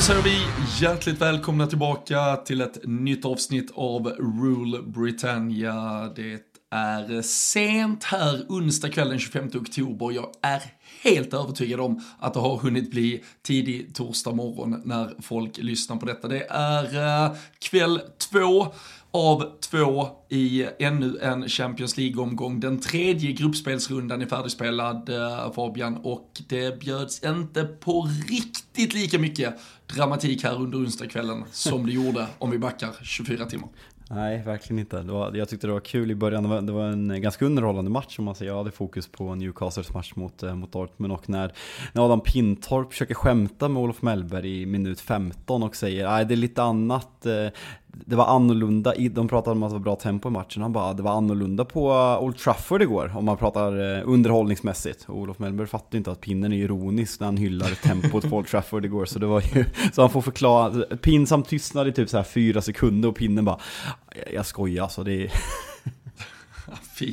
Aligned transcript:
säger 0.00 0.22
vi 0.22 0.46
hjärtligt 0.80 1.20
välkomna 1.20 1.66
tillbaka 1.66 2.36
till 2.36 2.60
ett 2.60 2.78
nytt 2.84 3.24
avsnitt 3.24 3.70
av 3.74 4.06
Rule 4.08 4.82
Britannia. 4.82 6.08
Det 6.16 6.40
är 6.70 7.22
sent 7.22 8.04
här 8.04 8.46
onsdag 8.48 8.88
kväll 8.88 9.08
den 9.08 9.18
25 9.18 9.50
oktober. 9.54 10.12
Jag 10.12 10.28
är 10.42 10.62
helt 11.02 11.34
övertygad 11.34 11.80
om 11.80 12.02
att 12.18 12.34
det 12.34 12.40
har 12.40 12.56
hunnit 12.56 12.90
bli 12.90 13.24
tidig 13.42 13.94
torsdag 13.94 14.32
morgon 14.32 14.82
när 14.84 15.14
folk 15.22 15.58
lyssnar 15.58 15.96
på 15.96 16.06
detta. 16.06 16.28
Det 16.28 16.46
är 16.50 17.24
eh, 17.24 17.36
kväll 17.58 18.00
två 18.30 18.66
av 19.14 19.44
två 19.60 20.08
i 20.28 20.66
ännu 20.78 21.18
en 21.22 21.48
Champions 21.48 21.96
League-omgång. 21.96 22.60
Den 22.60 22.80
tredje 22.80 23.32
gruppspelsrundan 23.32 24.22
är 24.22 24.26
färdigspelad 24.26 25.08
eh, 25.08 25.52
Fabian 25.52 25.96
och 25.96 26.42
det 26.48 26.80
bjöds 26.80 27.24
inte 27.24 27.64
på 27.64 28.08
riktigt 28.28 28.94
lika 28.94 29.18
mycket 29.18 29.54
dramatik 29.86 30.44
här 30.44 30.54
under 30.54 30.78
onsdagskvällen 30.78 31.44
som 31.50 31.86
det 31.86 31.92
gjorde 31.92 32.26
om 32.38 32.50
vi 32.50 32.58
backar 32.58 32.90
24 33.02 33.44
timmar. 33.44 33.68
Nej, 34.10 34.42
verkligen 34.42 34.78
inte. 34.78 35.02
Det 35.02 35.12
var, 35.12 35.34
jag 35.34 35.48
tyckte 35.48 35.66
det 35.66 35.72
var 35.72 35.80
kul 35.80 36.10
i 36.10 36.14
början. 36.14 36.42
Det 36.42 36.48
var, 36.48 36.62
det 36.62 36.72
var 36.72 36.84
en 36.84 37.22
ganska 37.22 37.44
underhållande 37.44 37.90
match 37.90 38.18
om 38.18 38.24
man 38.24 38.34
säger. 38.34 38.52
Jag 38.52 38.58
hade 38.58 38.70
fokus 38.70 39.08
på 39.08 39.34
Newcastles 39.34 39.94
match 39.94 40.12
mot, 40.14 40.42
eh, 40.42 40.54
mot 40.54 40.72
Dortmund 40.72 41.12
och 41.12 41.28
när, 41.28 41.52
när 41.92 42.04
Adam 42.04 42.20
Pintorp 42.20 42.92
försöker 42.92 43.14
skämta 43.14 43.68
med 43.68 43.82
Olof 43.82 44.02
Mellberg 44.02 44.62
i 44.62 44.66
minut 44.66 45.00
15 45.00 45.62
och 45.62 45.76
säger 45.76 46.08
nej 46.08 46.24
det 46.24 46.34
är 46.34 46.36
lite 46.36 46.62
annat. 46.62 47.26
Det 48.06 48.16
var 48.16 48.26
annorlunda, 48.26 48.94
de 49.10 49.28
pratade 49.28 49.56
om 49.56 49.62
att 49.62 49.70
det 49.70 49.74
var 49.74 49.80
bra 49.80 49.96
tempo 49.96 50.28
i 50.28 50.32
matchen. 50.32 50.62
Han 50.62 50.72
bara, 50.72 50.92
det 50.92 51.02
var 51.02 51.12
annorlunda 51.12 51.64
på 51.64 51.90
eh, 51.90 52.22
Old 52.22 52.36
Trafford 52.38 52.82
igår 52.82 53.12
om 53.16 53.24
man 53.24 53.36
pratar 53.36 53.96
eh, 53.96 54.02
underhållningsmässigt. 54.04 55.04
Och 55.08 55.18
Olof 55.18 55.38
Mellberg 55.38 55.66
fattar 55.66 55.88
ju 55.92 55.98
inte 55.98 56.10
att 56.10 56.20
pinnen 56.20 56.52
är 56.52 56.56
ironisk 56.56 57.20
när 57.20 57.26
han 57.26 57.36
hyllar 57.36 57.68
tempot 57.82 58.30
på 58.30 58.36
Old 58.36 58.46
Trafford 58.46 58.84
igår. 58.84 59.04
Så 59.04 59.18
det 59.18 59.26
var 59.26 59.42
ju, 59.54 59.64
så 59.92 60.00
han 60.00 60.10
får 60.10 60.20
förklara, 60.20 60.96
pinsam 60.96 61.42
tystnad 61.42 61.88
i 61.88 61.92
typ 61.92 62.08
så 62.08 62.16
här 62.16 62.24
fyra 62.24 62.62
sekunder 62.62 63.08
och 63.08 63.16
pinnen 63.16 63.44
bara, 63.44 63.58
jag, 64.24 64.34
jag 64.34 64.46
skojar 64.46 64.82
alltså. 64.82 65.04
Det 65.04 65.24
är, 65.24 65.32
Fy. 66.98 67.12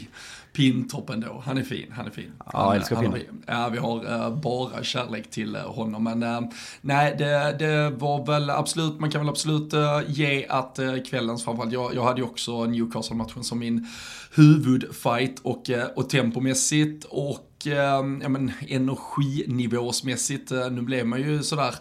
Pintoppen 0.54 1.20
då, 1.20 1.44
han 1.46 1.58
är 1.58 1.64
fin, 1.64 1.92
han 1.92 2.06
är 2.06 2.10
fin. 2.10 2.32
Ja, 2.40 2.46
han, 2.54 2.66
jag 2.66 2.76
älskar 2.76 2.96
han. 2.96 3.16
Ja, 3.46 3.70
vi 3.70 3.78
har 3.78 4.14
eh, 4.14 4.36
bara 4.36 4.84
kärlek 4.84 5.30
till 5.30 5.56
eh, 5.56 5.62
honom. 5.62 6.04
Men 6.04 6.24
eh, 6.24 6.42
nej, 6.82 7.16
det, 7.18 7.56
det 7.60 7.90
var 7.90 8.26
väl 8.26 8.50
absolut, 8.50 9.00
man 9.00 9.12
kan 9.12 9.22
väl 9.22 9.30
absolut 9.30 9.74
ge 10.08 10.46
att 10.50 10.80
uh, 10.80 11.04
kvällens 11.04 11.44
framförallt, 11.44 11.74
jag, 11.74 11.96
jag 11.96 12.04
hade 12.04 12.22
ju 12.22 12.28
också 12.28 12.66
Newcastle-matchen 12.66 13.44
som 13.44 13.60
min 13.60 13.88
huvudfight 14.36 15.40
och, 15.40 15.70
och 15.96 16.10
tempomässigt 16.10 17.06
och 17.10 17.48
uh, 17.68 17.74
ja, 17.74 18.30
men, 18.30 18.52
energinivåsmässigt, 18.68 20.52
uh, 20.52 20.72
nu 20.72 20.82
blev 20.82 21.06
man 21.06 21.22
ju 21.22 21.44
sådär 21.44 21.76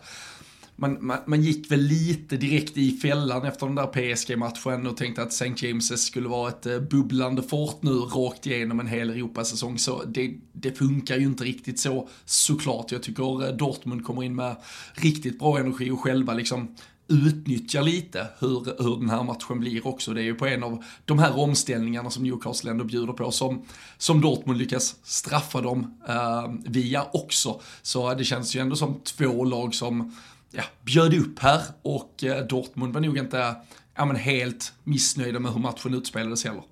man, 0.81 0.99
man, 1.01 1.19
man 1.27 1.43
gick 1.43 1.71
väl 1.71 1.81
lite 1.81 2.37
direkt 2.37 2.77
i 2.77 2.91
fällan 2.93 3.47
efter 3.47 3.67
den 3.67 3.75
där 3.75 3.87
PSG-matchen 3.87 4.87
och 4.87 4.97
tänkte 4.97 5.23
att 5.23 5.29
St. 5.29 5.55
James 5.57 6.07
skulle 6.07 6.29
vara 6.29 6.49
ett 6.49 6.67
eh, 6.67 6.81
bubblande 6.81 7.43
fort 7.43 7.83
nu 7.83 7.91
rakt 7.91 8.47
igenom 8.47 8.81
en 8.81 8.87
hel 8.87 9.11
Europasäsong. 9.11 9.79
Så 9.79 10.05
det, 10.05 10.35
det 10.53 10.79
funkar 10.79 11.17
ju 11.17 11.25
inte 11.25 11.45
riktigt 11.45 11.79
så 11.79 12.09
såklart. 12.25 12.93
Jag 12.93 13.03
tycker 13.03 13.49
eh, 13.49 13.57
Dortmund 13.57 14.05
kommer 14.05 14.23
in 14.23 14.35
med 14.35 14.57
riktigt 14.95 15.39
bra 15.39 15.59
energi 15.59 15.91
och 15.91 16.01
själva 16.01 16.35
liksom 16.35 16.77
utnyttjar 17.11 17.83
lite 17.83 18.27
hur, 18.39 18.83
hur 18.83 18.97
den 18.97 19.11
här 19.11 19.23
matchen 19.23 19.61
blir 19.61 19.87
också. 19.87 20.15
Det 20.15 20.21
är 20.21 20.25
ju 20.25 20.35
på 20.35 20.47
en 20.47 20.63
av 20.63 20.85
de 21.05 21.19
här 21.19 21.39
omställningarna 21.39 22.11
som 22.11 22.23
Newcastle 22.23 22.71
ändå 22.71 22.85
bjuder 22.85 23.13
på 23.13 23.31
som, 23.31 23.65
som 23.99 24.21
Dortmund 24.21 24.59
lyckas 24.59 24.97
straffa 25.03 25.61
dem 25.61 25.99
eh, 26.09 26.45
via 26.65 27.07
också. 27.13 27.61
Så 27.83 28.11
eh, 28.11 28.17
det 28.17 28.25
känns 28.25 28.57
ju 28.57 28.61
ändå 28.61 28.77
som 28.77 29.01
två 29.01 29.45
lag 29.45 29.75
som 29.75 30.17
ja, 30.51 30.63
bjöd 30.83 31.15
upp 31.15 31.39
här 31.39 31.63
och 31.83 32.25
eh, 32.25 32.47
Dortmund 32.47 32.95
var 32.95 33.01
nog 33.01 33.19
inte 33.19 33.57
ja, 33.97 34.05
men 34.05 34.17
helt 34.17 34.73
missnöjda 34.85 35.39
med 35.41 35.53
hur 35.53 35.61
matchen 35.61 35.95
utspelades 35.95 36.45
heller. 36.45 36.63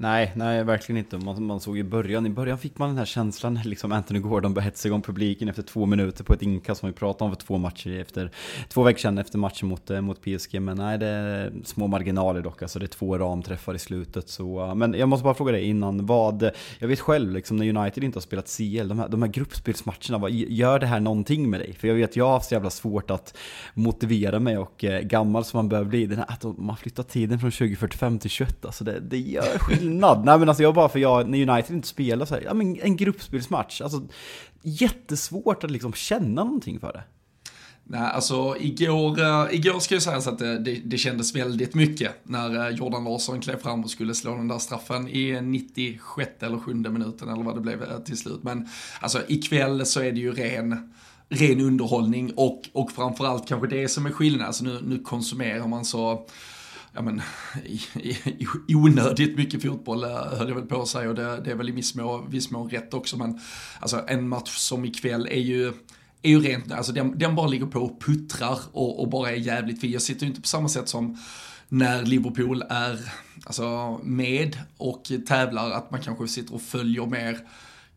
Nej, 0.00 0.32
nej 0.36 0.64
verkligen 0.64 0.98
inte. 0.98 1.18
Man, 1.18 1.42
man 1.42 1.60
såg 1.60 1.78
i 1.78 1.84
början, 1.84 2.26
i 2.26 2.30
början 2.30 2.58
fick 2.58 2.78
man 2.78 2.88
den 2.88 2.98
här 2.98 3.04
känslan 3.04 3.54
när 3.54 3.64
liksom 3.64 3.92
Anthony 3.92 4.20
Gordon 4.20 4.54
började 4.54 4.70
hetsa 4.70 4.88
igång 4.88 5.02
publiken 5.02 5.48
efter 5.48 5.62
två 5.62 5.86
minuter 5.86 6.24
på 6.24 6.32
ett 6.34 6.42
inkast 6.42 6.80
som 6.80 6.88
vi 6.88 6.92
pratade 6.92 7.24
om 7.24 7.36
för 7.36 7.46
två 7.46 7.58
matcher 7.58 8.00
efter, 8.00 8.30
två 8.68 8.82
veckor 8.82 8.98
sedan 8.98 9.18
efter 9.18 9.38
matchen 9.38 9.68
mot, 9.68 9.90
eh, 9.90 10.00
mot 10.00 10.20
PSG. 10.20 10.60
Men 10.60 10.76
nej, 10.76 10.98
det 10.98 11.06
är 11.06 11.52
små 11.64 11.86
marginaler 11.86 12.40
dock, 12.40 12.62
alltså 12.62 12.78
det 12.78 12.84
är 12.84 12.86
två 12.86 13.18
ramträffar 13.18 13.74
i 13.74 13.78
slutet. 13.78 14.28
Så, 14.28 14.74
men 14.74 14.94
jag 14.94 15.08
måste 15.08 15.24
bara 15.24 15.34
fråga 15.34 15.52
dig 15.52 15.64
innan, 15.64 16.06
vad, 16.06 16.50
jag 16.78 16.88
vet 16.88 17.00
själv 17.00 17.32
liksom 17.32 17.56
när 17.56 17.78
United 17.78 18.04
inte 18.04 18.16
har 18.16 18.22
spelat 18.22 18.56
CL, 18.56 18.88
de 18.88 18.98
här, 18.98 19.08
de 19.08 19.22
här 19.22 19.28
gruppspelsmatcherna, 19.28 20.18
vad, 20.18 20.30
gör 20.30 20.78
det 20.78 20.86
här 20.86 21.00
någonting 21.00 21.50
med 21.50 21.60
dig? 21.60 21.74
För 21.74 21.88
jag 21.88 21.94
vet, 21.94 22.16
jag 22.16 22.24
har 22.24 22.32
haft 22.32 22.48
så 22.48 22.54
jävla 22.54 22.70
svårt 22.70 23.10
att 23.10 23.36
motivera 23.74 24.38
mig 24.38 24.58
och 24.58 24.84
eh, 24.84 25.00
gammal 25.00 25.44
som 25.44 25.58
man 25.58 25.68
bör 25.68 25.84
bli, 25.84 26.06
den 26.06 26.18
här, 26.18 26.26
att 26.28 26.58
man 26.58 26.76
flyttar 26.76 27.02
tiden 27.02 27.38
från 27.38 27.50
2045 27.50 28.18
till 28.18 28.30
21, 28.30 28.64
alltså 28.64 28.84
det, 28.84 29.00
det 29.00 29.18
gör 29.18 29.58
skillnad. 29.58 29.87
Nej 29.96 30.38
men 30.38 30.48
alltså 30.48 30.62
jag 30.62 30.74
bara 30.74 30.88
för 30.88 30.98
jag, 30.98 31.28
när 31.28 31.50
United 31.50 31.76
inte 31.76 31.88
spelar 31.88 32.26
så 32.26 32.34
här, 32.34 32.42
ja 32.42 32.54
men 32.54 32.80
en 32.80 32.96
gruppspelsmatch, 32.96 33.80
alltså 33.80 34.02
jättesvårt 34.62 35.64
att 35.64 35.70
liksom 35.70 35.92
känna 35.92 36.44
någonting 36.44 36.80
för 36.80 36.92
det. 36.92 37.02
Nej, 37.90 38.00
alltså 38.00 38.56
igår, 38.60 39.20
uh, 39.20 39.54
igår 39.54 39.80
ska 39.80 39.94
jag 39.94 40.02
säga 40.02 40.20
så 40.20 40.30
att 40.30 40.38
det, 40.38 40.58
det, 40.58 40.74
det 40.84 40.98
kändes 40.98 41.36
väldigt 41.36 41.74
mycket 41.74 42.12
när 42.22 42.68
uh, 42.68 42.76
Jordan 42.76 43.04
Larsson 43.04 43.40
klev 43.40 43.56
fram 43.56 43.84
och 43.84 43.90
skulle 43.90 44.14
slå 44.14 44.34
den 44.34 44.48
där 44.48 44.58
straffen 44.58 45.08
i 45.08 45.40
96 45.40 46.30
eller 46.40 46.58
7 46.58 46.74
minuten 46.74 47.28
eller 47.28 47.42
vad 47.42 47.54
det 47.54 47.60
blev 47.60 47.82
uh, 47.82 47.98
till 47.98 48.18
slut. 48.18 48.42
Men 48.42 48.68
alltså 49.00 49.22
ikväll 49.28 49.86
så 49.86 50.00
är 50.00 50.12
det 50.12 50.20
ju 50.20 50.32
ren 50.32 50.92
ren 51.28 51.60
underhållning 51.60 52.32
och, 52.36 52.62
och 52.72 52.92
framförallt 52.92 53.48
kanske 53.48 53.68
det 53.68 53.88
som 53.88 54.06
är 54.06 54.10
skillnaden. 54.10 54.46
Alltså 54.46 54.64
nu, 54.64 54.80
nu 54.84 54.98
konsumerar 54.98 55.66
man 55.66 55.84
så 55.84 56.26
ja 56.98 57.02
men, 57.02 57.22
i, 57.64 57.80
i, 58.66 58.74
onödigt 58.74 59.36
mycket 59.36 59.62
fotboll 59.62 60.04
eh, 60.04 60.10
höll 60.10 60.48
jag 60.48 60.54
väl 60.54 60.66
på 60.66 60.82
att 60.82 60.88
säga 60.88 61.08
och 61.08 61.14
det, 61.14 61.40
det 61.40 61.50
är 61.50 61.54
väl 61.54 61.68
i 61.68 61.72
viss 61.72 61.94
mån, 61.94 62.30
viss 62.30 62.50
mån 62.50 62.70
rätt 62.70 62.94
också 62.94 63.16
men 63.16 63.40
alltså 63.80 64.04
en 64.08 64.28
match 64.28 64.56
som 64.56 64.84
ikväll 64.84 65.26
är 65.30 65.40
ju 65.40 65.72
är 66.22 66.30
ju 66.30 66.40
rent, 66.40 66.72
alltså 66.72 66.92
den, 66.92 67.18
den 67.18 67.34
bara 67.34 67.46
ligger 67.46 67.66
på 67.66 67.80
och 67.80 68.00
puttrar 68.00 68.58
och, 68.72 69.00
och 69.00 69.08
bara 69.08 69.30
är 69.30 69.36
jävligt 69.36 69.80
fin. 69.80 69.90
Jag 69.90 70.02
sitter 70.02 70.22
ju 70.22 70.28
inte 70.28 70.40
på 70.40 70.46
samma 70.48 70.68
sätt 70.68 70.88
som 70.88 71.18
när 71.68 72.02
Liverpool 72.02 72.64
är 72.68 73.12
alltså, 73.44 74.00
med 74.02 74.58
och 74.76 75.10
tävlar, 75.26 75.70
att 75.70 75.90
man 75.90 76.00
kanske 76.00 76.28
sitter 76.28 76.54
och 76.54 76.62
följer 76.62 77.06
mer 77.06 77.38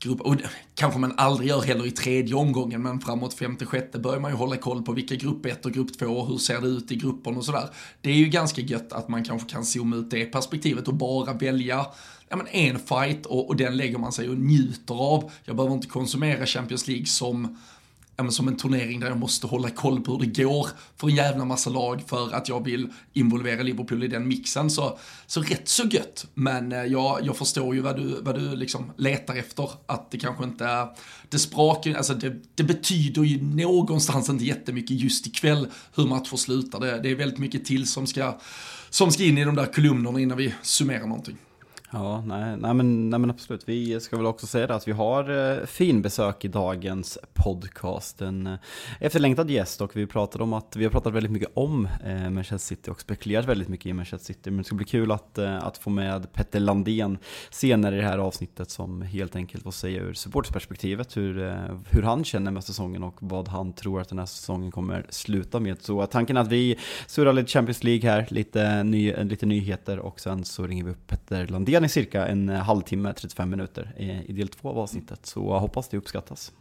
grupp, 0.03 0.21
och 0.21 0.35
kanske 0.75 0.99
man 0.99 1.13
aldrig 1.17 1.49
gör 1.49 1.61
heller 1.61 1.87
i 1.87 1.91
tredje 1.91 2.35
omgången, 2.35 2.81
men 2.81 3.01
framåt 3.01 3.33
femte, 3.33 3.65
sjätte 3.65 3.99
börjar 3.99 4.19
man 4.19 4.31
ju 4.31 4.37
hålla 4.37 4.57
koll 4.57 4.83
på 4.83 4.91
vilka 4.91 5.15
grupp 5.15 5.45
ett 5.45 5.65
och 5.65 5.71
grupp 5.71 5.99
två, 5.99 6.25
hur 6.25 6.37
ser 6.37 6.61
det 6.61 6.67
ut 6.67 6.91
i 6.91 6.95
gruppen 6.95 7.37
och 7.37 7.45
sådär. 7.45 7.69
Det 8.01 8.09
är 8.09 8.15
ju 8.15 8.25
ganska 8.25 8.61
gött 8.61 8.93
att 8.93 9.09
man 9.09 9.23
kanske 9.23 9.49
kan 9.49 9.65
zooma 9.65 9.95
ut 9.95 10.11
det 10.11 10.25
perspektivet 10.25 10.87
och 10.87 10.93
bara 10.93 11.33
välja 11.33 11.85
ja, 12.29 12.35
men 12.35 12.47
en 12.47 12.79
fight 12.79 13.25
och, 13.25 13.47
och 13.47 13.55
den 13.55 13.77
lägger 13.77 13.97
man 13.97 14.11
sig 14.11 14.29
och 14.29 14.37
njuter 14.37 14.95
av. 14.95 15.31
Jag 15.43 15.55
behöver 15.55 15.75
inte 15.75 15.87
konsumera 15.87 16.45
Champions 16.45 16.87
League 16.87 17.05
som 17.05 17.57
ja, 18.21 18.23
men 18.23 18.31
som 18.31 18.47
en 18.47 18.57
turnering 18.57 18.99
där 18.99 19.07
jag 19.07 19.17
måste 19.17 19.47
hålla 19.47 19.69
koll 19.69 20.01
på 20.01 20.11
hur 20.11 20.19
det 20.19 20.43
går 20.43 20.67
för 20.97 21.07
en 21.07 21.15
jävla 21.15 21.45
massa 21.45 21.69
lag 21.69 22.03
för 22.07 22.33
att 22.33 22.49
jag 22.49 22.65
vill 22.65 22.89
involvera 23.13 23.63
Liverpool 23.63 24.03
i 24.03 24.07
den 24.07 24.27
mixen. 24.27 24.69
Så, 24.69 24.99
så 25.27 25.41
rätt 25.41 25.67
så 25.67 25.83
gött, 25.83 26.25
men 26.33 26.71
eh, 26.71 26.83
jag, 26.83 27.19
jag 27.23 27.37
förstår 27.37 27.75
ju 27.75 27.81
vad 27.81 27.95
du, 27.95 28.21
vad 28.21 28.35
du 28.35 28.55
liksom 28.55 28.91
letar 28.97 29.35
efter. 29.35 29.69
Att 29.85 30.11
det 30.11 30.17
kanske 30.17 30.43
inte, 30.43 30.87
det 31.29 31.39
sprakar 31.39 31.93
alltså 31.93 32.13
det, 32.13 32.35
det 32.55 32.63
betyder 32.63 33.23
ju 33.23 33.41
någonstans 33.43 34.29
inte 34.29 34.45
jättemycket 34.45 34.99
just 35.01 35.27
ikväll 35.27 35.67
hur 35.95 36.05
matcher 36.05 36.35
slutar. 36.35 36.79
Det, 36.79 36.99
det 36.99 37.11
är 37.11 37.15
väldigt 37.15 37.39
mycket 37.39 37.65
till 37.65 37.87
som 37.87 38.07
ska, 38.07 38.37
som 38.89 39.11
ska 39.11 39.23
in 39.23 39.37
i 39.37 39.43
de 39.43 39.55
där 39.55 39.73
kolumnerna 39.73 40.19
innan 40.19 40.37
vi 40.37 40.53
summerar 40.61 41.07
någonting. 41.07 41.37
Ja, 41.93 42.23
nej, 42.25 42.57
nej, 42.57 42.73
men, 42.73 43.09
nej 43.09 43.19
men 43.19 43.29
absolut. 43.29 43.69
Vi 43.69 43.99
ska 43.99 44.17
väl 44.17 44.25
också 44.25 44.47
säga 44.47 44.67
det 44.67 44.75
att 44.75 44.87
vi 44.87 44.91
har 44.91 45.51
eh, 45.59 45.65
fin 45.65 46.01
besök 46.01 46.45
i 46.45 46.47
dagens 46.47 47.17
podcast. 47.33 48.21
En 48.21 48.47
eh, 48.47 48.55
efterlängtad 48.99 49.49
gäst 49.49 49.81
och 49.81 49.95
vi 49.95 50.07
pratade 50.07 50.43
om 50.43 50.53
att 50.53 50.75
vi 50.75 50.83
har 50.83 50.91
pratat 50.91 51.13
väldigt 51.13 51.31
mycket 51.31 51.51
om 51.53 51.87
eh, 52.05 52.29
Manchester 52.29 52.75
City 52.75 52.91
och 52.91 53.01
spekulerat 53.01 53.45
väldigt 53.45 53.67
mycket 53.67 53.85
i 53.85 53.93
Manchester 53.93 54.33
City. 54.33 54.51
Men 54.51 54.57
det 54.57 54.63
ska 54.63 54.75
bli 54.75 54.85
kul 54.85 55.11
att, 55.11 55.37
eh, 55.37 55.63
att 55.63 55.77
få 55.77 55.89
med 55.89 56.33
Petter 56.33 56.59
Landén 56.59 57.17
senare 57.49 57.95
i 57.95 57.99
det 57.99 58.07
här 58.07 58.17
avsnittet 58.17 58.69
som 58.69 59.01
helt 59.01 59.35
enkelt 59.35 59.63
får 59.63 59.71
säga 59.71 60.01
ur 60.01 60.13
supportsperspektivet 60.13 61.17
hur, 61.17 61.43
eh, 61.43 61.79
hur 61.89 62.01
han 62.01 62.23
känner 62.23 62.51
med 62.51 62.63
säsongen 62.63 63.03
och 63.03 63.15
vad 63.19 63.47
han 63.47 63.73
tror 63.73 64.01
att 64.01 64.09
den 64.09 64.19
här 64.19 64.25
säsongen 64.25 64.71
kommer 64.71 65.05
sluta 65.09 65.59
med. 65.59 65.81
Så 65.81 66.05
tanken 66.05 66.37
är 66.37 66.41
att 66.41 66.51
vi 66.51 66.77
surrar 67.07 67.33
lite 67.33 67.51
Champions 67.51 67.83
League 67.83 68.09
här, 68.09 68.27
lite, 68.29 68.83
ny, 68.83 69.13
lite 69.13 69.45
nyheter 69.45 69.99
och 69.99 70.19
sen 70.19 70.45
så 70.45 70.67
ringer 70.67 70.83
vi 70.83 70.91
upp 70.91 71.07
Petter 71.07 71.47
Landén 71.47 71.80
den 71.81 71.85
i 71.85 71.89
cirka 71.89 72.27
en 72.27 72.49
eh, 72.49 72.55
halvtimme, 72.55 73.13
35 73.13 73.49
minuter 73.49 73.93
i 74.27 74.33
del 74.33 74.47
två 74.47 74.69
av 74.69 74.79
avsnittet. 74.79 75.25
Så 75.25 75.39
jag 75.39 75.59
hoppas 75.59 75.89
det 75.89 75.97
uppskattas. 75.97 76.51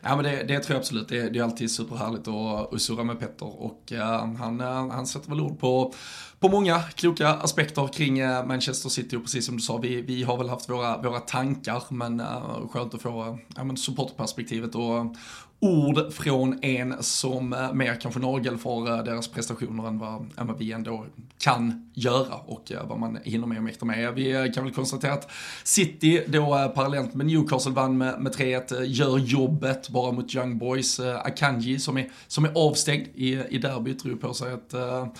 Ja 0.00 0.16
men 0.16 0.24
det, 0.24 0.44
det 0.44 0.60
tror 0.60 0.74
jag 0.74 0.80
absolut. 0.80 1.08
Det, 1.08 1.30
det 1.30 1.38
är 1.38 1.42
alltid 1.42 1.70
superhärligt 1.70 2.28
att, 2.28 2.74
att 2.74 2.82
surra 2.82 3.04
med 3.04 3.20
Petter 3.20 3.62
och 3.62 3.92
uh, 3.92 4.34
han, 4.36 4.60
uh, 4.60 4.90
han 4.90 5.06
sätter 5.06 5.30
väl 5.30 5.40
ord 5.40 5.60
på, 5.60 5.92
på 6.40 6.48
många 6.48 6.80
kloka 6.80 7.28
aspekter 7.28 7.88
kring 7.88 8.22
uh, 8.22 8.46
Manchester 8.46 8.88
City 8.88 9.16
och 9.16 9.22
precis 9.22 9.46
som 9.46 9.56
du 9.56 9.62
sa, 9.62 9.76
vi, 9.76 10.02
vi 10.02 10.22
har 10.22 10.36
väl 10.36 10.48
haft 10.48 10.70
våra, 10.70 11.02
våra 11.02 11.20
tankar 11.20 11.82
men 11.88 12.20
uh, 12.20 12.68
skönt 12.68 12.94
att 12.94 13.02
få 13.02 13.38
uh, 13.62 13.74
supportperspektivet 13.74 14.74
och, 14.74 15.16
ord 15.60 16.12
från 16.12 16.64
en 16.64 17.02
som 17.02 17.52
eh, 17.52 17.72
mer 17.72 17.94
kanske 17.94 18.20
nagelfar 18.20 18.98
eh, 18.98 19.04
deras 19.04 19.28
prestationer 19.28 19.88
än 19.88 19.98
vad, 19.98 20.30
än 20.36 20.46
vad 20.46 20.58
vi 20.58 20.72
ändå 20.72 21.06
kan 21.38 21.90
göra 21.94 22.34
och 22.34 22.72
eh, 22.72 22.86
vad 22.88 22.98
man 22.98 23.18
hinner 23.24 23.46
med 23.46 23.58
och 23.58 23.64
mäktar 23.64 23.86
med. 23.86 24.14
Vi 24.14 24.52
kan 24.54 24.64
väl 24.64 24.72
konstatera 24.72 25.12
att 25.12 25.30
City 25.64 26.24
då 26.26 26.72
parallellt 26.74 27.14
med 27.14 27.26
Newcastle 27.26 27.72
vann 27.72 27.98
med, 27.98 28.20
med 28.20 28.34
3-1, 28.34 28.84
gör 28.84 29.18
jobbet 29.18 29.88
bara 29.88 30.12
mot 30.12 30.34
Young 30.34 30.58
Boys. 30.58 31.00
Akanji 31.00 31.78
som 31.78 31.98
är, 31.98 32.10
som 32.26 32.44
är 32.44 32.52
avstängd 32.54 33.06
i, 33.14 33.32
i 33.50 33.58
derbyt 33.58 33.98
tror 33.98 34.16
på 34.16 34.34
sig 34.34 34.52
ett, 34.52 34.72
ja, 34.72 35.14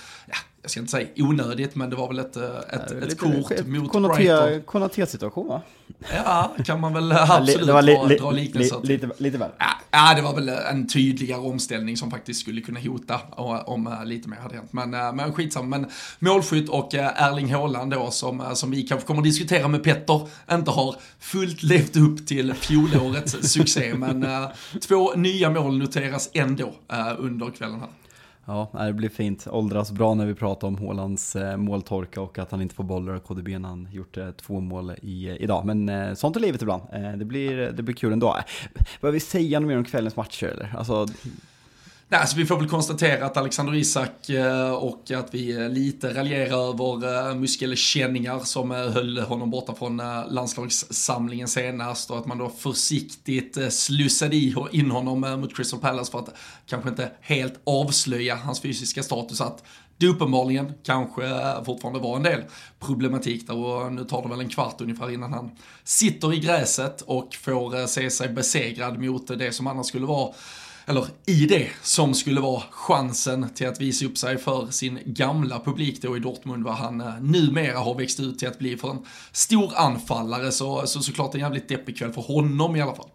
jag 0.62 0.70
ska 0.70 0.80
inte 0.80 0.90
säga 0.90 1.08
onödigt, 1.16 1.74
men 1.74 1.90
det 1.90 1.96
var 1.96 2.08
väl 2.08 2.18
ett, 2.18 2.36
ett, 2.36 2.90
ett 2.90 3.04
lite, 3.04 3.16
kort 3.16 3.66
mot 3.66 4.16
Brighton. 4.16 4.62
Konaté-situation 4.62 5.48
va? 5.48 5.62
Ja, 6.14 6.54
kan 6.64 6.80
man 6.80 6.94
väl 6.94 7.12
absolut 7.12 7.66
det 7.66 7.72
var 7.72 7.82
li, 7.82 7.94
dra, 7.94 8.06
dra 8.06 8.30
liknelser 8.30 8.80
li, 8.82 8.88
Lite, 8.88 9.10
lite 9.18 9.38
väl. 9.38 9.50
Ja, 9.90 10.14
det 10.14 10.22
var 10.22 10.34
väl 10.34 10.48
en 10.48 10.88
tydligare 10.88 11.40
omställning 11.40 11.96
som 11.96 12.10
faktiskt 12.10 12.40
skulle 12.40 12.60
kunna 12.60 12.80
hota 12.80 13.20
om 13.66 13.96
lite 14.04 14.28
mer 14.28 14.36
hade 14.36 14.54
hänt. 14.54 14.72
Men, 14.72 14.90
men 14.90 15.32
skitsam. 15.32 15.68
Men 15.68 15.86
målskytt 16.18 16.68
och 16.68 16.94
Erling 16.94 17.54
Haaland 17.54 17.92
då 17.92 18.10
som, 18.10 18.42
som 18.54 18.70
vi 18.70 18.82
kanske 18.82 19.06
kommer 19.06 19.20
att 19.20 19.24
diskutera 19.24 19.68
med 19.68 19.82
Petter 19.82 20.28
inte 20.52 20.70
har 20.70 20.96
fullt 21.18 21.62
levt 21.62 21.96
upp 21.96 22.26
till 22.26 22.54
fjolårets 22.54 23.52
succé. 23.52 23.94
Men 23.94 24.26
två 24.88 25.12
nya 25.14 25.50
mål 25.50 25.78
noteras 25.78 26.30
ändå 26.32 26.72
under 27.18 27.50
kvällen 27.50 27.80
här. 27.80 27.88
Ja, 28.48 28.70
det 28.72 28.92
blir 28.92 29.08
fint. 29.08 29.46
Åldras 29.50 29.92
bra 29.92 30.14
när 30.14 30.26
vi 30.26 30.34
pratar 30.34 30.68
om 30.68 30.78
Hålands 30.78 31.36
eh, 31.36 31.56
måltorka 31.56 32.20
och 32.20 32.38
att 32.38 32.50
han 32.50 32.62
inte 32.62 32.74
får 32.74 32.84
bollar 32.84 33.14
av 33.14 33.18
KDB 33.18 33.48
när 33.48 33.68
han 33.68 33.88
gjort 33.92 34.16
eh, 34.16 34.30
två 34.30 34.60
mål 34.60 34.92
i, 35.02 35.28
eh, 35.28 35.36
idag. 35.36 35.66
Men 35.66 36.16
sånt 36.16 36.36
är 36.36 36.40
livet 36.40 36.62
ibland. 36.62 36.82
Det 37.16 37.24
blir, 37.24 37.56
det 37.56 37.82
blir 37.82 37.94
kul 37.94 38.12
ändå. 38.12 38.36
Behöver 39.00 39.14
vi 39.14 39.20
säga 39.20 39.60
något 39.60 39.68
mer 39.68 39.76
om 39.76 39.84
kvällens 39.84 40.16
matcher 40.16 40.46
eller? 40.46 40.74
Alltså, 40.78 41.06
Nej, 42.10 42.26
så 42.26 42.36
vi 42.36 42.46
får 42.46 42.56
väl 42.56 42.68
konstatera 42.68 43.26
att 43.26 43.36
Alexander 43.36 43.74
Isak 43.74 44.28
eh, 44.28 44.70
och 44.70 45.10
att 45.10 45.34
vi 45.34 45.50
eh, 45.50 45.68
lite 45.68 46.14
raljerar 46.14 46.68
över 46.68 47.28
eh, 47.28 47.34
muskelkänningar 47.34 48.38
som 48.38 48.70
höll 48.70 49.18
honom 49.18 49.50
borta 49.50 49.74
från 49.74 49.96
landslagssamlingen 50.28 51.48
senast 51.48 52.10
och 52.10 52.18
att 52.18 52.26
man 52.26 52.38
då 52.38 52.48
försiktigt 52.48 53.72
slussade 53.72 54.36
in 54.72 54.90
honom 54.90 55.20
mot 55.20 55.56
Crystal 55.56 55.80
Palace 55.80 56.12
för 56.12 56.18
att 56.18 56.34
kanske 56.66 56.88
inte 56.88 57.10
helt 57.20 57.60
avslöja 57.64 58.36
hans 58.36 58.60
fysiska 58.60 59.02
status. 59.02 59.40
Att 59.40 59.64
det 59.96 60.06
uppenbarligen 60.06 60.72
kanske 60.84 61.22
fortfarande 61.64 62.00
var 62.00 62.16
en 62.16 62.22
del 62.22 62.42
problematik 62.80 63.46
där 63.46 63.56
och 63.56 63.92
nu 63.92 64.04
tar 64.04 64.22
det 64.22 64.28
väl 64.28 64.40
en 64.40 64.48
kvart 64.48 64.80
ungefär 64.80 65.10
innan 65.10 65.32
han 65.32 65.50
sitter 65.84 66.34
i 66.34 66.38
gräset 66.38 67.00
och 67.00 67.34
får 67.34 67.86
se 67.86 68.10
sig 68.10 68.28
besegrad 68.28 68.98
mot 68.98 69.38
det 69.38 69.52
som 69.52 69.66
annars 69.66 69.86
skulle 69.86 70.06
vara 70.06 70.34
eller 70.88 71.06
i 71.26 71.46
det 71.46 71.68
som 71.82 72.14
skulle 72.14 72.40
vara 72.40 72.62
chansen 72.70 73.50
till 73.54 73.68
att 73.68 73.80
visa 73.80 74.06
upp 74.06 74.18
sig 74.18 74.38
för 74.38 74.70
sin 74.70 74.98
gamla 75.04 75.60
publik 75.60 76.02
då 76.02 76.16
i 76.16 76.20
Dortmund, 76.20 76.64
vad 76.64 76.74
han 76.74 77.00
eh, 77.00 77.20
numera 77.20 77.78
har 77.78 77.94
växt 77.94 78.20
ut 78.20 78.38
till 78.38 78.48
att 78.48 78.58
bli 78.58 78.76
för 78.76 78.90
en 78.90 79.06
stor 79.32 79.72
anfallare, 79.76 80.52
så, 80.52 80.86
så 80.86 81.00
såklart 81.00 81.34
en 81.34 81.40
jävligt 81.40 81.68
deppig 81.68 81.98
kväll 81.98 82.12
för 82.12 82.22
honom 82.22 82.76
i 82.76 82.80
alla 82.80 82.94
fall. 82.94 83.08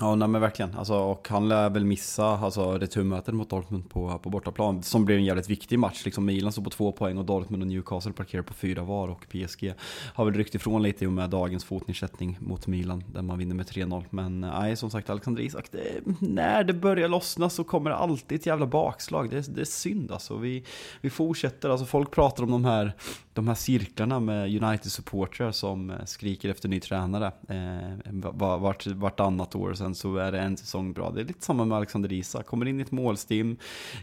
Ja, 0.00 0.14
nej 0.14 0.28
men 0.28 0.40
verkligen. 0.40 0.74
Alltså, 0.74 0.94
och 0.94 1.28
han 1.28 1.48
lär 1.48 1.70
väl 1.70 1.84
missa 1.84 2.26
alltså, 2.26 2.78
returmötet 2.78 3.34
mot 3.34 3.50
Dortmund 3.50 3.90
på, 3.90 4.18
på 4.18 4.30
bortaplan, 4.30 4.82
som 4.82 5.04
blev 5.04 5.18
en 5.18 5.24
jävligt 5.24 5.50
viktig 5.50 5.78
match. 5.78 6.04
Liksom 6.04 6.24
Milan 6.24 6.52
står 6.52 6.62
på 6.62 6.70
två 6.70 6.92
poäng 6.92 7.18
och 7.18 7.24
Dortmund 7.24 7.62
och 7.62 7.66
Newcastle 7.66 8.12
parkerar 8.12 8.42
på 8.42 8.54
fyra 8.54 8.82
var 8.82 9.08
och 9.08 9.26
PSG 9.28 9.74
har 10.14 10.24
väl 10.24 10.34
ryckt 10.34 10.54
ifrån 10.54 10.82
lite 10.82 11.04
i 11.04 11.06
och 11.06 11.12
med 11.12 11.30
dagens 11.30 11.64
fotnedsättning 11.64 12.38
mot 12.40 12.66
Milan, 12.66 13.04
där 13.12 13.22
man 13.22 13.38
vinner 13.38 13.54
med 13.54 13.66
3-0. 13.66 14.04
Men 14.10 14.40
nej, 14.40 14.76
som 14.76 14.90
sagt, 14.90 15.10
Alexander 15.10 15.42
Isak, 15.42 15.68
det, 15.70 16.00
när 16.20 16.64
det 16.64 16.72
börjar 16.72 17.08
lossna 17.08 17.50
så 17.50 17.64
kommer 17.64 17.90
det 17.90 17.96
alltid 17.96 18.40
ett 18.40 18.46
jävla 18.46 18.66
bakslag. 18.66 19.30
Det, 19.30 19.54
det 19.54 19.60
är 19.60 19.64
synd 19.64 20.12
alltså. 20.12 20.36
Vi, 20.36 20.64
vi 21.00 21.10
fortsätter, 21.10 21.68
alltså 21.68 21.86
folk 21.86 22.10
pratar 22.10 22.42
om 22.42 22.50
de 22.50 22.64
här, 22.64 22.92
de 23.32 23.48
här 23.48 23.54
cirklarna 23.54 24.20
med 24.20 24.62
United-supportrar 24.62 25.52
som 25.52 25.90
eh, 25.90 26.04
skriker 26.04 26.48
efter 26.48 26.68
ny 26.68 26.80
tränare 26.80 27.32
eh, 27.48 28.12
vart, 28.32 28.86
vartannat 28.86 29.54
år 29.54 29.83
sen 29.84 29.94
så 29.94 30.16
är 30.16 30.32
det 30.32 30.40
en 30.40 30.56
säsong 30.56 30.92
bra. 30.92 31.10
Det 31.10 31.20
är 31.20 31.24
lite 31.24 31.44
samma 31.44 31.64
med 31.64 31.76
Alexander 31.76 32.12
Isak. 32.12 32.46
Kommer 32.46 32.66
in 32.66 32.80
i 32.80 32.82
ett 32.82 32.90
målstim, 32.90 33.56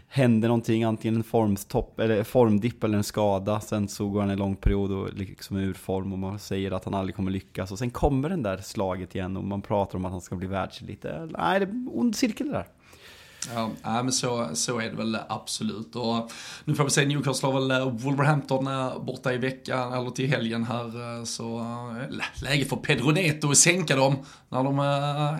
händer 0.08 0.48
någonting, 0.48 0.84
antingen 0.84 1.16
en 1.16 1.24
formstopp, 1.24 2.00
eller 2.00 2.24
formdipp 2.24 2.84
eller 2.84 2.96
en 2.96 3.04
skada. 3.04 3.60
Sen 3.60 3.88
så 3.88 4.08
går 4.08 4.20
han 4.20 4.30
en 4.30 4.38
lång 4.38 4.56
period 4.56 4.92
och 4.92 5.14
liksom 5.14 5.56
ur 5.56 5.74
form 5.74 6.12
och 6.12 6.18
man 6.18 6.38
säger 6.38 6.70
att 6.70 6.84
han 6.84 6.94
aldrig 6.94 7.16
kommer 7.16 7.30
lyckas. 7.30 7.72
Och 7.72 7.78
sen 7.78 7.90
kommer 7.90 8.28
den 8.28 8.42
där 8.42 8.56
slaget 8.58 9.14
igen 9.14 9.36
och 9.36 9.44
man 9.44 9.62
pratar 9.62 9.98
om 9.98 10.04
att 10.04 10.12
han 10.12 10.20
ska 10.20 10.36
bli 10.36 10.46
världselit. 10.46 11.04
Nej, 11.38 11.60
det 11.60 11.66
är 11.66 11.70
en 11.70 11.90
ond 11.92 12.16
cirkel 12.16 12.46
det 12.46 12.52
där. 12.52 12.66
Ja, 13.50 14.02
men 14.02 14.12
så, 14.12 14.48
så 14.54 14.80
är 14.80 14.90
det 14.90 14.96
väl 14.96 15.18
absolut. 15.28 15.96
Och 15.96 16.32
nu 16.64 16.74
får 16.74 16.84
vi 16.84 16.90
se, 16.90 17.06
Newcastle 17.06 17.48
har 17.48 17.60
väl 17.60 17.70
eh, 17.70 17.90
Wolverhampton 17.90 18.66
eh, 18.66 19.02
borta 19.02 19.32
i 19.32 19.38
veckan, 19.38 19.92
eller 19.92 20.10
till 20.10 20.28
helgen 20.28 20.64
här. 20.64 21.18
Eh, 21.18 21.24
så 21.24 21.66
läge 22.34 22.64
för 22.64 22.76
Pedro 22.76 23.10
Neto 23.10 23.50
att 23.50 23.58
sänka 23.58 23.96
dem 23.96 24.16
när 24.48 24.64
de 24.64 24.78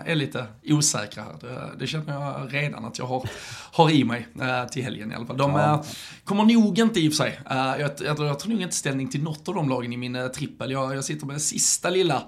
är 0.05 0.15
lite 0.15 0.45
osäkra 0.65 1.23
här. 1.23 1.33
Det, 1.41 1.69
det 1.79 1.87
känner 1.87 2.13
jag 2.13 2.53
redan 2.53 2.85
att 2.85 2.99
jag 2.99 3.05
har, 3.05 3.29
har 3.71 3.89
i 3.89 4.03
mig 4.03 4.27
till 4.71 4.83
helgen 4.83 5.11
i 5.11 5.15
alla 5.15 5.25
fall. 5.25 5.37
De 5.37 5.51
ja. 5.51 5.83
kommer 6.23 6.43
nog 6.43 6.79
inte 6.79 6.99
i 6.99 7.09
och 7.09 7.13
för 7.13 7.23
sig, 7.23 7.39
jag, 7.49 7.79
jag, 7.79 8.19
jag 8.19 8.39
tar 8.39 8.49
nog 8.49 8.61
inte 8.61 8.75
ställning 8.75 9.09
till 9.09 9.23
något 9.23 9.47
av 9.47 9.55
de 9.55 9.69
lagen 9.69 9.93
i 9.93 9.97
min 9.97 10.29
trippel. 10.35 10.71
Jag, 10.71 10.95
jag 10.95 11.03
sitter 11.03 11.25
med 11.25 11.33
den 11.33 11.39
sista 11.39 11.89
lilla 11.89 12.23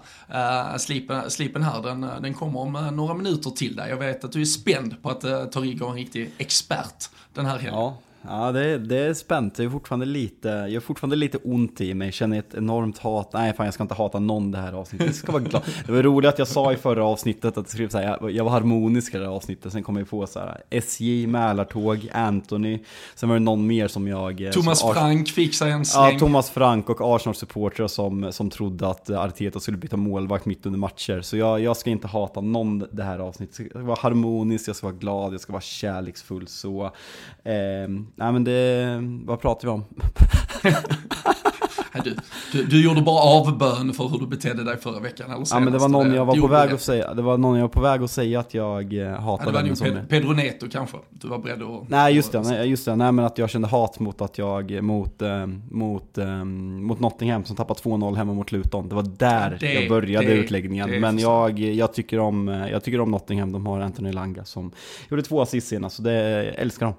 slipen, 0.77 1.31
slipen 1.31 1.63
här, 1.63 1.81
den, 1.81 2.01
den 2.01 2.33
kommer 2.33 2.59
om 2.59 2.89
några 2.93 3.13
minuter 3.13 3.49
till 3.49 3.75
där. 3.75 3.87
Jag 3.87 3.97
vet 3.97 4.23
att 4.23 4.31
du 4.31 4.41
är 4.41 4.45
spänd 4.45 5.01
på 5.01 5.09
att 5.09 5.51
ta 5.51 5.64
Henrik 5.65 5.81
och 5.81 5.89
en 5.89 5.95
riktig 5.95 6.31
expert 6.37 7.09
den 7.33 7.45
här 7.45 7.57
helgen. 7.57 7.73
Ja. 7.73 7.97
Ja, 8.27 8.51
det, 8.51 8.65
är- 8.65 8.79
det 8.79 8.97
är 8.97 9.13
spänt. 9.13 9.59
Jag 9.59 9.65
är 9.65 9.69
fortfarande 9.69 10.05
lite, 10.05 10.47
jag 10.47 10.73
har 10.73 10.79
fortfarande 10.79 11.15
lite 11.15 11.37
ont 11.37 11.81
i 11.81 11.93
mig. 11.93 12.11
Känner 12.11 12.39
ett 12.39 12.53
enormt 12.53 12.97
hat. 12.97 13.29
Nej, 13.33 13.53
fan 13.53 13.65
jag 13.65 13.73
ska 13.73 13.83
inte 13.83 13.95
hata 13.95 14.19
någon 14.19 14.51
det 14.51 14.57
här 14.57 14.73
avsnittet. 14.73 15.07
Jag 15.07 15.15
ska 15.15 15.31
vara 15.31 15.43
glad. 15.43 15.61
Det 15.85 15.91
var 15.91 16.03
roligt 16.03 16.29
att 16.29 16.39
jag 16.39 16.47
sa 16.47 16.73
i 16.73 16.75
förra 16.75 17.05
avsnittet 17.05 17.57
att 17.57 17.79
jag, 17.79 17.91
så 17.91 17.97
här, 17.97 18.17
jag, 18.21 18.31
jag 18.31 18.43
var 18.43 18.51
harmonisk 18.51 19.15
i 19.15 19.17
det 19.17 19.23
här 19.25 19.31
avsnittet. 19.31 19.71
Sen 19.71 19.83
kom 19.83 19.97
jag 19.97 20.09
på 20.09 20.27
så 20.27 20.39
här, 20.39 20.61
SJ, 20.69 21.27
Mälartåg, 21.27 22.09
Anthony. 22.13 22.79
Sen 23.15 23.29
var 23.29 23.35
det 23.35 23.39
någon 23.43 23.67
mer 23.67 23.87
som 23.87 24.07
jag... 24.07 24.41
eh, 24.41 24.51
Thomas 24.51 24.79
som 24.79 24.93
Frank 24.93 25.29
fick 25.29 25.55
sig 25.55 25.71
en 25.71 25.85
släng. 25.85 26.13
Ja, 26.13 26.19
Thomas 26.19 26.49
Frank 26.49 26.89
och 26.89 27.15
Arsenal-supportrar 27.15 27.87
som, 27.87 28.31
som 28.31 28.49
trodde 28.49 28.87
att 28.87 29.09
Arteta 29.09 29.59
skulle 29.59 29.77
byta 29.77 29.97
målvakt 29.97 30.45
mitt 30.45 30.65
under 30.65 30.79
matcher. 30.79 31.21
Så 31.21 31.37
jag, 31.37 31.59
jag 31.59 31.77
ska 31.77 31.89
inte 31.89 32.07
hata 32.07 32.41
någon 32.41 32.85
det 32.91 33.03
här 33.03 33.19
avsnittet. 33.19 33.59
Jag 33.59 33.69
ska 33.69 33.79
vara 33.79 33.99
harmonisk, 34.01 34.67
jag 34.67 34.75
ska 34.75 34.87
vara 34.87 34.97
glad, 34.97 35.33
jag 35.33 35.41
ska 35.41 35.51
vara 35.53 35.61
kärleksfull. 35.61 36.47
Så, 36.47 36.83
eh, 37.43 37.51
nej 38.15 38.31
men 38.31 38.43
det, 38.43 38.99
vad 39.25 39.41
pratar 39.41 39.67
vi 39.67 39.73
om? 39.73 39.83
Du, 42.03 42.15
du, 42.51 42.63
du 42.65 42.83
gjorde 42.83 43.01
bara 43.01 43.21
avbön 43.23 43.93
för 43.93 44.07
hur 44.07 44.19
du 44.19 44.27
betedde 44.27 44.63
dig 44.63 44.77
förra 44.77 44.99
veckan. 44.99 45.31
Eller 45.31 45.45
Ja 45.51 45.59
men 45.59 45.73
det 45.73 45.79
var 45.79 45.89
någon 45.89 46.13
jag 46.13 46.25
var 46.25 46.35
på 46.35 46.47
väg 46.47 46.71
att 46.73 46.81
säga, 46.81 47.13
det 47.13 47.21
var 47.21 47.37
någon 47.37 47.55
jag 47.55 47.61
var 47.61 47.69
på 47.69 47.81
väg 47.81 48.03
att 48.03 48.11
säga 48.11 48.39
att 48.39 48.53
jag 48.53 48.93
eh, 48.93 48.99
Ja, 48.99 49.17
hatade 49.19 49.51
det 49.51 49.55
var 49.55 49.63
nog 49.63 49.77
Ped- 49.77 50.07
Pedro 50.07 50.31
Neto 50.33 50.67
kanske. 50.71 50.97
Du 51.09 51.27
var 51.27 51.37
beredd 51.37 51.61
att... 51.63 51.89
Nej 51.89 52.15
just 52.15 52.31
det, 52.31 52.41
nej, 52.41 52.69
just 52.69 52.85
det, 52.85 52.95
nej 52.95 53.11
men 53.11 53.25
att 53.25 53.37
jag 53.37 53.49
kände 53.49 53.67
hat 53.67 53.99
mot 53.99 54.21
att 54.21 54.37
jag, 54.37 54.83
mot, 54.83 55.21
eh, 55.21 55.45
mot, 55.71 56.17
eh, 56.17 56.45
mot 56.45 56.99
Nottingham 56.99 57.43
som 57.45 57.55
tappade 57.55 57.79
2-0 57.79 58.15
hemma 58.15 58.33
mot 58.33 58.51
Luton. 58.51 58.89
Det 58.89 58.95
var 58.95 59.03
där 59.03 59.57
Det- 59.59 59.73
jag 59.73 59.89
började 59.89 60.27
det- 60.27 60.33
utläggningen. 60.33 60.89
det 60.91 60.99
men 60.99 61.19
jag, 61.19 61.59
jag, 61.59 61.93
tycker 61.93 62.19
om, 62.19 62.49
eh, 62.49 62.67
jag 62.71 62.83
tycker 62.83 63.01
om 63.01 63.11
Nottingham, 63.11 63.51
de 63.51 63.65
har 63.65 63.79
Anthony 63.79 64.11
Langa 64.11 64.45
som 64.45 64.71
gjorde 65.09 65.23
två 65.23 65.41
assist 65.41 65.67
senast, 65.67 65.95
så 65.95 66.01
det 66.01 66.13
älskar 66.57 66.85
dem. 66.85 66.95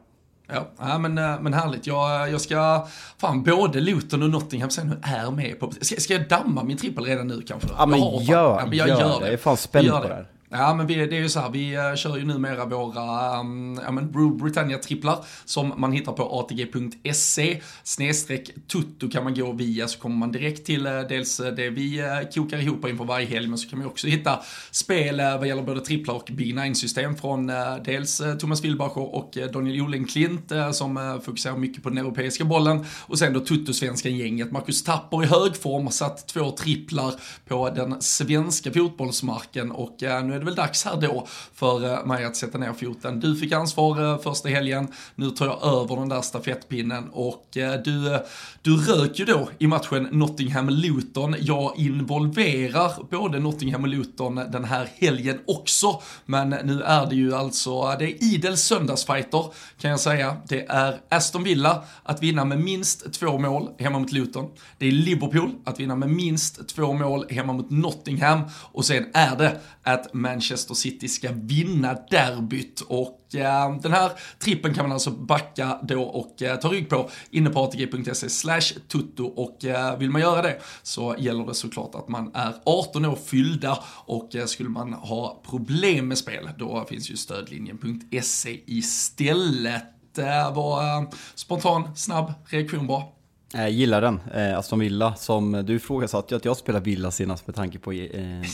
Ja, 0.48 0.68
ja 0.78 0.98
men, 0.98 1.18
eh, 1.18 1.40
men 1.40 1.54
härligt. 1.54 1.86
Jag, 1.86 2.30
jag 2.30 2.40
ska, 2.40 2.86
fan 3.18 3.42
både 3.42 3.80
Luton 3.80 4.22
och 4.22 4.30
Nottingham 4.30 4.70
sen 4.70 4.88
nu 4.88 4.96
är 5.02 5.30
med 5.30 5.60
på... 5.60 5.72
Ska, 5.80 5.96
ska 6.00 6.12
jag 6.12 6.28
damma 6.28 6.62
min 6.64 6.76
trippel 6.76 7.04
redan 7.04 7.28
nu 7.28 7.42
kanske? 7.42 7.68
Ja, 7.78 7.86
men 7.86 7.98
Jag 7.98 8.06
har 8.06 8.16
fan- 8.18 8.24
gör- 8.26 8.66
men 8.68 8.78
jag 8.78 8.88
gör 8.88 8.98
gör 8.98 9.20
det. 9.20 9.24
Jag 9.26 9.32
är 9.32 9.36
fan 9.36 9.56
spänd 9.56 9.88
på 9.90 10.00
det 10.08 10.14
här. 10.14 10.26
Ja 10.58 10.74
men 10.74 10.86
vi, 10.86 10.94
det 10.94 11.16
är 11.16 11.20
ju 11.20 11.28
så 11.28 11.40
här, 11.40 11.50
vi 11.50 11.74
eh, 11.74 11.94
kör 11.94 12.16
ju 12.16 12.24
numera 12.24 12.64
våra 12.64 13.40
um, 13.40 13.80
ja, 13.84 13.90
men 13.90 14.12
Rule 14.12 14.36
Britannia-tripplar 14.36 15.24
som 15.44 15.72
man 15.76 15.92
hittar 15.92 16.12
på 16.12 16.40
atg.se 16.40 17.60
snedstreck 17.82 18.50
tutto 18.68 19.08
kan 19.10 19.24
man 19.24 19.34
gå 19.34 19.52
via 19.52 19.88
så 19.88 19.98
kommer 19.98 20.16
man 20.16 20.32
direkt 20.32 20.66
till 20.66 20.86
eh, 20.86 21.00
dels 21.00 21.40
eh, 21.40 21.54
det 21.54 21.70
vi 21.70 22.02
kokar 22.34 22.58
ihop 22.58 22.88
inför 22.88 23.04
varje 23.04 23.26
helg 23.26 23.48
men 23.48 23.58
så 23.58 23.68
kan 23.68 23.78
man 23.78 23.86
ju 23.86 23.90
också 23.90 24.06
hitta 24.06 24.40
spel 24.70 25.16
vad 25.16 25.48
gäller 25.48 25.62
både 25.62 25.80
tripplar 25.80 26.14
och 26.14 26.30
Big 26.32 26.54
Nine-system 26.54 27.16
från 27.16 27.50
dels 27.84 28.22
Thomas 28.38 28.64
Wilbacher 28.64 29.14
och 29.14 29.38
Daniel 29.52 29.76
Jolenklint 29.76 30.52
som 30.72 31.20
fokuserar 31.24 31.56
mycket 31.56 31.82
på 31.82 31.88
den 31.88 31.98
europeiska 31.98 32.44
bollen 32.44 32.84
och 33.00 33.18
sen 33.18 33.32
då 33.32 33.40
Tutto-svenskan-gänget. 33.40 34.52
Marcus 34.52 34.84
Tapper 34.84 35.22
i 35.22 35.26
hög 35.26 35.56
form 35.56 35.90
satt 35.90 36.28
två 36.28 36.50
tripplar 36.50 37.14
på 37.48 37.70
den 37.70 38.02
svenska 38.02 38.72
fotbollsmarken 38.72 39.70
och 39.70 39.96
nu 40.00 40.06
är 40.06 40.38
det 40.38 40.45
väl 40.46 40.54
dags 40.54 40.84
här 40.84 40.96
då 41.00 41.26
för 41.54 41.92
eh, 41.92 42.06
mig 42.06 42.24
att 42.24 42.36
sätta 42.36 42.58
ner 42.58 42.72
foten. 42.72 43.20
Du 43.20 43.36
fick 43.36 43.52
ansvar 43.52 44.12
eh, 44.12 44.18
första 44.18 44.48
helgen, 44.48 44.88
nu 45.14 45.30
tar 45.30 45.46
jag 45.46 45.64
över 45.64 45.96
den 45.96 46.08
där 46.08 46.22
stafettpinnen 46.22 47.08
och 47.12 47.56
eh, 47.56 47.80
du, 47.84 48.18
du 48.62 48.76
rök 48.76 49.18
ju 49.18 49.24
då 49.24 49.48
i 49.58 49.66
matchen 49.66 50.08
Nottingham-Luton. 50.12 51.36
Jag 51.40 51.72
involverar 51.76 52.92
både 53.10 53.38
Nottingham 53.38 53.82
och 53.82 53.88
Luton 53.88 54.34
den 54.34 54.64
här 54.64 54.88
helgen 54.94 55.38
också, 55.46 56.02
men 56.26 56.50
nu 56.50 56.82
är 56.82 57.06
det 57.06 57.16
ju 57.16 57.34
alltså, 57.34 57.96
det 57.98 58.04
är 58.04 58.24
idel 58.34 58.56
söndagsfighter 58.56 59.44
kan 59.80 59.90
jag 59.90 60.00
säga. 60.00 60.36
Det 60.48 60.66
är 60.68 61.00
Aston 61.08 61.44
Villa 61.44 61.82
att 62.02 62.22
vinna 62.22 62.44
med 62.44 62.60
minst 62.60 63.12
två 63.12 63.38
mål 63.38 63.68
hemma 63.78 63.98
mot 63.98 64.12
Luton. 64.12 64.50
Det 64.78 64.86
är 64.86 64.92
Liverpool 64.92 65.50
att 65.64 65.80
vinna 65.80 65.96
med 65.96 66.10
minst 66.10 66.68
två 66.68 66.92
mål 66.92 67.26
hemma 67.30 67.52
mot 67.52 67.70
Nottingham 67.70 68.40
och 68.72 68.84
sen 68.84 69.06
är 69.14 69.36
det 69.36 69.60
att 69.82 70.14
Manchester 70.26 70.74
City 70.74 71.08
ska 71.08 71.28
vinna 71.32 71.98
derbyt 72.10 72.80
och 72.80 73.34
eh, 73.34 73.76
den 73.76 73.92
här 73.92 74.10
trippen 74.38 74.74
kan 74.74 74.84
man 74.84 74.92
alltså 74.92 75.10
backa 75.10 75.78
då 75.82 76.02
och 76.02 76.42
eh, 76.42 76.56
ta 76.56 76.68
rygg 76.68 76.88
på 76.88 77.10
inne 77.30 77.50
på 77.50 77.62
atg.se 77.64 78.28
slash 78.28 78.60
tutto 78.88 79.24
och 79.24 79.64
eh, 79.64 79.98
vill 79.98 80.10
man 80.10 80.20
göra 80.20 80.42
det 80.42 80.60
så 80.82 81.14
gäller 81.18 81.46
det 81.46 81.54
såklart 81.54 81.94
att 81.94 82.08
man 82.08 82.30
är 82.34 82.54
18 82.64 83.04
år 83.04 83.16
fyllda 83.16 83.78
och 84.06 84.34
eh, 84.34 84.46
skulle 84.46 84.68
man 84.68 84.92
ha 84.92 85.42
problem 85.50 86.08
med 86.08 86.18
spel 86.18 86.48
då 86.58 86.84
finns 86.88 87.10
ju 87.10 87.16
stödlinjen.se 87.16 88.60
istället. 88.66 90.18
Eh, 90.18 90.54
var 90.54 90.82
eh, 90.82 91.08
spontan, 91.34 91.96
snabb 91.96 92.32
reaktion 92.50 92.86
bra. 92.86 93.15
Jag 93.56 93.70
gillar 93.70 94.00
den, 94.00 94.20
eh, 94.34 94.58
Aston 94.58 94.78
Villa, 94.78 95.14
som 95.14 95.52
du 95.52 95.74
ifrågasatte 95.74 96.36
att 96.36 96.44
jag 96.44 96.56
spelar 96.56 96.80
Villa 96.80 97.10
senast 97.10 97.46
med 97.46 97.56
tanke 97.56 97.78
på 97.78 97.92
eh, 97.92 98.00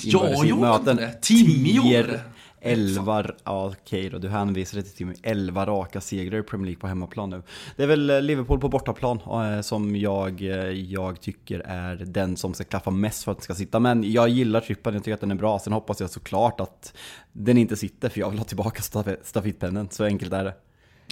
Jag 0.04 0.46
gjorde 0.46 0.74
inte 0.76 0.92
det. 0.94 1.12
Timmy 1.22 1.70
gjorde 1.72 2.02
det. 2.02 2.20
11, 2.64 3.24
ja 3.44 3.72
okej 3.82 4.10
då, 4.10 4.18
du 4.18 4.28
hänvisade 4.28 4.82
till 4.82 4.92
Timmy. 4.92 5.14
11 5.22 5.66
raka 5.66 6.00
segrar 6.00 6.38
i 6.38 6.42
Premier 6.42 6.66
League 6.66 6.80
på 6.80 6.86
hemmaplan 6.86 7.30
nu. 7.30 7.42
Det 7.76 7.82
är 7.82 7.86
väl 7.86 8.10
eh, 8.10 8.20
Liverpool 8.22 8.60
på 8.60 8.68
bortaplan 8.68 9.20
eh, 9.26 9.60
som 9.60 9.96
jag, 9.96 10.42
eh, 10.42 10.48
jag 10.70 11.20
tycker 11.20 11.60
är 11.60 11.96
den 11.96 12.36
som 12.36 12.54
ska 12.54 12.64
klaffa 12.64 12.90
mest 12.90 13.24
för 13.24 13.32
att 13.32 13.38
den 13.38 13.42
ska 13.44 13.54
sitta. 13.54 13.80
Men 13.80 14.12
jag 14.12 14.28
gillar 14.28 14.60
trippen, 14.60 14.94
jag 14.94 15.04
tycker 15.04 15.14
att 15.14 15.20
den 15.20 15.30
är 15.30 15.34
bra. 15.34 15.58
Sen 15.58 15.72
hoppas 15.72 16.00
jag 16.00 16.10
såklart 16.10 16.60
att 16.60 16.94
den 17.32 17.58
inte 17.58 17.76
sitter 17.76 18.08
för 18.08 18.20
jag 18.20 18.30
vill 18.30 18.38
ha 18.38 18.44
tillbaka 18.46 18.80
staf- 18.82 19.16
stafettpennen. 19.24 19.88
Så 19.90 20.04
enkelt 20.04 20.32
är 20.32 20.44
det. 20.44 20.54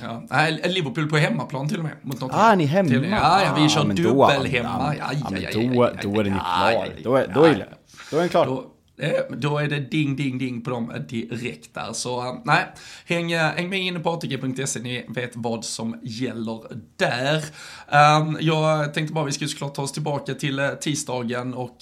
Ja, 0.03 0.23
nej, 0.31 0.63
Liverpool 0.69 1.09
på 1.09 1.17
hemmaplan 1.17 1.69
till 1.69 1.79
och 1.79 1.85
med. 1.85 1.93
Mot 2.03 2.21
Nottingham. 2.21 2.47
Ah, 2.47 2.53
är 2.53 2.57
ni 2.57 2.65
hemma? 2.65 2.89
Till- 2.89 3.11
Ja, 3.11 3.43
ja, 3.45 3.55
vi 3.63 3.69
kör 3.69 3.81
Ah, 3.81 3.85
men 3.85 3.97
då- 3.97 4.03
dubbel 4.03 4.47
hemma. 4.47 4.95
Ja, 4.99 5.13
Ja, 5.13 5.37
ja, 5.41 5.49
då, 5.53 6.11
då 6.13 6.21
är 6.21 6.25
ja, 6.25 6.31
klar. 6.31 6.89
Då 7.05 7.17
är, 7.17 7.27
då 7.35 7.45
är, 7.45 7.51
ja. 7.59 7.65
då 8.11 8.17
är 8.17 8.21
den 8.21 8.29
klar. 8.29 8.47
Då, 8.47 8.65
Eh, 9.01 9.37
då 9.37 9.59
är 9.59 9.69
det 9.69 9.81
ding, 9.81 10.17
ding, 10.17 10.39
ding 10.39 10.61
på 10.61 10.71
dem 10.71 10.93
direkt 11.09 11.75
där. 11.75 11.93
Så 11.93 12.21
eh, 12.21 12.35
nej, 12.45 12.67
häng, 13.07 13.33
eh, 13.33 13.41
häng 13.41 13.69
med 13.69 13.81
in 13.81 14.03
på 14.03 14.11
atg.se, 14.11 14.81
ni 14.81 15.07
vet 15.09 15.31
vad 15.35 15.65
som 15.65 16.01
gäller 16.03 16.61
där. 16.97 17.45
Ehm, 17.89 18.37
jag 18.41 18.95
tänkte 18.95 19.15
bara 19.15 19.25
vi 19.25 19.33
ska 19.33 19.47
såklart 19.47 19.75
ta 19.75 19.83
oss 19.83 19.93
tillbaka 19.93 20.35
till 20.35 20.71
tisdagen 20.81 21.55
och 21.55 21.77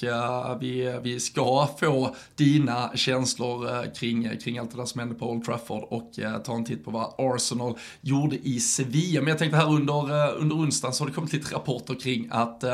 vi, 0.61 0.99
vi 1.03 1.21
ska 1.21 1.69
få 1.81 2.15
dina 2.37 2.91
känslor 2.95 3.95
kring, 3.95 4.39
kring 4.45 4.59
allt 4.59 4.71
det 4.71 4.77
där 4.77 4.85
som 4.85 4.99
hände 4.99 5.15
på 5.15 5.31
Old 5.31 5.45
Trafford 5.45 5.85
och 5.91 6.11
ta 6.45 6.55
en 6.55 6.65
titt 6.65 6.85
på 6.85 6.91
vad 6.91 7.15
Arsenal 7.19 7.75
gjorde 8.01 8.37
i 8.49 8.61
Sevilla. 8.61 9.21
Men 9.21 9.29
jag 9.29 9.39
tänkte 9.39 9.57
här 9.57 9.73
under, 9.73 10.35
under 10.35 10.57
onsdagen 10.57 10.95
så 10.95 11.05
har 11.05 11.09
det 11.09 11.15
kommit 11.15 11.33
lite 11.33 11.55
rapporter 11.55 11.95
kring 11.95 12.29
att 12.31 12.65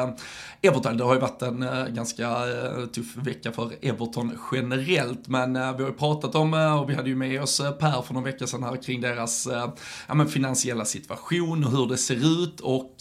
Everton, 0.63 0.97
det 0.97 1.05
har 1.05 1.15
ju 1.15 1.21
varit 1.21 1.43
en 1.43 1.67
ganska 1.95 2.37
tuff 2.95 3.17
vecka 3.17 3.53
för 3.53 3.73
Everton 3.83 4.34
generellt, 4.53 5.29
men 5.29 5.57
eh, 5.57 5.77
vi 5.77 5.83
har 5.83 5.91
ju 5.91 5.97
pratat 5.97 6.35
om, 6.35 6.55
eh, 6.55 6.81
och 6.81 6.91
vi 6.91 6.95
hade 6.95 7.09
ju 7.09 7.17
med 7.17 7.43
oss 7.43 7.61
eh, 7.61 7.73
Per 7.73 8.03
för 8.03 8.15
någon 8.15 8.23
vecka 8.23 8.47
sedan 8.47 8.63
här 8.63 8.83
kring 8.83 9.01
deras 9.01 9.49
ja, 10.09 10.15
men 10.15 10.29
finansiella 10.29 10.85
situation 10.85 11.65
och 11.65 11.71
hur 11.71 11.87
det 11.87 11.97
ser 11.97 12.45
ut. 12.45 12.61
Och 12.61 12.97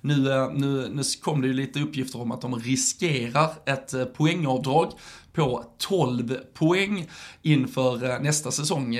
nu, 0.00 0.16
nu, 0.54 0.88
nu 0.92 1.02
kom 1.22 1.40
det 1.40 1.46
ju 1.46 1.52
lite 1.52 1.80
uppgifter 1.80 2.20
om 2.20 2.32
att 2.32 2.40
de 2.40 2.58
riskerar 2.58 3.50
ett 3.66 4.14
poängavdrag 4.16 4.92
på 5.32 5.64
12 5.78 6.36
poäng 6.54 7.08
inför 7.42 8.22
nästa 8.22 8.50
säsong 8.50 8.94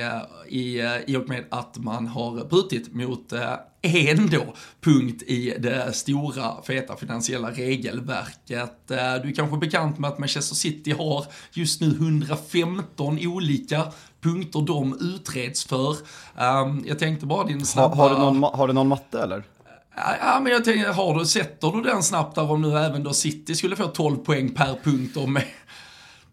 i, 0.49 0.83
i 1.07 1.17
och 1.17 1.29
med 1.29 1.45
att 1.51 1.79
man 1.79 2.07
har 2.07 2.45
brutit 2.45 2.95
mot 2.95 3.33
en 3.87 4.31
då 4.31 4.45
punkt 4.81 5.23
i 5.23 5.55
det 5.59 5.93
stora 5.93 6.63
feta 6.63 6.97
finansiella 6.97 7.51
regelverket. 7.51 8.91
Eh, 8.91 8.97
Du 8.97 9.29
är 9.29 9.35
kanske 9.37 9.57
bekant 9.57 9.99
med 9.99 10.11
att 10.11 10.19
Manchester 10.19 10.55
City 10.57 10.91
har 10.91 11.25
just 11.53 11.81
nu 11.81 11.87
115 11.87 13.19
olika 13.23 13.83
punkter 14.21 14.61
de 14.61 14.99
utreds 15.01 15.65
för. 15.65 15.91
Um, 16.41 16.85
Jag 16.87 16.99
tänkte 16.99 17.27
bara 17.27 17.45
din 17.45 17.67
snabba... 17.67 17.95
har, 17.97 18.11
du 18.11 18.17
någon, 18.19 18.43
har 18.43 18.69
du 18.69 18.73
någon 18.75 18.89
matte 18.89 19.23
eller? 19.23 19.43
Ja, 20.21 20.41
men 20.43 20.53
jag 20.53 20.65
tänker, 20.65 20.93
har 20.93 21.19
du, 21.19 21.27
sätter 21.27 21.71
du 21.73 21.83
den 21.83 22.03
snabbt 22.03 22.35
där 22.35 22.51
om 22.51 22.63
nu 22.63 22.79
även 22.79 23.03
då 23.03 23.13
City 23.13 23.55
skulle 23.55 23.77
få 23.77 23.87
12 23.87 24.17
poäng 24.17 24.49
per 24.55 24.75
punkt 24.85 25.17
om 25.17 25.39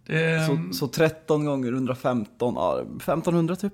det, 0.06 0.48
Så, 0.48 0.78
så 0.78 0.88
13 0.88 1.46
gånger 1.46 1.72
115, 1.74 2.54
ja, 2.56 2.80
1500 2.80 3.56
typ? 3.56 3.74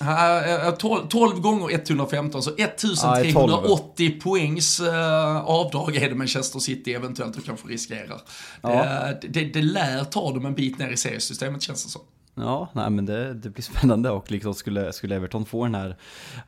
Ja, 0.00 0.46
ja, 0.46 0.72
12, 0.72 1.08
12 1.08 1.40
gånger 1.40 1.74
115, 1.74 2.42
så 2.42 2.50
1380 2.50 4.20
poängs 4.20 4.80
eh, 4.80 5.36
avdrag 5.36 5.96
är 5.96 6.08
det 6.08 6.14
Manchester 6.14 6.58
City 6.58 6.92
eventuellt 6.92 7.36
och 7.36 7.44
kanske 7.44 7.68
riskerar. 7.68 8.20
Ja. 8.62 8.70
Det, 9.22 9.28
det, 9.28 9.44
det 9.44 9.62
lär 9.62 10.04
ta 10.04 10.32
dem 10.32 10.46
en 10.46 10.54
bit 10.54 10.78
ner 10.78 10.88
i 10.88 10.96
seriesystemet 10.96 11.62
känns 11.62 11.84
det 11.84 11.90
som. 11.90 12.02
Ja, 12.36 12.68
nej 12.72 12.90
men 12.90 13.06
det, 13.06 13.34
det 13.34 13.50
blir 13.50 13.62
spännande 13.62 14.10
och 14.10 14.30
liksom 14.30 14.54
skulle, 14.54 14.92
skulle 14.92 15.16
Everton 15.16 15.44
få 15.44 15.64
den 15.64 15.74
här, 15.74 15.96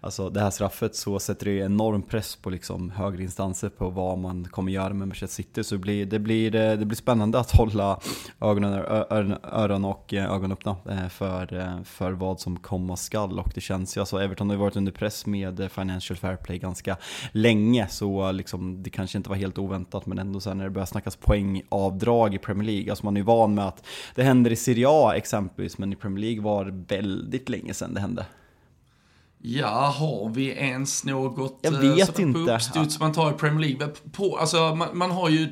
alltså 0.01 0.31
det 0.31 0.41
här 0.41 0.51
straffet 0.51 0.97
så 0.97 1.19
sätter 1.19 1.47
det 1.47 1.57
enorm 1.57 2.03
press 2.03 2.37
på 2.37 2.51
liksom 2.51 2.91
högre 2.91 3.23
instanser 3.23 3.69
på 3.69 3.91
vad 3.91 4.19
man 4.19 4.45
kommer 4.45 4.73
göra 4.73 4.89
med 4.89 5.09
Manchester 5.09 5.43
City. 5.43 5.65
Så 5.65 5.75
det 5.75 5.79
blir, 5.79 6.07
det 6.07 6.19
blir, 6.19 6.51
det 6.51 6.87
blir 6.87 6.97
spännande 6.97 7.39
att 7.39 7.51
hålla 7.51 8.01
ögonen, 8.41 8.73
öron, 9.11 9.37
öron 9.43 9.85
och 9.85 10.15
eh, 10.15 10.33
ögon 10.33 10.53
öppna 10.53 10.77
eh, 10.91 11.09
för, 11.09 11.55
eh, 11.55 11.83
för 11.83 12.13
vad 12.13 12.41
som 12.41 12.57
komma 12.57 12.97
skall. 12.97 13.39
Och 13.39 13.53
det 13.55 13.61
känns 13.61 13.97
ju, 13.97 14.01
alltså 14.01 14.19
Everton 14.19 14.49
har 14.49 14.55
ju 14.55 14.61
varit 14.61 14.77
under 14.77 14.93
press 14.93 15.27
med 15.27 15.71
Financial 15.73 16.17
Fair 16.17 16.37
Play 16.37 16.59
ganska 16.59 16.97
länge, 17.33 17.89
så 17.89 18.33
liksom 18.33 18.83
det 18.83 18.91
kanske 18.91 19.19
inte 19.19 19.31
var 19.31 19.37
helt 19.37 19.59
oväntat, 19.59 20.07
men 20.07 20.19
ändå 20.19 20.41
sen 20.41 20.59
när 20.59 20.65
det 20.65 20.71
börjar 20.71 20.87
snackas 20.87 21.17
poängavdrag 21.17 22.35
i 22.35 22.39
Premier 22.39 22.67
League, 22.67 22.93
alltså 22.93 23.05
man 23.05 23.17
är 23.17 23.21
ju 23.21 23.25
van 23.25 23.55
med 23.55 23.67
att 23.67 23.87
det 24.15 24.23
händer 24.23 24.51
i 24.51 24.57
Serie 24.57 24.87
A 24.89 25.13
exempelvis, 25.17 25.76
men 25.79 25.93
i 25.93 25.97
Premier 25.97 26.25
League 26.25 26.43
var 26.43 26.85
väldigt 26.89 27.49
länge 27.49 27.75
sedan 27.75 27.95
det 27.95 28.01
hände. 28.01 28.27
Ja, 29.49 29.95
har 29.99 30.29
vi 30.29 30.53
ens 30.53 31.05
något 31.05 31.59
jag 31.63 31.71
vet 31.71 32.19
inte. 32.19 32.39
på 32.39 32.51
uppstuds 32.51 33.01
man 33.01 33.13
tar 33.13 33.31
i 33.31 33.35
Premier 33.35 33.69
League? 33.69 33.95
På, 34.13 34.37
alltså, 34.37 34.75
man, 34.75 34.89
man 34.99 35.11
har 35.11 35.29
ju 35.29 35.45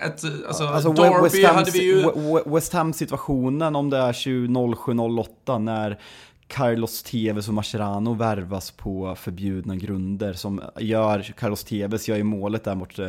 ett, 0.00 0.24
alltså, 0.48 0.66
alltså 0.66 0.92
Derby 0.92 1.22
West 1.22 1.46
hade 1.46 1.70
vi 1.70 1.84
ju... 1.84 2.10
West 2.46 2.72
Ham 2.72 2.92
situationen 2.92 3.76
om 3.76 3.90
det 3.90 3.98
är 3.98 4.12
07-08 4.12 5.58
när 5.58 5.98
Carlos 6.52 7.02
Tevez 7.02 7.48
och 7.48 7.54
Mascherano 7.54 8.14
värvas 8.14 8.70
på 8.70 9.14
förbjudna 9.14 9.76
grunder 9.76 10.32
som 10.32 10.62
gör, 10.80 11.22
Carlos 11.22 11.64
Tevez 11.64 12.08
gör 12.08 12.16
ju 12.16 12.22
målet 12.22 12.64
där 12.64 12.74
mot 12.74 12.98
eh, 12.98 13.06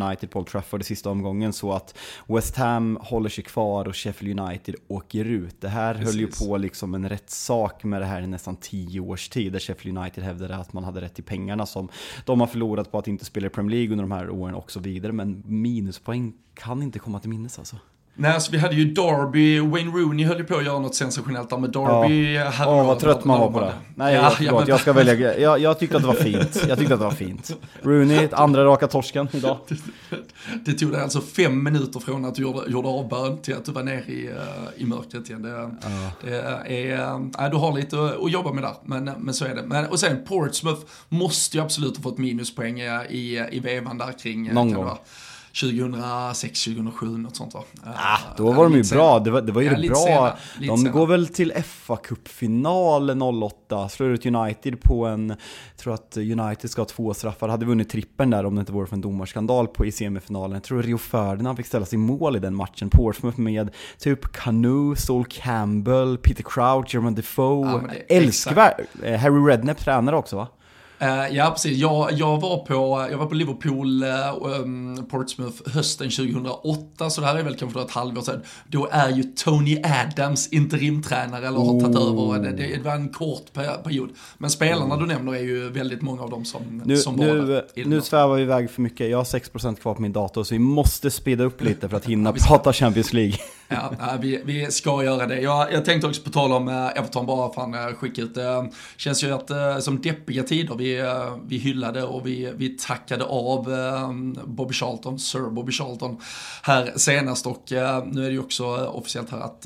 United 0.00 0.30
på 0.30 0.38
Old 0.38 0.46
Trafford 0.46 0.80
i 0.80 0.84
sista 0.84 1.10
omgången 1.10 1.52
så 1.52 1.72
att 1.72 1.98
West 2.26 2.56
Ham 2.56 2.98
håller 3.00 3.28
sig 3.28 3.44
kvar 3.44 3.88
och 3.88 3.96
Sheffield 3.96 4.40
United 4.40 4.74
åker 4.88 5.24
ut. 5.24 5.60
Det 5.60 5.68
här 5.68 5.94
Precis. 5.94 6.10
höll 6.10 6.20
ju 6.20 6.26
på 6.26 6.56
liksom 6.56 6.94
en 6.94 7.08
rättssak 7.08 7.84
med 7.84 8.00
det 8.02 8.06
här 8.06 8.22
i 8.22 8.26
nästan 8.26 8.56
tio 8.56 9.00
års 9.00 9.28
tid 9.28 9.52
där 9.52 9.60
Sheffield 9.60 9.98
United 9.98 10.24
hävdade 10.24 10.56
att 10.56 10.72
man 10.72 10.84
hade 10.84 11.00
rätt 11.00 11.14
till 11.14 11.24
pengarna 11.24 11.66
som 11.66 11.88
de 12.24 12.40
har 12.40 12.46
förlorat 12.46 12.92
på 12.92 12.98
att 12.98 13.08
inte 13.08 13.24
spela 13.24 13.46
i 13.46 13.50
Premier 13.50 13.76
League 13.76 13.92
under 13.92 14.04
de 14.04 14.12
här 14.12 14.30
åren 14.30 14.54
och 14.54 14.70
så 14.70 14.80
vidare. 14.80 15.12
Men 15.12 15.42
minuspoäng 15.46 16.32
kan 16.54 16.82
inte 16.82 16.98
komma 16.98 17.20
till 17.20 17.30
minnes 17.30 17.58
alltså. 17.58 17.76
Nej, 18.16 18.32
alltså 18.32 18.52
vi 18.52 18.58
hade 18.58 18.74
ju 18.74 18.84
Derby, 18.84 19.60
Wayne 19.60 19.90
Rooney 19.90 20.26
höll 20.26 20.38
ju 20.38 20.44
på 20.44 20.56
att 20.56 20.64
göra 20.64 20.78
något 20.78 20.94
sensationellt 20.94 21.50
där 21.50 21.58
med 21.58 21.70
Derby. 21.70 22.34
Ja. 22.34 22.52
Åh, 22.60 22.80
oh, 22.80 22.86
vad 22.86 22.98
trött 22.98 23.24
man 23.24 23.40
var 23.40 23.50
på 23.50 23.60
det. 23.60 23.72
Nej, 23.94 24.14
ja, 24.14 24.32
förlåt, 24.36 24.52
ja, 24.52 24.64
jag 24.68 24.80
ska 24.80 24.92
välja. 24.92 25.38
Jag, 25.38 25.58
jag 25.58 25.78
tyckte 25.78 25.96
att 25.96 26.02
det 26.02 26.08
var 26.08 26.14
fint. 26.14 26.64
Jag 26.68 26.78
tyckte 26.78 26.94
att 26.94 27.00
det 27.00 27.06
var 27.06 27.12
fint. 27.12 27.56
Rooney, 27.82 28.28
andra 28.32 28.64
raka 28.64 28.86
torsken 28.86 29.28
idag. 29.32 29.58
det 30.64 30.72
tog 30.72 30.92
dig 30.92 31.02
alltså 31.02 31.20
fem 31.20 31.64
minuter 31.64 32.00
från 32.00 32.24
att 32.24 32.34
du 32.34 32.42
gjorde, 32.42 32.70
gjorde 32.70 32.88
avbön 32.88 33.38
till 33.38 33.54
att 33.54 33.64
du 33.64 33.72
var 33.72 33.82
nere 33.82 34.04
i, 34.06 34.28
uh, 34.28 34.34
i 34.76 34.86
mörkret 34.86 35.28
igen. 35.28 35.42
Det, 35.42 35.70
det 36.24 36.36
är, 36.90 37.14
uh, 37.14 37.50
du 37.50 37.56
har 37.56 37.72
lite 37.72 37.96
att, 38.04 38.32
jobba 38.32 38.52
med 38.52 38.64
där, 38.64 38.74
men, 38.84 39.04
men 39.04 39.34
så 39.34 39.44
är 39.44 39.54
det. 39.54 39.62
Men, 39.62 39.86
och 39.86 40.00
sen 40.00 40.24
Portsmouth 40.24 40.80
måste 41.08 41.56
ju 41.56 41.62
absolut 41.62 41.96
ha 41.96 42.02
fått 42.02 42.18
minuspoäng 42.18 42.80
i, 42.80 43.46
i 43.50 43.60
vevan 43.60 43.98
där 43.98 44.18
kring... 44.18 44.52
Någon 44.52 44.72
gång. 44.72 44.90
2006, 45.60 46.64
2007, 46.64 47.06
något 47.06 47.36
sånt 47.36 47.54
va? 47.54 47.64
Ah, 47.84 48.18
då 48.36 48.52
var 48.52 48.64
de 48.64 48.74
ju 48.74 48.82
bra, 48.82 49.18
det 49.18 49.30
var, 49.30 49.40
det 49.40 49.52
var 49.52 49.62
ju 49.62 49.68
ja, 49.68 49.88
bra. 49.88 49.96
Sena, 49.96 50.36
de 50.68 50.78
sena. 50.78 50.90
går 50.90 51.06
väl 51.06 51.26
till 51.26 51.52
fa 51.64 51.96
Cup-final 51.96 53.22
08, 53.22 53.88
slår 53.88 54.10
ut 54.10 54.26
United 54.26 54.82
på 54.82 55.06
en, 55.06 55.28
jag 55.28 55.76
tror 55.76 55.94
att 55.94 56.16
United 56.16 56.70
ska 56.70 56.80
ha 56.80 56.86
två 56.86 57.14
straffar, 57.14 57.48
hade 57.48 57.66
vunnit 57.66 57.90
trippen 57.90 58.30
där 58.30 58.46
om 58.46 58.54
det 58.54 58.60
inte 58.60 58.72
vore 58.72 58.86
för 58.86 58.94
en 58.94 59.00
domarskandal 59.00 59.68
på, 59.68 59.86
i 59.86 59.92
semifinalen. 59.92 60.52
Jag 60.52 60.62
tror 60.62 60.82
Rio 60.82 60.98
Ferdinand 60.98 61.56
fick 61.56 61.66
ställa 61.66 61.86
sig 61.86 61.96
i 61.96 62.00
mål 62.00 62.36
i 62.36 62.38
den 62.38 62.54
matchen, 62.54 62.90
Portsmouth 62.90 63.40
med 63.40 63.70
typ 63.98 64.32
Canoe, 64.32 64.96
Sol 64.96 65.24
Campbell, 65.28 66.18
Peter 66.18 66.42
Crouch, 66.42 66.94
German 66.94 67.14
Defoe, 67.14 67.66
ja, 67.66 68.16
älskvärd, 68.16 68.86
eh, 69.02 69.20
Harry 69.20 69.50
Redknapp 69.50 69.78
tränare 69.78 70.16
också 70.16 70.36
va? 70.36 70.48
Uh, 71.04 71.36
ja, 71.36 71.50
precis. 71.50 71.78
Jag, 71.78 72.12
jag, 72.12 72.40
var 72.40 72.58
på, 72.58 73.08
jag 73.10 73.18
var 73.18 73.26
på 73.26 73.34
Liverpool, 73.34 74.04
uh, 74.04 74.60
um, 74.60 75.06
Portsmouth, 75.10 75.70
hösten 75.70 76.10
2008, 76.10 77.10
så 77.10 77.20
det 77.20 77.26
här 77.26 77.36
är 77.36 77.42
väl 77.42 77.56
kanske 77.56 77.80
ett 77.80 77.90
halvår 77.90 78.22
sedan. 78.22 78.42
Då 78.68 78.88
är 78.90 79.10
ju 79.10 79.22
Tony 79.22 79.82
Adams 79.84 80.48
interimtränare, 80.48 81.46
eller 81.46 81.58
har 81.58 81.66
oh. 81.66 81.80
tagit 81.80 81.96
över. 81.96 82.56
Det, 82.56 82.76
det, 82.76 82.84
var 82.84 82.94
en 82.94 83.08
kort 83.08 83.52
period. 83.82 84.10
Men 84.38 84.50
spelarna 84.50 84.96
du 84.96 85.06
nämner 85.06 85.34
är 85.34 85.42
ju 85.42 85.70
väldigt 85.70 86.02
många 86.02 86.22
av 86.22 86.30
dem 86.30 86.44
som, 86.44 86.82
nu, 86.84 86.96
som 86.96 87.16
var 87.16 87.26
Nu, 87.26 87.84
nu 87.84 88.00
svävar 88.00 88.36
vi 88.36 88.42
iväg 88.42 88.70
för 88.70 88.82
mycket. 88.82 89.10
Jag 89.10 89.18
har 89.18 89.24
6% 89.24 89.76
kvar 89.76 89.94
på 89.94 90.02
min 90.02 90.12
dator, 90.12 90.44
så 90.44 90.54
vi 90.54 90.58
måste 90.58 91.10
speeda 91.10 91.44
upp 91.44 91.62
lite 91.62 91.88
för 91.88 91.96
att 91.96 92.04
hinna 92.04 92.32
prata 92.32 92.72
Champions 92.72 93.12
League. 93.12 93.34
Ja, 93.74 94.16
vi, 94.20 94.40
vi 94.44 94.70
ska 94.70 95.04
göra 95.04 95.26
det. 95.26 95.40
Jag, 95.40 95.72
jag 95.72 95.84
tänkte 95.84 96.06
också 96.06 96.22
på 96.22 96.30
tal 96.30 96.52
om 96.52 96.68
eh, 96.68 96.86
Everton, 96.86 97.26
bara 97.26 97.52
fan 97.52 97.74
eh, 97.74 97.86
skicka 97.86 98.22
ut 98.22 98.34
det. 98.34 98.70
känns 98.96 99.24
ju 99.24 99.32
att 99.32 99.50
som 99.84 100.02
deppiga 100.02 100.42
tider, 100.42 100.74
vi 100.74 101.02
vi, 101.46 101.58
hyllade 101.58 102.02
och 102.02 102.26
vi, 102.26 102.52
vi 102.56 102.68
tackade 102.68 103.24
av 103.24 103.64
Bobby 104.44 104.74
Charlton, 104.74 105.18
Sir 105.18 105.50
Bobby 105.50 105.72
Charlton 105.72 106.20
här 106.62 106.92
senast 106.96 107.46
och 107.46 107.62
nu 108.06 108.24
är 108.24 108.28
det 108.28 108.30
ju 108.30 108.38
också 108.38 108.86
officiellt 108.86 109.30
här 109.30 109.40
att 109.40 109.62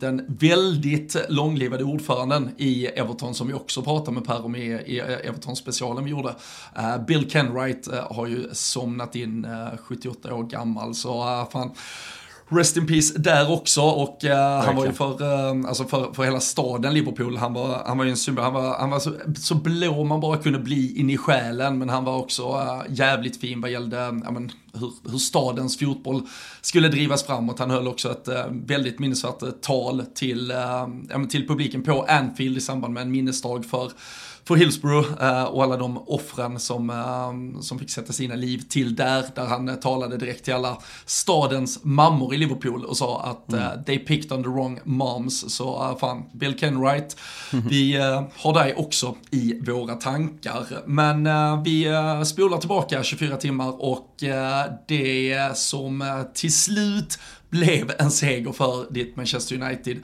den 0.00 0.36
väldigt 0.40 1.16
långlivade 1.28 1.84
ordföranden 1.84 2.50
i 2.56 2.86
Everton 2.86 3.34
som 3.34 3.46
vi 3.46 3.54
också 3.54 3.82
pratade 3.82 4.12
med 4.12 4.24
Per 4.24 4.44
om 4.44 4.56
i, 4.56 4.66
i 4.86 5.00
Everton-specialen 5.00 6.04
vi 6.04 6.10
gjorde, 6.10 6.34
Bill 7.06 7.30
Kenwright 7.30 7.88
har 8.10 8.26
ju 8.26 8.48
somnat 8.52 9.16
in 9.16 9.46
78 9.78 10.34
år 10.34 10.42
gammal 10.42 10.94
så 10.94 11.46
fan 11.52 11.70
Rest 12.48 12.76
in 12.76 12.86
peace 12.86 13.18
där 13.18 13.52
också. 13.52 13.80
Och 13.82 14.24
uh, 14.24 14.30
han 14.32 14.76
var 14.76 14.86
ju 14.86 14.92
för, 14.92 15.22
uh, 15.22 15.68
alltså 15.68 15.84
för, 15.84 16.12
för 16.12 16.22
hela 16.22 16.40
staden 16.40 16.94
Liverpool, 16.94 17.36
han 17.36 17.54
var, 17.54 17.82
han 17.86 17.98
var 17.98 18.04
ju 18.04 18.10
en 18.10 18.16
symbol, 18.16 18.44
han 18.44 18.54
var, 18.54 18.78
han 18.78 18.90
var 18.90 18.98
så, 18.98 19.12
så 19.36 19.54
blå 19.54 20.04
man 20.04 20.20
bara 20.20 20.36
kunde 20.36 20.58
bli 20.58 21.00
in 21.00 21.10
i 21.10 21.16
själen. 21.16 21.78
Men 21.78 21.88
han 21.88 22.04
var 22.04 22.16
också 22.16 22.42
uh, 22.42 22.82
jävligt 22.88 23.40
fin 23.40 23.60
vad 23.60 23.70
gällde 23.70 23.96
uh, 23.96 24.12
men, 24.12 24.50
hur, 24.74 25.10
hur 25.10 25.18
stadens 25.18 25.78
fotboll 25.78 26.22
skulle 26.60 26.88
drivas 26.88 27.26
framåt. 27.26 27.58
Han 27.58 27.70
höll 27.70 27.88
också 27.88 28.10
ett 28.10 28.28
väldigt 28.50 28.98
minnesvärt 28.98 29.62
tal 29.62 30.02
till, 30.14 30.52
till 31.30 31.48
publiken 31.48 31.82
på 31.82 32.02
Anfield 32.08 32.56
i 32.56 32.60
samband 32.60 32.94
med 32.94 33.02
en 33.02 33.10
minnesdag 33.10 33.64
för 33.64 33.92
för 34.46 34.56
Hillsborough 34.56 35.22
uh, 35.22 35.44
och 35.44 35.62
alla 35.62 35.76
de 35.76 35.98
offren 36.06 36.58
som, 36.58 36.90
uh, 36.90 37.60
som 37.60 37.78
fick 37.78 37.90
sätta 37.90 38.12
sina 38.12 38.34
liv 38.34 38.62
till 38.68 38.96
där, 38.96 39.24
där 39.34 39.44
han 39.44 39.68
uh, 39.68 39.74
talade 39.74 40.16
direkt 40.16 40.44
till 40.44 40.54
alla 40.54 40.78
stadens 41.06 41.84
mammor 41.84 42.34
i 42.34 42.36
Liverpool 42.36 42.84
och 42.84 42.96
sa 42.96 43.22
att 43.22 43.52
mm. 43.52 43.84
they 43.84 43.98
picked 43.98 44.32
on 44.32 44.42
the 44.42 44.48
wrong 44.48 44.80
moms. 44.84 45.54
Så 45.54 45.96
fan, 46.00 46.22
Bill 46.32 46.58
Kenwright, 46.58 47.16
mm. 47.52 47.68
vi 47.68 47.96
har 48.36 48.54
dig 48.54 48.74
också 48.74 49.16
i 49.30 49.60
våra 49.60 49.94
tankar. 49.94 50.66
Men 50.86 51.28
vi 51.62 51.86
spolar 52.24 52.58
tillbaka 52.58 53.02
24 53.02 53.36
timmar 53.36 53.82
och 53.82 54.14
det 54.88 55.56
som 55.56 56.24
till 56.34 56.54
slut 56.54 57.18
blev 57.50 57.92
en 57.98 58.10
seger 58.10 58.52
för 58.52 58.92
ditt 58.92 59.16
Manchester 59.16 59.62
United 59.62 59.96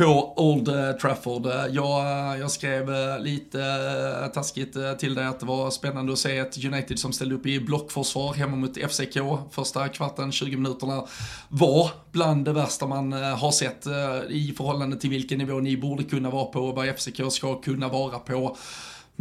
på 0.00 0.34
Old 0.36 0.68
eh, 0.68 0.92
Trafford. 0.92 1.46
Eh, 1.46 1.66
jag, 1.70 2.00
eh, 2.00 2.40
jag 2.40 2.50
skrev 2.50 2.90
lite 3.20 4.30
taskigt 4.34 4.76
till 4.98 5.14
dig 5.14 5.26
att 5.26 5.40
det 5.40 5.46
var 5.46 5.70
spännande 5.70 6.12
att 6.12 6.18
se 6.18 6.38
ett 6.38 6.64
United 6.64 6.98
som 6.98 7.12
ställde 7.12 7.34
upp 7.34 7.46
i 7.46 7.60
blockförsvar 7.60 8.34
hemma 8.34 8.56
mot 8.56 8.76
FCK. 8.76 9.18
Första 9.50 9.88
kvarten, 9.88 10.32
20 10.32 10.56
minuterna 10.56 11.04
var 11.48 11.90
bland 12.12 12.44
det 12.44 12.52
värsta 12.52 12.86
man 12.86 13.12
har 13.12 13.50
sett 13.50 13.86
i 14.28 14.54
förhållande 14.56 14.96
till 14.96 15.10
vilken 15.10 15.38
nivå 15.38 15.60
ni 15.60 15.76
borde 15.76 16.04
kunna 16.04 16.30
vara 16.30 16.44
på 16.44 16.60
och 16.60 16.74
vad 16.74 16.96
FCK 16.96 17.32
ska 17.32 17.60
kunna 17.60 17.88
vara 17.88 18.18
på. 18.18 18.56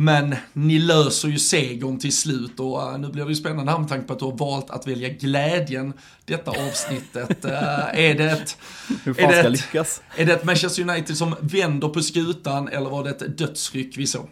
Men 0.01 0.35
ni 0.53 0.79
löser 0.79 1.27
ju 1.27 1.39
segern 1.39 1.99
till 1.99 2.17
slut 2.17 2.59
och 2.59 2.77
uh, 2.77 2.99
nu 2.99 3.09
blir 3.09 3.23
det 3.23 3.29
ju 3.29 3.35
spännande 3.35 3.71
här 3.71 3.79
med 3.79 3.89
tanke 3.89 4.07
på 4.07 4.13
att 4.13 4.19
du 4.19 4.25
har 4.25 4.37
valt 4.37 4.69
att 4.69 4.87
välja 4.87 5.09
glädjen 5.09 5.93
detta 6.25 6.51
avsnittet. 6.51 7.45
Uh, 7.45 7.51
är 7.99 8.15
det 8.15 8.31
ett... 8.31 8.57
Hur 9.03 9.13
fan 9.13 9.33
ska 9.33 9.47
lyckas? 9.47 10.01
Är 10.15 10.25
det 10.25 10.33
ett 10.33 10.43
Manchester 10.43 10.89
United 10.89 11.17
som 11.17 11.35
vänder 11.39 11.87
på 11.87 12.01
skutan 12.01 12.67
eller 12.67 12.89
var 12.89 13.03
det 13.03 13.09
ett 13.09 13.37
dödsryck 13.37 13.97
vi 13.97 14.07
såg? 14.07 14.29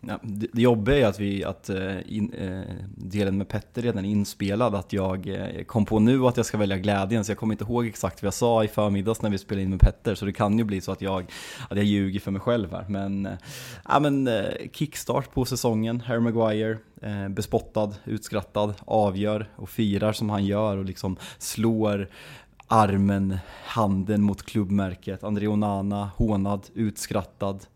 Ja, 0.00 0.18
det, 0.22 0.60
jobbiga 0.60 0.98
är 0.98 1.06
att, 1.06 1.20
vi, 1.20 1.44
att 1.44 1.68
eh, 1.68 2.16
in, 2.16 2.32
eh, 2.32 2.74
delen 2.96 3.38
med 3.38 3.48
Petter 3.48 3.82
redan 3.82 4.04
är 4.04 4.08
inspelad, 4.08 4.74
att 4.74 4.92
jag 4.92 5.28
eh, 5.28 5.64
kom 5.64 5.84
på 5.84 5.98
nu 5.98 6.26
att 6.26 6.36
jag 6.36 6.46
ska 6.46 6.58
välja 6.58 6.78
glädjen, 6.78 7.24
så 7.24 7.30
jag 7.30 7.38
kommer 7.38 7.54
inte 7.54 7.64
ihåg 7.64 7.86
exakt 7.86 8.22
vad 8.22 8.26
jag 8.26 8.34
sa 8.34 8.64
i 8.64 8.68
förmiddags 8.68 9.22
när 9.22 9.30
vi 9.30 9.38
spelade 9.38 9.62
in 9.62 9.70
med 9.70 9.80
Petter, 9.80 10.14
så 10.14 10.24
det 10.24 10.32
kan 10.32 10.58
ju 10.58 10.64
bli 10.64 10.80
så 10.80 10.92
att 10.92 11.00
jag, 11.02 11.32
att 11.68 11.76
jag 11.76 11.86
ljuger 11.86 12.20
för 12.20 12.30
mig 12.30 12.40
själv 12.40 12.72
här. 12.72 12.84
Men, 12.88 13.26
eh, 13.26 13.32
ja, 13.88 14.00
men 14.00 14.30
kickstart 14.72 15.32
på 15.34 15.44
säsongen, 15.44 16.00
Harry 16.00 16.20
Maguire, 16.20 16.78
bespottad, 17.28 17.94
utskrattad, 18.04 18.74
avgör 18.84 19.50
och 19.56 19.68
firar 19.68 20.12
som 20.12 20.30
han 20.30 20.44
gör 20.44 20.76
och 20.76 20.84
liksom 20.84 21.16
slår 21.38 22.08
armen, 22.66 23.38
handen 23.64 24.22
mot 24.22 24.42
klubbmärket. 24.42 25.24
André 25.24 25.46
Onana, 25.46 26.10
hånad, 26.16 26.66
utskrattad 26.74 27.66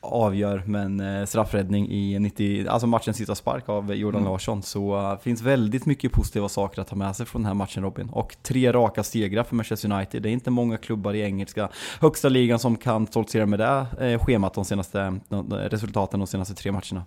avgör 0.00 0.62
med 0.66 0.84
en 0.84 1.00
eh, 1.00 1.26
straffräddning 1.26 1.90
i 1.90 2.18
90, 2.18 2.68
alltså 2.68 2.86
matchens 2.86 3.16
sista 3.16 3.34
spark 3.34 3.68
av 3.68 3.94
Jordan 3.94 4.20
mm. 4.20 4.32
Larsson. 4.32 4.62
Så 4.62 5.12
uh, 5.12 5.18
finns 5.18 5.42
väldigt 5.42 5.86
mycket 5.86 6.12
positiva 6.12 6.48
saker 6.48 6.82
att 6.82 6.88
ta 6.88 6.96
med 6.96 7.16
sig 7.16 7.26
från 7.26 7.42
den 7.42 7.46
här 7.46 7.54
matchen 7.54 7.82
Robin. 7.82 8.08
Och 8.08 8.36
tre 8.42 8.72
raka 8.72 9.02
segrar 9.02 9.44
för 9.44 9.56
Manchester 9.56 9.92
United. 9.92 10.22
Det 10.22 10.28
är 10.28 10.32
inte 10.32 10.50
många 10.50 10.76
klubbar 10.76 11.14
i 11.14 11.20
engelska 11.20 11.68
högsta 12.00 12.28
ligan 12.28 12.58
som 12.58 12.76
kan 12.76 13.06
stoltsera 13.06 13.46
med 13.46 13.58
det 13.58 13.86
eh, 14.00 14.24
schemat 14.24 14.54
de 14.54 14.64
senaste 14.64 15.20
de, 15.28 15.52
resultaten 15.52 16.20
de 16.20 16.26
senaste 16.26 16.54
tre 16.54 16.72
matcherna. 16.72 17.04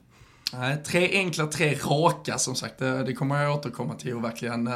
Tre 0.86 1.10
enkla, 1.14 1.48
tre 1.48 1.74
raka 1.74 2.38
som 2.38 2.56
sagt. 2.56 2.80
Det, 2.80 3.04
det 3.04 3.14
kommer 3.14 3.44
jag 3.44 3.56
återkomma 3.56 3.94
till 3.94 4.14
och 4.14 4.24
verkligen 4.24 4.68
uh, 4.68 4.74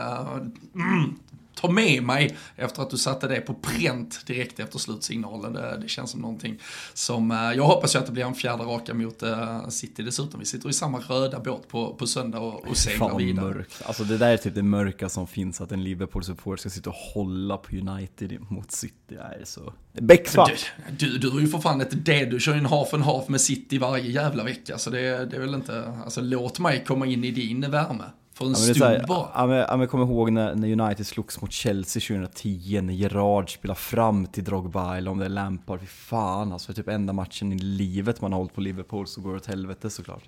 mm, 0.75 1.19
ta 1.55 1.71
med 1.71 2.03
mig 2.03 2.37
efter 2.55 2.81
att 2.81 2.89
du 2.89 2.97
satte 2.97 3.27
det 3.27 3.41
på 3.41 3.53
pränt 3.53 4.27
direkt 4.27 4.59
efter 4.59 4.79
slutsignalen. 4.79 5.53
Det, 5.53 5.77
det 5.81 5.87
känns 5.87 6.11
som 6.11 6.21
någonting 6.21 6.59
som, 6.93 7.31
uh, 7.31 7.37
jag 7.37 7.63
hoppas 7.63 7.95
ju 7.95 7.99
att 7.99 8.05
det 8.05 8.11
blir 8.11 8.25
en 8.25 8.35
fjärde 8.35 8.63
raka 8.63 8.93
mot 8.93 9.23
uh, 9.23 9.67
City 9.69 10.03
dessutom. 10.03 10.39
Vi 10.39 10.45
sitter 10.45 10.69
i 10.69 10.73
samma 10.73 10.99
röda 10.99 11.39
båt 11.39 11.67
på, 11.67 11.93
på 11.93 12.07
söndag 12.07 12.39
och, 12.39 12.67
och 12.67 12.77
seglar 12.77 13.17
vidare. 13.17 13.45
Mörkt. 13.45 13.81
Alltså 13.85 14.03
det 14.03 14.17
där 14.17 14.29
är 14.29 14.37
typ 14.37 14.55
det 14.55 14.63
mörka 14.63 15.09
som 15.09 15.27
finns, 15.27 15.61
att 15.61 15.71
en 15.71 15.83
Liverpool-support 15.83 16.59
ska 16.59 16.69
sitta 16.69 16.89
och 16.89 16.95
hålla 16.95 17.57
på 17.57 17.75
United 17.75 18.37
mot 18.49 18.71
City. 18.71 18.95
Det 19.07 19.15
är 19.15 19.41
så 19.43 19.73
becksvart. 19.93 20.71
Du, 20.97 21.09
du, 21.09 21.17
du 21.17 21.29
har 21.29 21.39
ju 21.39 21.47
för 21.47 21.59
fan 21.59 21.81
ett 21.81 22.05
det, 22.05 22.25
du 22.25 22.39
kör 22.39 22.53
ju 22.53 22.59
en 22.59 22.65
half 22.65 22.93
and 22.93 23.03
half 23.03 23.27
med 23.27 23.41
City 23.41 23.77
varje 23.77 24.11
jävla 24.11 24.43
vecka. 24.43 24.77
Så 24.77 24.89
det, 24.89 25.25
det 25.25 25.35
är 25.35 25.39
väl 25.39 25.55
inte, 25.55 25.93
alltså 26.03 26.21
låt 26.21 26.59
mig 26.59 26.83
komma 26.87 27.05
in 27.05 27.23
i 27.23 27.31
din 27.31 27.71
värme. 27.71 28.03
För 28.35 28.45
en 28.45 28.53
ja, 28.75 29.05
bara. 29.07 29.29
Ja 29.33 29.47
men, 29.47 29.57
ja, 29.57 29.77
men 29.77 29.87
kom 29.87 30.01
ihåg 30.01 30.31
när, 30.31 30.55
när, 30.55 30.81
United 30.81 31.07
slogs 31.07 31.41
mot 31.41 31.51
Chelsea 31.51 32.01
2010, 32.01 32.81
när 32.81 32.93
Gerard 32.93 33.53
spelade 33.53 33.79
fram 33.79 34.25
till 34.25 34.43
Drogba, 34.43 34.97
eller 34.97 35.11
om 35.11 35.19
det 35.19 35.25
är 35.25 35.29
Lampard, 35.29 35.79
fy 35.79 35.85
fan 35.85 36.53
alltså. 36.53 36.73
Typ 36.73 36.87
enda 36.87 37.13
matchen 37.13 37.53
i 37.53 37.57
livet 37.57 38.21
man 38.21 38.31
har 38.31 38.39
hållit 38.39 38.55
på 38.55 38.61
Liverpool 38.61 39.07
så 39.07 39.21
går 39.21 39.29
det 39.29 39.35
åt 39.35 39.45
helvete 39.45 39.89
såklart. 39.89 40.23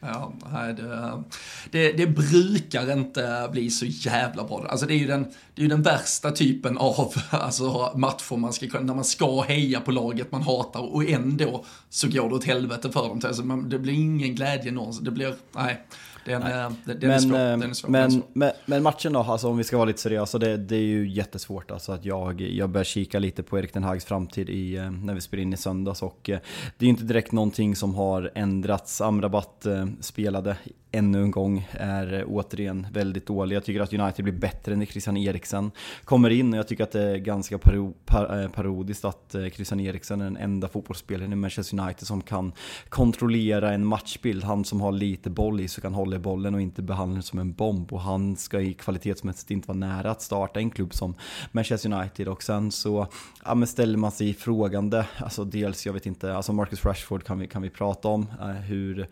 Ja, 0.00 0.32
det, 0.76 1.22
det, 1.70 1.92
det, 1.92 2.06
brukar 2.06 2.92
inte 2.92 3.48
bli 3.52 3.70
så 3.70 3.86
jävla 3.86 4.44
bra. 4.44 4.66
Alltså 4.68 4.86
det 4.86 4.94
är 4.94 4.98
ju 4.98 5.06
den, 5.06 5.26
det 5.54 5.64
är 5.64 5.68
den 5.68 5.82
värsta 5.82 6.30
typen 6.30 6.78
av 6.78 7.14
alltså, 7.30 7.92
matcher 7.96 8.36
man 8.36 8.52
ska 8.52 8.80
när 8.80 8.94
man 8.94 9.04
ska 9.04 9.40
heja 9.40 9.80
på 9.80 9.90
laget 9.90 10.32
man 10.32 10.42
hatar 10.42 10.94
och 10.94 11.08
ändå 11.08 11.64
så 11.90 12.08
går 12.08 12.28
det 12.28 12.34
åt 12.34 12.44
helvete 12.44 12.90
för 12.90 13.08
dem. 13.08 13.20
Alltså, 13.24 13.42
man, 13.42 13.68
det 13.68 13.78
blir 13.78 13.92
ingen 13.92 14.34
glädje 14.34 14.72
någonsin. 14.72 15.04
Det 15.04 15.10
blir, 15.10 15.34
nej. 15.52 15.86
Den, 16.30 16.76
den, 16.84 16.98
den, 16.98 16.98
men, 17.00 17.10
är 17.10 17.18
svår, 17.18 17.38
den 17.38 17.62
är 17.62 17.74
svår. 17.74 17.90
Men, 17.90 18.22
men, 18.32 18.52
men, 18.66 18.82
matchen 18.82 19.12
då, 19.12 19.20
alltså, 19.20 19.48
om 19.48 19.56
vi 19.56 19.64
ska 19.64 19.76
vara 19.76 19.86
lite 19.86 20.00
seriösa, 20.00 20.38
det, 20.38 20.56
det 20.56 20.76
är 20.76 20.80
ju 20.80 21.08
jättesvårt. 21.08 21.70
Alltså, 21.70 21.92
att 21.92 22.04
jag, 22.04 22.40
jag 22.40 22.70
börjar 22.70 22.84
kika 22.84 23.18
lite 23.18 23.42
på 23.42 23.58
Erik 23.58 23.74
Den 23.74 23.84
Hags 23.84 24.04
framtid 24.04 24.50
i, 24.50 24.76
eh, 24.76 24.90
när 24.90 25.14
vi 25.14 25.20
spelar 25.20 25.42
in 25.42 25.52
i 25.52 25.56
söndags. 25.56 26.02
Och, 26.02 26.30
eh, 26.30 26.38
det 26.78 26.84
är 26.84 26.86
ju 26.86 26.90
inte 26.90 27.04
direkt 27.04 27.32
någonting 27.32 27.76
som 27.76 27.94
har 27.94 28.30
ändrats. 28.34 29.00
Amrabat 29.00 29.66
eh, 29.66 29.86
spelade 30.00 30.56
ännu 30.92 31.22
en 31.22 31.30
gång 31.30 31.68
är 31.70 32.24
återigen 32.28 32.86
väldigt 32.92 33.26
dålig. 33.26 33.56
Jag 33.56 33.64
tycker 33.64 33.80
att 33.80 33.92
United 33.92 34.24
blir 34.24 34.34
bättre 34.34 34.76
när 34.76 34.86
Christian 34.86 35.16
Eriksen 35.16 35.70
kommer 36.04 36.30
in 36.30 36.52
och 36.52 36.58
jag 36.58 36.68
tycker 36.68 36.84
att 36.84 36.92
det 36.92 37.02
är 37.02 37.16
ganska 37.16 37.58
paro 37.58 37.92
par 38.04 38.48
parodiskt 38.48 39.04
att 39.04 39.36
Christian 39.52 39.80
Eriksen 39.80 40.20
är 40.20 40.24
den 40.24 40.36
enda 40.36 40.68
fotbollsspelaren 40.68 41.32
i 41.32 41.36
Manchester 41.36 41.80
United 41.80 42.06
som 42.06 42.22
kan 42.22 42.52
kontrollera 42.88 43.72
en 43.72 43.86
matchbild. 43.86 44.44
Han 44.44 44.64
som 44.64 44.80
har 44.80 44.92
lite 44.92 45.30
boll 45.30 45.60
i 45.60 45.68
så 45.68 45.80
kan 45.80 45.94
hålla 45.94 46.16
bollen 46.20 46.54
och 46.54 46.60
inte 46.60 46.82
behandla 46.82 47.14
den 47.14 47.22
som 47.22 47.38
en 47.38 47.52
bomb 47.52 47.92
och 47.92 48.00
han 48.00 48.36
ska 48.36 48.60
i 48.60 48.74
kvalitetsmässigt 48.74 49.50
inte 49.50 49.68
vara 49.68 49.78
nära 49.78 50.10
att 50.10 50.22
starta 50.22 50.60
en 50.60 50.70
klubb 50.70 50.94
som 50.94 51.14
Manchester 51.52 51.92
United 51.92 52.28
och 52.28 52.42
sen 52.42 52.72
så 52.72 53.06
ja, 53.44 53.54
men 53.54 53.68
ställer 53.68 53.98
man 53.98 54.12
sig 54.12 54.34
frågande, 54.34 55.06
alltså 55.18 55.44
dels 55.44 55.86
jag 55.86 55.92
vet 55.92 56.06
inte, 56.06 56.34
alltså 56.34 56.52
Marcus 56.52 56.84
Rashford 56.84 57.24
kan 57.24 57.38
vi, 57.38 57.46
kan 57.46 57.62
vi 57.62 57.70
prata 57.70 58.08
om, 58.08 58.26
eh, 58.40 58.46
hur, 58.46 59.08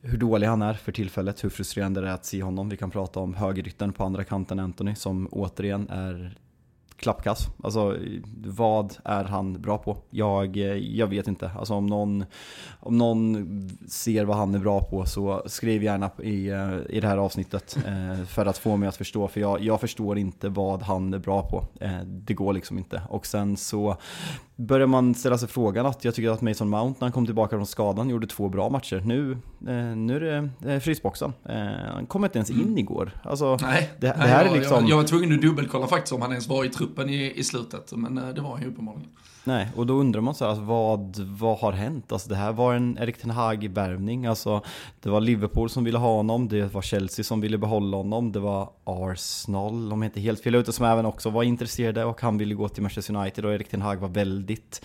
hur 0.00 0.18
dålig 0.18 0.46
han 0.46 0.62
är 0.62 0.74
för 0.74 0.92
tillfället, 0.92 1.44
hur 1.44 1.50
frustrerande 1.50 2.00
det 2.00 2.08
är 2.08 2.12
att 2.12 2.24
se 2.24 2.42
honom. 2.42 2.68
Vi 2.68 2.76
kan 2.76 2.90
prata 2.90 3.20
om 3.20 3.34
högeryttern 3.34 3.92
på 3.92 4.04
andra 4.04 4.24
kanten 4.24 4.58
Anthony 4.58 4.94
som 4.94 5.28
återigen 5.32 5.88
är 5.88 6.36
klappkass. 7.00 7.48
Alltså 7.62 7.96
vad 8.44 8.96
är 9.04 9.24
han 9.24 9.60
bra 9.60 9.78
på? 9.78 9.96
Jag, 10.10 10.56
jag 10.76 11.06
vet 11.06 11.28
inte. 11.28 11.50
Alltså 11.58 11.74
om 11.74 11.86
någon, 11.86 12.24
om 12.80 12.98
någon 12.98 13.70
ser 13.88 14.24
vad 14.24 14.36
han 14.36 14.54
är 14.54 14.58
bra 14.58 14.80
på 14.80 15.06
så 15.06 15.42
skriv 15.46 15.82
gärna 15.82 16.10
i, 16.22 16.50
i 16.96 17.00
det 17.00 17.06
här 17.06 17.18
avsnittet 17.18 17.78
eh, 17.86 18.24
för 18.24 18.46
att 18.46 18.58
få 18.58 18.76
mig 18.76 18.88
att 18.88 18.96
förstå. 18.96 19.28
För 19.28 19.40
jag, 19.40 19.60
jag 19.60 19.80
förstår 19.80 20.18
inte 20.18 20.48
vad 20.48 20.82
han 20.82 21.14
är 21.14 21.18
bra 21.18 21.42
på. 21.42 21.64
Eh, 21.80 22.00
det 22.04 22.34
går 22.34 22.52
liksom 22.52 22.78
inte. 22.78 23.02
Och 23.08 23.26
sen 23.26 23.56
så 23.56 23.96
börjar 24.56 24.86
man 24.86 25.14
ställa 25.14 25.38
sig 25.38 25.48
frågan 25.48 25.86
att 25.86 26.04
jag 26.04 26.14
tycker 26.14 26.30
att 26.30 26.42
Mason 26.42 26.68
Mount 26.68 26.96
när 27.00 27.06
han 27.06 27.12
kom 27.12 27.26
tillbaka 27.26 27.56
från 27.56 27.66
skadan 27.66 28.08
gjorde 28.08 28.26
två 28.26 28.48
bra 28.48 28.68
matcher. 28.70 29.02
Nu, 29.04 29.32
eh, 29.32 29.96
nu 29.96 30.16
är 30.16 30.20
det 30.20 30.72
eh, 30.72 30.80
frysboxen. 30.80 31.32
Eh, 31.44 31.56
han 31.94 32.06
kom 32.06 32.24
inte 32.24 32.38
ens 32.38 32.50
in 32.50 32.60
mm. 32.60 32.78
igår. 32.78 33.10
Alltså, 33.22 33.58
nej, 33.62 33.90
det, 34.00 34.06
det 34.06 34.12
här 34.12 34.44
nej, 34.44 34.52
är 34.52 34.58
liksom... 34.58 34.82
Jag, 34.82 34.90
jag 34.90 34.96
var 34.96 35.04
tvungen 35.04 35.34
att 35.34 35.42
dubbelkolla 35.42 35.86
faktiskt 35.86 36.12
om 36.12 36.22
han 36.22 36.30
ens 36.30 36.48
var 36.48 36.64
i 36.64 36.68
truppen 36.68 36.89
i, 36.98 37.38
i 37.38 37.44
slutet, 37.44 37.92
men 37.92 38.18
eh, 38.18 38.28
det 38.28 38.40
var 38.40 38.50
han 38.50 38.62
ju 38.62 38.68
uppenbarligen. 38.68 39.08
Nej, 39.44 39.68
och 39.76 39.86
då 39.86 39.94
undrar 39.94 40.20
man 40.20 40.34
så 40.34 40.44
här, 40.44 40.50
alltså, 40.50 40.64
vad, 40.64 41.16
vad 41.18 41.58
har 41.58 41.72
hänt? 41.72 42.12
Alltså 42.12 42.28
det 42.28 42.34
här 42.34 42.52
var 42.52 42.74
en 42.74 42.98
Erik 43.00 43.18
Ten 43.18 43.30
Hag-värvning, 43.30 44.26
alltså 44.26 44.62
det 45.00 45.10
var 45.10 45.20
Liverpool 45.20 45.70
som 45.70 45.84
ville 45.84 45.98
ha 45.98 46.16
honom, 46.16 46.48
det 46.48 46.74
var 46.74 46.82
Chelsea 46.82 47.24
som 47.24 47.40
ville 47.40 47.58
behålla 47.58 47.96
honom, 47.96 48.32
det 48.32 48.40
var 48.40 48.70
Arsenal, 48.84 49.92
om 49.92 50.02
jag 50.02 50.08
inte 50.08 50.20
helt 50.20 50.42
fel 50.42 50.54
ute, 50.54 50.72
som 50.72 50.86
även 50.86 51.06
också 51.06 51.30
var 51.30 51.42
intresserade 51.42 52.04
och 52.04 52.20
han 52.20 52.38
ville 52.38 52.54
gå 52.54 52.68
till 52.68 52.82
Manchester 52.82 53.16
United 53.16 53.44
och 53.44 53.54
Erik 53.54 53.68
Ten 53.68 53.82
Hag 53.82 53.96
var 53.96 54.08
väldigt, 54.08 54.84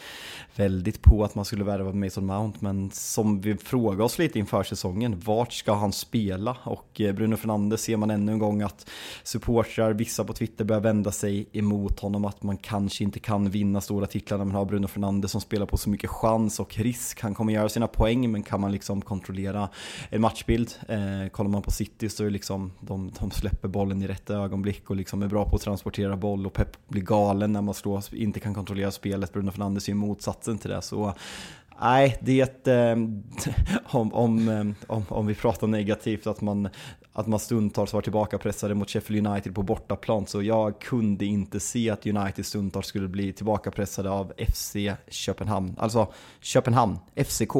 väldigt 0.55 1.01
på 1.01 1.23
att 1.23 1.35
man 1.35 1.45
skulle 1.45 1.63
värva 1.63 1.93
Mason 1.93 2.25
Mount, 2.25 2.57
men 2.61 2.91
som 2.91 3.41
vi 3.41 3.57
frågade 3.57 4.03
oss 4.03 4.19
lite 4.19 4.39
inför 4.39 4.63
säsongen, 4.63 5.19
vart 5.25 5.53
ska 5.53 5.73
han 5.73 5.91
spela? 5.91 6.57
Och 6.63 7.01
eh, 7.01 7.13
Bruno 7.13 7.35
Fernandes 7.37 7.81
ser 7.81 7.97
man 7.97 8.11
ännu 8.11 8.31
en 8.31 8.39
gång 8.39 8.61
att 8.61 8.89
supportrar, 9.23 9.93
vissa 9.93 10.23
på 10.23 10.33
Twitter 10.33 10.65
börjar 10.65 10.81
vända 10.81 11.11
sig 11.11 11.49
emot 11.51 11.99
honom, 11.99 12.25
att 12.25 12.43
man 12.43 12.57
kanske 12.57 13.03
inte 13.03 13.19
kan 13.19 13.49
vinna 13.49 13.81
stora 13.81 14.05
titlar 14.05 14.37
när 14.37 14.45
man 14.45 14.55
har 14.55 14.65
Bruno 14.65 14.87
Fernandes 14.87 15.31
som 15.31 15.41
spelar 15.41 15.65
på 15.65 15.77
så 15.77 15.89
mycket 15.89 16.09
chans 16.09 16.59
och 16.59 16.77
risk. 16.77 17.21
Han 17.21 17.33
kommer 17.33 17.53
göra 17.53 17.69
sina 17.69 17.87
poäng 17.87 18.31
men 18.31 18.43
kan 18.43 18.61
man 18.61 18.71
liksom 18.71 19.01
kontrollera 19.01 19.69
en 20.09 20.21
matchbild? 20.21 20.73
Eh, 20.89 21.29
kollar 21.31 21.49
man 21.49 21.61
på 21.61 21.71
City 21.71 22.09
så 22.09 22.23
är 22.23 22.27
det 22.27 22.33
liksom 22.33 22.71
de, 22.79 23.11
de 23.19 23.31
släpper 23.31 23.67
bollen 23.67 24.01
i 24.01 24.07
rätt 24.07 24.29
ögonblick 24.29 24.89
och 24.89 24.95
liksom 24.95 25.23
är 25.23 25.27
bra 25.27 25.49
på 25.49 25.55
att 25.55 25.61
transportera 25.61 26.17
boll 26.17 26.45
och 26.45 26.53
Pep 26.53 26.87
blir 26.87 27.01
galen 27.01 27.53
när 27.53 27.61
man 27.61 27.73
slår, 27.73 28.03
inte 28.11 28.39
kan 28.39 28.53
kontrollera 28.53 28.91
spelet. 28.91 29.33
Bruno 29.33 29.51
Fernandes 29.51 29.87
är 29.87 29.91
ju 29.91 29.95
motsatsen 29.95 30.44
till 30.57 30.69
det. 30.69 30.81
Så 30.81 31.13
Nej, 31.81 32.17
det 32.21 32.31
är 32.31 32.43
eh, 32.67 32.95
om, 33.85 34.13
om, 34.13 34.49
eh, 34.49 34.65
om, 34.87 35.05
om 35.09 35.27
vi 35.27 35.35
pratar 35.35 35.67
negativt, 35.67 36.27
att 36.27 36.41
man, 36.41 36.69
att 37.17 37.27
man 37.27 37.39
stundtals 37.39 37.93
var 37.93 38.01
tillbaka 38.01 38.37
pressade 38.37 38.75
mot 38.75 38.89
Sheffield 38.89 39.27
United 39.27 39.55
på 39.55 39.63
bortaplan, 39.63 40.27
så 40.27 40.41
jag 40.41 40.79
kunde 40.79 41.25
inte 41.25 41.59
se 41.59 41.89
att 41.89 42.05
United 42.05 42.45
stundtals 42.45 42.87
skulle 42.87 43.07
bli 43.07 43.33
tillbaka 43.33 43.71
pressade 43.71 44.09
av 44.09 44.33
FC 44.53 44.75
Köpenhamn, 45.07 45.75
alltså 45.79 46.07
Köpenhamn, 46.41 46.99
FCK. 47.15 47.55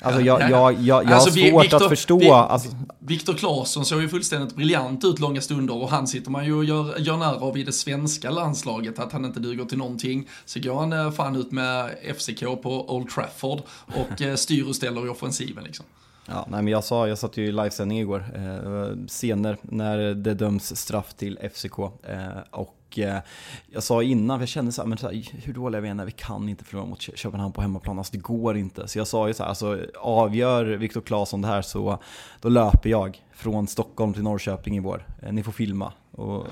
Alltså 0.00 0.20
jag, 0.20 0.40
jag, 0.40 0.50
jag, 0.50 0.82
jag 0.82 1.12
alltså, 1.12 1.40
har 1.40 1.50
svårt 1.50 1.64
Victor, 1.64 1.82
att 1.82 1.88
förstå. 1.88 2.18
Vi, 2.18 2.28
alltså. 2.28 2.68
Viktor 2.98 3.34
Claesson 3.34 3.84
såg 3.84 4.02
ju 4.02 4.08
fullständigt 4.08 4.56
briljant 4.56 5.04
ut 5.04 5.18
långa 5.18 5.40
stunder 5.40 5.82
och 5.82 5.88
han 5.88 6.06
sitter 6.06 6.30
man 6.30 6.44
ju 6.44 6.54
och 6.54 6.64
gör, 6.64 6.98
gör 6.98 7.16
nära 7.16 7.36
av 7.36 7.58
i 7.58 7.64
det 7.64 7.72
svenska 7.72 8.30
landslaget, 8.30 8.98
att 8.98 9.12
han 9.12 9.24
inte 9.24 9.40
duger 9.40 9.64
till 9.64 9.78
någonting. 9.78 10.28
Så 10.44 10.60
går 10.60 10.74
han 10.74 10.92
eh, 10.92 11.10
fan 11.10 11.36
ut 11.36 11.52
med 11.52 11.90
FCK 12.18 12.40
på 12.40 12.94
Old 12.96 13.10
Trafford 13.10 13.62
och 13.86 14.22
eh, 14.22 14.34
styr 14.34 14.68
och 14.68 14.76
ställer 14.76 15.06
i 15.06 15.08
offensiven 15.08 15.64
liksom. 15.64 15.86
Ja, 16.26 16.46
nej, 16.48 16.62
men 16.62 16.72
jag 16.72 16.84
sa, 16.84 17.08
jag 17.08 17.18
satt 17.18 17.36
ju 17.36 17.46
i 17.46 17.52
livesändning 17.52 18.00
igår, 18.00 18.24
eh, 18.34 19.06
scener 19.08 19.56
när 19.62 19.98
det 20.14 20.34
döms 20.34 20.76
straff 20.76 21.14
till 21.14 21.38
FCK 21.52 21.78
eh, 22.02 22.28
och 22.50 22.76
Eh, 22.98 23.18
jag 23.66 23.82
sa 23.82 24.02
innan, 24.02 24.38
för 24.38 24.42
jag 24.42 24.48
kände 24.48 24.72
så 24.72 24.82
här, 24.82 24.88
men 24.88 24.98
så 24.98 25.06
här, 25.06 25.22
hur 25.44 25.54
dåliga 25.54 25.80
vi 25.80 25.88
än 25.88 26.00
är, 26.00 26.04
vi 26.04 26.12
kan 26.12 26.48
inte 26.48 26.64
förlora 26.64 26.86
mot 26.86 27.00
Köpenhamn 27.00 27.52
på 27.52 27.60
hemmaplan. 27.60 27.98
Alltså 27.98 28.12
det 28.12 28.18
går 28.18 28.56
inte. 28.56 28.88
Så 28.88 28.98
jag 28.98 29.06
sa 29.06 29.28
ju 29.28 29.34
så 29.34 29.42
här, 29.42 29.48
alltså, 29.48 29.78
avgör 30.00 30.64
Viktor 30.64 31.00
Claesson 31.00 31.42
det 31.42 31.48
här 31.48 31.62
så 31.62 31.98
då 32.40 32.48
löper 32.48 32.90
jag 32.90 33.22
från 33.34 33.66
Stockholm 33.66 34.12
till 34.12 34.22
Norrköping 34.22 34.76
i 34.76 34.80
vår. 34.80 35.06
Eh, 35.22 35.32
ni 35.32 35.42
får 35.42 35.52
filma. 35.52 35.92
Och 36.10 36.46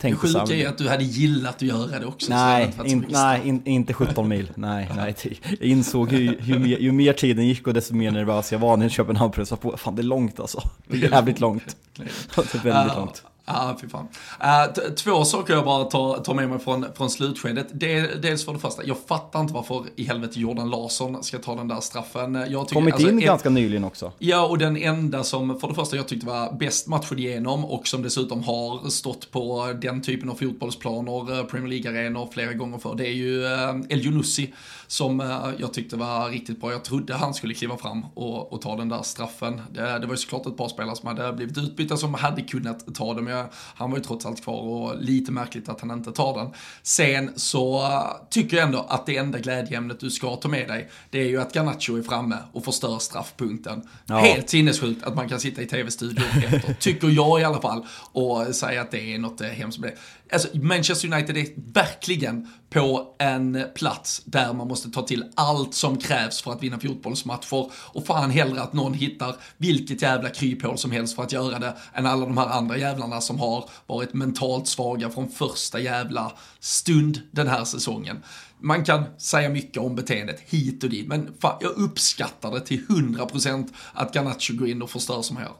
det 0.00 0.14
sjuka 0.14 0.54
är 0.54 0.68
att 0.68 0.78
du 0.78 0.88
hade 0.88 1.04
gillat 1.04 1.54
att 1.54 1.62
göra 1.62 1.98
det 1.98 2.06
också. 2.06 2.32
Nej, 2.32 2.74
in, 2.84 3.06
nej 3.08 3.48
in, 3.48 3.62
inte 3.64 3.94
17 3.94 4.28
mil. 4.28 4.52
Nej, 4.54 4.90
nej. 4.96 5.14
Jag 5.42 5.68
insåg 5.68 6.12
hur, 6.12 6.40
hur 6.40 6.58
mer, 6.58 6.78
ju 6.78 6.92
mer 6.92 7.12
tiden 7.12 7.46
gick 7.46 7.66
och 7.66 7.74
desto 7.74 7.94
mer 7.94 8.10
nervös 8.10 8.52
jag 8.52 8.58
var 8.58 8.76
när 8.76 8.88
Köpenhamn 8.88 9.32
pressade 9.32 9.60
på. 9.60 9.76
Fan, 9.76 9.96
det 9.96 10.02
är 10.02 10.04
långt 10.04 10.40
alltså. 10.40 10.62
Det 10.86 10.96
är 10.96 11.10
jävligt 11.10 11.40
långt. 11.40 11.76
Det 11.96 12.54
är 12.54 12.62
väldigt 12.62 12.96
långt. 12.96 13.22
Ja, 13.46 13.76
fy 13.80 13.88
fan. 13.88 14.08
Uh, 14.40 14.94
två 14.94 15.24
saker 15.24 15.54
jag 15.54 15.64
bara 15.64 15.84
tar, 15.84 16.18
tar 16.18 16.34
med 16.34 16.48
mig 16.48 16.58
från, 16.58 16.86
från 16.94 17.10
slutskedet. 17.10 17.66
Det, 17.72 18.22
dels 18.22 18.44
för 18.44 18.52
det 18.52 18.58
första, 18.58 18.84
jag 18.84 18.96
fattar 19.08 19.40
inte 19.40 19.54
varför 19.54 19.84
i 19.96 20.04
helvete 20.04 20.40
Jordan 20.40 20.70
Larsson 20.70 21.22
ska 21.22 21.38
ta 21.38 21.54
den 21.54 21.68
där 21.68 21.80
straffen. 21.80 22.34
Jag 22.34 22.68
tycker, 22.68 22.80
Kommit 22.80 22.94
alltså, 22.94 23.08
in 23.08 23.20
ganska 23.20 23.50
nyligen 23.50 23.84
också. 23.84 24.12
Ja, 24.18 24.46
och 24.46 24.58
den 24.58 24.76
enda 24.76 25.24
som 25.24 25.60
för 25.60 25.68
det 25.68 25.74
första 25.74 25.96
jag 25.96 26.08
tyckte 26.08 26.26
var 26.26 26.52
bäst 26.52 26.86
matchen 26.86 27.18
igenom 27.18 27.64
och 27.64 27.88
som 27.88 28.02
dessutom 28.02 28.42
har 28.42 28.88
stått 28.88 29.30
på 29.30 29.72
den 29.82 30.02
typen 30.02 30.30
av 30.30 30.34
fotbollsplaner, 30.34 31.38
eh, 31.38 31.44
Premier 31.44 31.68
League-arenor 31.68 32.28
flera 32.32 32.52
gånger 32.52 32.78
för, 32.78 32.94
det 32.94 33.06
är 33.06 33.12
ju 33.12 33.44
uh, 33.44 33.80
El 33.88 34.00
Junussi 34.00 34.54
som 34.86 35.20
uh, 35.20 35.48
jag 35.58 35.74
tyckte 35.74 35.96
var 35.96 36.30
riktigt 36.30 36.60
bra. 36.60 36.72
Jag 36.72 36.84
trodde 36.84 37.14
han 37.14 37.34
skulle 37.34 37.54
kliva 37.54 37.76
fram 37.76 38.04
och, 38.14 38.52
och 38.52 38.60
ta 38.60 38.76
den 38.76 38.88
där 38.88 39.02
straffen. 39.02 39.60
Det, 39.70 39.98
det 39.98 40.06
var 40.06 40.14
ju 40.14 40.16
såklart 40.16 40.46
ett 40.46 40.56
par 40.56 40.68
spelare 40.68 40.96
som 40.96 41.08
hade 41.08 41.32
blivit 41.32 41.58
utbytta 41.58 41.96
som 41.96 42.14
hade 42.14 42.42
kunnat 42.42 42.94
ta 42.94 43.14
det, 43.14 43.22
men 43.22 43.29
jag 43.30 43.46
han 43.52 43.90
var 43.90 43.98
ju 43.98 44.04
trots 44.04 44.26
allt 44.26 44.44
kvar 44.44 44.60
och 44.60 45.02
lite 45.02 45.32
märkligt 45.32 45.68
att 45.68 45.80
han 45.80 45.90
inte 45.90 46.12
tar 46.12 46.38
den. 46.38 46.50
Sen 46.82 47.32
så 47.36 47.90
tycker 48.30 48.56
jag 48.56 48.66
ändå 48.66 48.86
att 48.88 49.06
det 49.06 49.16
enda 49.16 49.38
glädjeämnet 49.38 50.00
du 50.00 50.10
ska 50.10 50.36
ta 50.36 50.48
med 50.48 50.68
dig, 50.68 50.90
det 51.10 51.18
är 51.18 51.28
ju 51.28 51.40
att 51.40 51.52
Garnacho 51.56 51.96
är 51.96 52.02
framme 52.02 52.36
och 52.52 52.64
förstör 52.64 52.98
straffpunkten. 52.98 53.88
Ja. 54.06 54.18
Helt 54.18 54.48
sinnessjukt 54.48 55.04
att 55.04 55.14
man 55.14 55.28
kan 55.28 55.40
sitta 55.40 55.62
i 55.62 55.66
tv-studion 55.66 56.24
efter, 56.52 56.74
tycker 56.74 57.08
jag 57.08 57.40
i 57.40 57.44
alla 57.44 57.60
fall, 57.60 57.86
och 58.12 58.54
säga 58.54 58.80
att 58.80 58.90
det 58.90 59.14
är 59.14 59.18
något 59.18 59.40
hemskt 59.40 59.78
med 59.78 59.90
det. 59.90 59.96
Alltså, 60.32 60.58
Manchester 60.58 61.12
United 61.12 61.36
är 61.36 61.46
verkligen 61.72 62.48
på 62.70 63.16
en 63.18 63.64
plats 63.74 64.22
där 64.24 64.52
man 64.52 64.68
måste 64.68 64.90
ta 64.90 65.02
till 65.02 65.24
allt 65.34 65.74
som 65.74 65.96
krävs 65.96 66.42
för 66.42 66.52
att 66.52 66.62
vinna 66.62 66.78
fotbollsmatcher. 66.80 67.70
Och 67.74 68.06
fan 68.06 68.30
hellre 68.30 68.62
att 68.62 68.72
någon 68.72 68.94
hittar 68.94 69.36
vilket 69.56 70.02
jävla 70.02 70.28
kryphål 70.28 70.78
som 70.78 70.90
helst 70.90 71.16
för 71.16 71.22
att 71.22 71.32
göra 71.32 71.58
det, 71.58 71.76
än 71.94 72.06
alla 72.06 72.26
de 72.26 72.38
här 72.38 72.48
andra 72.48 72.76
jävlarna 72.76 73.20
som 73.20 73.40
har 73.40 73.70
varit 73.86 74.14
mentalt 74.14 74.66
svaga 74.66 75.10
från 75.10 75.28
första 75.28 75.80
jävla 75.80 76.32
stund 76.60 77.20
den 77.30 77.48
här 77.48 77.64
säsongen. 77.64 78.22
Man 78.58 78.84
kan 78.84 79.04
säga 79.18 79.48
mycket 79.48 79.82
om 79.82 79.94
beteendet 79.94 80.40
hit 80.40 80.84
och 80.84 80.90
dit, 80.90 81.08
men 81.08 81.34
fan, 81.40 81.58
jag 81.60 81.70
uppskattar 81.70 82.50
det 82.50 82.60
till 82.60 82.86
100% 82.86 83.68
att 83.92 84.14
Garnacho 84.14 84.54
går 84.54 84.68
in 84.68 84.82
och 84.82 84.90
förstör 84.90 85.22
som 85.22 85.36
här. 85.36 85.50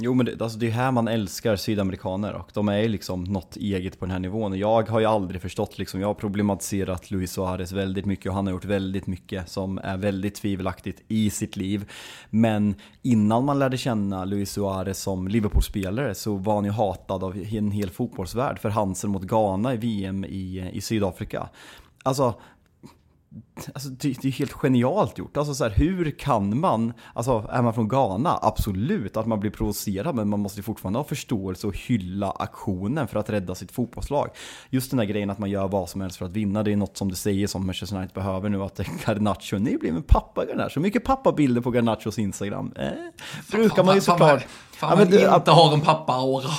Jo 0.00 0.14
men 0.14 0.26
det, 0.26 0.42
alltså 0.42 0.58
det 0.58 0.66
är 0.66 0.70
här 0.70 0.92
man 0.92 1.08
älskar 1.08 1.56
sydamerikaner 1.56 2.34
och 2.34 2.50
de 2.54 2.68
är 2.68 2.88
liksom 2.88 3.24
något 3.24 3.56
eget 3.56 3.98
på 3.98 4.04
den 4.04 4.12
här 4.12 4.18
nivån. 4.18 4.58
Jag 4.58 4.88
har 4.88 5.00
ju 5.00 5.06
aldrig 5.06 5.42
förstått 5.42 5.78
liksom, 5.78 6.00
jag 6.00 6.08
har 6.08 6.14
problematiserat 6.14 7.10
Luis 7.10 7.32
Suarez 7.32 7.72
väldigt 7.72 8.04
mycket 8.04 8.26
och 8.26 8.34
han 8.34 8.46
har 8.46 8.52
gjort 8.52 8.64
väldigt 8.64 9.06
mycket 9.06 9.48
som 9.48 9.78
är 9.78 9.96
väldigt 9.96 10.34
tvivelaktigt 10.34 11.02
i 11.08 11.30
sitt 11.30 11.56
liv. 11.56 11.90
Men 12.30 12.74
innan 13.02 13.44
man 13.44 13.58
lärde 13.58 13.76
känna 13.76 14.24
Luis 14.24 14.52
Suarez 14.52 14.98
som 14.98 15.28
Liverpool-spelare 15.28 16.14
så 16.14 16.34
var 16.34 16.54
han 16.54 16.64
ju 16.64 16.70
hatad 16.70 17.24
av 17.24 17.36
en 17.36 17.70
hel 17.70 17.90
fotbollsvärld 17.90 18.58
för 18.58 18.68
hansen 18.68 19.10
mot 19.10 19.22
Ghana 19.22 19.74
i 19.74 19.76
VM 19.76 20.24
i, 20.24 20.58
eh, 20.58 20.76
i 20.76 20.80
Sydafrika. 20.80 21.48
Alltså, 22.02 22.34
Alltså 23.74 23.88
det, 23.88 24.22
det 24.22 24.28
är 24.28 24.32
helt 24.32 24.52
genialt 24.52 25.18
gjort. 25.18 25.36
Alltså 25.36 25.54
så 25.54 25.64
här, 25.64 25.70
hur 25.70 26.10
kan 26.10 26.60
man, 26.60 26.92
alltså 27.14 27.48
är 27.50 27.62
man 27.62 27.74
från 27.74 27.88
Ghana, 27.88 28.38
absolut 28.42 29.16
att 29.16 29.26
man 29.26 29.40
blir 29.40 29.50
provocerad, 29.50 30.14
men 30.14 30.28
man 30.28 30.40
måste 30.40 30.62
fortfarande 30.62 30.98
ha 30.98 31.04
förståelse 31.04 31.66
och 31.66 31.76
hylla 31.76 32.30
aktionen 32.30 33.08
för 33.08 33.18
att 33.18 33.30
rädda 33.30 33.54
sitt 33.54 33.72
fotbollslag. 33.72 34.28
Just 34.70 34.90
den 34.90 34.98
där 34.98 35.04
grejen 35.04 35.30
att 35.30 35.38
man 35.38 35.50
gör 35.50 35.68
vad 35.68 35.88
som 35.88 36.00
helst 36.00 36.16
för 36.16 36.24
att 36.24 36.32
vinna, 36.32 36.62
det 36.62 36.72
är 36.72 36.76
något 36.76 36.96
som 36.96 37.08
du 37.08 37.14
säger 37.14 37.46
som 37.46 37.66
Manchester 37.66 37.96
United 37.96 38.14
behöver 38.14 38.48
nu, 38.48 38.62
att 38.62 38.78
Garnacho, 39.06 39.58
ni 39.58 39.76
blir 39.76 39.90
en 39.90 40.02
pappa 40.02 40.44
Garnacho, 40.44 40.80
mycket 40.80 41.04
pappabilder 41.04 41.60
på 41.60 41.70
Garnachos 41.70 42.18
Instagram. 42.18 42.72
Eh, 42.76 42.88
brukar 43.52 43.84
man 43.84 43.94
ju 43.94 44.00
såklart. 44.00 44.46
Fan, 44.78 44.90
ja, 44.90 44.96
men, 44.96 45.26
man 45.30 45.34
inte 45.34 45.50
har 45.50 45.72
en 45.72 45.80
pappa-aura. 45.80 46.50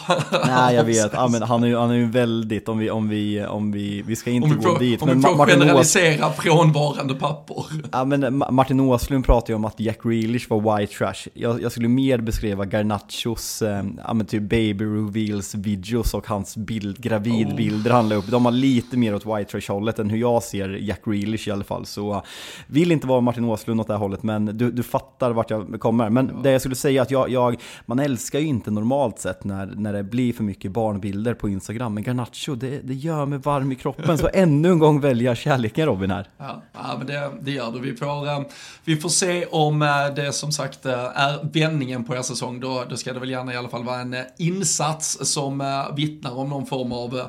Nej, 0.48 0.76
jag 0.76 0.84
vet. 0.84 1.14
Ja, 1.14 1.28
men 1.28 1.42
han 1.42 1.64
är 1.64 1.68
ju 1.68 1.78
han 1.78 1.92
är 1.92 1.96
ju 1.96 2.06
väldigt, 2.06 2.70
om 2.70 2.78
vi, 2.78 2.90
om 2.90 3.10
vi, 3.10 3.46
om 3.46 3.72
vi, 3.72 4.02
vi 4.02 4.16
ska 4.16 4.32
inte 4.32 4.50
vi 4.56 4.62
får, 4.62 4.70
gå 4.70 4.78
dit. 4.78 5.02
Om 5.02 5.08
men 5.08 5.18
vi 5.18 5.24
får 5.24 5.36
Martin 5.36 5.60
generalisera 5.60 6.28
Ås... 6.28 6.36
frånvarande 6.36 7.16
pappor. 7.16 7.66
Ja, 7.92 8.06
men 8.06 8.44
Martin 8.50 8.80
Åslund 8.80 9.26
pratar 9.26 9.50
ju 9.50 9.56
om 9.56 9.66
att 9.66 9.80
Jack 9.80 10.04
Grealish 10.04 10.50
var 10.50 10.78
white 10.78 10.94
trash. 10.94 11.30
Jag, 11.34 11.62
jag 11.62 11.72
skulle 11.72 11.88
mer 11.88 12.18
beskriva 12.18 12.66
Garnachos, 12.66 13.62
eh, 13.62 13.84
ja 14.08 14.14
men 14.14 14.26
typ 14.26 14.42
baby 14.42 14.86
reveals 14.86 15.56
videos 15.56 16.14
och 16.14 16.28
hans 16.28 16.58
bild, 16.58 17.02
gravidbilder 17.02 17.92
oh. 17.92 17.96
han 17.96 18.10
la 18.10 18.16
upp. 18.16 18.28
De 18.28 18.46
har 18.46 18.52
lite 18.52 18.98
mer 18.98 19.16
åt 19.16 19.26
white 19.26 19.52
trash 19.52 19.74
hållet 19.74 20.00
än 20.00 20.10
hur 20.10 20.18
jag 20.18 20.44
ser 20.44 20.70
Jack 20.70 21.06
Grealish 21.06 21.48
i 21.48 21.52
alla 21.52 21.64
fall. 21.64 21.86
Så 21.86 22.24
vill 22.68 22.92
inte 22.92 23.08
vara 23.08 23.22
Martin 23.22 23.46
Åslund 23.46 23.82
åt 23.82 23.88
det 23.88 23.94
här 23.94 24.00
hållet, 24.00 24.24
men 24.24 24.46
du, 24.46 24.72
du 24.72 24.84
fattar 24.84 25.32
vart 25.32 25.50
jag 25.50 25.80
kommer. 25.80 26.10
Men 26.10 26.32
ja. 26.36 26.40
det 26.44 26.52
jag 26.52 26.62
skulle 26.62 26.76
säga 26.76 27.02
att 27.02 27.12
jag, 27.12 27.30
jag 27.30 27.56
man 27.86 28.09
älskar 28.10 28.40
ju 28.40 28.46
inte 28.46 28.72
normalt 28.72 29.20
sett 29.20 29.44
när, 29.44 29.66
när 29.66 29.94
det 29.94 30.04
blir 30.04 30.34
för 30.34 30.44
mycket 30.44 30.72
barnbilder 30.72 31.34
på 31.34 31.50
Instagram, 31.50 31.94
men 31.94 32.04
Garnacho, 32.04 32.56
det, 32.56 32.80
det 32.80 32.94
gör 32.94 33.26
mig 33.26 33.40
varm 33.40 33.72
i 33.72 33.76
kroppen. 33.76 34.18
Så 34.18 34.30
ännu 34.34 34.72
en 34.72 34.80
gång 34.80 35.02
väljer 35.02 35.28
jag 35.28 35.38
kärleken 35.38 35.86
Robin 35.86 36.12
här. 36.12 36.30
Ja, 36.38 36.64
ja 36.74 36.96
men 36.98 37.08
det, 37.08 37.32
det 37.42 37.52
gör 37.52 37.72
du. 37.72 37.80
Vi 37.80 37.96
får, 37.96 38.28
eh, 38.28 38.42
vi 38.84 38.96
får 38.96 39.10
se 39.10 39.46
om 39.46 39.82
eh, 39.82 40.14
det 40.16 40.34
som 40.34 40.52
sagt 40.52 40.86
eh, 40.86 40.94
är 40.94 41.50
vändningen 41.54 42.04
på 42.04 42.16
er 42.16 42.22
säsong. 42.22 42.60
Då, 42.60 42.86
då 42.90 42.98
ska 42.98 43.14
det 43.14 43.20
väl 43.20 43.30
gärna 43.30 43.54
i 43.54 43.58
alla 43.58 43.70
fall 43.70 43.84
vara 43.84 44.00
en 44.00 44.16
insats 44.38 45.32
som 45.34 45.64
vittnar 45.96 46.38
om 46.38 46.50
någon 46.50 46.66
form 46.66 46.92
av 46.92 47.22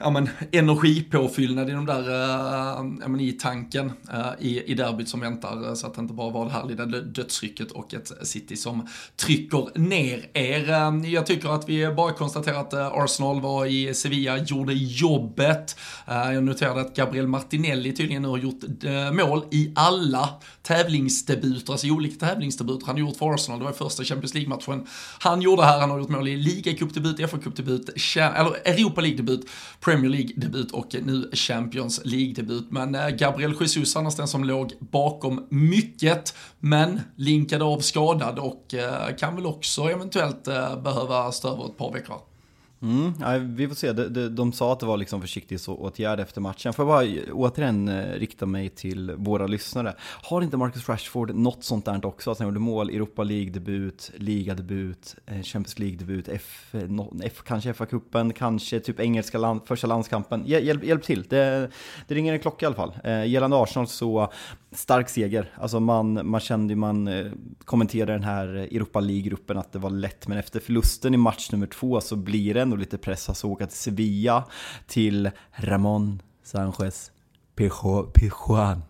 ja, 0.00 0.10
men, 0.10 0.28
energipåfyllnad 0.52 1.68
i 1.68 1.72
de 1.72 1.86
där, 1.86 2.10
ja, 3.00 3.08
men, 3.08 3.20
i 3.20 3.32
tanken 3.32 3.92
i, 4.38 4.72
i 4.72 4.74
derbyt 4.74 5.08
som 5.08 5.20
väntar. 5.20 5.74
Så 5.74 5.86
att 5.86 5.94
det 5.94 6.00
inte 6.00 6.14
bara 6.14 6.30
var 6.30 6.44
det 6.44 6.50
här 6.50 6.66
lilla 6.66 6.86
dödsrycket 6.86 7.70
och 7.70 7.94
ett 7.94 8.12
City 8.22 8.56
som 8.56 8.88
trycker 9.16 9.78
ner 9.78 10.19
er 10.34 10.70
eh, 10.70 11.12
jag 11.12 11.26
tycker 11.26 11.48
att 11.48 11.68
vi 11.68 11.88
bara 11.88 12.12
konstaterar 12.12 12.60
att 12.60 12.72
eh, 12.72 12.86
Arsenal 12.86 13.40
var 13.40 13.66
i 13.66 13.94
Sevilla, 13.94 14.38
gjorde 14.38 14.72
jobbet. 14.72 15.76
Eh, 16.08 16.32
jag 16.32 16.44
noterade 16.44 16.80
att 16.80 16.96
Gabriel 16.96 17.26
Martinelli 17.26 17.92
tydligen 17.92 18.22
nu 18.22 18.28
har 18.28 18.38
gjort 18.38 18.62
mål 19.12 19.44
i 19.50 19.72
alla 19.76 20.28
tävlingsdebuter, 20.62 21.72
alltså 21.72 21.86
i 21.86 21.90
olika 21.90 22.26
tävlingsdebuter 22.26 22.86
han 22.86 22.94
har 22.94 23.00
gjort 23.00 23.16
för 23.16 23.34
Arsenal. 23.34 23.58
Det 23.58 23.64
var 23.64 23.72
första 23.72 24.04
Champions 24.04 24.34
League-matchen 24.34 24.86
han 25.20 25.42
gjorde 25.42 25.62
här. 25.62 25.80
Han 25.80 25.90
har 25.90 25.98
gjort 25.98 26.08
mål 26.08 26.28
i 26.28 26.36
ligacupdebut, 26.36 27.20
FA-cupdebut, 27.30 27.90
eller 28.16 28.68
Europa 28.68 29.00
League-debut, 29.00 29.40
Premier 29.80 30.10
League-debut 30.10 30.70
och 30.70 30.96
nu 31.02 31.30
Champions 31.32 32.00
League-debut. 32.04 32.66
Men 32.70 32.96
Gabriel 33.18 33.54
Jesus, 33.60 33.96
annars 33.96 34.16
den 34.16 34.28
som 34.28 34.44
låg 34.44 34.72
bakom 34.78 35.46
mycket, 35.50 36.34
men 36.58 37.00
linkade 37.16 37.64
av 37.64 37.80
skadad 37.80 38.38
och 38.38 38.74
kan 39.18 39.36
väl 39.36 39.46
också 39.46 39.90
eventuellt 40.16 40.48
eh, 40.48 40.82
behöva 40.82 41.32
stå 41.32 41.48
över 41.48 41.64
ett 41.64 41.76
par 41.76 41.92
veckor. 41.92 42.20
Mm, 42.82 43.12
ja, 43.20 43.38
vi 43.38 43.68
får 43.68 43.74
se. 43.74 43.92
De, 43.92 44.08
de, 44.08 44.28
de 44.28 44.52
sa 44.52 44.72
att 44.72 44.80
det 44.80 44.86
var 44.86 44.96
liksom 44.96 45.20
försiktighetsåtgärd 45.20 46.20
efter 46.20 46.40
matchen. 46.40 46.72
Får 46.72 46.82
jag 46.82 46.88
bara 46.88 47.04
eh, 47.04 47.22
återigen 47.32 47.88
eh, 47.88 48.12
rikta 48.12 48.46
mig 48.46 48.68
till 48.68 49.10
våra 49.16 49.46
lyssnare. 49.46 49.94
Har 50.00 50.42
inte 50.42 50.56
Marcus 50.56 50.88
Rashford 50.88 51.34
något 51.34 51.64
sånt 51.64 51.84
där 51.84 52.06
också? 52.06 52.30
Att 52.30 52.38
han 52.38 52.48
gjorde 52.48 52.60
mål, 52.60 52.90
Europa 52.90 53.22
League-debut, 53.22 54.10
ligadebut, 54.16 55.16
eh, 55.26 55.42
Champions 55.42 55.78
League-debut, 55.78 56.28
F, 56.28 56.74
F, 57.22 57.42
kanske 57.46 57.72
FA-cupen, 57.72 58.32
kanske 58.32 58.80
typ 58.80 59.00
engelska 59.00 59.38
land, 59.38 59.60
första 59.64 59.86
landskampen. 59.86 60.44
Hjälp, 60.46 60.84
hjälp 60.84 61.02
till, 61.02 61.22
det, 61.22 61.70
det 62.08 62.14
ringer 62.14 62.32
en 62.32 62.38
klocka 62.38 62.66
i 62.66 62.66
alla 62.66 62.76
fall. 62.76 62.92
Gällande 63.26 63.56
Arsenal 63.56 63.86
så 63.86 64.32
stark 64.72 65.08
seger. 65.08 65.50
Alltså 65.54 65.80
man, 65.80 66.20
man 66.28 66.40
kände 66.40 66.72
ju, 66.72 66.76
man 66.76 67.10
kommenterade 67.64 68.12
den 68.12 68.22
här 68.22 68.46
Europa 68.46 69.00
League-gruppen 69.00 69.58
att 69.58 69.72
det 69.72 69.78
var 69.78 69.90
lätt, 69.90 70.28
men 70.28 70.38
efter 70.38 70.60
förlusten 70.60 71.14
i 71.14 71.16
match 71.16 71.50
nummer 71.52 71.66
två 71.66 72.00
så 72.00 72.16
blir 72.16 72.54
det 72.54 72.64
ändå 72.70 72.80
lite 72.80 72.98
press. 72.98 73.28
Alltså 73.28 73.46
åka 73.46 73.66
till 73.66 73.76
Sevilla, 73.76 74.44
till 74.86 75.30
Ramon 75.52 76.22
Sanchez 76.44 77.10
Pijuan. 77.56 78.82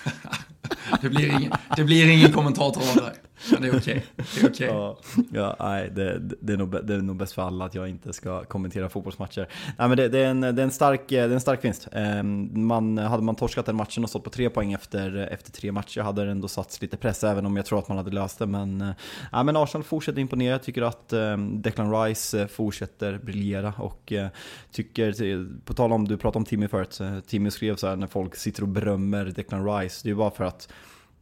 det, 1.02 1.08
blir 1.08 1.40
ingen, 1.40 1.52
det 1.76 1.84
blir 1.84 2.08
ingen 2.08 2.32
kommentator 2.32 2.80
av 2.80 2.96
det. 2.96 3.14
Men 3.50 3.62
det 3.62 3.68
är 3.68 3.76
okej. 3.76 4.06
Okay. 4.16 4.50
okay. 4.50 4.66
ja, 4.66 4.98
ja, 5.32 5.56
nej, 5.60 5.90
det, 5.94 6.18
det, 6.40 6.52
är 6.52 6.56
nog, 6.56 6.86
det 6.86 6.94
är 6.94 6.98
nog 6.98 7.16
bäst 7.16 7.32
för 7.32 7.42
alla 7.42 7.64
att 7.64 7.74
jag 7.74 7.88
inte 7.88 8.12
ska 8.12 8.44
kommentera 8.44 8.88
fotbollsmatcher. 8.88 9.48
Nej, 9.78 9.88
men 9.88 9.96
det, 9.96 10.08
det, 10.08 10.18
är, 10.18 10.26
en, 10.26 10.40
det, 10.40 10.48
är, 10.48 10.58
en 10.58 10.70
stark, 10.70 11.02
det 11.08 11.18
är 11.18 11.28
en 11.28 11.40
stark 11.40 11.64
vinst. 11.64 11.88
Ehm, 11.92 12.66
man, 12.66 12.98
hade 12.98 13.22
man 13.22 13.34
torskat 13.34 13.66
den 13.66 13.76
matchen 13.76 14.04
och 14.04 14.10
stått 14.10 14.24
på 14.24 14.30
tre 14.30 14.50
poäng 14.50 14.72
efter, 14.72 15.16
efter 15.16 15.52
tre 15.52 15.72
matcher 15.72 16.00
hade 16.00 16.24
det 16.24 16.30
ändå 16.30 16.48
satts 16.48 16.82
lite 16.82 16.96
press, 16.96 17.24
även 17.24 17.46
om 17.46 17.56
jag 17.56 17.66
tror 17.66 17.78
att 17.78 17.88
man 17.88 17.96
hade 17.96 18.10
löst 18.10 18.38
det. 18.38 18.46
Men, 18.46 18.80
eh, 18.80 18.90
ja, 19.32 19.42
men 19.42 19.56
Arsenal 19.56 19.84
fortsätter 19.84 20.20
imponera. 20.20 20.52
Jag 20.52 20.62
tycker 20.62 20.82
att 20.82 21.12
ehm, 21.12 21.62
Declan 21.62 22.04
Rice 22.04 22.40
eh, 22.40 22.46
fortsätter 22.46 23.18
briljera 23.18 23.74
och 23.78 24.12
eh, 24.12 24.28
tycker, 24.70 25.46
på 25.64 25.74
tal 25.74 25.92
om, 25.92 26.08
du 26.08 26.16
pratade 26.16 26.38
om 26.38 26.44
Timmy 26.44 26.68
förut, 26.68 27.00
Timmy 27.26 27.50
skrev 27.50 27.76
så 27.76 27.86
här 27.86 27.96
när 27.96 28.06
folk 28.06 28.36
sitter 28.36 28.62
och 28.62 28.68
berömmer 28.68 29.24
Declan 29.24 29.66
Rice, 29.66 30.00
det 30.02 30.06
är 30.06 30.10
ju 30.10 30.16
bara 30.16 30.30
för 30.30 30.44
att 30.44 30.68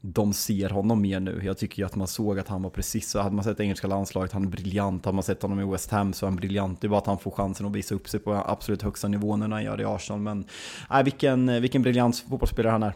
de 0.01 0.33
ser 0.33 0.71
honom 0.71 1.03
mer 1.03 1.21
nu. 1.21 1.41
Jag 1.45 1.59
tycker 1.59 1.83
ju 1.83 1.87
att 1.87 1.97
man 1.97 2.09
såg 2.09 2.39
att 2.39 2.49
han 2.49 2.63
var 2.63 2.71
precis 2.71 3.11
så. 3.11 3.21
Hade 3.21 3.35
man 3.35 3.45
sett 3.45 3.61
engelska 3.61 3.87
landslaget, 3.87 4.33
han 4.33 4.45
är 4.45 4.49
briljant. 4.49 5.05
Hade 5.05 5.15
man 5.15 5.23
sett 5.23 5.43
honom 5.43 5.61
i 5.61 5.65
West 5.65 5.91
Ham 5.91 6.13
så 6.13 6.27
är 6.27 6.31
han 6.31 6.37
briljant. 6.37 6.81
Det 6.81 6.87
är 6.87 6.89
bara 6.89 7.01
att 7.01 7.07
han 7.07 7.19
får 7.19 7.31
chansen 7.31 7.67
att 7.67 7.73
visa 7.73 7.95
upp 7.95 8.09
sig 8.09 8.21
på 8.21 8.35
absolut 8.35 8.83
högsta 8.83 9.09
nivå 9.09 9.37
när 9.37 9.49
han 9.49 9.65
gör 9.65 9.77
det 9.77 9.83
i 9.83 9.87
Arsenal. 9.87 10.21
Men 10.21 10.45
nej, 10.91 11.05
vilken, 11.05 11.63
vilken 11.63 11.83
briljant 11.83 12.19
fotbollsspelare 12.19 12.73
han 12.73 12.83
är. 12.83 12.95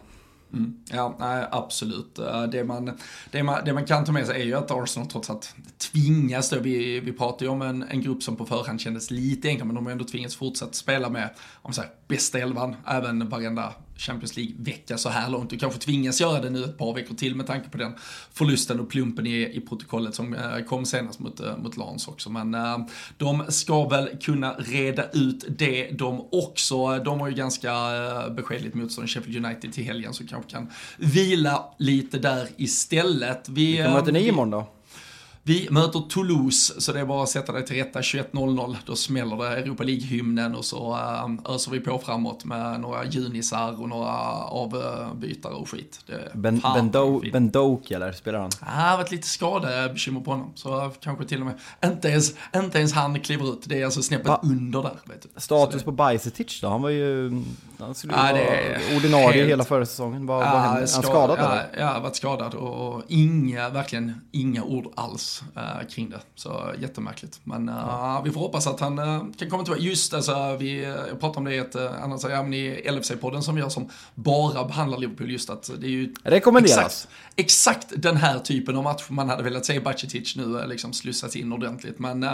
Mm. 0.52 0.76
Ja, 0.90 1.16
nej, 1.18 1.46
absolut. 1.50 2.18
Eh, 2.18 2.42
det 2.42 2.64
man, 2.64 2.98
det, 3.30 3.42
man, 3.42 3.64
det 3.64 3.72
man 3.72 3.84
kan 3.84 4.04
ta 4.04 4.12
med 4.12 4.26
sig 4.26 4.40
är 4.40 4.44
ju 4.44 4.54
att 4.54 4.70
Arsenal 4.70 5.08
trots 5.08 5.30
att 5.30 5.54
tvingas 5.92 6.50
då, 6.50 6.58
vi, 6.58 7.00
vi 7.00 7.12
pratar 7.12 7.46
ju 7.46 7.52
om 7.52 7.62
en, 7.62 7.82
en 7.82 8.02
grupp 8.02 8.22
som 8.22 8.36
på 8.36 8.46
förhand 8.46 8.80
kändes 8.80 9.10
lite 9.10 9.48
enklare, 9.48 9.66
men 9.66 9.74
de 9.74 9.86
har 9.86 9.92
ändå 9.92 10.04
tvingats 10.04 10.36
fortsätta 10.36 10.72
spela 10.72 11.08
med, 11.08 11.30
om 11.62 11.72
så 11.72 11.80
här, 11.80 11.90
bästa 12.08 12.38
elvan, 12.38 12.76
även 12.86 13.28
varenda 13.28 13.72
Champions 13.96 14.37
League-vecka 14.37 14.98
så 14.98 15.09
här 15.09 15.30
långt. 15.30 15.50
Du 15.50 15.59
kanske 15.59 15.80
tvingas 15.80 16.20
göra 16.20 16.40
det 16.40 16.50
nu 16.50 16.64
ett 16.64 16.78
par 16.78 16.94
veckor 16.94 17.14
till 17.14 17.37
med 17.37 17.46
tanke 17.46 17.68
på 17.68 17.78
den 17.78 17.92
förlusten 18.33 18.80
och 18.80 18.90
plumpen 18.90 19.26
i, 19.26 19.57
i 19.57 19.61
protokollet 19.61 20.14
som 20.14 20.35
eh, 20.35 20.59
kom 20.68 20.85
senast 20.85 21.18
mot, 21.18 21.40
eh, 21.40 21.57
mot 21.57 21.76
Lans 21.76 22.09
också. 22.09 22.30
Men 22.30 22.54
äh, 22.54 22.78
de 23.16 23.44
ska 23.48 23.88
väl 23.88 24.09
kunna 24.20 24.52
reda 24.52 25.11
ut 25.11 25.44
det 25.59 25.90
de 25.90 26.28
också. 26.33 26.98
De 26.98 27.20
har 27.20 27.28
ju 27.28 27.35
ganska 27.35 27.70
beskedligt 28.37 28.74
motstånd 28.74 29.11
Sheffield 29.11 29.46
United 29.46 29.72
till 29.72 29.85
helgen 29.85 30.14
så 30.14 30.26
kanske 30.26 30.50
kan 30.50 30.70
vila 30.98 31.64
lite 31.78 32.18
där 32.18 32.48
istället. 32.57 33.48
Vi, 33.48 33.66
Vilka 33.66 33.90
möter 33.90 34.12
ni 34.12 34.28
imorgon 34.28 34.50
då? 34.50 34.73
Vi 35.46 35.68
möter 35.70 36.00
Toulouse, 36.00 36.80
så 36.80 36.92
det 36.92 37.00
är 37.00 37.04
bara 37.04 37.22
att 37.22 37.28
sätta 37.28 37.52
det 37.52 37.62
till 37.62 37.76
rätta 37.76 38.00
21.00. 38.00 38.76
Då 38.87 38.96
smäller 38.96 39.37
det 39.37 39.48
Europa 39.48 39.83
League-hymnen 39.83 40.54
och 40.54 40.64
så 40.64 40.92
äh, 40.92 41.54
öser 41.54 41.70
vi 41.70 41.80
på 41.80 41.98
framåt 41.98 42.44
med 42.44 42.80
några 42.80 43.04
junisar 43.04 43.83
och 43.83 43.88
några 43.88 44.12
avbytare 44.35 45.54
och 45.54 45.70
skit. 45.70 46.00
Det, 46.07 46.30
ben, 46.35 46.62
ben, 46.74 46.90
Do, 46.90 47.22
ben 47.33 47.50
Doak 47.50 47.90
eller 47.90 48.12
spelar 48.12 48.38
han? 48.38 48.50
Ja, 48.61 48.66
det 48.66 48.72
har 48.72 48.96
varit 48.96 49.11
lite 49.11 49.28
skadebekymmer 49.28 50.20
på 50.20 50.30
honom. 50.30 50.52
Så 50.54 50.92
kanske 51.00 51.24
till 51.24 51.40
och 51.40 51.46
med 51.46 51.59
inte 51.85 52.09
ens, 52.09 52.35
inte 52.57 52.78
ens 52.78 52.92
han 52.92 53.20
kliver 53.20 53.52
ut. 53.52 53.62
Det 53.64 53.80
är 53.80 53.85
alltså 53.85 54.02
snäppet 54.02 54.26
Va? 54.26 54.40
under 54.42 54.83
där. 54.83 54.98
Status 55.37 55.83
på 55.83 55.92
Bajsetic 55.92 56.61
då? 56.61 56.68
Han 56.68 56.83
var 56.83 56.90
ju... 56.90 57.42
Han 57.78 57.94
skulle 57.94 58.12
ja, 58.12 58.22
vara 58.22 58.96
ordinarie 58.96 59.38
helt... 59.38 59.50
hela 59.50 59.64
förra 59.64 59.87
säsongen. 59.87 60.26
Vad, 60.26 60.46
ja, 60.46 60.52
vad 60.52 60.61
hände? 60.61 60.78
Han 60.78 60.88
skadad 60.88 61.38
ja, 61.38 61.52
eller? 61.52 61.68
Ja, 61.78 62.00
varit 62.00 62.16
skadad 62.16 62.54
och 62.54 63.02
inga, 63.09 63.68
verkligen 63.68 64.20
inga 64.33 64.62
ord 64.62 64.92
alls 64.94 65.33
uh, 65.56 65.88
kring 65.88 66.10
det. 66.10 66.20
Så 66.34 66.72
jättemärkligt. 66.78 67.40
Men 67.44 67.68
uh, 67.68 67.74
ja. 67.74 68.22
vi 68.24 68.30
får 68.30 68.40
hoppas 68.40 68.66
att 68.66 68.80
han 68.80 68.98
uh, 68.98 69.24
kan 69.38 69.50
komma 69.50 69.64
tillbaka. 69.64 69.82
Just 69.82 70.14
alltså, 70.14 70.56
vi, 70.56 70.82
jag 70.82 71.20
pratade 71.20 71.38
om 71.38 71.44
det 71.44 71.54
i 71.54 71.58
ett 71.58 71.76
annat, 71.76 72.22
ja, 72.22 72.46
i 72.46 72.88
LFC-podden 72.90 73.40
som 73.40 73.58
gör 73.58 73.68
som 73.68 73.88
bara 74.14 74.64
behandlar 74.64 74.98
Liverpool 74.98 75.30
just 75.30 75.50
att 75.50 75.70
det 75.78 75.86
är 75.86 75.90
ju 75.90 76.14
Rekommenderas. 76.22 77.08
Exakt, 77.36 77.88
exakt 77.90 78.02
den 78.02 78.16
här 78.16 78.38
typen 78.38 78.76
av 78.76 78.82
match 78.82 79.04
man 79.08 79.28
hade 79.28 79.42
velat 79.42 79.66
se 79.66 79.80
Bacicic 79.80 80.36
nu 80.36 80.66
liksom 80.66 80.92
slussas 80.92 81.36
in 81.36 81.52
ordentligt. 81.52 81.98
Men 81.98 82.26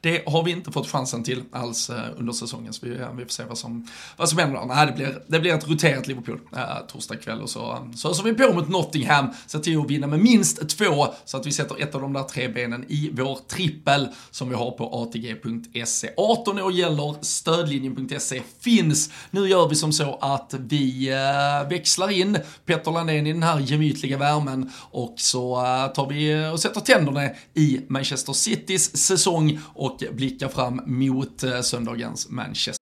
det 0.00 0.28
har 0.28 0.42
vi 0.44 0.50
inte 0.50 0.72
fått 0.72 0.88
chansen 0.88 1.24
till 1.24 1.42
alls 1.52 1.90
under 2.16 2.32
säsongen. 2.32 2.72
Så 2.72 2.86
vi, 2.86 2.90
vi 2.90 3.24
får 3.24 3.30
se 3.30 3.44
vad 3.48 3.58
som, 3.58 3.86
vad 4.16 4.28
som 4.28 4.38
händer. 4.38 4.64
Nej, 4.66 4.86
det 4.86 4.92
blir, 4.92 5.22
det 5.26 5.40
blir 5.40 5.54
ett 5.54 5.68
roterat 5.68 6.06
Liverpool 6.06 6.40
torsdag 6.88 7.16
kväll 7.16 7.42
och 7.42 7.50
så, 7.50 7.88
så 7.96 8.10
öser 8.10 8.22
vi 8.22 8.34
på 8.34 8.52
mot 8.54 8.68
Nottingham. 8.68 9.26
Se 9.46 9.58
till 9.58 9.80
att 9.80 9.90
vinna 9.90 10.06
med 10.06 10.20
minst 10.20 10.68
två 10.68 11.06
så 11.24 11.36
att 11.36 11.46
vi 11.46 11.52
sätter 11.52 11.82
ett 11.82 11.94
av 11.94 12.00
de 12.00 12.12
där 12.12 12.22
tre 12.22 12.47
benen 12.48 12.84
i 12.88 13.10
vår 13.12 13.38
trippel 13.48 14.08
som 14.30 14.48
vi 14.48 14.54
har 14.54 14.70
på 14.70 14.84
ATG.se. 15.02 16.10
18 16.16 16.58
år 16.58 16.72
gäller, 16.72 17.14
stödlinjen.se 17.20 18.42
finns. 18.60 19.10
Nu 19.30 19.48
gör 19.48 19.68
vi 19.68 19.74
som 19.74 19.92
så 19.92 20.18
att 20.20 20.54
vi 20.58 21.10
eh, 21.10 21.68
växlar 21.68 22.10
in 22.10 22.38
Petter 22.66 22.90
Landén 22.90 23.26
i 23.26 23.32
den 23.32 23.42
här 23.42 23.60
gemytliga 23.60 24.18
värmen 24.18 24.70
och 24.90 25.14
så 25.16 25.64
eh, 25.64 25.92
tar 25.92 26.08
vi 26.08 26.50
och 26.52 26.60
sätter 26.60 26.80
tänderna 26.80 27.30
i 27.54 27.80
Manchester 27.88 28.32
Citys 28.32 28.96
säsong 28.96 29.60
och 29.74 30.02
blickar 30.12 30.48
fram 30.48 30.80
mot 30.86 31.42
eh, 31.42 31.60
söndagens 31.60 32.28
Manchester. 32.28 32.78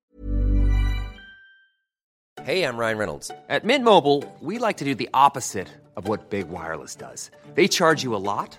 Hej, 2.46 2.58
jag 2.58 2.80
Ryan 2.80 2.98
Reynolds. 2.98 3.30
På 3.48 3.66
Mint 3.66 3.84
Mobile, 3.84 4.22
we 4.40 4.66
like 4.68 4.78
to 4.78 4.84
do 4.84 4.94
the 4.94 5.08
opposite 5.12 5.68
of 5.96 6.08
what 6.08 6.30
Big 6.30 6.46
Wireless 6.48 6.96
does. 6.96 7.30
They 7.54 7.68
charge 7.68 8.04
you 8.04 8.14
a 8.14 8.18
lot. 8.18 8.58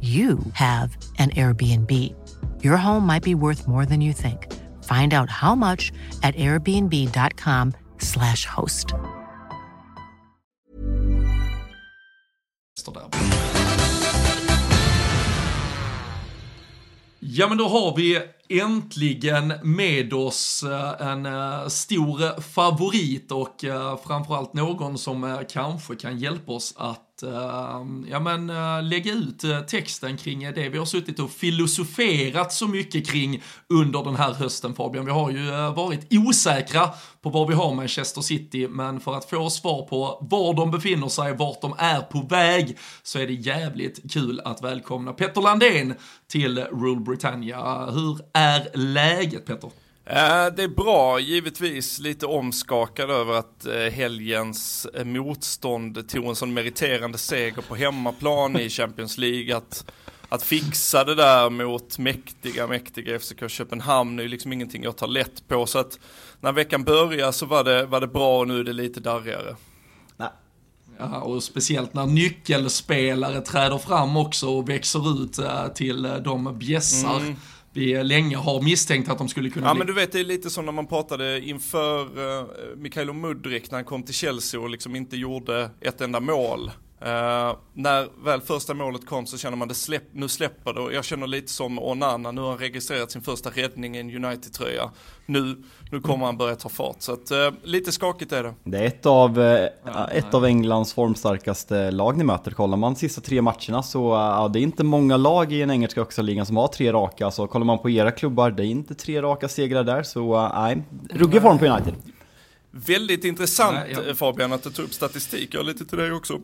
you 0.00 0.38
have 0.52 0.96
an 1.18 1.30
Airbnb. 1.30 2.14
Your 2.62 2.76
home 2.76 3.04
might 3.04 3.24
be 3.24 3.34
worth 3.34 3.66
more 3.66 3.84
than 3.84 4.00
you 4.00 4.12
think. 4.12 4.46
Find 4.84 5.12
out 5.12 5.28
how 5.28 5.56
much 5.56 5.90
at 6.22 6.36
airbnb.com 6.36 7.72
slash 7.98 8.46
host. 8.46 8.94
Ja 17.20 17.48
men 17.48 17.58
då 17.58 17.68
har 17.68 17.96
vi 17.96 18.22
äntligen 18.48 19.54
med 19.62 20.12
oss 20.12 20.62
eh, 20.62 21.08
en 21.08 21.26
eh, 21.26 21.68
stor 21.68 22.40
favorit 22.40 23.32
och 23.32 23.64
eh, 23.64 23.98
framförallt 24.06 24.54
någon 24.54 24.98
som 24.98 25.44
kanske 25.48 25.96
kan 25.96 26.18
hjälpa 26.18 26.52
oss 26.52 26.74
att 26.76 27.07
Ehm, 27.22 28.06
ja, 28.10 28.20
men, 28.20 28.50
eh, 28.50 28.82
lägga 28.82 29.12
ut 29.12 29.44
eh, 29.44 29.60
texten 29.60 30.16
kring 30.16 30.52
det 30.52 30.68
vi 30.68 30.78
har 30.78 30.84
suttit 30.84 31.18
och 31.18 31.30
filosoferat 31.30 32.52
så 32.52 32.68
mycket 32.68 33.10
kring 33.10 33.42
under 33.68 34.04
den 34.04 34.16
här 34.16 34.32
hösten 34.32 34.74
Fabian. 34.74 35.04
Vi 35.04 35.10
har 35.10 35.30
ju 35.30 35.48
eh, 35.48 35.74
varit 35.74 36.06
osäkra 36.10 36.90
på 37.22 37.30
var 37.30 37.46
vi 37.48 37.54
har 37.54 37.74
Manchester 37.74 38.20
City, 38.20 38.68
men 38.68 39.00
för 39.00 39.14
att 39.14 39.30
få 39.30 39.50
svar 39.50 39.82
på 39.82 40.26
var 40.30 40.54
de 40.54 40.70
befinner 40.70 41.08
sig, 41.08 41.32
vart 41.32 41.60
de 41.60 41.74
är 41.78 42.00
på 42.00 42.20
väg, 42.20 42.78
så 43.02 43.18
är 43.18 43.26
det 43.26 43.32
jävligt 43.32 44.12
kul 44.12 44.40
att 44.44 44.62
välkomna 44.62 45.12
Petter 45.12 45.40
Landén 45.40 45.94
till 46.26 46.58
Rule 46.58 47.00
Britannia. 47.00 47.86
Hur 47.90 48.18
är 48.32 48.76
läget 48.76 49.46
Petter? 49.46 49.70
Eh, 50.10 50.46
det 50.56 50.62
är 50.62 50.68
bra, 50.68 51.20
givetvis 51.20 51.98
lite 51.98 52.26
omskakad 52.26 53.10
över 53.10 53.34
att 53.34 53.66
eh, 53.66 53.74
helgens 53.74 54.86
eh, 54.94 55.04
motstånd 55.04 56.08
tog 56.08 56.24
en 56.24 56.36
sån 56.36 56.54
meriterande 56.54 57.18
seger 57.18 57.62
på 57.62 57.74
hemmaplan 57.74 58.56
i 58.56 58.68
Champions 58.68 59.18
League. 59.18 59.56
Att, 59.56 59.92
att 60.28 60.42
fixa 60.42 61.04
det 61.04 61.14
där 61.14 61.50
mot 61.50 61.98
mäktiga, 61.98 62.66
mäktiga 62.66 63.18
FCK 63.18 63.50
Köpenhamn 63.50 64.18
är 64.18 64.22
ju 64.22 64.28
liksom 64.28 64.52
ingenting 64.52 64.82
jag 64.82 64.96
tar 64.96 65.06
lätt 65.06 65.48
på. 65.48 65.66
Så 65.66 65.78
att 65.78 65.98
när 66.40 66.52
veckan 66.52 66.84
började 66.84 67.32
så 67.32 67.46
var 67.46 67.64
det, 67.64 67.86
var 67.86 68.00
det 68.00 68.06
bra 68.08 68.38
och 68.38 68.48
nu 68.48 68.60
är 68.60 68.64
det 68.64 68.72
lite 68.72 69.00
darrigare. 69.00 69.56
Ja, 71.00 71.20
och 71.20 71.42
speciellt 71.42 71.94
när 71.94 72.06
nyckelspelare 72.06 73.40
träder 73.40 73.78
fram 73.78 74.16
också 74.16 74.48
och 74.48 74.68
växer 74.68 75.22
ut 75.22 75.38
till 75.74 76.02
de 76.24 76.58
bjässar 76.58 77.16
mm 77.16 77.36
vi 77.78 78.04
länge 78.04 78.36
har 78.36 78.62
misstänkt 78.62 79.10
att 79.10 79.18
de 79.18 79.28
skulle 79.28 79.50
kunna 79.50 79.66
ja, 79.66 79.74
bli. 79.74 79.78
men 79.78 79.86
du 79.86 79.92
vet, 79.92 80.12
det 80.12 80.20
är 80.20 80.24
lite 80.24 80.50
som 80.50 80.64
när 80.64 80.72
man 80.72 80.86
pratade 80.86 81.40
inför 81.40 82.02
uh, 82.02 82.46
Mikaelo 82.76 83.12
Mudrik 83.12 83.70
när 83.70 83.78
han 83.78 83.84
kom 83.84 84.02
till 84.02 84.14
Chelsea 84.14 84.60
och 84.60 84.70
liksom 84.70 84.96
inte 84.96 85.16
gjorde 85.16 85.70
ett 85.80 86.00
enda 86.00 86.20
mål. 86.20 86.70
Uh, 87.02 87.56
när 87.74 88.24
väl 88.24 88.40
första 88.40 88.74
målet 88.74 89.06
kom 89.06 89.26
så 89.26 89.38
känner 89.38 89.56
man 89.56 89.68
det 89.68 89.74
släpp, 89.74 90.02
nu 90.12 90.28
släpper 90.28 90.72
det 90.72 90.80
och 90.80 90.92
jag 90.92 91.04
känner 91.04 91.26
lite 91.26 91.52
som 91.52 91.78
Onana, 91.78 92.30
nu 92.30 92.40
har 92.40 92.48
han 92.48 92.58
registrerat 92.58 93.10
sin 93.10 93.22
första 93.22 93.50
räddning 93.50 93.96
i 93.96 94.00
en 94.00 94.24
United-tröja. 94.24 94.90
Nu, 95.26 95.56
nu 95.90 96.00
kommer 96.00 96.26
han 96.26 96.36
börja 96.36 96.56
ta 96.56 96.68
fart, 96.68 96.96
så 96.98 97.12
att, 97.12 97.32
uh, 97.32 97.50
lite 97.62 97.92
skakigt 97.92 98.32
är 98.32 98.42
det. 98.42 98.54
Det 98.64 98.78
är 98.78 98.84
ett 98.84 99.06
av, 99.06 99.38
uh, 99.38 99.66
ett 100.12 100.34
av 100.34 100.44
Englands 100.44 100.94
formstarkaste 100.94 101.90
lag 101.90 102.16
ni 102.16 102.24
möter. 102.24 102.50
Kollar 102.50 102.76
man 102.76 102.92
de 102.92 102.98
sista 102.98 103.20
tre 103.20 103.42
matcherna 103.42 103.82
så 103.82 104.14
uh, 104.14 104.52
det 104.52 104.58
är 104.58 104.62
inte 104.62 104.84
många 104.84 105.16
lag 105.16 105.52
i 105.52 105.60
den 105.60 105.70
engelska 105.70 106.00
högsta 106.00 106.22
ligan 106.22 106.46
som 106.46 106.56
har 106.56 106.68
tre 106.68 106.92
raka. 106.92 107.30
Så 107.30 107.46
kollar 107.46 107.66
man 107.66 107.78
på 107.78 107.90
era 107.90 108.10
klubbar, 108.10 108.50
det 108.50 108.66
är 108.66 108.66
inte 108.66 108.94
tre 108.94 109.22
raka 109.22 109.48
segrar 109.48 109.84
där, 109.84 110.02
så 110.02 110.48
nej, 110.54 110.82
ruggig 111.10 111.42
form 111.42 111.58
på 111.58 111.66
United. 111.66 111.94
Väldigt 112.86 113.24
intressant 113.24 113.74
Nej, 113.74 114.04
ja. 114.08 114.14
Fabian 114.14 114.52
att 114.52 114.62
du 114.62 114.70
tog 114.70 114.84
upp 114.84 114.94
statistik, 114.94 115.54
jag 115.54 115.60
har 115.60 115.64
lite 115.64 115.84
till 115.84 115.98
dig 115.98 116.12
också. 116.12 116.34
uh, 116.34 116.40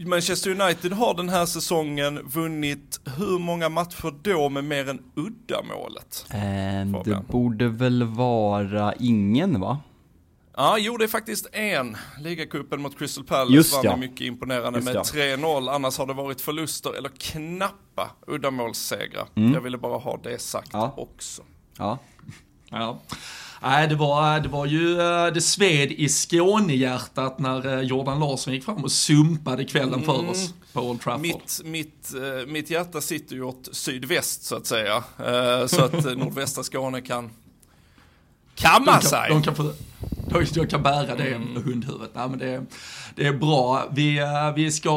Manchester 0.06 0.50
United 0.50 0.92
har 0.92 1.14
den 1.14 1.28
här 1.28 1.46
säsongen 1.46 2.20
vunnit 2.24 3.00
hur 3.16 3.38
många 3.38 3.68
matcher 3.68 4.14
då 4.22 4.48
med 4.48 4.64
mer 4.64 4.88
än 4.88 5.02
uddamålet? 5.14 6.26
Eh, 6.30 7.02
det 7.04 7.22
borde 7.28 7.68
väl 7.68 8.04
vara 8.04 8.94
ingen 8.94 9.60
va? 9.60 9.78
Ja, 10.56 10.78
jo 10.78 10.96
det 10.96 11.04
är 11.04 11.08
faktiskt 11.08 11.48
en. 11.52 11.96
Ligacupen 12.20 12.80
mot 12.80 12.98
Crystal 12.98 13.24
Palace 13.24 13.54
Just 13.54 13.74
vann 13.74 13.84
ja. 13.84 13.96
mycket 13.96 14.20
imponerande 14.20 14.78
Just 14.78 15.14
med 15.14 15.26
ja. 15.30 15.36
3-0. 15.36 15.70
Annars 15.70 15.98
har 15.98 16.06
det 16.06 16.12
varit 16.12 16.40
förluster 16.40 16.98
eller 16.98 17.08
knappa 17.08 18.10
uddamålssegrar. 18.26 19.28
Mm. 19.34 19.54
Jag 19.54 19.60
ville 19.60 19.78
bara 19.78 19.98
ha 19.98 20.20
det 20.22 20.40
sagt 20.40 20.70
ja. 20.72 20.94
också. 20.96 21.42
Ja. 21.78 21.98
Ja. 22.70 23.00
Nej, 23.62 23.88
det 23.88 23.94
var, 23.94 24.40
det 24.40 24.48
var 24.48 24.66
ju, 24.66 25.00
eh, 25.00 25.26
det 25.26 25.40
sved 25.40 25.92
i 25.92 26.08
Skånehjärtat 26.08 27.38
när 27.38 27.78
eh, 27.78 27.80
Jordan 27.80 28.20
Larsson 28.20 28.54
gick 28.54 28.64
fram 28.64 28.84
och 28.84 28.92
sumpade 28.92 29.64
kvällen 29.64 30.02
för 30.02 30.18
mm. 30.18 30.30
oss 30.30 30.54
på 30.72 30.80
Old 30.80 31.00
Trafford. 31.00 31.20
Mitt, 31.20 31.60
mitt, 31.64 32.14
eh, 32.14 32.46
mitt 32.46 32.70
hjärta 32.70 33.00
sitter 33.00 33.34
ju 33.34 33.42
åt 33.42 33.68
sydväst 33.72 34.42
så 34.42 34.56
att 34.56 34.66
säga. 34.66 35.04
Så 35.68 35.84
att 35.84 36.04
nordvästra 36.18 36.62
Skåne 36.64 37.00
kan 37.00 37.30
kamma 38.54 38.86
de 38.86 38.92
kan, 38.92 39.02
sig. 39.02 39.28
De 39.28 39.42
kan 39.42 39.54
få, 39.54 39.72
jag 40.54 40.70
kan 40.70 40.82
bära 40.82 41.16
det 41.16 41.34
mm. 41.34 41.62
hundhuvudet. 41.62 42.10
Nej, 42.14 42.28
men 42.28 42.38
det, 42.38 42.62
det 43.16 43.26
är 43.26 43.32
bra. 43.32 43.88
Vi, 43.92 44.18
eh, 44.18 44.54
vi 44.56 44.72
ska 44.72 44.90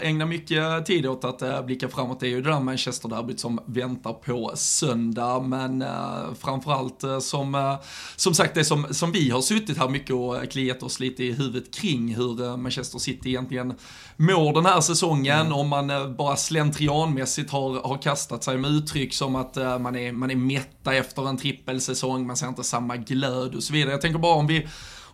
eh, 0.00 0.08
ägna 0.08 0.26
mycket 0.26 0.86
tid 0.86 1.06
åt 1.06 1.24
att 1.24 1.42
eh, 1.42 1.62
blicka 1.62 1.88
framåt. 1.88 2.20
Det 2.20 2.26
är 2.26 2.30
ju 2.30 2.42
det 2.42 2.50
där 2.50 2.60
Manchester-derbyt 2.60 3.40
som 3.40 3.60
väntar 3.66 4.12
på 4.12 4.52
söndag. 4.54 5.40
Men 5.40 5.84
framförallt 6.40 7.04
som, 7.20 7.76
som 8.16 8.34
sagt 8.34 8.54
det 8.54 8.64
som, 8.64 8.86
som 8.90 9.12
vi 9.12 9.30
har 9.30 9.40
suttit 9.40 9.78
här 9.78 9.88
mycket 9.88 10.14
och 10.14 10.50
kliat 10.50 10.82
oss 10.82 11.00
lite 11.00 11.24
i 11.24 11.32
huvudet 11.32 11.74
kring 11.74 12.14
hur 12.14 12.56
Manchester 12.56 12.98
City 12.98 13.28
egentligen 13.28 13.74
mår 14.16 14.54
den 14.54 14.66
här 14.66 14.80
säsongen. 14.80 15.40
Mm. 15.40 15.52
Om 15.52 15.68
man 15.68 16.16
bara 16.16 16.36
slentrianmässigt 16.36 17.50
har, 17.50 17.88
har 17.88 18.02
kastat 18.02 18.44
sig 18.44 18.58
med 18.58 18.70
uttryck 18.70 19.14
som 19.14 19.36
att 19.36 19.56
man 19.56 19.96
är, 19.96 20.12
man 20.12 20.30
är 20.30 20.36
mätta 20.36 20.94
efter 20.94 21.28
en 21.28 21.36
trippelsäsong, 21.36 22.26
man 22.26 22.36
ser 22.36 22.48
inte 22.48 22.64
samma 22.64 22.96
glöd 22.96 23.54
och 23.54 23.62
så 23.62 23.72
vidare. 23.72 23.90
Jag 23.90 24.00
tänker 24.00 24.18
bara 24.18 24.34
om 24.34 24.46
vi 24.46 24.66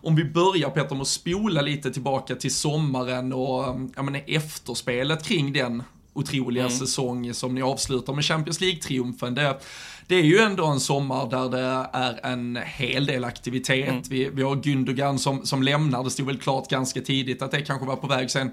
om 0.03 0.15
vi 0.15 0.25
börjar 0.25 0.69
Peter 0.69 0.95
med 0.95 1.01
att 1.01 1.07
spola 1.07 1.61
lite 1.61 1.91
tillbaka 1.91 2.35
till 2.35 2.55
sommaren 2.55 3.33
och 3.33 3.63
jag 3.95 4.05
menar, 4.05 4.21
efterspelet 4.27 5.23
kring 5.23 5.53
den 5.53 5.83
otroliga 6.13 6.63
mm. 6.63 6.77
säsong 6.77 7.33
som 7.33 7.55
ni 7.55 7.61
avslutar 7.61 8.13
med 8.13 8.25
Champions 8.25 8.61
League-triumfen. 8.61 9.35
Det, 9.35 9.59
det, 10.07 10.15
är 10.15 10.23
ju 10.23 10.39
ändå 10.39 10.65
en 10.65 10.79
sommar 10.79 11.29
där 11.29 11.49
det 11.49 11.87
är 11.93 12.31
en 12.33 12.59
hel 12.65 13.05
del 13.05 13.23
aktivitet. 13.23 13.89
Mm. 13.89 14.03
Vi, 14.09 14.29
vi 14.29 14.43
har 14.43 14.55
Gündogan 14.55 15.17
som, 15.17 15.45
som 15.45 15.63
lämnar, 15.63 16.03
det 16.03 16.09
stod 16.09 16.25
väl 16.25 16.37
klart 16.37 16.69
ganska 16.69 17.01
tidigt 17.01 17.41
att 17.41 17.51
det 17.51 17.61
kanske 17.61 17.85
var 17.85 17.95
på 17.95 18.07
väg 18.07 18.31
sen. 18.31 18.51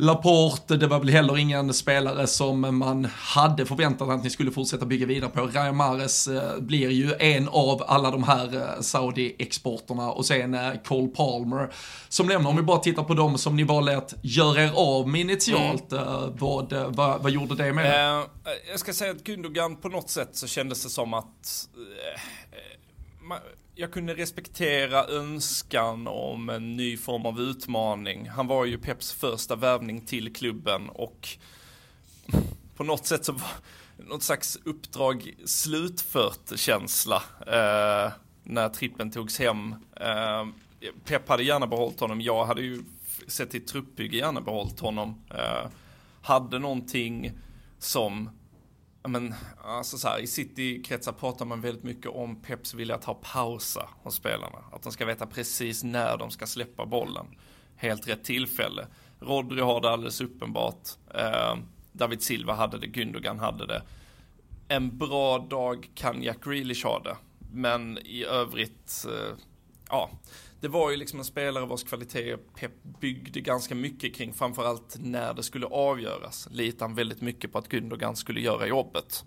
Laporte, 0.00 0.76
det 0.76 0.86
var 0.86 0.98
väl 0.98 1.08
heller 1.08 1.38
ingen 1.38 1.74
spelare 1.74 2.26
som 2.26 2.78
man 2.78 3.04
hade 3.04 3.66
förväntat 3.66 4.08
att 4.08 4.24
ni 4.24 4.30
skulle 4.30 4.50
fortsätta 4.50 4.86
bygga 4.86 5.06
vidare 5.06 5.30
på. 5.30 5.46
Ryan 5.46 5.76
Mahrez 5.76 6.28
eh, 6.28 6.58
blir 6.58 6.90
ju 6.90 7.14
en 7.18 7.48
av 7.48 7.82
alla 7.86 8.10
de 8.10 8.22
här 8.22 8.56
eh, 8.56 8.80
Saudi-exporterna 8.80 10.10
och 10.10 10.26
sen 10.26 10.54
eh, 10.54 10.72
Cole 10.84 11.08
Palmer 11.08 11.72
som 12.08 12.28
lämnar. 12.28 12.50
Om 12.50 12.56
vi 12.56 12.62
bara 12.62 12.78
tittar 12.78 13.02
på 13.02 13.14
dem 13.14 13.38
som 13.38 13.56
ni 13.56 13.62
valde 13.62 13.96
att 13.96 14.14
göra 14.22 14.62
er 14.62 14.72
av 14.74 15.08
med 15.08 15.20
initialt, 15.20 15.92
mm. 15.92 16.04
vad, 16.38 16.72
vad, 16.72 17.22
vad, 17.22 17.30
gjorde 17.32 17.54
det 17.54 17.72
med 17.72 18.20
uh, 18.20 18.26
Jag 18.70 18.80
ska 18.80 18.92
säga 18.92 19.10
att 19.10 19.24
Gundogan 19.24 19.76
på 19.76 19.88
något 19.88 20.10
sätt 20.10 20.30
så 20.32 20.46
kändes 20.46 20.82
det 20.82 20.90
som 20.90 21.14
att 21.14 21.68
uh, 21.78 23.36
jag 23.80 23.92
kunde 23.92 24.14
respektera 24.14 25.06
önskan 25.06 26.06
om 26.08 26.48
en 26.48 26.76
ny 26.76 26.96
form 26.96 27.26
av 27.26 27.40
utmaning. 27.40 28.28
Han 28.28 28.46
var 28.46 28.64
ju 28.64 28.78
Peps 28.78 29.12
första 29.12 29.56
värvning 29.56 30.00
till 30.00 30.34
klubben 30.34 30.88
och 30.88 31.28
på 32.76 32.84
något 32.84 33.06
sätt 33.06 33.24
så 33.24 33.32
var 33.32 33.50
något 33.96 34.22
slags 34.22 34.58
uppdrag 34.64 35.34
slutfört 35.44 36.58
känsla 36.58 37.22
eh, 37.40 38.12
när 38.42 38.68
trippen 38.68 39.10
togs 39.10 39.38
hem. 39.38 39.74
Eh, 39.96 40.46
Pep 41.04 41.28
hade 41.28 41.42
gärna 41.42 41.66
behållit 41.66 42.00
honom, 42.00 42.20
jag 42.20 42.44
hade 42.44 42.62
ju 42.62 42.82
sett 43.26 43.50
till 43.50 43.66
truppbygge 43.66 44.16
gärna 44.16 44.40
behållit 44.40 44.80
honom. 44.80 45.22
Eh, 45.30 45.70
hade 46.22 46.58
någonting 46.58 47.32
som 47.78 48.30
men, 49.02 49.34
alltså 49.64 49.98
så 49.98 50.08
här, 50.08 50.18
i 50.18 50.26
City-kretsar 50.26 51.12
pratar 51.12 51.44
man 51.44 51.60
väldigt 51.60 51.84
mycket 51.84 52.10
om 52.10 52.42
Peps 52.42 52.74
vilja 52.74 52.94
att 52.94 53.04
ha 53.04 53.14
pausa 53.14 53.88
hos 54.02 54.14
spelarna. 54.14 54.58
Att 54.72 54.82
de 54.82 54.92
ska 54.92 55.04
veta 55.04 55.26
precis 55.26 55.84
när 55.84 56.16
de 56.16 56.30
ska 56.30 56.46
släppa 56.46 56.86
bollen. 56.86 57.26
Helt 57.76 58.08
rätt 58.08 58.24
tillfälle. 58.24 58.86
Rodri 59.20 59.60
har 59.60 59.80
det 59.80 59.90
alldeles 59.90 60.20
uppenbart. 60.20 60.88
Eh, 61.14 61.56
David 61.92 62.22
Silva 62.22 62.54
hade 62.54 62.78
det, 62.78 62.86
Gündogan 62.86 63.38
hade 63.38 63.66
det. 63.66 63.82
En 64.68 64.98
bra 64.98 65.38
dag 65.38 65.90
kan 65.94 66.22
Jack 66.22 66.44
Grealish 66.44 66.86
ha 66.86 66.98
det. 66.98 67.16
Men 67.52 67.98
i 67.98 68.24
övrigt, 68.24 69.06
eh, 69.08 69.36
ja 69.88 70.10
det 70.60 70.68
var 70.68 70.90
ju 70.90 70.96
liksom 70.96 71.18
en 71.18 71.24
spelare 71.24 71.66
vars 71.66 71.84
kvalitet 71.84 72.36
Pep 72.36 72.72
byggde 73.00 73.40
ganska 73.40 73.74
mycket 73.74 74.14
kring, 74.14 74.32
framförallt 74.32 74.96
när 74.98 75.34
det 75.34 75.42
skulle 75.42 75.66
avgöras. 75.66 76.48
Litade 76.50 76.84
han 76.84 76.94
väldigt 76.94 77.20
mycket 77.20 77.52
på 77.52 77.58
att 77.58 77.68
Gundogan 77.68 78.16
skulle 78.16 78.40
göra 78.40 78.66
jobbet. 78.66 79.24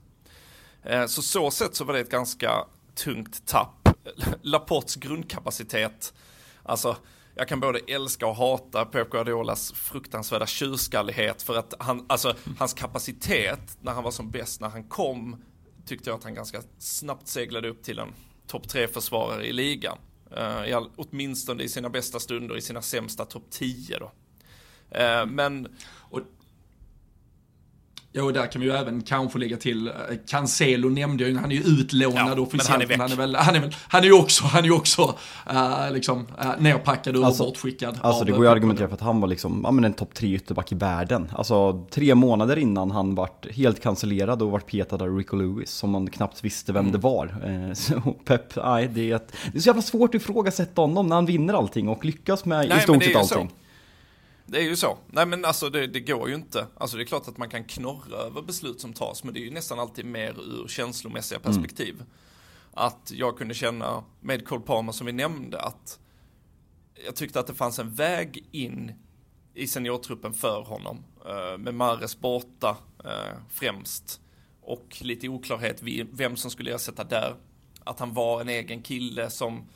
Eh, 0.83 1.05
så 1.05 1.21
så 1.21 1.51
sett 1.51 1.75
så 1.75 1.83
var 1.83 1.93
det 1.93 1.99
ett 1.99 2.11
ganska 2.11 2.65
tungt 2.95 3.47
tapp. 3.47 3.89
Laports 4.41 4.95
grundkapacitet, 4.95 6.13
alltså 6.63 6.95
jag 7.35 7.47
kan 7.47 7.59
både 7.59 7.79
älska 7.87 8.27
och 8.27 8.35
hata 8.35 8.85
Pep 8.85 9.09
Guardiolas 9.09 9.71
fruktansvärda 9.71 10.45
tjurskallighet 10.45 11.41
för 11.41 11.57
att 11.57 11.73
han, 11.79 12.05
alltså 12.09 12.35
hans 12.57 12.73
kapacitet 12.73 13.77
när 13.81 13.91
han 13.91 14.03
var 14.03 14.11
som 14.11 14.31
bäst, 14.31 14.61
när 14.61 14.69
han 14.69 14.83
kom, 14.83 15.43
tyckte 15.85 16.09
jag 16.09 16.17
att 16.17 16.23
han 16.23 16.33
ganska 16.33 16.61
snabbt 16.77 17.27
seglade 17.27 17.69
upp 17.69 17.83
till 17.83 17.99
en 17.99 18.13
topp 18.47 18.69
tre 18.69 18.87
försvarare 18.87 19.47
i 19.47 19.53
ligan. 19.53 19.97
Uh, 20.37 20.69
i 20.69 20.73
all, 20.73 20.89
åtminstone 20.95 21.63
i 21.63 21.69
sina 21.69 21.89
bästa 21.89 22.19
stunder, 22.19 22.57
i 22.57 22.61
sina 22.61 22.81
sämsta 22.81 23.25
topp 23.25 23.43
10 23.49 23.99
då. 23.99 24.11
Uh, 24.99 25.25
men... 25.25 25.67
Och, 25.93 26.21
Ja, 28.13 28.23
och 28.23 28.33
där 28.33 28.47
kan 28.47 28.61
vi 28.61 28.67
ju 28.67 28.73
även 28.73 29.01
kanske 29.01 29.39
lägga 29.39 29.57
till, 29.57 29.87
eh, 29.87 29.93
Cancelo 30.27 30.89
nämnde 30.89 31.23
jag 31.23 31.31
ju, 31.31 31.37
han 31.37 31.51
är 31.51 31.55
ju 31.55 31.61
utlånad 31.61 32.37
ja, 32.37 32.41
officiellt. 32.41 32.69
Han 32.69 32.81
är, 32.81 32.97
han 32.97 33.11
är, 33.11 33.15
väl, 33.15 33.35
han 33.35 33.55
är, 33.55 33.59
väl, 33.59 33.75
han 33.87 34.01
är 34.01 34.05
ju 34.05 34.13
också, 34.13 34.43
han 34.43 34.61
är 34.63 34.67
ju 34.67 34.73
också 34.73 35.15
uh, 35.51 35.93
liksom, 35.93 36.19
uh, 36.19 36.51
nerpackad 36.59 37.15
och 37.15 37.25
alltså, 37.25 37.43
bortskickad. 37.43 37.99
Alltså 38.01 38.25
det 38.25 38.31
går 38.31 38.41
ju 38.41 38.47
att 38.47 38.55
argumentera 38.55 38.87
för 38.87 38.95
att 38.95 39.01
han 39.01 39.21
var 39.21 39.27
liksom, 39.27 39.61
ja 39.63 39.71
men 39.71 39.83
en 39.83 39.93
topp 39.93 40.13
tre 40.13 40.33
ytterback 40.33 40.71
i 40.71 40.75
världen. 40.75 41.31
Alltså 41.35 41.85
tre 41.91 42.15
månader 42.15 42.57
innan 42.57 42.91
han 42.91 43.15
vart 43.15 43.51
helt 43.51 43.83
cancellerad 43.83 44.41
och 44.41 44.51
vart 44.51 44.65
petad 44.65 44.95
av 44.95 45.17
Rico 45.17 45.35
Lewis, 45.35 45.71
som 45.71 45.89
man 45.89 46.09
knappt 46.09 46.43
visste 46.43 46.73
vem 46.73 46.79
mm. 46.79 46.91
det 46.91 46.97
var. 46.97 47.25
Uh, 47.47 47.73
så 47.73 48.01
Pep, 48.25 48.55
nej 48.55 48.89
det 48.93 49.11
är, 49.11 49.15
ett, 49.15 49.33
det 49.51 49.57
är 49.57 49.61
så 49.61 49.67
jävla 49.67 49.81
svårt 49.81 50.15
att 50.15 50.21
ifrågasätta 50.21 50.81
honom 50.81 51.07
när 51.07 51.15
han 51.15 51.25
vinner 51.25 51.53
allting 51.53 51.89
och 51.89 52.05
lyckas 52.05 52.45
med 52.45 52.69
nej, 52.69 52.77
i 52.77 52.81
stort 52.81 53.03
sett 53.03 53.15
allting. 53.15 53.49
Så. 53.49 53.60
Det 54.51 54.57
är 54.57 54.63
ju 54.63 54.75
så. 54.75 54.97
Nej 55.07 55.25
men 55.25 55.45
alltså 55.45 55.69
det, 55.69 55.87
det, 55.87 55.99
går 55.99 56.29
ju 56.29 56.35
inte. 56.35 56.67
Alltså 56.77 56.97
det 56.97 57.03
är 57.03 57.05
klart 57.05 57.27
att 57.27 57.37
man 57.37 57.49
kan 57.49 57.63
knorra 57.63 58.17
över 58.17 58.41
beslut 58.41 58.81
som 58.81 58.93
tas, 58.93 59.23
men 59.23 59.33
det 59.33 59.39
är 59.39 59.43
ju 59.43 59.51
nästan 59.51 59.79
alltid 59.79 60.05
mer 60.05 60.39
ur 60.39 60.67
känslomässiga 60.67 61.39
mm. 61.39 61.43
perspektiv. 61.43 61.95
Mm. 61.95 62.07
Att 62.73 63.11
jag 63.15 63.37
kunde 63.37 63.53
känna 63.53 64.03
med 64.21 64.47
Cole 64.47 64.61
Palmer 64.61 64.91
som 64.91 65.05
vi 65.05 65.11
nämnde 65.13 65.61
att 65.61 65.99
jag 67.05 67.15
tyckte 67.15 67.39
att 67.39 67.47
det 67.47 67.53
fanns 67.53 67.79
en 67.79 67.93
väg 67.93 68.47
in 68.51 68.91
i 69.53 69.67
seniortruppen 69.67 70.33
för 70.33 70.61
honom. 70.61 71.03
Uh, 71.25 71.57
med 71.57 71.73
Mares 71.73 72.19
borta 72.19 72.77
uh, 73.05 73.39
främst. 73.49 74.21
Och 74.61 74.97
lite 75.01 75.27
oklarhet 75.27 75.83
vem 76.11 76.35
som 76.35 76.51
skulle 76.51 76.75
ersätta 76.75 77.03
där. 77.03 77.35
Att 77.83 77.99
han 77.99 78.13
var 78.13 78.41
en 78.41 78.49
egen 78.49 78.81
kille 78.81 79.29
som 79.29 79.67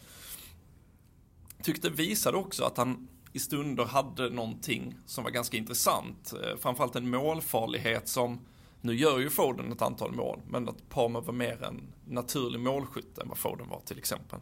tyckte 1.64 1.90
visade 1.90 2.38
också 2.38 2.64
att 2.64 2.78
han 2.78 3.08
i 3.36 3.40
stunder 3.40 3.86
hade 3.86 4.30
någonting 4.30 4.96
som 5.06 5.24
var 5.24 5.32
ganska 5.32 5.58
intressant. 5.58 6.34
Eh, 6.34 6.58
framförallt 6.58 6.96
en 6.96 7.10
målfarlighet 7.10 8.08
som, 8.08 8.40
nu 8.82 8.96
gör 8.96 9.20
ju 9.20 9.30
Foden 9.30 9.72
ett 9.72 9.82
antal 9.82 10.12
mål, 10.12 10.40
men 10.48 10.70
att 10.70 10.90
Palmer 10.90 11.22
var 11.22 11.34
mer 11.34 11.64
en 11.64 11.94
naturlig 12.08 12.60
målskytt 12.60 13.18
än 13.18 13.30
vad 13.30 13.38
Foden 13.38 13.70
var 13.70 13.80
till 13.86 13.98
exempel. 13.98 14.40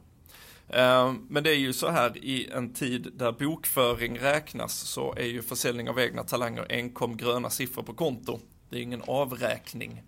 Eh, 0.68 1.14
men 1.30 1.44
det 1.44 1.50
är 1.50 1.58
ju 1.58 1.74
så 1.74 1.90
här 1.90 2.18
i 2.18 2.50
en 2.50 2.74
tid 2.74 3.12
där 3.16 3.32
bokföring 3.32 4.20
räknas 4.20 4.74
så 4.74 5.14
är 5.14 5.26
ju 5.26 5.42
försäljning 5.42 5.90
av 5.90 6.00
egna 6.00 6.24
talanger 6.24 6.66
enkom 6.70 7.18
gröna 7.18 7.50
siffror 7.50 7.84
på 7.84 7.94
konto. 7.94 8.40
Det 8.70 8.78
är 8.78 8.82
ingen 8.82 9.04
avräkning. 9.08 10.04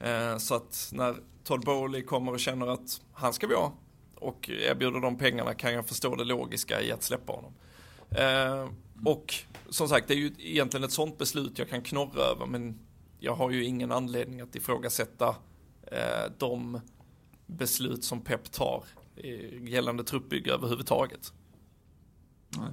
Eh, 0.00 0.36
så 0.36 0.54
att 0.54 0.90
när 0.92 1.16
Todd 1.44 1.64
Bowley 1.64 2.02
kommer 2.02 2.32
och 2.32 2.40
känner 2.40 2.66
att 2.66 3.00
han 3.12 3.32
ska 3.32 3.46
vi 3.46 3.54
ha 3.54 3.72
och 4.14 4.50
erbjuder 4.50 5.00
de 5.00 5.18
pengarna 5.18 5.54
kan 5.54 5.74
jag 5.74 5.86
förstå 5.86 6.14
det 6.14 6.24
logiska 6.24 6.82
i 6.82 6.92
att 6.92 7.02
släppa 7.02 7.32
honom. 7.32 7.52
Eh, 8.10 8.68
och 9.04 9.34
som 9.68 9.88
sagt, 9.88 10.08
det 10.08 10.14
är 10.14 10.18
ju 10.18 10.32
egentligen 10.38 10.84
ett 10.84 10.92
sånt 10.92 11.18
beslut 11.18 11.58
jag 11.58 11.68
kan 11.68 11.82
knorra 11.82 12.22
över 12.22 12.46
men 12.46 12.78
jag 13.18 13.34
har 13.34 13.50
ju 13.50 13.64
ingen 13.64 13.92
anledning 13.92 14.40
att 14.40 14.56
ifrågasätta 14.56 15.36
eh, 15.82 16.32
de 16.38 16.80
beslut 17.46 18.04
som 18.04 18.20
Pep 18.20 18.52
tar 18.52 18.84
eh, 19.16 19.68
gällande 19.68 20.04
truppbygge 20.04 20.52
överhuvudtaget. 20.52 21.32
Nej. 22.58 22.72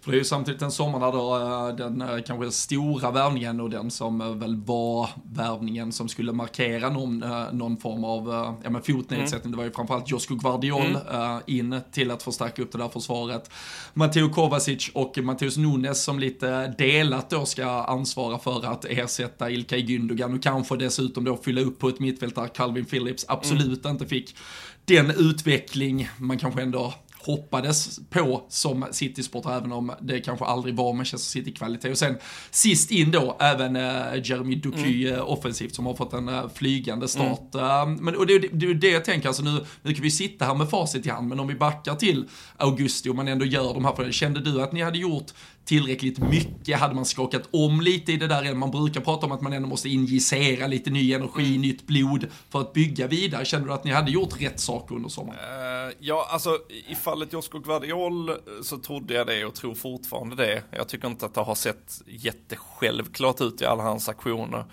För 0.00 0.10
det 0.10 0.16
är 0.16 0.18
ju 0.18 0.24
samtidigt 0.24 0.62
en 0.62 0.70
sommar 0.70 1.00
där 1.00 1.68
eh, 1.68 1.76
den 1.76 2.02
eh, 2.02 2.22
kanske 2.26 2.50
stora 2.50 3.10
värvningen 3.10 3.60
och 3.60 3.70
den 3.70 3.90
som 3.90 4.20
eh, 4.20 4.34
väl 4.34 4.56
var 4.56 5.10
värvningen 5.32 5.92
som 5.92 6.08
skulle 6.08 6.32
markera 6.32 6.90
någon, 6.90 7.24
någon 7.52 7.76
form 7.76 8.04
av 8.04 8.28
ja, 8.64 8.70
men 8.70 8.82
fotnedsättning. 8.82 9.40
Mm. 9.40 9.50
Det 9.50 9.56
var 9.56 9.64
ju 9.64 9.70
framförallt 9.70 10.10
Josko 10.10 10.34
Guardiol 10.34 10.98
mm. 11.10 11.40
in 11.46 11.80
till 11.92 12.10
att 12.10 12.22
förstärka 12.22 12.62
upp 12.62 12.72
det 12.72 12.78
där 12.78 12.88
försvaret. 12.88 13.50
Matteo 13.94 14.28
Kovacic 14.28 14.90
och 14.94 15.18
Matteus 15.18 15.56
Nunes 15.56 16.04
som 16.04 16.18
lite 16.18 16.74
delat 16.78 17.30
då 17.30 17.46
ska 17.46 17.66
ansvara 17.66 18.38
för 18.38 18.66
att 18.66 18.84
ersätta 18.84 19.50
Ilkay 19.50 19.82
Gündogan 19.82 20.34
och 20.34 20.42
kanske 20.42 20.76
dessutom 20.76 21.24
då 21.24 21.36
fylla 21.36 21.60
upp 21.60 21.78
på 21.78 21.88
ett 21.88 22.00
mittfält 22.00 22.34
där 22.34 22.46
Calvin 22.46 22.84
Phillips 22.84 23.24
absolut 23.28 23.84
mm. 23.84 23.94
inte 23.94 24.06
fick 24.06 24.36
den 24.84 25.10
utveckling 25.10 26.08
man 26.18 26.38
kanske 26.38 26.62
ändå 26.62 26.94
hoppades 27.28 28.00
på 28.10 28.46
som 28.48 28.86
City-supporter, 28.90 29.56
även 29.56 29.72
om 29.72 29.92
det 30.00 30.20
kanske 30.20 30.44
aldrig 30.44 30.76
var 30.76 30.92
Manchester 30.92 31.40
City-kvalitet. 31.40 31.90
Och 31.90 31.98
sen 31.98 32.16
sist 32.50 32.90
in 32.90 33.10
då, 33.10 33.36
även 33.40 33.76
äh, 33.76 33.82
Jeremy 34.24 34.54
Doky 34.54 35.06
mm. 35.08 35.18
Eh, 35.18 35.30
offensivt, 35.30 35.74
som 35.74 35.86
har 35.86 35.94
fått 35.94 36.12
en 36.12 36.28
äh, 36.28 36.48
flygande 36.54 37.08
start. 37.08 37.54
Mm. 37.54 37.94
Men, 37.94 38.16
och 38.16 38.26
det 38.26 38.34
är 38.34 38.48
det, 38.52 38.74
det, 38.74 38.90
jag 38.90 39.04
tänker, 39.04 39.28
alltså 39.28 39.42
nu, 39.42 39.64
nu 39.82 39.94
kan 39.94 40.02
vi 40.02 40.10
sitta 40.10 40.44
här 40.44 40.54
med 40.54 40.70
facit 40.70 41.06
i 41.06 41.08
hand, 41.10 41.28
men 41.28 41.40
om 41.40 41.48
vi 41.48 41.54
backar 41.54 41.94
till 41.94 42.28
augusti 42.56 43.08
och 43.08 43.16
man 43.16 43.28
ändå 43.28 43.44
gör 43.44 43.74
de 43.74 43.84
här, 43.84 44.12
kände 44.12 44.40
du 44.40 44.62
att 44.62 44.72
ni 44.72 44.82
hade 44.82 44.98
gjort 44.98 45.32
tillräckligt 45.68 46.18
mycket? 46.18 46.78
Hade 46.78 46.94
man 46.94 47.04
skakat 47.04 47.48
om 47.50 47.80
lite 47.80 48.12
i 48.12 48.16
det 48.16 48.26
där? 48.26 48.54
Man 48.54 48.70
brukar 48.70 49.00
prata 49.00 49.26
om 49.26 49.32
att 49.32 49.40
man 49.40 49.52
ändå 49.52 49.68
måste 49.68 49.88
injicera 49.88 50.66
lite 50.66 50.90
ny 50.90 51.12
energi, 51.12 51.48
mm. 51.48 51.60
nytt 51.60 51.86
blod 51.86 52.26
för 52.50 52.60
att 52.60 52.72
bygga 52.72 53.06
vidare. 53.06 53.44
Känner 53.44 53.66
du 53.66 53.72
att 53.72 53.84
ni 53.84 53.90
hade 53.90 54.10
gjort 54.10 54.40
rätt 54.40 54.60
saker 54.60 54.94
under 54.94 55.08
sommaren? 55.08 55.38
Uh, 55.38 55.94
ja, 55.98 56.28
alltså 56.30 56.58
i 56.88 56.94
fallet 56.94 57.32
Josko 57.32 57.58
Guardiol 57.58 58.30
så 58.62 58.78
trodde 58.78 59.14
jag 59.14 59.26
det 59.26 59.44
och 59.44 59.54
tror 59.54 59.74
fortfarande 59.74 60.36
det. 60.36 60.62
Jag 60.70 60.88
tycker 60.88 61.08
inte 61.08 61.26
att 61.26 61.34
det 61.34 61.40
har 61.40 61.54
sett 61.54 62.02
jättesjälvklart 62.06 63.40
ut 63.40 63.62
i 63.62 63.64
alla 63.64 63.82
hans 63.82 64.08
aktioner. 64.08 64.64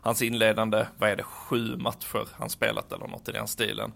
Hans 0.00 0.22
inledande, 0.22 0.86
vad 0.98 1.10
är 1.10 1.16
det, 1.16 1.22
sju 1.22 1.76
matcher 1.76 2.28
han 2.32 2.50
spelat 2.50 2.92
eller 2.92 3.06
något 3.06 3.28
i 3.28 3.32
den 3.32 3.48
stilen. 3.48 3.92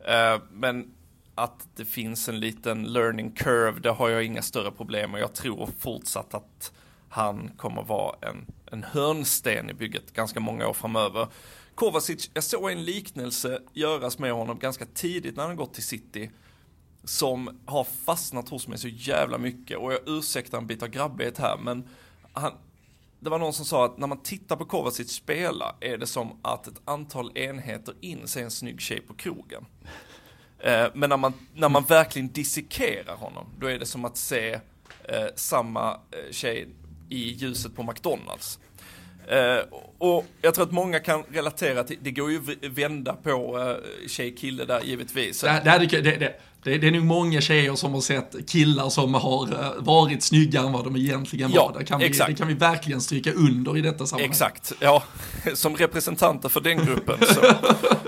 Uh, 0.00 0.42
men 0.52 0.86
att 1.34 1.68
det 1.76 1.84
finns 1.84 2.28
en 2.28 2.40
liten 2.40 2.92
learning 2.92 3.30
curve, 3.30 3.80
det 3.80 3.90
har 3.90 4.08
jag 4.08 4.24
inga 4.24 4.42
större 4.42 4.70
problem 4.70 5.10
med. 5.10 5.20
Jag 5.20 5.34
tror 5.34 5.68
fortsatt 5.78 6.34
att 6.34 6.72
han 7.08 7.50
kommer 7.56 7.82
vara 7.82 8.16
en, 8.20 8.46
en 8.72 8.82
hörnsten 8.82 9.70
i 9.70 9.74
bygget 9.74 10.12
ganska 10.12 10.40
många 10.40 10.68
år 10.68 10.72
framöver. 10.72 11.28
Kovacic, 11.74 12.30
jag 12.34 12.44
såg 12.44 12.70
en 12.70 12.84
liknelse 12.84 13.62
göras 13.72 14.18
med 14.18 14.32
honom 14.32 14.58
ganska 14.58 14.86
tidigt 14.86 15.36
när 15.36 15.46
han 15.46 15.56
gått 15.56 15.74
till 15.74 15.84
City 15.84 16.30
som 17.04 17.60
har 17.66 17.84
fastnat 17.84 18.48
hos 18.48 18.68
mig 18.68 18.78
så 18.78 18.88
jävla 18.88 19.38
mycket 19.38 19.78
och 19.78 19.92
jag 19.92 20.00
ursäktar 20.06 20.58
en 20.58 20.66
bit 20.66 20.82
av 20.82 20.88
grabbighet 20.88 21.38
här 21.38 21.56
men 21.56 21.88
han, 22.32 22.52
det 23.20 23.30
var 23.30 23.38
någon 23.38 23.52
som 23.52 23.64
sa 23.64 23.84
att 23.84 23.98
när 23.98 24.06
man 24.06 24.22
tittar 24.22 24.56
på 24.56 24.64
Kovacic 24.64 25.12
spela 25.12 25.76
är 25.80 25.98
det 25.98 26.06
som 26.06 26.38
att 26.42 26.66
ett 26.66 26.80
antal 26.84 27.38
enheter 27.38 27.94
in 28.00 28.28
ser 28.28 28.42
en 28.42 28.50
snygg 28.50 28.80
tjej 28.80 29.00
på 29.00 29.14
krogen. 29.14 29.66
Eh, 30.64 30.86
men 30.94 31.10
när 31.10 31.16
man, 31.16 31.32
när 31.54 31.68
man 31.68 31.84
verkligen 31.84 32.28
dissekerar 32.28 33.16
honom, 33.16 33.46
då 33.58 33.66
är 33.66 33.78
det 33.78 33.86
som 33.86 34.04
att 34.04 34.16
se 34.16 34.52
eh, 35.04 35.26
samma 35.34 35.90
eh, 35.90 36.32
tjej 36.32 36.68
i 37.08 37.32
ljuset 37.32 37.76
på 37.76 37.82
McDonalds. 37.82 38.58
Och 39.98 40.26
jag 40.42 40.54
tror 40.54 40.64
att 40.64 40.72
många 40.72 41.00
kan 41.00 41.22
relatera 41.22 41.84
till, 41.84 41.98
det 42.00 42.10
går 42.10 42.30
ju 42.30 42.38
att 42.38 42.70
vända 42.70 43.12
på 43.12 43.58
uh, 43.58 43.76
tjej-kille 44.08 44.64
där 44.64 44.80
givetvis. 44.80 45.40
Det, 45.40 45.62
det, 45.64 46.00
det, 46.00 46.16
det, 46.16 46.34
det, 46.64 46.78
det 46.78 46.86
är 46.86 46.90
nog 46.90 47.04
många 47.04 47.40
tjejer 47.40 47.74
som 47.74 47.94
har 47.94 48.00
sett 48.00 48.48
killar 48.48 48.88
som 48.88 49.14
har 49.14 49.52
uh, 49.52 49.72
varit 49.78 50.22
snyggare 50.22 50.66
än 50.66 50.72
vad 50.72 50.84
de 50.84 50.96
egentligen 50.96 51.52
ja, 51.52 51.66
var. 51.66 51.78
Det 51.78 51.84
kan, 51.84 52.00
vi, 52.00 52.08
det 52.08 52.34
kan 52.34 52.48
vi 52.48 52.54
verkligen 52.54 53.00
stryka 53.00 53.32
under 53.32 53.76
i 53.76 53.80
detta 53.80 54.06
sammanhang. 54.06 54.30
Exakt, 54.30 54.72
ja. 54.80 55.02
Som 55.54 55.76
representanter 55.76 56.48
för 56.48 56.60
den 56.60 56.86
gruppen 56.86 57.18
så. 57.20 57.40
uh, 57.40 57.54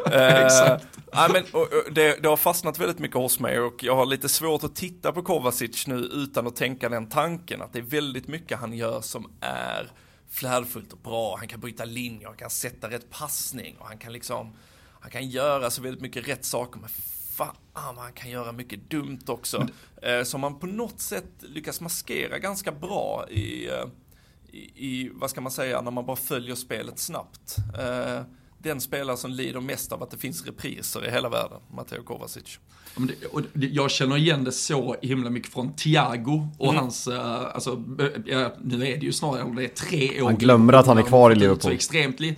exakt. 0.45 0.87
Men, 1.33 1.45
och, 1.53 1.63
och, 1.63 1.93
det, 1.93 2.23
det 2.23 2.29
har 2.29 2.37
fastnat 2.37 2.79
väldigt 2.79 2.99
mycket 2.99 3.17
hos 3.17 3.41
mig 3.41 3.61
och 3.61 3.83
jag 3.83 3.97
har 3.97 4.07
lite 4.07 4.29
svårt 4.29 4.65
att 4.65 4.77
titta 4.77 5.13
på 5.13 5.23
Kovacic 5.23 5.87
nu 5.87 5.97
utan 5.97 6.47
att 6.47 6.57
tänka 6.57 6.89
den 6.89 7.09
tanken 7.09 7.63
att 7.63 7.73
det 7.73 7.79
är 7.79 7.83
väldigt 7.83 8.29
mycket 8.29 8.59
han 8.59 8.73
gör 8.73 9.01
som 9.01 9.31
är 9.41 9.91
flärdfullt 10.31 10.93
och 10.93 10.99
bra. 10.99 11.37
Han 11.39 11.49
kan 11.49 11.61
bryta 11.61 11.85
linjer, 11.85 12.27
han 12.27 12.37
kan 12.37 12.51
sätta 12.51 12.91
rätt 12.91 13.11
passning 13.11 13.77
och 13.79 13.87
han 13.87 13.99
kan 13.99 14.13
liksom, 14.13 14.57
han 15.01 15.11
kan 15.11 15.29
göra 15.29 15.71
så 15.71 15.83
väldigt 15.83 16.03
mycket 16.03 16.29
rätt 16.29 16.45
saker. 16.45 16.81
Men 16.81 16.91
fan 17.37 17.97
han 17.99 18.13
kan 18.13 18.31
göra 18.31 18.53
mycket 18.53 18.91
dumt 18.91 19.23
också. 19.27 19.59
Men... 20.03 20.19
Eh, 20.19 20.25
som 20.25 20.41
man 20.41 20.59
på 20.59 20.67
något 20.67 21.01
sätt 21.01 21.33
lyckas 21.41 21.81
maskera 21.81 22.39
ganska 22.39 22.73
bra 22.73 23.27
i, 23.31 23.69
eh, 23.69 23.87
i, 24.53 24.59
i, 24.59 25.11
vad 25.15 25.31
ska 25.31 25.41
man 25.41 25.53
säga, 25.53 25.81
när 25.81 25.91
man 25.91 26.07
bara 26.07 26.17
följer 26.17 26.55
spelet 26.55 26.99
snabbt. 26.99 27.57
Eh, 27.79 28.23
den 28.59 28.81
spelare 28.81 29.17
som 29.17 29.31
lider 29.31 29.61
mest 29.61 29.93
av 29.93 30.03
att 30.03 30.11
det 30.11 30.17
finns 30.17 30.47
repriser 30.47 31.07
i 31.07 31.11
hela 31.11 31.29
världen, 31.29 31.61
Matteo 31.71 32.03
Kovacic. 32.03 32.61
Och 33.33 33.43
jag 33.53 33.91
känner 33.91 34.17
igen 34.17 34.45
det 34.45 34.53
så 34.53 34.97
himla 35.03 35.31
mycket 35.31 35.53
från 35.53 35.73
Thiago 35.73 36.49
och 36.59 36.73
mm. 36.73 36.77
hans, 36.77 37.09
uh, 37.09 37.21
alltså, 37.55 37.83
ja, 38.25 38.55
nu 38.63 38.87
är 38.87 38.97
det 38.97 39.07
ju 39.07 39.13
snarare 39.13 39.55
det 39.57 39.65
är 39.65 39.69
tre 39.69 40.23
år. 40.23 40.27
Han 40.27 40.37
glömmer 40.37 40.73
att 40.73 40.87
han 40.87 40.99
är 40.99 41.03
kvar 41.03 41.31
i 41.31 41.35
Liverpool. 41.35 41.61
Så 41.61 41.71
extremt 41.71 42.21
mm. 42.21 42.35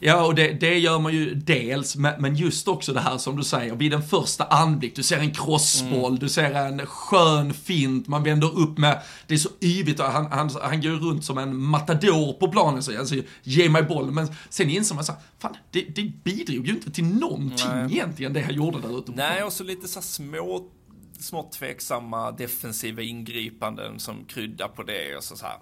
Ja, 0.00 0.26
och 0.26 0.34
det, 0.34 0.52
det, 0.52 0.78
gör 0.78 0.98
man 0.98 1.12
ju 1.12 1.34
dels, 1.34 1.96
men 1.96 2.36
just 2.36 2.68
också 2.68 2.92
det 2.92 3.00
här 3.00 3.18
som 3.18 3.36
du 3.36 3.44
säger, 3.44 3.74
vid 3.74 3.90
den 3.90 4.02
första 4.02 4.44
anblick, 4.44 4.96
du 4.96 5.02
ser 5.02 5.18
en 5.18 5.34
crossboll, 5.34 6.06
mm. 6.06 6.18
du 6.18 6.28
ser 6.28 6.54
en 6.54 6.86
skön 6.86 7.54
fint, 7.54 8.08
man 8.08 8.22
vänder 8.22 8.58
upp 8.58 8.78
med, 8.78 9.02
det 9.26 9.34
är 9.34 9.38
så 9.38 9.50
yvigt, 9.60 10.00
han, 10.00 10.26
han, 10.30 10.50
han 10.62 10.80
går 10.80 10.90
runt 10.90 11.24
som 11.24 11.38
en 11.38 11.56
matador 11.56 12.32
på 12.32 12.48
planen, 12.48 12.82
så 12.82 12.98
alltså, 12.98 13.14
ge 13.42 13.68
mig 13.68 13.82
bollen, 13.82 14.14
men 14.14 14.28
sen 14.50 14.70
inser 14.70 14.94
man 14.94 15.04
så 15.04 15.12
fan, 15.46 15.56
det, 15.70 15.82
det 15.82 16.02
bidrog 16.24 16.66
ju 16.66 16.72
inte 16.72 16.90
till 16.90 17.04
någonting 17.04 17.68
Nej. 17.68 17.92
egentligen, 17.92 18.32
det 18.32 18.40
han 18.40 18.54
gjorde 18.54 18.80
där 18.80 18.98
ute. 18.98 19.12
Nej, 19.12 19.42
och 19.42 19.52
så 19.52 19.64
lite 19.64 19.88
så 19.88 20.02
små, 20.02 20.70
smått 21.18 21.52
tveksamma 21.52 22.32
defensiva 22.32 23.02
ingripanden 23.02 24.00
som 24.00 24.24
kryddar 24.24 24.68
på 24.68 24.82
det 24.82 25.16
och 25.16 25.24
så, 25.24 25.36
så 25.36 25.46
här. 25.46 25.58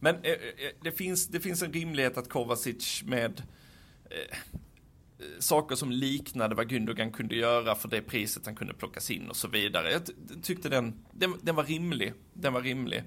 Men 0.00 0.14
eh, 0.14 0.30
eh, 0.30 0.38
det, 0.82 0.92
finns, 0.92 1.28
det 1.28 1.40
finns 1.40 1.62
en 1.62 1.72
rimlighet 1.72 2.18
att 2.18 2.28
Kovacic 2.28 3.02
med 3.06 3.42
eh, 4.10 4.36
saker 5.38 5.76
som 5.76 5.90
liknade 5.90 6.54
vad 6.54 6.68
Gundogan 6.68 7.12
kunde 7.12 7.36
göra 7.36 7.74
för 7.74 7.88
det 7.88 8.02
priset 8.02 8.46
han 8.46 8.56
kunde 8.56 8.74
plockas 8.74 9.10
in 9.10 9.28
och 9.28 9.36
så 9.36 9.48
vidare. 9.48 9.92
Jag 9.92 10.02
tyckte 10.42 10.68
den, 10.68 10.94
den, 11.12 11.34
den 11.42 11.54
var 11.54 11.64
rimlig. 11.64 12.12
Den 12.32 12.52
var 12.52 12.62
rimlig. 12.62 13.02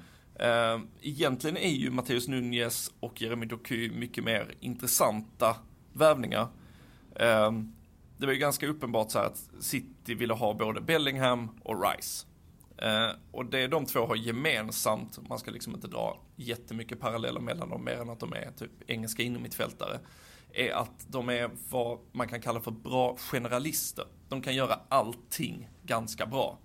Egentligen 1.02 1.58
är 1.58 1.72
ju 1.72 1.92
Matteus 1.92 2.28
Nunez 2.28 2.92
och 3.00 3.22
Jeremy 3.22 3.46
Doku 3.46 3.92
mycket 3.92 4.24
mer 4.24 4.54
intressanta 4.60 5.56
värvningar. 5.96 6.48
Ehm, 7.16 7.74
det 8.18 8.26
var 8.26 8.34
ju 8.34 8.40
ganska 8.40 8.68
uppenbart 8.68 9.12
så 9.12 9.20
här 9.20 9.26
att 9.26 9.50
City 9.60 10.16
ville 10.16 10.34
ha 10.34 10.54
både 10.54 10.82
Bellingham 10.82 11.50
och 11.64 11.84
Rice. 11.84 12.28
Eh, 12.78 13.10
och 13.32 13.46
det 13.46 13.68
de 13.68 13.86
två 13.86 14.06
har 14.06 14.16
gemensamt, 14.16 15.30
man 15.30 15.40
ska 15.40 15.52
liksom 15.52 15.76
inte 15.76 15.88
dra 15.88 16.20
jättemycket 16.36 17.00
paralleller 17.00 17.40
mellan 17.40 17.70
dem 17.70 17.84
mer 17.84 18.02
än 18.02 18.10
att 18.10 18.20
de 18.20 18.34
är 18.34 18.52
typ 18.58 18.72
engelska 18.88 19.24
innermittfältare, 19.24 20.00
är 20.54 20.72
att 20.72 21.06
de 21.08 21.30
är 21.30 21.50
vad 21.70 22.00
man 22.12 22.28
kan 22.28 22.42
kalla 22.42 22.62
för 22.62 22.72
bra 22.72 23.18
generalister. 23.18 24.06
De 24.30 24.42
kan 24.42 24.56
göra 24.56 24.80
allting 24.90 25.70
ganska 25.84 26.26
bra. 26.26 26.58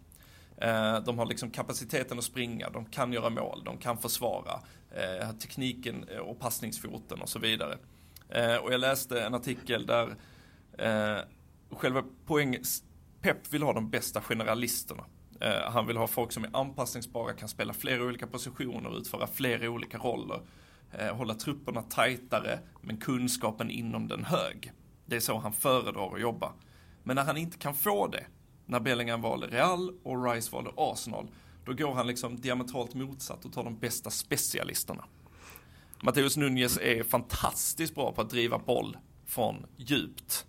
Ehm, 0.60 1.04
de 1.04 1.18
har 1.18 1.26
liksom 1.26 1.50
kapaciteten 1.50 2.18
att 2.18 2.24
springa, 2.24 2.70
de 2.70 2.84
kan 2.84 3.12
göra 3.12 3.30
mål, 3.30 3.62
de 3.64 3.78
kan 3.78 3.98
försvara, 3.98 4.60
eh, 4.90 5.32
tekniken 5.32 6.04
och 6.20 6.40
passningsfoten 6.40 7.20
och 7.20 7.28
så 7.28 7.38
vidare. 7.38 7.78
Eh, 8.30 8.56
och 8.56 8.72
jag 8.72 8.80
läste 8.80 9.22
en 9.22 9.34
artikel 9.34 9.86
där 9.86 10.16
eh, 10.78 11.24
själva 11.70 12.04
poängen, 12.26 12.62
Pep 13.22 13.52
vill 13.52 13.62
ha 13.62 13.72
de 13.72 13.90
bästa 13.90 14.20
generalisterna. 14.20 15.04
Eh, 15.40 15.70
han 15.72 15.86
vill 15.86 15.96
ha 15.96 16.06
folk 16.06 16.32
som 16.32 16.44
är 16.44 16.50
anpassningsbara, 16.52 17.32
kan 17.32 17.48
spela 17.48 17.72
flera 17.72 18.04
olika 18.04 18.26
positioner, 18.26 18.98
utföra 18.98 19.26
flera 19.26 19.70
olika 19.70 19.98
roller. 19.98 20.40
Eh, 20.92 21.16
hålla 21.16 21.34
trupperna 21.34 21.82
tajtare, 21.82 22.58
men 22.80 22.96
kunskapen 22.96 23.70
inom 23.70 24.08
den 24.08 24.24
hög. 24.24 24.72
Det 25.06 25.16
är 25.16 25.20
så 25.20 25.38
han 25.38 25.52
föredrar 25.52 26.14
att 26.14 26.20
jobba. 26.20 26.52
Men 27.02 27.16
när 27.16 27.24
han 27.24 27.36
inte 27.36 27.58
kan 27.58 27.74
få 27.74 28.06
det, 28.06 28.26
när 28.66 28.80
Bellingham 28.80 29.22
valde 29.22 29.46
Real 29.46 29.94
och 30.02 30.24
Rice 30.24 30.52
valde 30.52 30.70
Arsenal. 30.76 31.28
Då 31.64 31.72
går 31.72 31.94
han 31.94 32.06
liksom 32.06 32.40
diametralt 32.40 32.94
motsatt 32.94 33.44
och 33.44 33.52
tar 33.52 33.64
de 33.64 33.78
bästa 33.78 34.10
specialisterna. 34.10 35.04
Matteus 36.02 36.36
Nunez 36.36 36.78
är 36.78 37.02
fantastiskt 37.02 37.94
bra 37.94 38.12
på 38.12 38.20
att 38.20 38.30
driva 38.30 38.58
boll 38.58 38.96
från 39.26 39.66
djupt. 39.76 40.46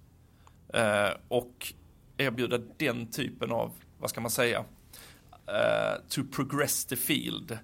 Eh, 0.73 1.09
och 1.27 1.73
erbjuda 2.17 2.57
den 2.57 3.07
typen 3.07 3.51
av, 3.51 3.71
vad 3.99 4.09
ska 4.09 4.21
man 4.21 4.31
säga, 4.31 4.65
eh, 5.47 6.07
to 6.09 6.21
progress 6.31 6.85
the 6.85 6.95
field. 6.95 7.57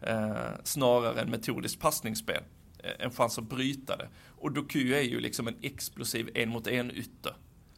Eh, 0.00 0.50
snarare 0.64 1.20
än 1.20 1.30
metodiskt 1.30 1.80
passningsspel. 1.80 2.42
Eh, 2.78 3.04
en 3.04 3.10
chans 3.10 3.38
att 3.38 3.48
bryta 3.48 3.96
det. 3.96 4.08
Och 4.28 4.52
Doku 4.52 4.94
är 4.94 5.02
ju 5.02 5.20
liksom 5.20 5.48
en 5.48 5.56
explosiv 5.62 6.30
en 6.34 6.48
mot 6.48 6.66
en 6.66 6.90
ytter. 6.90 7.36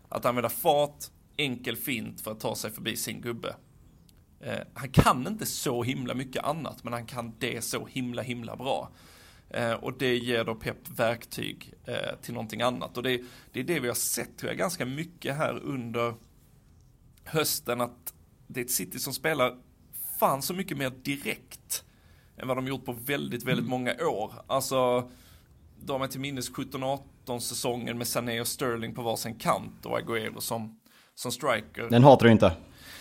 Att 0.08 0.24
använda 0.24 0.48
fart, 0.48 1.04
enkel 1.36 1.76
fint 1.76 2.20
för 2.20 2.32
att 2.32 2.40
ta 2.40 2.54
sig 2.54 2.70
förbi 2.70 2.96
sin 2.96 3.20
gubbe. 3.20 3.56
Eh, 4.40 4.60
han 4.74 4.88
kan 4.88 5.26
inte 5.26 5.46
så 5.46 5.82
himla 5.82 6.14
mycket 6.14 6.44
annat, 6.44 6.84
men 6.84 6.92
han 6.92 7.06
kan 7.06 7.34
det 7.38 7.64
så 7.64 7.86
himla 7.86 8.22
himla 8.22 8.56
bra. 8.56 8.90
Eh, 9.50 9.72
och 9.72 9.98
det 9.98 10.16
ger 10.16 10.44
då 10.44 10.54
Pep 10.54 10.88
verktyg 10.88 11.74
eh, 11.84 12.16
till 12.22 12.34
någonting 12.34 12.62
annat. 12.62 12.96
Och 12.96 13.02
det, 13.02 13.20
det, 13.52 13.60
är 13.60 13.64
det 13.64 13.80
vi 13.80 13.88
har 13.88 13.94
sett 13.94 14.38
tror 14.38 14.50
jag 14.50 14.58
ganska 14.58 14.84
mycket 14.84 15.36
här 15.36 15.60
under 15.62 16.14
hösten 17.24 17.80
att 17.80 18.14
det 18.46 18.60
är 18.60 18.64
ett 18.64 18.70
City 18.70 18.98
som 18.98 19.12
spelar 19.12 19.56
fan 20.18 20.42
så 20.42 20.54
mycket 20.54 20.76
mer 20.76 20.90
direkt 20.90 21.84
än 22.36 22.48
vad 22.48 22.56
de 22.56 22.66
gjort 22.66 22.84
på 22.84 22.92
väldigt, 22.92 23.42
väldigt 23.42 23.66
mm. 23.66 23.70
många 23.70 23.94
år. 24.06 24.32
Alltså, 24.46 25.10
de 25.84 26.02
är 26.02 26.06
till 26.06 26.20
minnes 26.20 26.50
17-18 26.50 27.38
säsongen 27.38 27.98
med 27.98 28.08
Sané 28.08 28.40
och 28.40 28.46
Sterling 28.46 28.94
på 28.94 29.02
varsin 29.02 29.34
kant 29.34 29.86
och 29.86 29.98
Agüero 29.98 30.40
som, 30.40 30.80
som 31.14 31.32
striker. 31.32 31.90
Den 31.90 32.04
hatar 32.04 32.26
du 32.26 32.32
inte? 32.32 32.52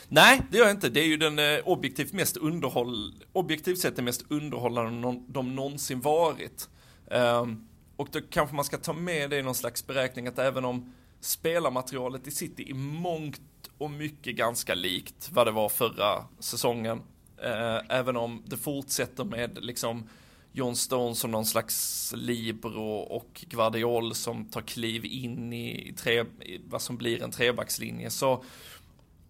Nej, 0.09 0.41
det 0.51 0.57
gör 0.57 0.65
jag 0.65 0.73
inte. 0.73 0.89
Det 0.89 0.99
är 0.99 1.07
ju 1.07 1.17
den 1.17 1.39
eh, 1.39 1.59
objektivt 1.65 2.13
mest 2.13 2.37
underhåll, 2.37 3.13
objektivt 3.33 3.79
sett 3.79 3.95
den 3.95 4.05
mest 4.05 4.25
underhållande 4.29 5.21
de 5.27 5.55
någonsin 5.55 6.01
varit. 6.01 6.69
Um, 7.11 7.67
och 7.95 8.07
då 8.11 8.19
kanske 8.29 8.55
man 8.55 8.65
ska 8.65 8.77
ta 8.77 8.93
med 8.93 9.29
det 9.29 9.37
i 9.37 9.41
någon 9.43 9.55
slags 9.55 9.87
beräkning 9.87 10.27
att 10.27 10.39
även 10.39 10.65
om 10.65 10.93
spelarmaterialet 11.19 12.27
i 12.27 12.31
City 12.31 12.69
i 12.69 12.73
mångt 12.73 13.41
och 13.77 13.91
mycket 13.91 14.35
ganska 14.35 14.75
likt 14.75 15.29
vad 15.33 15.47
det 15.47 15.51
var 15.51 15.69
förra 15.69 16.25
säsongen. 16.39 17.01
Eh, 17.43 17.79
även 17.89 18.17
om 18.17 18.43
det 18.45 18.57
fortsätter 18.57 19.23
med 19.23 19.57
liksom 19.61 20.09
John 20.51 20.75
Stone 20.75 21.15
som 21.15 21.31
någon 21.31 21.45
slags 21.45 22.13
libero 22.17 22.97
och 22.97 23.45
Guardiol 23.49 24.15
som 24.15 24.45
tar 24.45 24.61
kliv 24.61 25.05
in 25.05 25.53
i, 25.53 25.93
tre, 25.97 26.21
i 26.21 26.61
vad 26.69 26.81
som 26.81 26.97
blir 26.97 27.23
en 27.23 27.31
trebackslinje 27.31 28.09
så, 28.09 28.43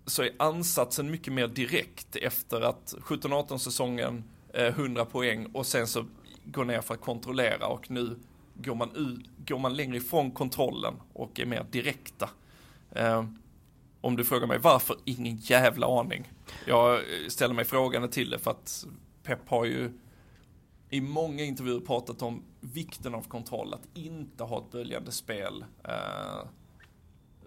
så 0.06 0.24
är 0.24 0.32
ansatsen 0.40 1.12
mycket 1.12 1.34
mer 1.34 1.48
direkt 1.48 2.16
efter 2.16 2.62
att 2.62 2.94
17-18 3.00 3.58
säsongen 3.58 4.24
100 4.54 5.06
poäng 5.06 5.46
och 5.46 5.66
sen 5.66 5.88
så 5.88 6.06
går 6.46 6.66
ner 6.66 6.82
för 6.82 6.94
att 6.94 7.02
kontrollera 7.02 7.68
och 7.68 7.92
nu 7.92 8.20
går 8.54 8.76
man, 8.76 8.96
ut, 8.96 9.48
går 9.48 9.60
man 9.60 9.76
längre 9.76 9.98
ifrån 9.98 10.32
kontrollen 10.32 10.94
och 11.14 11.40
är 11.40 11.46
mer 11.46 11.66
direkta. 11.72 12.30
Eh, 12.92 13.26
om 14.02 14.16
du 14.16 14.26
frågar 14.26 14.48
mig 14.48 14.60
varför, 14.60 14.98
ingen 15.06 15.38
jävla 15.38 16.00
aning. 16.00 16.32
Jag 16.68 17.02
ställer 17.28 17.54
mig 17.54 17.66
frågande 17.66 18.08
till 18.08 18.30
det 18.30 18.40
för 18.40 18.52
att 18.52 18.86
Pep 19.24 19.50
har 19.50 19.66
ju 19.66 19.92
i 20.90 21.02
många 21.02 21.44
intervjuer 21.44 21.80
pratat 21.80 22.22
om 22.22 22.44
vikten 22.60 23.16
av 23.16 23.22
kontroll, 23.22 23.74
att 23.74 23.88
inte 23.98 24.44
ha 24.44 24.58
ett 24.58 24.72
böljande 24.72 25.12
spel. 25.12 25.66
Eh, 25.84 26.48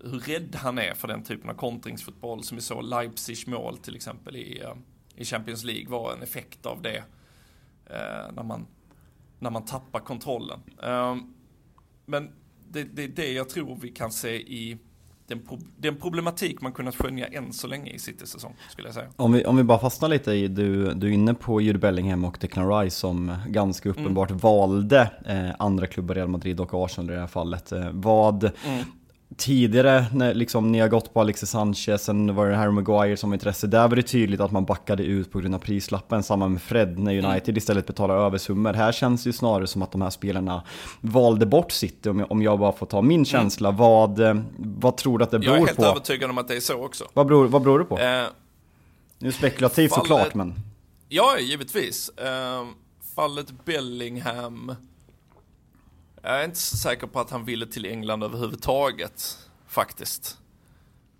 hur 0.04 0.20
rädd 0.20 0.54
han 0.54 0.78
är 0.78 0.94
för 0.94 1.08
den 1.08 1.22
typen 1.22 1.50
av 1.50 1.54
kontringsfotboll 1.54 2.42
som 2.42 2.56
vi 2.56 2.62
såg 2.62 2.84
Leipzigs 2.84 3.46
mål 3.46 3.78
till 3.78 3.96
exempel 3.96 4.36
i, 4.36 4.62
uh, 4.62 4.74
i 5.16 5.24
Champions 5.24 5.64
League 5.64 5.88
var 5.88 6.12
en 6.12 6.22
effekt 6.22 6.66
av 6.66 6.82
det. 6.82 6.98
Uh, 7.90 8.32
när, 8.34 8.42
man, 8.42 8.66
när 9.38 9.50
man 9.50 9.64
tappar 9.64 10.00
kontrollen. 10.00 10.60
men 12.06 12.30
det, 12.70 12.80
är 13.04 13.08
det 13.08 13.32
jag 13.32 13.48
tror 13.48 13.78
vi 13.80 13.88
kan 13.88 14.12
se 14.12 14.36
i 14.36 14.78
den, 15.28 15.42
den 15.76 15.96
problematik 15.96 16.60
man 16.60 16.72
kunnat 16.72 16.96
skönja 16.96 17.26
än 17.26 17.52
så 17.52 17.66
länge 17.66 17.90
i 17.90 17.98
City-säsong, 17.98 18.54
skulle 18.68 18.88
jag 18.88 18.94
säga. 18.94 19.08
Om 19.16 19.32
vi, 19.32 19.44
om 19.44 19.56
vi 19.56 19.62
bara 19.62 19.78
fastnar 19.78 20.08
lite 20.08 20.32
i, 20.32 20.48
du, 20.48 20.94
du 20.94 21.08
är 21.08 21.12
inne 21.12 21.34
på 21.34 21.60
Jude 21.60 21.78
Bellingham 21.78 22.24
och 22.24 22.38
Declan 22.40 22.80
Rice 22.80 22.96
som 22.96 23.36
ganska 23.46 23.88
mm. 23.88 24.00
uppenbart 24.00 24.30
mm. 24.30 24.38
valde 24.38 25.10
eh, 25.26 25.50
andra 25.58 25.86
klubbar, 25.86 26.14
Real 26.14 26.28
Madrid 26.28 26.60
och 26.60 26.84
Arsenal 26.84 27.10
i 27.10 27.14
det 27.14 27.20
här 27.20 27.26
fallet. 27.26 27.72
Eh, 27.72 27.90
vad, 27.92 28.44
mm 28.44 28.84
tidigare 29.36 30.06
när 30.12 30.34
liksom, 30.34 30.72
ni 30.72 30.78
har 30.78 30.88
gått 30.88 31.14
på 31.14 31.20
Alexis 31.20 31.50
Sanchez, 31.50 32.04
sen 32.04 32.34
var 32.34 32.46
det 32.46 32.56
Harry 32.56 32.70
Maguire 32.70 33.16
som 33.16 33.30
var 33.30 33.34
intresse. 33.34 33.66
Där 33.66 33.88
var 33.88 33.96
det 33.96 34.02
tydligt 34.02 34.40
att 34.40 34.52
man 34.52 34.64
backade 34.64 35.02
ut 35.04 35.32
på 35.32 35.38
grund 35.38 35.54
av 35.54 35.58
prislappen. 35.58 36.22
Samma 36.22 36.48
med 36.48 36.62
Fred 36.62 36.98
när 36.98 37.12
United 37.12 37.48
mm. 37.48 37.56
istället 37.56 37.86
betalar 37.86 38.16
översummor. 38.16 38.72
Här 38.72 38.92
känns 38.92 39.24
det 39.24 39.28
ju 39.28 39.32
snarare 39.32 39.66
som 39.66 39.82
att 39.82 39.92
de 39.92 40.02
här 40.02 40.10
spelarna 40.10 40.62
valde 41.00 41.46
bort 41.46 41.72
City, 41.72 42.08
om 42.08 42.18
jag, 42.18 42.32
om 42.32 42.42
jag 42.42 42.58
bara 42.58 42.72
får 42.72 42.86
ta 42.86 43.02
min 43.02 43.14
mm. 43.14 43.24
känsla. 43.24 43.68
Mm. 43.68 43.78
Vad, 43.78 44.20
eh, 44.20 44.36
vad 44.56 44.96
tror 44.96 45.18
du 45.18 45.24
att 45.24 45.30
det 45.30 45.38
beror 45.38 45.50
på? 45.50 45.56
Jag 45.56 45.62
är 45.62 45.66
helt 45.66 45.78
på? 45.78 45.84
övertygad 45.84 46.30
om 46.30 46.38
att 46.38 46.48
det 46.48 46.56
är 46.56 46.60
så 46.60 46.84
också. 46.84 47.04
Vad 47.12 47.26
beror, 47.26 47.48
vad 47.48 47.62
beror 47.62 47.78
det 47.78 47.84
på? 47.84 47.98
Eh, 47.98 48.24
nu 49.18 49.32
spekulativt 49.32 49.90
fallet, 49.90 50.08
såklart, 50.08 50.34
men... 50.34 50.54
Ja, 51.08 51.38
givetvis. 51.38 52.08
Eh, 52.08 52.66
fallet 53.14 53.64
Bellingham 53.64 54.74
jag 56.28 56.40
är 56.40 56.44
inte 56.44 56.58
så 56.58 56.76
säker 56.76 57.06
på 57.06 57.20
att 57.20 57.30
han 57.30 57.44
ville 57.44 57.66
till 57.66 57.86
England 57.86 58.22
överhuvudtaget, 58.22 59.38
faktiskt. 59.68 60.38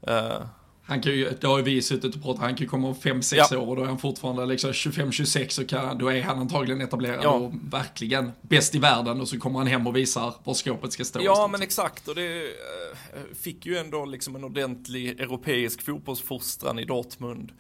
Uh. 0.09 0.47
Han 0.83 1.03
kan 1.03 1.13
ju, 1.13 1.31
det 1.41 1.47
har 1.47 1.59
ju 1.59 1.65
vi 1.65 1.83
suttit 1.83 2.15
och 2.15 2.23
pratat, 2.23 2.41
han 2.41 2.55
kan 2.55 2.59
ju 2.59 2.69
komma 2.69 2.89
om 2.89 2.95
5-6 2.95 3.35
ja. 3.51 3.59
år 3.59 3.67
och 3.67 3.77
då 3.77 3.83
är 3.83 3.87
han 3.87 3.99
fortfarande 3.99 4.47
liksom 4.47 4.73
25-26 4.73 5.63
och 5.63 5.69
kan, 5.69 5.99
då 5.99 6.09
är 6.09 6.23
han 6.23 6.39
antagligen 6.39 6.81
etablerad 6.81 7.21
ja. 7.23 7.31
och 7.31 7.53
verkligen 7.73 8.33
bäst 8.41 8.75
i 8.75 8.79
världen 8.79 9.21
och 9.21 9.29
så 9.29 9.39
kommer 9.39 9.59
han 9.59 9.67
hem 9.67 9.87
och 9.87 9.97
visar 9.97 10.35
var 10.45 10.55
skåpet 10.55 10.93
ska 10.93 11.05
stå. 11.05 11.21
Ja 11.23 11.49
men 11.53 11.63
exakt 11.63 12.09
och 12.09 12.15
det 12.15 12.43
uh, 12.43 13.35
fick 13.35 13.67
ju 13.67 13.77
ändå 13.77 14.05
liksom 14.05 14.37
en 14.37 14.45
ordentlig 14.45 15.21
europeisk 15.21 15.83
fotbollsfostran 15.83 16.79
i 16.79 16.85
Dortmund. 16.85 17.53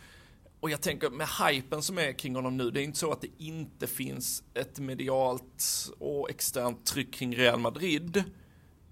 Och 0.60 0.70
jag 0.70 0.80
tänker 0.80 1.10
med 1.10 1.28
hypen 1.28 1.82
som 1.82 1.98
är 1.98 2.12
kring 2.12 2.34
honom 2.34 2.56
nu, 2.56 2.70
det 2.70 2.80
är 2.80 2.84
inte 2.84 2.98
så 2.98 3.12
att 3.12 3.20
det 3.20 3.30
inte 3.38 3.86
finns 3.86 4.42
ett 4.54 4.78
medialt 4.78 5.90
och 5.98 6.30
externt 6.30 6.86
tryck 6.86 7.14
kring 7.14 7.36
Real 7.36 7.60
Madrid. 7.60 8.24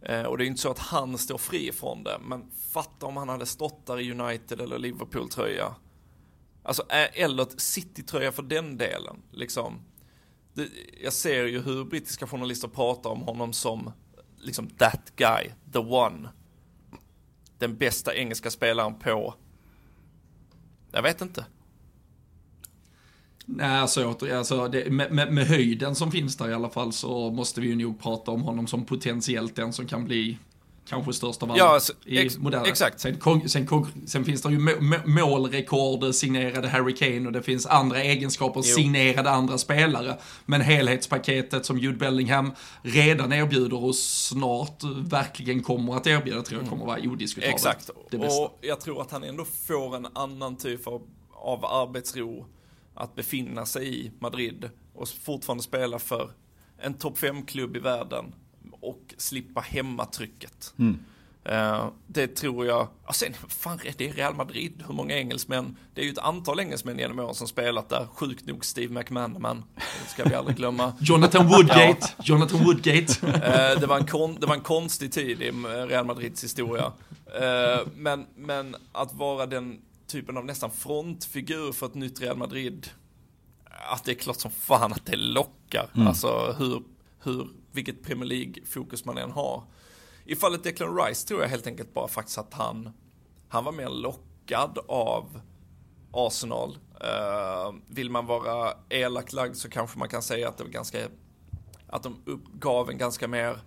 Eh, 0.03 0.23
och 0.23 0.39
det 0.39 0.45
är 0.45 0.47
inte 0.47 0.61
så 0.61 0.71
att 0.71 0.79
han 0.79 1.19
står 1.19 1.39
fri 1.39 1.73
från 1.73 2.05
det, 2.05 2.19
men 2.27 2.51
fatta 2.51 3.07
om 3.07 3.17
han 3.17 3.29
hade 3.29 3.47
stått 3.47 3.87
där 3.87 4.01
i 4.01 4.13
United 4.13 4.61
eller 4.61 4.79
Liverpool-tröja. 4.79 5.75
Alltså, 6.63 6.83
eh, 6.83 7.23
eller 7.23 7.47
City-tröja 7.57 8.33
för 8.33 8.43
den 8.43 8.77
delen, 8.77 9.23
liksom. 9.31 9.83
Det, 10.55 10.69
jag 11.03 11.13
ser 11.13 11.45
ju 11.45 11.61
hur 11.61 11.85
brittiska 11.85 12.27
journalister 12.27 12.69
pratar 12.69 13.11
om 13.11 13.23
honom 13.23 13.53
som, 13.53 13.93
liksom, 14.39 14.69
that 14.69 15.13
guy, 15.17 15.51
the 15.73 15.79
one. 15.79 16.29
Den 17.59 17.77
bästa 17.77 18.15
engelska 18.15 18.51
spelaren 18.51 18.99
på 18.99 19.35
jag 20.97 21.03
vet 21.03 21.21
inte. 21.21 21.47
Nej, 23.49 23.79
alltså, 23.79 24.17
alltså 24.33 24.69
det, 24.69 24.91
med, 24.91 25.13
med, 25.13 25.33
med, 25.33 25.47
höjden 25.47 25.95
som 25.95 26.13
finns 26.13 26.37
där 26.37 26.51
i 26.51 26.55
alla 26.55 26.71
fall 26.71 26.93
så 26.93 27.31
måste 27.31 27.61
vi 27.61 27.67
ju 27.67 27.77
nog 27.77 28.01
prata 28.01 28.31
om 28.31 28.43
honom 28.43 28.67
som 28.67 28.85
potentiellt 28.85 29.57
den 29.57 29.73
som 29.73 29.87
kan 29.87 30.05
bli 30.05 30.39
kanske 30.89 31.13
störst 31.13 31.43
av 31.43 31.51
alla 31.51 31.59
ja, 31.59 31.75
alltså, 31.75 31.93
i 32.05 32.31
moderna. 32.39 32.67
Exakt. 32.67 33.01
Sen, 33.01 33.21
sen, 33.47 33.69
sen, 34.07 34.25
finns 34.25 34.43
det 34.43 34.51
ju 34.51 34.59
målrekord 35.05 36.15
signerade 36.15 36.69
Harry 36.69 36.95
Kane 36.95 37.27
och 37.27 37.33
det 37.33 37.43
finns 37.43 37.67
andra 37.67 38.03
egenskaper 38.03 38.63
jo. 38.65 38.75
signerade 38.75 39.31
andra 39.31 39.59
spelare. 39.59 40.17
Men 40.47 40.61
helhetspaketet 40.61 41.67
som 41.67 41.79
Jude 41.79 41.99
Bellingham 41.99 42.53
redan 42.83 43.33
erbjuder 43.33 43.85
och 43.85 43.97
snart 43.97 44.85
verkligen 44.97 45.63
kommer 45.63 45.97
att 45.97 46.07
erbjuda 46.07 46.43
tror 46.43 46.61
jag 46.61 46.71
kommer 46.71 46.83
att 46.83 46.89
vara 46.89 47.13
odiskutabelt. 47.13 47.55
Exakt, 47.55 47.89
och 47.89 48.59
jag 48.61 48.81
tror 48.81 49.03
att 49.03 49.11
han 49.11 49.25
ändå 49.25 49.45
får 49.67 49.97
en 49.97 50.07
annan 50.15 50.57
typ 50.57 50.87
av, 50.87 51.03
av 51.33 51.65
arbetsro 51.65 52.47
att 52.97 53.15
befinna 53.15 53.67
sig 53.67 54.07
i 54.07 54.11
Madrid 54.19 54.71
och 54.95 55.09
fortfarande 55.09 55.63
spela 55.63 55.99
för 55.99 56.31
en 56.79 56.95
topp 56.95 57.19
5-klubb 57.19 57.77
i 57.77 57.81
världen 57.81 58.35
och 58.81 59.15
slippa 59.17 59.61
hemmatrycket. 59.61 60.75
Mm. 60.79 60.99
Uh, 61.49 61.89
det 62.07 62.27
tror 62.27 62.67
jag, 62.67 62.89
ja 63.07 63.13
sen, 63.13 63.35
fan 63.49 63.79
det 63.97 64.09
är 64.09 64.13
Real 64.13 64.35
Madrid, 64.35 64.85
hur 64.87 64.95
många 64.95 65.17
engelsmän, 65.17 65.77
det 65.95 66.01
är 66.01 66.05
ju 66.05 66.11
ett 66.11 66.19
antal 66.19 66.61
engelsmän 66.61 66.99
genom 66.99 67.19
åren 67.19 67.35
som 67.35 67.49
spelat 67.49 67.89
där, 67.89 68.07
sjukt 68.15 68.47
nog 68.47 68.65
Steve 68.65 68.95
McManaman, 68.95 69.65
det 69.75 70.11
ska 70.11 70.25
vi 70.25 70.35
aldrig 70.35 70.57
glömma. 70.57 70.93
Jonathan 71.01 71.49
Woodgate, 71.49 71.99
ja. 72.01 72.25
Jonathan 72.25 72.65
Woodgate. 72.65 73.27
uh, 73.27 73.33
det, 73.81 73.87
var 73.87 73.97
en 73.97 74.07
kon, 74.07 74.37
det 74.41 74.47
var 74.47 74.55
en 74.55 74.61
konstig 74.61 75.13
tid 75.13 75.43
i 75.43 75.51
Real 75.89 76.07
Madrids 76.07 76.45
historia. 76.45 76.93
Uh, 77.27 77.89
men, 77.97 78.27
men 78.37 78.77
att 78.93 79.15
vara 79.15 79.47
den 79.47 79.81
typen 80.07 80.37
av 80.37 80.45
nästan 80.45 80.71
frontfigur 80.71 81.73
för 81.73 81.87
ett 81.87 81.95
nytt 81.95 82.21
Real 82.21 82.37
Madrid. 82.37 82.91
Att 83.93 84.05
det 84.05 84.13
är 84.13 84.15
klart 84.15 84.41
som 84.41 84.51
fan 84.51 84.93
att 84.93 85.07
det 85.07 85.17
lockar. 85.17 85.91
Mm. 85.95 86.07
Alltså 86.07 86.55
hur, 86.59 86.83
hur, 87.23 87.49
vilket 87.73 88.03
Premier 88.03 88.27
League-fokus 88.27 89.05
man 89.05 89.19
än 89.19 89.31
har. 89.31 89.63
I 90.25 90.37
fallet 90.37 90.65
Declan 90.65 90.97
Rice 90.97 91.29
tror 91.29 91.43
jag 91.43 91.49
helt 91.49 91.67
enkelt 91.67 91.95
bara 91.95 92.09
faktiskt 92.09 92.39
att 92.39 92.55
han, 92.55 92.91
han 93.49 93.65
var 93.65 93.73
mer 93.73 93.89
lockad 93.89 94.79
av 94.89 95.41
Arsenal. 96.13 96.79
Uh, 96.95 97.75
vill 97.87 98.11
man 98.11 98.27
vara 98.27 98.73
elak 98.89 99.33
lagd 99.33 99.57
så 99.57 99.71
kanske 99.71 99.99
man 99.99 100.09
kan 100.09 100.23
säga 100.23 100.49
att 100.49 100.59
det 100.59 100.65
var 100.65 100.71
ganska, 100.71 100.99
att 101.87 102.03
de 102.03 102.23
upp, 102.25 102.45
gav 102.53 102.91
en 102.91 102.99
ganska 102.99 103.29
mer 103.29 103.59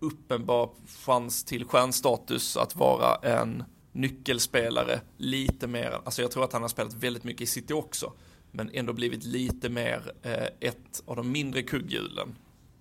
uppenbar 0.00 0.70
chans 1.04 1.44
till 1.44 1.64
stjärnstatus 1.64 2.56
att 2.56 2.76
vara 2.76 3.16
en 3.16 3.64
nyckelspelare 3.96 5.00
lite 5.16 5.66
mer, 5.66 6.00
alltså 6.04 6.22
jag 6.22 6.30
tror 6.30 6.44
att 6.44 6.52
han 6.52 6.62
har 6.62 6.68
spelat 6.68 6.94
väldigt 6.94 7.24
mycket 7.24 7.42
i 7.42 7.46
City 7.46 7.72
också, 7.72 8.12
men 8.52 8.70
ändå 8.72 8.92
blivit 8.92 9.24
lite 9.24 9.68
mer 9.68 10.12
eh, 10.22 10.68
ett 10.68 11.02
av 11.06 11.16
de 11.16 11.32
mindre 11.32 11.62
kugghjulen. 11.62 12.28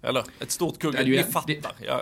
Eller 0.02 0.24
ett 0.40 0.52
stort 0.52 0.80
kugghjul, 0.80 1.10
ni 1.10 1.24
fattar. 1.24 1.48
Det, 1.48 1.86
ja. 1.86 2.02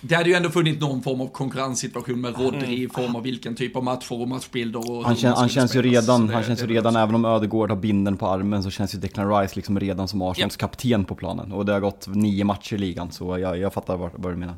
Det 0.00 0.14
hade 0.14 0.28
ju 0.28 0.34
ändå 0.34 0.50
funnits 0.50 0.80
någon 0.80 1.02
form 1.02 1.20
av 1.20 1.28
konkurrenssituation 1.28 2.20
med 2.20 2.38
Rodri 2.38 2.58
mm. 2.58 2.72
i 2.72 2.88
form 2.88 3.16
av 3.16 3.22
vilken 3.22 3.54
typ 3.54 3.76
av 3.76 3.84
matcher 3.84 4.20
och 4.20 4.28
matchbilder 4.28 4.90
och 4.90 5.04
Han, 5.04 5.16
kän, 5.16 5.32
han 5.32 5.48
känns 5.48 5.76
ju 5.76 5.82
redan, 5.82 6.26
det, 6.26 6.34
han 6.34 6.42
känns 6.42 6.62
ju 6.62 6.66
redan, 6.66 6.96
även 6.96 7.14
om 7.14 7.24
Ödegård 7.24 7.70
har 7.70 7.76
binden 7.76 8.16
på 8.16 8.26
armen 8.26 8.62
så 8.62 8.70
känns 8.70 8.94
ju 8.94 8.98
Declan 8.98 9.40
Rice 9.40 9.56
liksom 9.56 9.80
redan 9.80 10.08
som 10.08 10.22
Arsenals 10.22 10.54
yep. 10.54 10.60
kapten 10.60 11.04
på 11.04 11.14
planen. 11.14 11.52
Och 11.52 11.66
det 11.66 11.72
har 11.72 11.80
gått 11.80 12.06
nio 12.06 12.44
matcher 12.44 12.74
i 12.74 12.78
ligan, 12.78 13.12
så 13.12 13.38
jag, 13.38 13.58
jag 13.58 13.72
fattar 13.72 13.96
vad, 13.96 14.10
vad 14.14 14.32
du 14.32 14.36
menar. 14.36 14.54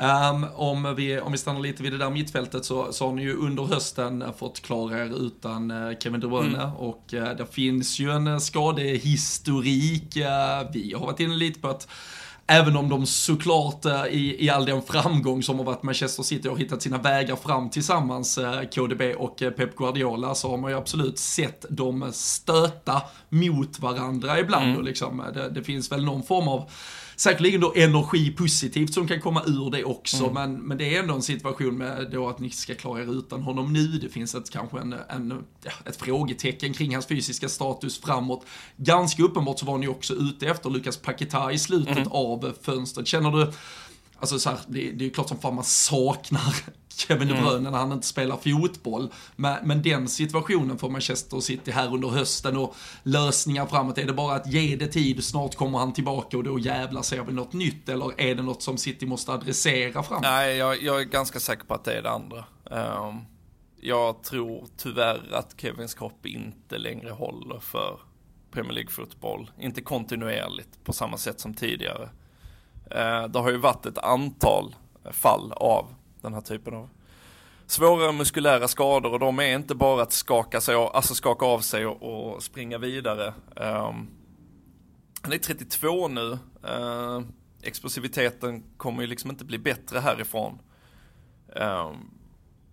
Um, 0.00 0.46
om, 0.54 0.94
vi, 0.96 1.20
om 1.20 1.32
vi 1.32 1.38
stannar 1.38 1.60
lite 1.60 1.82
vid 1.82 1.92
det 1.92 1.98
där 1.98 2.10
mittfältet 2.10 2.64
så, 2.64 2.92
så 2.92 3.06
har 3.06 3.12
ni 3.12 3.22
ju 3.22 3.36
under 3.36 3.64
hösten 3.64 4.24
fått 4.38 4.62
klara 4.62 4.98
er 4.98 5.26
utan 5.26 5.70
uh, 5.70 5.98
Kevin 5.98 6.20
De 6.20 6.30
Bruyne 6.30 6.62
mm. 6.62 6.76
och 6.76 7.14
uh, 7.14 7.30
det 7.36 7.46
finns 7.46 7.98
ju 7.98 8.10
en 8.10 8.40
skadehistorik. 8.40 10.16
Uh, 10.16 10.70
vi 10.72 10.94
har 10.98 11.06
varit 11.06 11.20
inne 11.20 11.34
lite 11.34 11.60
på 11.60 11.68
att 11.68 11.88
Även 12.46 12.76
om 12.76 12.88
de 12.88 13.06
såklart 13.06 13.86
i, 14.10 14.44
i 14.44 14.50
all 14.50 14.64
den 14.64 14.82
framgång 14.82 15.42
som 15.42 15.58
har 15.58 15.64
varit 15.64 15.82
Manchester 15.82 16.22
City 16.22 16.48
har 16.48 16.56
hittat 16.56 16.82
sina 16.82 16.98
vägar 16.98 17.36
fram 17.36 17.70
tillsammans, 17.70 18.38
KDB 18.74 19.02
och 19.16 19.36
Pep 19.36 19.76
Guardiola, 19.76 20.34
så 20.34 20.50
har 20.50 20.56
man 20.56 20.70
ju 20.70 20.76
absolut 20.76 21.18
sett 21.18 21.64
dem 21.68 22.10
stöta 22.12 23.02
mot 23.28 23.80
varandra 23.80 24.40
ibland. 24.40 24.64
Mm. 24.64 24.76
Och 24.76 24.84
liksom, 24.84 25.24
det, 25.34 25.48
det 25.50 25.62
finns 25.62 25.92
väl 25.92 26.04
någon 26.04 26.22
form 26.22 26.48
av 26.48 26.70
säkerligen 27.16 27.60
då 27.60 27.72
energi 27.76 28.30
positivt 28.30 28.94
som 28.94 29.08
kan 29.08 29.20
komma 29.20 29.42
ur 29.46 29.70
det 29.70 29.84
också, 29.84 30.24
mm. 30.24 30.34
men, 30.34 30.62
men 30.62 30.78
det 30.78 30.96
är 30.96 31.00
ändå 31.00 31.14
en 31.14 31.22
situation 31.22 31.78
med 31.78 32.08
då 32.12 32.28
att 32.28 32.38
ni 32.38 32.50
ska 32.50 32.74
klara 32.74 33.02
er 33.02 33.18
utan 33.18 33.42
honom 33.42 33.72
nu. 33.72 33.86
Det 33.86 34.08
finns 34.08 34.34
ett, 34.34 34.50
kanske 34.50 34.78
en, 34.78 34.94
en, 35.08 35.44
ett 35.84 35.96
frågetecken 35.96 36.72
kring 36.72 36.94
hans 36.94 37.06
fysiska 37.06 37.48
status 37.48 38.00
framåt. 38.00 38.46
Ganska 38.76 39.22
uppenbart 39.22 39.58
så 39.58 39.66
var 39.66 39.78
ni 39.78 39.88
också 39.88 40.14
ute 40.14 40.46
efter 40.46 40.70
Lukas 40.70 40.96
Paketa 40.96 41.52
i 41.52 41.58
slutet 41.58 41.96
mm. 41.96 42.12
av 42.12 42.52
fönstret. 42.62 43.06
Känner 43.06 43.30
du, 43.30 43.52
alltså 44.22 44.38
så 44.38 44.50
här, 44.50 44.58
det, 44.66 44.90
det 44.90 45.06
är 45.06 45.10
klart 45.10 45.28
som 45.28 45.38
fan 45.38 45.54
man 45.54 45.64
saknar 45.64 46.56
Kevin 46.96 47.28
De. 47.28 47.34
Bruyne 47.34 47.58
mm. 47.58 47.72
när 47.72 47.78
han 47.78 47.92
inte 47.92 48.06
spelar 48.06 48.36
fotboll. 48.36 49.12
Men, 49.36 49.68
men 49.68 49.82
den 49.82 50.08
situationen 50.08 50.78
för 50.78 50.88
Manchester 50.88 51.40
City 51.40 51.70
här 51.70 51.94
under 51.94 52.08
hösten 52.08 52.56
och 52.56 52.74
lösningar 53.02 53.66
framåt, 53.66 53.98
är 53.98 54.06
det 54.06 54.12
bara 54.12 54.34
att 54.34 54.46
ge 54.46 54.76
det 54.76 54.86
tid, 54.86 55.24
snart 55.24 55.54
kommer 55.54 55.78
han 55.78 55.92
tillbaka 55.92 56.36
och 56.36 56.44
då 56.44 56.58
jävlar 56.58 57.02
ser 57.02 57.22
vi 57.22 57.32
något 57.32 57.52
nytt? 57.52 57.88
Eller 57.88 58.20
är 58.20 58.34
det 58.34 58.42
något 58.42 58.62
som 58.62 58.78
City 58.78 59.06
måste 59.06 59.32
adressera 59.32 60.02
framåt? 60.02 60.22
Nej, 60.22 60.56
jag, 60.56 60.82
jag 60.82 61.00
är 61.00 61.04
ganska 61.04 61.40
säker 61.40 61.64
på 61.64 61.74
att 61.74 61.84
det 61.84 61.92
är 61.92 62.02
det 62.02 62.10
andra. 62.10 62.44
Um, 62.64 63.20
jag 63.80 64.22
tror 64.22 64.66
tyvärr 64.76 65.34
att 65.34 65.54
Kevins 65.60 65.94
kropp 65.94 66.26
inte 66.26 66.78
längre 66.78 67.10
håller 67.10 67.58
för 67.58 68.00
Premier 68.50 68.72
League-fotboll. 68.72 69.50
Inte 69.58 69.82
kontinuerligt 69.82 70.84
på 70.84 70.92
samma 70.92 71.16
sätt 71.16 71.40
som 71.40 71.54
tidigare. 71.54 72.08
Eh, 72.94 73.28
det 73.28 73.38
har 73.38 73.50
ju 73.50 73.56
varit 73.56 73.86
ett 73.86 73.98
antal 73.98 74.74
fall 75.10 75.52
av 75.52 75.94
den 76.20 76.34
här 76.34 76.40
typen 76.40 76.74
av 76.74 76.88
svåra 77.66 78.12
muskulära 78.12 78.68
skador 78.68 79.12
och 79.12 79.18
de 79.18 79.38
är 79.38 79.54
inte 79.54 79.74
bara 79.74 80.02
att 80.02 80.12
skaka, 80.12 80.60
sig, 80.60 80.74
alltså 80.74 81.14
skaka 81.14 81.46
av 81.46 81.60
sig 81.60 81.86
och, 81.86 82.02
och 82.02 82.42
springa 82.42 82.78
vidare. 82.78 83.34
Ehm, 83.56 83.86
um, 83.86 84.08
han 85.22 85.32
är 85.32 85.38
32 85.38 86.08
nu. 86.08 86.38
Uh, 86.68 87.20
explosiviteten 87.62 88.62
kommer 88.76 89.02
ju 89.02 89.08
liksom 89.08 89.30
inte 89.30 89.44
bli 89.44 89.58
bättre 89.58 89.98
härifrån. 89.98 90.58
Um, 91.46 92.10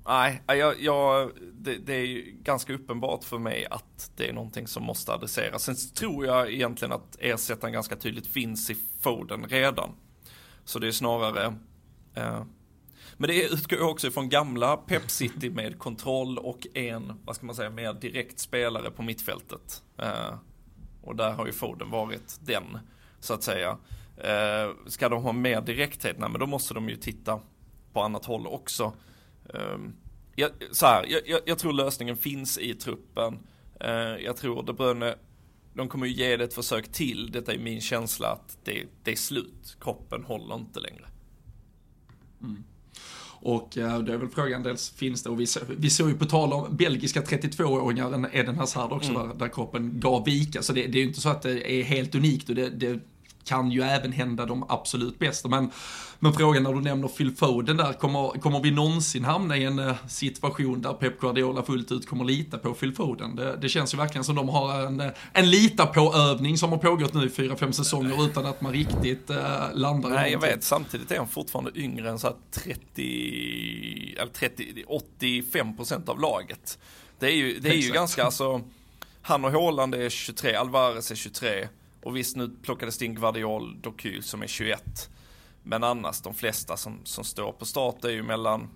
nej, 0.08 0.42
jag, 0.48 0.82
jag, 0.82 1.32
det, 1.54 1.78
det, 1.78 1.94
är 1.94 2.32
ganska 2.44 2.74
uppenbart 2.74 3.24
för 3.24 3.38
mig 3.38 3.68
att 3.72 4.12
det 4.16 4.30
är 4.30 4.34
någonting 4.34 4.68
som 4.68 4.84
måste 4.84 5.14
adresseras. 5.14 5.64
Sen 5.64 5.76
tror 5.76 6.26
jag 6.26 6.54
egentligen 6.54 6.92
att 6.92 7.18
ersättaren 7.20 7.74
ganska 7.74 7.96
tydligt 7.96 8.28
finns 8.28 8.70
i 8.70 8.76
Foden 9.00 9.46
redan. 9.50 9.90
Så 10.70 10.80
det 10.80 10.88
är 10.88 10.92
snarare 10.92 11.46
eh, 12.16 12.44
men 13.18 13.28
det 13.28 13.44
utgår 13.44 13.82
också 13.82 14.08
ifrån 14.08 14.30
gamla 14.30 14.78
Pep 14.78 15.12
City 15.12 15.50
med 15.50 15.80
kontroll 15.80 16.38
och 16.38 16.68
en, 16.74 17.14
vad 17.26 17.36
ska 17.36 17.46
man 17.46 17.56
säga, 17.56 17.70
mer 17.70 17.94
direkt 17.94 18.40
spelare 18.40 18.92
på 18.92 19.04
mittfältet. 19.04 19.84
Eh, 19.98 20.34
och 21.02 21.16
där 21.16 21.32
har 21.32 21.46
ju 21.46 21.52
Foden 21.52 21.90
varit 21.90 22.40
den, 22.46 22.80
så 23.20 23.34
att 23.34 23.44
säga. 23.44 23.78
Eh, 24.18 24.72
ska 24.88 25.10
de 25.10 25.24
ha 25.24 25.32
mer 25.32 25.62
direkthet, 25.62 26.20
nej 26.20 26.30
men 26.30 26.40
då 26.40 26.46
måste 26.46 26.74
de 26.74 26.90
ju 26.90 26.96
titta 26.96 27.40
på 27.94 28.02
annat 28.02 28.26
håll 28.26 28.48
också. 28.48 28.94
Eh, 29.54 29.78
jag, 30.36 30.52
så 30.72 30.86
här, 30.86 31.06
jag, 31.08 31.22
jag, 31.26 31.42
jag, 31.46 31.60
tror 31.60 31.74
lösningen 31.74 32.18
finns 32.18 32.58
i 32.58 32.74
truppen. 32.74 33.40
Eh, 33.80 33.92
jag 34.00 34.38
tror 34.38 34.64
De 34.64 34.76
Bruyne, 34.76 35.16
de 35.80 35.90
kommer 35.90 36.06
ju 36.06 36.14
ge 36.14 36.38
det 36.38 36.44
ett 36.44 36.54
försök 36.54 36.92
till. 36.92 37.32
Detta 37.32 37.54
är 37.54 37.58
min 37.58 37.82
känsla 37.82 38.28
att 38.28 38.58
det, 38.64 38.84
det 39.04 39.12
är 39.12 39.16
slut. 39.16 39.78
Kroppen 39.82 40.24
håller 40.24 40.56
inte 40.56 40.80
längre. 40.80 41.06
Mm. 42.42 42.64
Och 43.42 43.78
eh, 43.78 44.00
då 44.00 44.12
är 44.14 44.18
väl 44.18 44.30
frågan 44.30 44.64
dels 44.64 44.90
finns 44.90 45.24
det, 45.24 45.30
och 45.30 45.40
vi, 45.40 45.46
vi 45.78 45.90
såg 45.90 46.10
ju 46.10 46.18
på 46.18 46.26
tal 46.26 46.54
om 46.54 46.76
belgiska 46.76 47.22
32-åringar, 47.22 48.14
en 48.14 48.28
Eden 48.34 48.56
Hazard 48.56 48.92
också, 48.92 49.12
mm. 49.12 49.28
där, 49.28 49.36
där 49.36 49.48
kroppen 49.48 50.00
gav 50.00 50.26
vika. 50.26 50.62
Så 50.62 50.74
det, 50.74 50.88
det 50.88 50.98
är 50.98 51.02
ju 51.02 51.08
inte 51.08 51.22
så 51.22 51.30
att 51.30 51.42
det 51.42 51.72
är 51.72 51.84
helt 51.84 52.16
unikt 52.16 52.50
och 52.50 52.56
det, 52.56 52.70
det 52.70 53.00
kan 53.50 53.72
ju 53.72 53.82
även 53.82 54.12
hända 54.12 54.46
de 54.46 54.66
absolut 54.70 55.20
bästa. 55.20 55.50
Men, 55.50 55.72
men 56.20 56.34
frågan 56.34 56.64
när 56.64 56.74
du 56.74 56.82
nämner 56.82 57.08
Phil 57.08 57.36
Foden 57.36 57.78
där, 57.78 57.94
kommer, 57.94 58.40
kommer 58.40 58.60
vi 58.60 58.72
någonsin 58.72 59.26
hamna 59.26 59.58
i 59.58 59.64
en 59.64 59.80
uh, 59.80 59.96
situation 60.08 60.82
där 60.82 60.94
Pep 60.94 61.20
Guardiola 61.20 61.64
fullt 61.64 61.92
ut 61.92 62.08
kommer 62.08 62.26
lita 62.26 62.58
på 62.58 62.74
Phil 62.74 62.96
Foden? 62.96 63.36
Det, 63.36 63.58
det 63.62 63.70
känns 63.70 63.94
ju 63.94 63.98
verkligen 63.98 64.24
som 64.24 64.36
de 64.36 64.50
har 64.50 64.86
en, 64.86 65.12
en 65.34 65.50
lita 65.50 65.86
på-övning 65.86 66.58
som 66.58 66.72
har 66.72 66.78
pågått 66.78 67.14
nu 67.14 67.26
i 67.26 67.30
fyra, 67.30 67.56
fem 67.56 67.74
säsonger 67.74 68.26
utan 68.26 68.46
att 68.46 68.62
man 68.62 68.74
riktigt 68.74 69.30
uh, 69.30 69.38
landar 69.74 70.10
Nej, 70.10 70.32
jag 70.32 70.42
vet. 70.42 70.64
Samtidigt 70.64 71.12
är 71.12 71.18
han 71.18 71.28
fortfarande 71.28 71.72
yngre 71.76 72.10
än 72.10 72.20
så 72.20 72.36
30, 72.52 74.16
eller 74.20 74.32
30, 74.32 74.84
85 74.88 75.76
procent 75.76 76.10
av 76.10 76.20
laget. 76.20 76.80
Det 77.20 77.26
är 77.28 77.36
ju, 77.36 77.60
det 77.60 77.70
är 77.70 77.74
ju 77.74 77.92
ganska, 77.92 78.24
alltså, 78.24 78.62
han 79.22 79.46
och 79.46 79.52
Haaland 79.52 79.96
är 79.96 80.10
23, 80.10 80.56
Alvarez 80.56 81.12
är 81.12 81.16
23. 81.16 81.68
Och 82.04 82.18
visst, 82.18 82.36
nu 82.36 82.50
plockades 82.62 82.98
det 82.98 83.06
in 83.06 83.16
Guardiol 83.16 83.82
Doku 83.82 84.22
som 84.22 84.42
är 84.42 84.48
21. 84.48 85.10
Men 85.64 85.84
annars, 85.84 86.22
de 86.22 86.34
flesta 86.34 86.78
som, 86.78 87.00
som 87.04 87.24
står 87.24 87.52
på 87.52 87.66
start 87.66 88.06
är 88.06 88.10
ju 88.10 88.24
mellan 88.24 88.70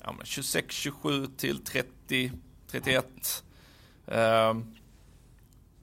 ja, 0.00 0.14
26, 0.24 0.74
27 0.74 1.26
till 1.26 1.64
30, 1.64 2.32
31. 2.66 3.44
Uh, 4.08 4.60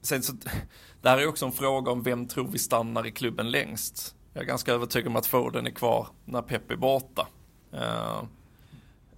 sen 0.01 0.23
så, 0.23 0.33
det 1.01 1.09
här 1.09 1.17
är 1.17 1.27
också 1.27 1.45
en 1.45 1.51
fråga 1.51 1.91
om 1.91 2.03
vem 2.03 2.27
tror 2.27 2.47
vi 2.47 2.59
stannar 2.59 3.07
i 3.07 3.11
klubben 3.11 3.51
längst. 3.51 4.15
Jag 4.33 4.43
är 4.43 4.47
ganska 4.47 4.73
övertygad 4.73 5.07
om 5.07 5.15
att 5.15 5.25
Foden 5.25 5.67
är 5.67 5.71
kvar 5.71 6.07
när 6.25 6.41
Pep 6.41 6.71
är 6.71 6.75
borta. 6.75 7.27
Uh, 7.73 8.23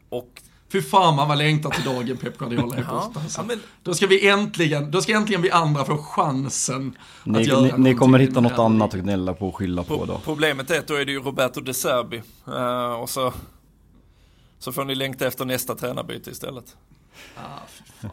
och 0.09 0.41
Fy 0.71 0.81
fan 0.81 1.15
man 1.15 1.27
vad 1.27 1.37
längtar 1.37 1.69
till 1.69 1.83
dagen 1.83 2.17
Pep 2.17 2.37
Guardiola 2.37 2.75
är 2.75 2.81
borta. 2.81 3.11
Ja, 3.15 3.21
alltså. 3.21 3.43
men... 3.43 3.59
Då 3.83 3.93
ska 3.93 4.07
vi 4.07 4.27
äntligen, 4.27 4.91
då 4.91 5.01
ska 5.01 5.13
äntligen 5.13 5.41
vi 5.41 5.51
andra 5.51 5.85
få 5.85 5.97
chansen 5.97 6.97
ni, 7.23 7.39
att 7.39 7.45
göra 7.45 7.61
Ni, 7.61 7.71
ni 7.77 7.95
kommer 7.95 8.19
hitta 8.19 8.41
något 8.41 8.59
annat 8.59 8.93
att 8.93 8.99
gnälla 8.99 9.33
på 9.33 9.47
och 9.47 9.55
skylla 9.55 9.83
på 9.83 10.05
då. 10.05 10.21
Problemet 10.25 10.71
är 10.71 10.79
att 10.79 10.87
då 10.87 10.95
är 10.95 11.05
det 11.05 11.11
ju 11.11 11.19
Roberto 11.19 11.61
De 11.61 11.73
Serbi. 11.73 12.21
Uh, 12.47 12.91
och 12.91 13.09
så, 13.09 13.33
så 14.59 14.71
får 14.71 14.85
ni 14.85 14.95
längta 14.95 15.27
efter 15.27 15.45
nästa 15.45 15.75
tränarbyte 15.75 16.31
istället. 16.31 16.75
Ah, 17.35 17.41
fy 17.67 17.83
fan. 18.01 18.11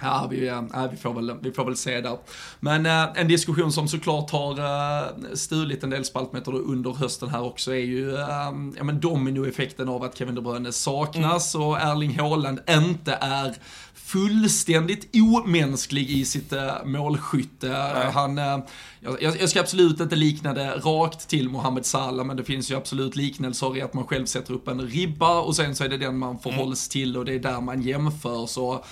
Ja, 0.00 0.28
vi, 0.30 0.48
äh, 0.48 0.62
vi, 0.90 0.96
får 0.96 1.14
väl, 1.14 1.34
vi 1.40 1.52
får 1.52 1.64
väl 1.64 1.76
se 1.76 2.00
där. 2.00 2.18
Men 2.60 2.86
äh, 2.86 3.06
en 3.14 3.28
diskussion 3.28 3.72
som 3.72 3.88
såklart 3.88 4.30
har 4.30 4.58
äh, 4.58 5.34
stulit 5.34 5.84
en 5.84 5.90
del 5.90 6.04
spaltmeter 6.04 6.54
under 6.54 6.92
hösten 6.92 7.28
här 7.28 7.42
också 7.42 7.72
är 7.72 7.84
ju 7.84 8.14
äh, 8.14 8.52
ja, 8.76 8.84
men 8.84 9.00
dominoeffekten 9.00 9.88
av 9.88 10.02
att 10.02 10.18
Kevin 10.18 10.34
De 10.34 10.44
Bruyne 10.44 10.72
saknas 10.72 11.54
mm. 11.54 11.66
och 11.66 11.80
Erling 11.80 12.18
Haaland 12.18 12.60
inte 12.68 13.18
är 13.20 13.54
fullständigt 13.94 15.08
omänsklig 15.14 16.10
i 16.10 16.24
sitt 16.24 16.52
äh, 16.52 16.84
målskytte. 16.84 17.68
Nej. 17.68 18.12
Han, 18.12 18.38
äh, 18.38 18.58
jag, 19.00 19.22
jag, 19.22 19.48
ska 19.48 19.60
absolut 19.60 20.00
inte 20.00 20.16
likna 20.16 20.54
det 20.54 20.70
rakt 20.70 21.28
till 21.28 21.48
Mohamed 21.48 21.86
Salah, 21.86 22.26
men 22.26 22.36
det 22.36 22.44
finns 22.44 22.70
ju 22.70 22.76
absolut 22.76 23.16
liknelser 23.16 23.76
i 23.76 23.82
att 23.82 23.94
man 23.94 24.06
själv 24.06 24.26
sätter 24.26 24.54
upp 24.54 24.68
en 24.68 24.80
ribba 24.80 25.40
och 25.40 25.56
sen 25.56 25.76
så 25.76 25.84
är 25.84 25.88
det 25.88 25.96
den 25.96 26.18
man 26.18 26.38
förhålls 26.38 26.86
mm. 26.86 26.90
till 26.90 27.16
och 27.16 27.24
det 27.24 27.34
är 27.34 27.38
där 27.38 27.60
man 27.60 27.82
jämför. 27.82 28.46
Så 28.46 28.84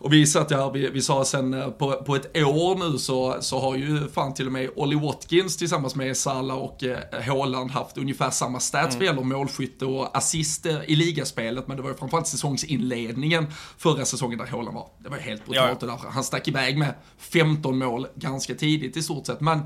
Och 0.00 0.12
vi 0.12 0.26
satt 0.26 0.50
här, 0.50 0.70
vi, 0.70 0.90
vi 0.90 1.02
sa 1.02 1.24
sen 1.24 1.54
eh, 1.54 1.68
på, 1.68 1.92
på 1.92 2.16
ett 2.16 2.36
år 2.36 2.90
nu 2.90 2.98
så, 2.98 3.36
så 3.40 3.60
har 3.60 3.76
ju 3.76 4.08
fan 4.08 4.34
till 4.34 4.46
och 4.46 4.52
med 4.52 4.70
Olly 4.76 4.96
Watkins 4.96 5.56
tillsammans 5.56 5.94
med 5.94 6.16
Salah 6.16 6.56
och 6.56 6.84
eh, 6.84 7.22
Haaland 7.26 7.70
haft 7.70 7.98
ungefär 7.98 8.30
samma 8.30 8.60
stats 8.60 8.96
mm. 8.96 8.98
vad 8.98 9.06
gäller 9.06 9.36
målskytte 9.36 9.84
och 9.84 10.16
assist 10.16 10.66
eh, 10.66 10.76
i 10.86 10.96
ligaspelet. 10.96 11.68
Men 11.68 11.76
det 11.76 11.82
var 11.82 11.90
ju 11.90 11.96
framförallt 11.96 12.26
säsongsinledningen 12.26 13.46
förra 13.78 14.04
säsongen 14.04 14.38
där 14.38 14.46
Haaland 14.46 14.74
var. 14.74 14.88
Det 14.98 15.08
var 15.08 15.18
helt 15.18 15.46
brutalt 15.46 15.82
ja. 15.82 16.00
Han 16.10 16.24
stack 16.24 16.48
iväg 16.48 16.78
med 16.78 16.94
15 17.18 17.78
mål 17.78 18.06
ganska 18.14 18.54
tidigt 18.54 18.96
i 18.96 19.02
stort 19.02 19.26
sett. 19.26 19.40
Men 19.40 19.60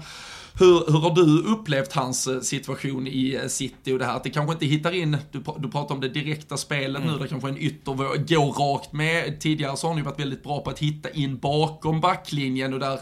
hur, 0.59 0.93
hur 0.93 0.99
har 0.99 1.15
du 1.15 1.43
upplevt 1.53 1.93
hans 1.93 2.49
situation 2.49 3.07
i 3.07 3.41
City 3.49 3.93
och 3.93 3.99
det 3.99 4.05
här 4.05 4.17
att 4.17 4.25
det 4.25 4.31
kanske 4.31 4.53
inte 4.53 4.67
hittar 4.67 4.93
in, 4.93 5.17
du, 5.31 5.43
du 5.59 5.71
pratar 5.71 5.95
om 5.95 6.01
det 6.01 6.09
direkta 6.09 6.57
spelet 6.57 7.03
mm. 7.03 7.15
nu, 7.15 7.19
där 7.19 7.27
kanske 7.27 7.49
en 7.49 7.59
ytter 7.59 7.95
går 7.95 8.53
rakt 8.53 8.93
med. 8.93 9.41
Tidigare 9.41 9.77
så 9.77 9.87
har 9.87 9.93
han 9.93 9.99
ju 9.99 10.05
varit 10.05 10.19
väldigt 10.23 10.43
bra 10.43 10.61
på 10.61 10.71
att 10.71 10.79
hitta 10.79 11.11
in 11.11 11.39
bakom 11.39 12.01
backlinjen 12.01 12.75
och 12.75 12.81
där 12.81 12.99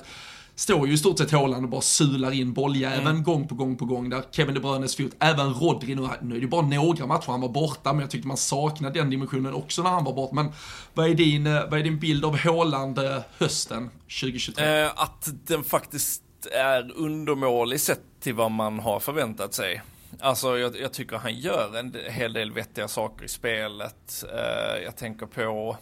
står 0.55 0.89
ju 0.89 0.95
i 0.95 0.99
stort 0.99 1.19
sett 1.19 1.31
Haaland 1.31 1.65
och 1.65 1.71
bara 1.71 1.81
sular 1.81 2.33
in 2.33 2.53
bolljäveln 2.53 3.07
mm. 3.07 3.23
gång 3.23 3.49
på 3.49 3.55
gång 3.55 3.77
på 3.77 3.85
gång 3.85 4.11
där 4.11 4.23
Kevin 4.33 4.55
De 4.55 4.61
Bruynes 4.61 4.97
fot, 4.97 5.13
även 5.19 5.55
Rodri 5.55 5.95
nu, 5.95 6.09
nu 6.23 6.37
är 6.37 6.41
det 6.41 6.47
bara 6.47 6.63
några 6.63 7.07
matcher 7.07 7.27
han 7.27 7.41
var 7.41 7.49
borta, 7.49 7.93
men 7.93 8.01
jag 8.01 8.11
tyckte 8.11 8.29
man 8.29 8.37
saknade 8.37 8.99
den 8.99 9.11
dimensionen 9.11 9.55
också 9.55 9.83
när 9.83 9.91
han 9.91 10.05
var 10.05 10.13
borta. 10.13 10.35
Men 10.35 10.53
vad 10.95 11.11
är 11.11 11.15
din, 11.15 11.47
eh, 11.47 11.71
vad 11.71 11.81
är 11.81 11.85
din 11.85 11.99
bild 11.99 12.25
av 12.25 12.37
Haaland 12.37 12.99
hösten 13.39 13.91
2023? 14.21 14.83
Eh, 14.83 14.91
att 14.97 15.29
den 15.47 15.65
faktiskt 15.65 16.23
är 16.53 16.93
undermålig 16.97 17.81
sett 17.81 18.01
till 18.21 18.35
vad 18.35 18.51
man 18.51 18.79
har 18.79 19.01
förväntat 19.01 19.55
sig. 19.55 19.83
Alltså 20.21 20.59
jag, 20.59 20.81
jag, 20.81 20.93
tycker 20.93 21.17
han 21.17 21.35
gör 21.35 21.79
en 21.79 21.97
hel 22.09 22.33
del 22.33 22.53
vettiga 22.53 22.89
saker 22.89 23.25
i 23.25 23.29
spelet. 23.29 24.25
Uh, 24.25 24.83
jag 24.85 24.97
tänker 24.97 25.27
på 25.27 25.77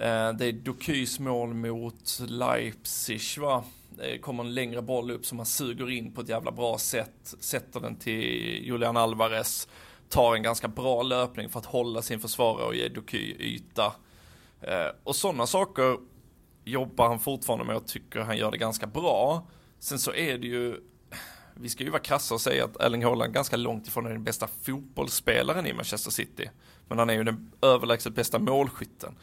Eh, 0.00 0.32
det 0.32 0.46
är 0.46 0.52
Dokys 0.52 1.18
mål 1.18 1.54
mot 1.54 2.20
Leipzig 2.28 3.20
va? 3.38 3.64
Det 3.90 4.18
kommer 4.18 4.44
en 4.44 4.54
längre 4.54 4.82
boll 4.82 5.10
upp 5.10 5.26
som 5.26 5.38
han 5.38 5.46
suger 5.46 5.90
in 5.90 6.12
på 6.12 6.20
ett 6.20 6.28
jävla 6.28 6.52
bra 6.52 6.78
sätt. 6.78 7.34
Sätter 7.40 7.80
den 7.80 7.96
till 7.96 8.64
Julian 8.66 8.96
Alvarez. 8.96 9.68
Tar 10.08 10.34
en 10.34 10.42
ganska 10.42 10.68
bra 10.68 11.02
löpning 11.02 11.48
för 11.48 11.58
att 11.58 11.66
hålla 11.66 12.02
sin 12.02 12.20
försvarare 12.20 12.66
och 12.66 12.74
ge 12.74 12.88
Doky 12.88 13.34
yta. 13.38 13.92
Eh, 14.60 14.88
och 15.04 15.16
sådana 15.16 15.46
saker 15.46 15.96
jobbar 16.64 17.08
han 17.08 17.18
fortfarande 17.18 17.64
med 17.64 17.76
och 17.76 17.86
tycker 17.86 18.20
han 18.20 18.36
gör 18.36 18.50
det 18.50 18.58
ganska 18.58 18.86
bra. 18.86 19.46
Sen 19.78 19.98
så 19.98 20.14
är 20.14 20.38
det 20.38 20.46
ju, 20.46 20.76
vi 21.54 21.68
ska 21.68 21.84
ju 21.84 21.90
vara 21.90 22.02
krassa 22.02 22.34
och 22.34 22.40
säga 22.40 22.64
att 22.64 22.80
Erling 22.80 23.04
Haaland 23.04 23.34
ganska 23.34 23.56
långt 23.56 23.86
ifrån 23.86 24.06
är 24.06 24.10
den 24.10 24.24
bästa 24.24 24.48
fotbollsspelaren 24.62 25.66
i 25.66 25.72
Manchester 25.72 26.10
City. 26.10 26.50
Men 26.88 26.98
han 26.98 27.10
är 27.10 27.14
ju 27.14 27.24
den 27.24 27.52
överlägset 27.62 28.14
bästa 28.14 28.38
målskytten. 28.38 29.14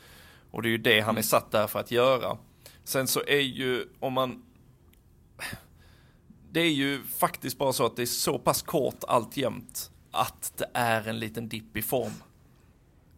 Och 0.55 0.61
det 0.61 0.67
är 0.67 0.71
ju 0.71 0.77
det 0.77 0.99
han 0.99 1.17
är 1.17 1.21
satt 1.21 1.51
där 1.51 1.67
för 1.67 1.79
att 1.79 1.91
göra. 1.91 2.37
Sen 2.83 3.07
så 3.07 3.23
är 3.27 3.39
ju, 3.39 3.85
om 3.99 4.13
man 4.13 4.43
det 6.51 6.59
är 6.59 6.71
ju 6.71 7.03
faktiskt 7.03 7.57
bara 7.57 7.73
så 7.73 7.85
att 7.85 7.95
det 7.95 8.01
är 8.01 8.05
så 8.05 8.39
pass 8.39 8.61
kort 8.61 9.03
alltjämt 9.07 9.91
att 10.11 10.53
det 10.57 10.69
är 10.73 11.07
en 11.07 11.19
liten 11.19 11.49
dipp 11.49 11.77
i 11.77 11.81
form. 11.81 12.13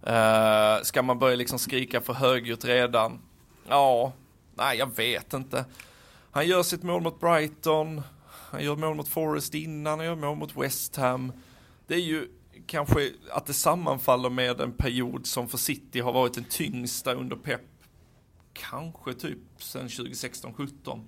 Uh, 0.08 0.84
ska 0.84 1.04
man 1.04 1.20
börja 1.20 1.36
liksom 1.36 1.60
skrika 1.60 2.02
för 2.02 2.14
högljutt 2.14 2.66
redan? 2.66 3.20
Ja, 3.68 4.14
nej 4.56 4.78
jag 4.78 4.96
vet 4.96 5.34
inte. 5.34 5.66
Han 6.32 6.48
gör 6.48 6.64
sitt 6.64 6.84
mål 6.84 7.02
mot 7.02 7.20
Brighton, 7.20 8.02
han 8.52 8.64
gör 8.64 8.76
mål 8.76 8.96
mot 8.96 9.08
Forest 9.08 9.54
innan, 9.54 10.00
han 10.00 10.08
gör 10.08 10.16
mål 10.16 10.38
mot 10.38 10.58
West 10.58 10.96
Ham. 10.96 11.32
Det 11.88 11.96
är 11.96 12.00
ju 12.02 12.28
kanske 12.68 13.12
att 13.32 13.46
det 13.46 13.54
sammanfaller 13.54 14.30
med 14.30 14.62
en 14.62 14.72
period 14.72 15.26
som 15.26 15.48
för 15.48 15.58
City 15.58 16.00
har 16.00 16.14
varit 16.14 16.34
den 16.34 16.44
tyngsta 16.44 17.14
under 17.14 17.36
Pep, 17.36 17.62
kanske 18.54 19.14
typ 19.14 19.40
sen 19.58 19.88
2016-17. 19.88 21.02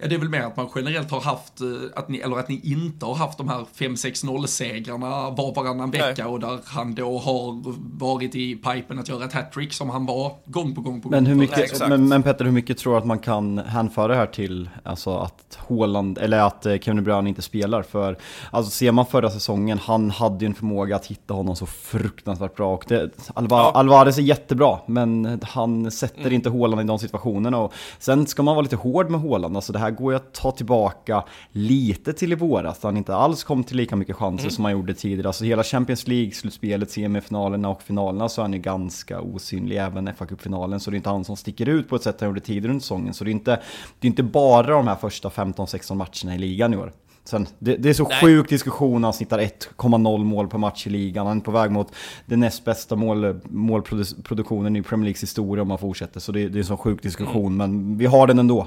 Ja, 0.00 0.08
det 0.08 0.14
är 0.14 0.18
väl 0.18 0.28
mer 0.28 0.40
att 0.40 0.56
man 0.56 0.68
generellt 0.74 1.10
har 1.10 1.20
haft, 1.20 1.60
eh, 1.60 1.66
att 1.96 2.08
ni, 2.08 2.18
eller 2.18 2.38
att 2.38 2.48
ni 2.48 2.60
inte 2.64 3.06
har 3.06 3.14
haft 3.14 3.38
de 3.38 3.48
här 3.48 3.64
5-6-0-segrarna 3.74 5.30
var 5.30 5.54
varannan 5.54 5.90
vecka 5.90 6.14
Nej. 6.16 6.24
och 6.24 6.40
där 6.40 6.58
han 6.64 6.94
då 6.94 7.18
har 7.18 7.62
varit 7.98 8.34
i 8.34 8.56
pipen 8.56 8.98
att 8.98 9.08
göra 9.08 9.24
ett 9.24 9.32
hattrick 9.32 9.72
som 9.72 9.90
han 9.90 10.06
var 10.06 10.32
gång 10.44 10.74
på 10.74 10.80
gång 10.80 11.00
på 11.00 11.08
men 11.08 11.24
gång. 11.24 11.32
Hur 11.32 11.40
mycket, 11.40 11.80
Nej, 11.80 11.88
men, 11.88 12.08
men, 12.08 12.22
Petter, 12.22 12.44
hur 12.44 12.52
mycket 12.52 12.78
tror 12.78 12.92
du 12.92 12.98
att 12.98 13.06
man 13.06 13.18
kan 13.18 13.58
hänföra 13.58 14.08
det 14.08 14.14
här 14.14 14.26
till 14.26 14.68
alltså 14.82 15.16
att 15.18 15.58
Håland, 15.60 16.18
eller 16.18 16.38
att 16.38 16.66
eh, 16.66 16.78
Kevin 16.78 16.96
De 16.96 17.02
Bruyne 17.02 17.28
inte 17.28 17.42
spelar? 17.42 17.82
För 17.82 18.16
alltså 18.50 18.70
ser 18.70 18.92
man 18.92 19.06
förra 19.06 19.30
säsongen, 19.30 19.78
han 19.78 20.10
hade 20.10 20.44
ju 20.44 20.46
en 20.46 20.54
förmåga 20.54 20.96
att 20.96 21.06
hitta 21.06 21.34
honom 21.34 21.56
så 21.56 21.66
fruktansvärt 21.66 22.56
bra 22.56 22.74
och 22.74 22.84
det, 22.88 23.10
Alva, 23.34 23.56
ja. 23.56 23.72
Alvarez 23.74 24.18
är 24.18 24.22
jättebra, 24.22 24.78
men 24.86 25.40
han 25.42 25.90
sätter 25.90 26.20
mm. 26.20 26.32
inte 26.32 26.48
Håland 26.48 26.82
i 26.82 26.84
de 26.84 26.98
situationerna 26.98 27.58
och 27.58 27.72
sen 27.98 28.26
ska 28.26 28.42
man 28.42 28.54
vara 28.54 28.62
lite 28.62 28.76
hård 28.76 29.10
med 29.10 29.20
Håland, 29.20 29.56
alltså 29.56 29.72
det 29.72 29.78
här 29.78 29.87
här 29.88 29.96
går 29.96 30.14
att 30.14 30.34
ta 30.34 30.50
tillbaka 30.50 31.24
lite 31.52 32.12
till 32.12 32.32
i 32.32 32.34
våras, 32.34 32.80
då 32.80 32.88
han 32.88 32.96
inte 32.96 33.14
alls 33.14 33.44
kom 33.44 33.64
till 33.64 33.76
lika 33.76 33.96
mycket 33.96 34.16
chanser 34.16 34.44
mm. 34.44 34.50
som 34.50 34.64
han 34.64 34.72
gjorde 34.72 34.94
tidigare. 34.94 35.26
Alltså 35.26 35.44
hela 35.44 35.64
Champions 35.64 36.06
League-slutspelet, 36.06 36.90
semifinalerna 36.90 37.68
och 37.68 37.82
finalerna 37.82 38.28
så 38.28 38.40
är 38.40 38.42
han 38.42 38.52
ju 38.52 38.58
ganska 38.58 39.20
osynlig, 39.20 39.76
även 39.76 40.14
fa 40.14 40.26
Cup-finalen. 40.26 40.80
Så 40.80 40.90
det 40.90 40.94
är 40.94 40.96
inte 40.96 41.10
han 41.10 41.24
som 41.24 41.36
sticker 41.36 41.68
ut 41.68 41.88
på 41.88 41.96
ett 41.96 42.02
sätt 42.02 42.20
han 42.20 42.28
gjorde 42.28 42.40
tidigare 42.40 42.70
under 42.70 42.82
säsongen. 42.82 43.14
Så 43.14 43.24
det 43.24 43.30
är 43.30 43.32
inte, 43.32 43.60
det 44.00 44.06
är 44.06 44.08
inte 44.08 44.22
bara 44.22 44.66
de 44.66 44.88
här 44.88 44.96
första 44.96 45.28
15-16 45.28 45.94
matcherna 45.94 46.34
i 46.34 46.38
ligan 46.38 46.74
i 46.74 46.76
år. 46.76 46.92
Sen, 47.28 47.46
det, 47.58 47.76
det, 47.76 47.88
är 47.90 47.94
så 47.94 48.08
Nej. 48.08 48.20
sjuk 48.20 48.48
diskussion, 48.48 49.04
han 49.04 49.12
snittar 49.12 49.38
1,0 49.38 50.24
mål 50.24 50.48
per 50.48 50.58
match 50.58 50.86
i 50.86 50.90
ligan. 50.90 51.26
Han 51.26 51.36
är 51.36 51.40
på 51.40 51.50
väg 51.50 51.70
mot 51.70 51.92
den 52.26 52.40
näst 52.40 52.64
bästa 52.64 52.96
mål, 52.96 53.40
målproduktionen 53.44 54.76
i 54.76 54.82
Premier 54.82 55.04
Leagues 55.04 55.22
historia 55.22 55.62
om 55.62 55.70
han 55.70 55.78
fortsätter. 55.78 56.20
Så 56.20 56.32
det, 56.32 56.48
det 56.48 56.58
är 56.58 56.60
en 56.60 56.66
så 56.66 56.76
sjuk 56.76 57.02
diskussion, 57.02 57.46
mm. 57.46 57.56
men 57.56 57.98
vi 57.98 58.06
har 58.06 58.26
den 58.26 58.38
ändå. 58.38 58.66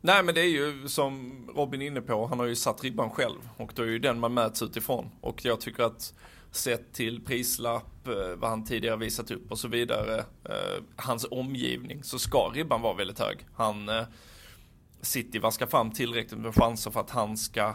Nej 0.00 0.22
men 0.22 0.34
det 0.34 0.40
är 0.40 0.48
ju 0.48 0.88
som 0.88 1.32
Robin 1.56 1.82
är 1.82 1.86
inne 1.86 2.00
på, 2.00 2.26
han 2.26 2.38
har 2.38 2.46
ju 2.46 2.56
satt 2.56 2.84
ribban 2.84 3.10
själv 3.10 3.48
och 3.56 3.72
då 3.74 3.82
är 3.82 3.86
ju 3.86 3.98
den 3.98 4.20
man 4.20 4.34
mäts 4.34 4.62
utifrån. 4.62 5.10
Och 5.20 5.44
jag 5.44 5.60
tycker 5.60 5.82
att 5.82 6.14
sett 6.50 6.92
till 6.92 7.24
prislapp, 7.24 8.08
eh, 8.08 8.36
vad 8.36 8.50
han 8.50 8.64
tidigare 8.64 8.96
visat 8.96 9.30
upp 9.30 9.50
och 9.50 9.58
så 9.58 9.68
vidare, 9.68 10.18
eh, 10.44 10.82
hans 10.96 11.26
omgivning, 11.30 12.04
så 12.04 12.18
ska 12.18 12.38
ribban 12.38 12.82
vara 12.82 12.94
väldigt 12.94 13.18
hög. 13.18 13.46
Han, 13.54 13.88
eh, 13.88 14.02
City 15.00 15.38
vaskar 15.38 15.66
fram 15.66 15.90
tillräckligt 15.90 16.40
med 16.40 16.54
chanser 16.54 16.90
för 16.90 17.00
att 17.00 17.10
han 17.10 17.36
ska 17.36 17.74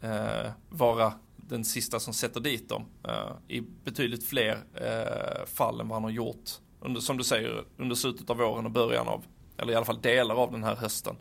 eh, 0.00 0.50
vara 0.68 1.12
den 1.36 1.64
sista 1.64 2.00
som 2.00 2.14
sätter 2.14 2.40
dit 2.40 2.68
dem 2.68 2.86
eh, 3.08 3.56
i 3.56 3.60
betydligt 3.60 4.26
fler 4.26 4.64
eh, 4.74 5.46
fall 5.46 5.80
än 5.80 5.88
vad 5.88 5.96
han 5.96 6.04
har 6.04 6.10
gjort, 6.10 6.50
under, 6.80 7.00
som 7.00 7.16
du 7.16 7.24
säger, 7.24 7.64
under 7.76 7.96
slutet 7.96 8.30
av 8.30 8.36
våren 8.36 8.64
och 8.64 8.72
början 8.72 9.08
av, 9.08 9.24
eller 9.56 9.72
i 9.72 9.76
alla 9.76 9.84
fall 9.84 10.00
delar 10.00 10.34
av 10.34 10.52
den 10.52 10.64
här 10.64 10.76
hösten. 10.76 11.16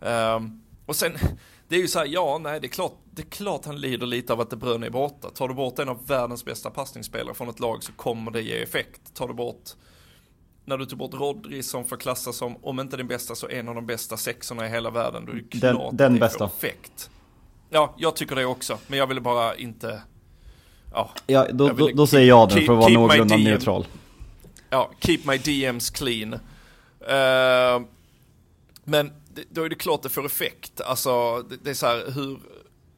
Um, 0.00 0.62
och 0.86 0.96
sen, 0.96 1.12
det 1.68 1.76
är 1.76 1.80
ju 1.80 1.88
så 1.88 1.98
här, 1.98 2.06
ja, 2.06 2.38
nej, 2.38 2.60
det 2.60 2.66
är 2.66 2.68
klart, 2.68 2.96
det 3.10 3.22
är 3.22 3.30
klart 3.30 3.64
han 3.64 3.80
lider 3.80 4.06
lite 4.06 4.32
av 4.32 4.40
att 4.40 4.50
De 4.50 4.56
Bruyne 4.56 4.86
är 4.86 4.90
borta. 4.90 5.30
Tar 5.30 5.48
du 5.48 5.54
bort 5.54 5.78
en 5.78 5.88
av 5.88 6.06
världens 6.06 6.44
bästa 6.44 6.70
passningsspelare 6.70 7.34
från 7.34 7.48
ett 7.48 7.60
lag 7.60 7.82
så 7.84 7.92
kommer 7.92 8.30
det 8.30 8.42
ge 8.42 8.62
effekt. 8.62 9.14
Tar 9.14 9.28
du 9.28 9.34
bort, 9.34 9.70
när 10.64 10.78
du 10.78 10.86
tar 10.86 10.96
bort 10.96 11.14
Rodri 11.14 11.62
som 11.62 11.84
får 11.84 11.96
klassas 11.96 12.36
som, 12.36 12.56
om 12.64 12.80
inte 12.80 12.96
den 12.96 13.08
bästa 13.08 13.34
så 13.34 13.48
en 13.48 13.68
av 13.68 13.74
de 13.74 13.86
bästa 13.86 14.16
sexorna 14.16 14.66
i 14.66 14.70
hela 14.70 14.90
världen, 14.90 15.26
då 15.26 15.32
är 15.32 15.36
det 15.36 15.58
klart 15.58 15.88
den, 15.90 15.96
den 15.96 16.14
det 16.14 16.20
bästa. 16.20 16.44
effekt. 16.44 17.10
Ja, 17.70 17.94
jag 17.98 18.16
tycker 18.16 18.36
det 18.36 18.44
också, 18.44 18.78
men 18.86 18.98
jag 18.98 19.06
ville 19.06 19.20
bara 19.20 19.56
inte, 19.56 20.02
ja. 20.92 21.10
ja 21.26 21.46
då, 21.52 21.68
då, 21.68 21.88
då 21.94 22.06
säger 22.06 22.28
jag 22.28 22.48
den 22.48 22.66
för 22.66 22.72
att 22.72 22.78
vara 22.78 22.92
någorlunda 22.92 23.36
neutral. 23.36 23.86
Ja, 24.70 24.90
keep 25.00 25.18
my 25.24 25.38
DMs 25.38 25.90
clean. 25.90 26.32
Uh, 26.32 27.86
men 28.84 29.12
då 29.50 29.64
är 29.64 29.68
det 29.68 29.74
klart 29.74 30.02
det 30.02 30.08
får 30.08 30.26
effekt. 30.26 30.80
Alltså, 30.80 31.42
det, 31.42 31.56
det 31.56 31.70
är 31.70 31.74
så 31.74 31.86
här 31.86 32.10
hur, 32.10 32.40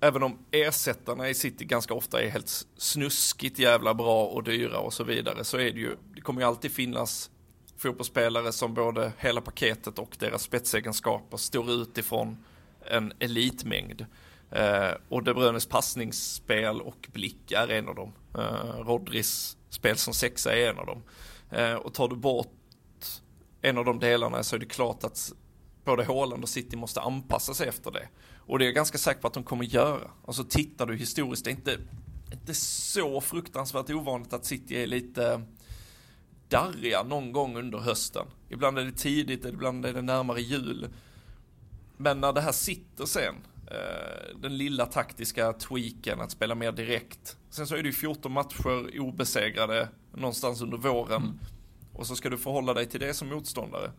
även 0.01 0.23
om 0.23 0.39
ersättarna 0.51 1.29
i 1.29 1.35
City 1.35 1.65
ganska 1.65 1.95
ofta 1.95 2.23
är 2.23 2.29
helt 2.29 2.67
snuskigt 2.77 3.59
jävla 3.59 3.95
bra 3.95 4.27
och 4.27 4.43
dyra 4.43 4.79
och 4.79 4.93
så 4.93 5.05
vidare, 5.05 5.45
så 5.45 5.57
är 5.57 5.71
det 5.73 5.81
ju, 5.81 5.97
det 6.15 6.21
kommer 6.21 6.41
ju 6.41 6.47
alltid 6.47 6.73
finnas 6.73 7.31
fotbollsspelare 7.77 8.53
som 8.53 8.75
både 8.75 9.13
hela 9.19 9.41
paketet 9.41 9.99
och 9.99 10.17
deras 10.19 10.43
spetsegenskaper 10.43 11.37
står 11.37 11.71
utifrån 11.71 12.45
en 12.87 13.13
elitmängd. 13.19 14.07
Eh, 14.51 14.91
och 15.09 15.23
De 15.23 15.35
Bruynes 15.35 15.67
passningsspel 15.67 16.81
och 16.81 17.09
blick 17.13 17.53
är 17.53 17.69
en 17.69 17.89
av 17.89 17.95
dem. 17.95 18.13
Eh, 18.35 18.79
Rodris 18.87 19.57
spel 19.69 19.97
som 19.97 20.15
sexa 20.15 20.57
är 20.57 20.71
en 20.71 20.79
av 20.79 20.87
dem. 20.87 21.03
Eh, 21.51 21.75
och 21.75 21.95
tar 21.95 22.09
du 22.09 22.17
bort 22.17 22.49
en 23.61 23.79
av 23.79 23.85
de 23.85 23.99
delarna 23.99 24.43
så 24.43 24.57
är 24.57 24.61
det 24.61 24.67
klart 24.67 25.05
att 25.05 25.33
både 25.85 26.05
Håland 26.05 26.43
och 26.43 26.49
City 26.49 26.77
måste 26.77 27.01
anpassa 27.01 27.55
sig 27.55 27.69
efter 27.69 27.91
det. 27.91 28.09
Och 28.37 28.59
det 28.59 28.65
är 28.65 28.67
jag 28.67 28.75
ganska 28.75 28.99
säker 28.99 29.21
på 29.21 29.27
att 29.27 29.35
de 29.35 29.45
kommer 29.45 29.65
göra. 29.65 30.11
Alltså 30.27 30.45
tittar 30.45 30.87
du 30.87 30.97
historiskt, 30.97 31.45
det 31.45 31.51
är 31.51 31.53
inte, 31.53 31.79
inte 32.33 32.55
så 32.55 33.21
fruktansvärt 33.21 33.91
ovanligt 33.91 34.33
att 34.33 34.45
City 34.45 34.83
är 34.83 34.87
lite 34.87 35.43
darriga 36.49 37.03
någon 37.03 37.33
gång 37.33 37.57
under 37.57 37.79
hösten. 37.79 38.27
Ibland 38.49 38.79
är 38.79 38.85
det 38.85 38.93
tidigt, 38.93 39.45
ibland 39.45 39.87
är 39.87 39.93
det 39.93 40.03
närmare 40.03 40.41
jul. 40.41 40.89
Men 41.97 42.21
när 42.21 42.33
det 42.33 42.41
här 42.41 42.53
sitter 42.53 43.07
sen, 43.07 43.35
eh, 43.67 44.39
den 44.41 44.57
lilla 44.57 44.87
taktiska 44.87 45.53
tweaken 45.53 46.21
att 46.21 46.31
spela 46.31 46.55
mer 46.55 46.73
direkt. 46.73 47.37
Sen 47.51 47.67
så 47.67 47.75
är 47.75 47.83
det 47.83 47.89
ju 47.89 47.93
14 47.93 48.33
matcher 48.33 49.01
obesegrade 49.01 49.89
någonstans 50.15 50.63
under 50.63 50.79
våren. 50.79 51.23
Mm. 51.23 51.39
och 51.93 52.07
så 52.07 52.17
ska 52.17 52.31
du 52.31 52.39
förhålla 52.39 52.75
dig 52.75 52.87
till 52.87 53.01
det 53.01 53.15
som 53.15 53.29
motståndare. 53.29 53.93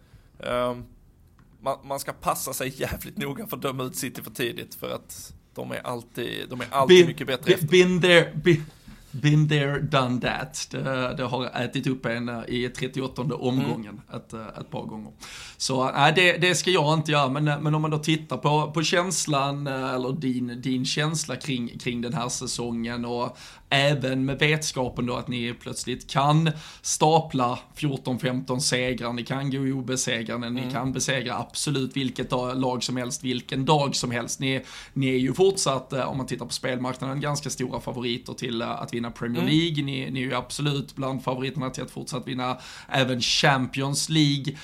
Man, 1.64 1.78
man, 1.84 1.99
ska 1.99 2.14
passa 2.14 2.53
sig 2.53 2.74
jävligt 2.82 3.18
noga 3.18 3.47
för 3.47 3.57
att 3.57 3.61
döma 3.61 3.84
ut 3.84 3.95
City 3.95 4.22
för 4.22 4.32
tidigt 4.32 4.76
för 4.76 4.95
att 4.95 5.34
de 5.55 5.72
är 5.72 5.88
alltid, 5.88 6.49
de 6.49 6.61
är 6.61 6.68
alltid 6.72 6.97
been, 6.97 7.07
mycket 7.07 7.28
bättre 7.28 7.55
been, 7.57 7.68
been 7.68 8.01
there, 8.01 8.32
been, 8.36 8.66
Been 9.22 9.49
there, 9.49 9.80
done 9.80 10.22
that. 10.22 10.68
Det, 10.72 11.14
det 11.18 11.24
har 11.24 11.45
ätit 11.45 11.88
upp 11.88 12.05
en 12.05 12.30
eh, 12.30 12.41
i 12.47 12.70
38 12.70 13.22
omgången 13.22 14.01
mm. 14.09 14.22
ett, 14.22 14.34
eh, 14.34 14.47
ett 14.59 14.70
par 14.70 14.84
gånger. 14.84 15.11
Så 15.57 15.91
nej, 15.91 16.14
det, 16.16 16.38
det 16.38 16.55
ska 16.55 16.72
jag 16.72 16.93
inte 16.93 17.11
göra, 17.11 17.30
men, 17.30 17.43
men 17.64 17.76
om 17.76 17.82
man 17.82 17.91
då 17.91 17.97
tittar 17.97 18.38
på, 18.38 18.72
på 18.72 18.84
känslan, 18.84 19.68
eh, 19.68 19.93
eller 19.93 20.11
din, 20.14 20.61
din 20.61 20.86
känsla 20.86 21.36
kring, 21.36 21.78
kring 21.78 22.01
den 22.01 22.14
här 22.14 22.30
säsongen 22.30 23.05
och 23.05 23.38
även 23.74 24.26
med 24.26 24.39
vetskapen 24.39 25.05
då 25.05 25.15
att 25.15 25.28
ni 25.28 25.53
plötsligt 25.53 26.09
kan 26.09 26.51
stapla 26.82 27.59
14-15 27.76 28.59
segrar, 28.59 29.13
ni 29.13 29.24
kan 29.24 29.51
gå 29.51 29.59
obesegrade, 29.59 30.47
mm. 30.47 30.53
ni 30.53 30.71
kan 30.71 30.93
besegra 30.93 31.38
absolut 31.38 31.97
vilket 31.97 32.32
lag 32.32 32.84
som 32.84 32.97
helst, 32.97 33.24
vilken 33.24 33.65
dag 33.65 33.95
som 33.95 34.11
helst. 34.11 34.39
Ni, 34.39 34.61
ni 34.93 35.07
är 35.09 35.17
ju 35.17 35.34
fortsatt, 35.34 35.93
om 35.93 36.17
man 36.17 36.26
tittar 36.26 36.45
på 36.45 36.53
spelmarknaden, 36.53 37.21
ganska 37.21 37.49
stora 37.49 37.80
favoriter 37.80 38.34
till 38.34 38.61
att 38.61 38.93
vinna 38.93 39.11
Premier 39.11 39.41
mm. 39.41 39.53
League, 39.53 39.74
mm. 39.74 39.86
ni, 39.86 40.11
ni 40.11 40.19
är 40.19 40.26
ju 40.26 40.34
absolut 40.34 40.95
bland 40.95 41.24
favoriterna 41.24 41.69
till 41.69 41.84
att 41.84 41.91
fortsatt 41.91 42.28
vinna 42.28 42.57
även 42.89 43.21
Champions 43.21 44.09
League. 44.09 44.55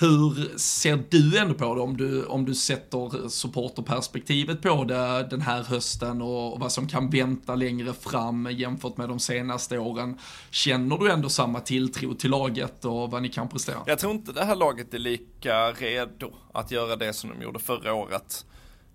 Hur 0.00 0.58
ser 0.58 1.04
du 1.08 1.38
ändå 1.38 1.54
på 1.54 1.74
det 1.74 1.80
om 1.80 1.96
du, 1.96 2.24
om 2.24 2.44
du 2.44 2.54
sätter 2.54 3.28
supporterperspektivet 3.28 4.62
på 4.62 4.84
det 4.84 5.26
den 5.30 5.40
här 5.40 5.62
hösten 5.62 6.22
och, 6.22 6.60
vad 6.60 6.72
som 6.72 6.88
kan 6.88 7.10
vänta 7.10 7.54
längre 7.54 7.92
fram 7.92 8.48
jämfört 8.50 8.96
med 8.96 9.08
de 9.08 9.18
senaste 9.18 9.78
åren? 9.78 10.18
Känner 10.50 10.98
du 10.98 11.10
ändå 11.10 11.28
samma 11.28 11.60
tilltro 11.60 12.14
till 12.14 12.30
laget 12.30 12.84
och 12.84 13.10
vad 13.10 13.22
ni 13.22 13.28
kan 13.28 13.48
prestera? 13.48 13.78
Jag 13.86 13.98
tror 13.98 14.12
inte 14.12 14.32
det 14.32 14.44
här 14.44 14.56
laget 14.56 14.94
är 14.94 14.98
lika 14.98 15.72
redo 15.72 16.32
att 16.52 16.70
göra 16.70 16.96
det 16.96 17.12
som 17.12 17.30
de 17.30 17.42
gjorde 17.42 17.58
förra 17.58 17.94
året. 17.94 18.46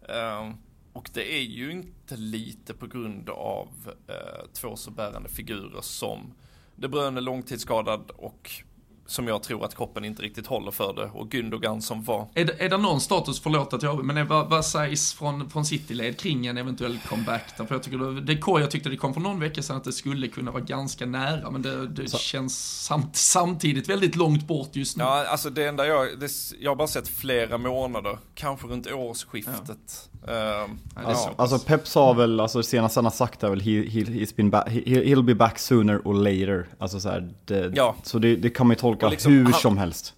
Ehm, 0.10 0.54
och 0.94 1.10
det 1.14 1.38
är 1.38 1.44
ju 1.44 1.72
inte 1.72 2.16
lite 2.16 2.74
på 2.74 2.88
grund 2.88 3.30
av 3.30 3.68
eh, 4.08 4.46
två 4.54 4.76
så 4.76 4.92
bärande 4.92 5.30
figurer 5.30 5.82
som 5.82 6.34
De 6.76 6.88
Bruyne 6.88 7.22
långtidsskadad 7.22 8.12
och 8.16 8.64
som 9.06 9.28
jag 9.28 9.44
tror 9.44 9.66
att 9.66 9.76
kroppen 9.76 10.06
inte 10.06 10.22
riktigt 10.22 10.48
håller 10.48 10.72
för 10.72 10.94
det 10.94 11.10
och 11.14 11.34
Gündogan 11.34 11.82
som 11.82 12.04
var. 12.04 12.28
Är 12.34 12.46
det, 12.46 12.64
är 12.64 12.70
det 12.70 12.78
någon 12.78 13.02
status, 13.02 13.42
förlåt 13.42 13.74
att 13.74 13.84
jag, 13.84 14.06
men 14.06 14.18
är, 14.18 14.24
vad, 14.24 14.50
vad 14.50 14.66
sägs 14.66 15.14
från, 15.14 15.50
från 15.50 15.66
Cityled 15.66 16.20
kring 16.20 16.48
en 16.48 16.58
eventuell 16.58 17.00
comeback? 17.10 17.58
För 17.58 17.68
jag, 17.70 17.84
tycker 17.84 17.98
det, 17.98 18.22
det, 18.22 18.40
jag 18.46 18.72
tyckte 18.72 18.90
det 18.90 18.98
kom 18.98 19.14
för 19.14 19.22
någon 19.22 19.40
vecka 19.40 19.62
sedan 19.62 19.78
att 19.78 19.84
det 19.84 19.92
skulle 19.92 20.28
kunna 20.28 20.52
vara 20.52 20.64
ganska 20.64 21.06
nära, 21.06 21.52
men 21.52 21.62
det, 21.62 21.88
det 21.88 22.12
känns 22.12 22.84
samt, 22.86 23.16
samtidigt 23.16 23.90
väldigt 23.90 24.16
långt 24.16 24.48
bort 24.48 24.76
just 24.76 24.98
nu. 24.98 25.04
Ja, 25.04 25.26
alltså 25.28 25.50
det 25.50 25.66
enda 25.66 25.88
jag, 25.88 26.20
det, 26.20 26.32
jag 26.60 26.72
har 26.72 26.76
bara 26.76 26.88
sett 26.88 27.08
flera 27.08 27.58
månader, 27.58 28.18
kanske 28.36 28.68
runt 28.68 28.92
årsskiftet. 28.92 30.10
Ja. 30.28 30.64
Uh, 30.64 30.70
alltså, 30.96 31.30
alltså, 31.36 31.60
Pep 31.60 31.88
sa 31.88 32.14
väl, 32.14 32.40
alltså 32.40 32.64
senast 32.64 32.96
han 32.96 33.06
har 33.06 33.12
sagt 33.12 33.44
är 33.44 33.50
väl 33.50 33.62
he, 33.62 33.72
he, 33.72 34.00
he's 34.00 34.36
been 34.36 34.50
back, 34.50 34.70
he, 34.70 34.80
he'll 34.80 35.24
be 35.24 35.36
back 35.36 35.60
sooner 35.60 36.02
or 36.06 36.14
later. 36.14 36.68
Alltså 36.80 37.00
så 37.00 37.10
här, 37.10 37.34
det, 37.46 37.72
ja. 37.76 37.96
så 38.04 38.20
det, 38.20 38.36
det 38.36 38.50
kan 38.50 38.68
man 38.68 38.76
ju 38.76 38.80
tolka 38.80 38.93
liksom, 39.02 39.32
hur 39.32 39.44
han, 39.44 39.54
som 39.54 39.78
helst. 39.78 40.16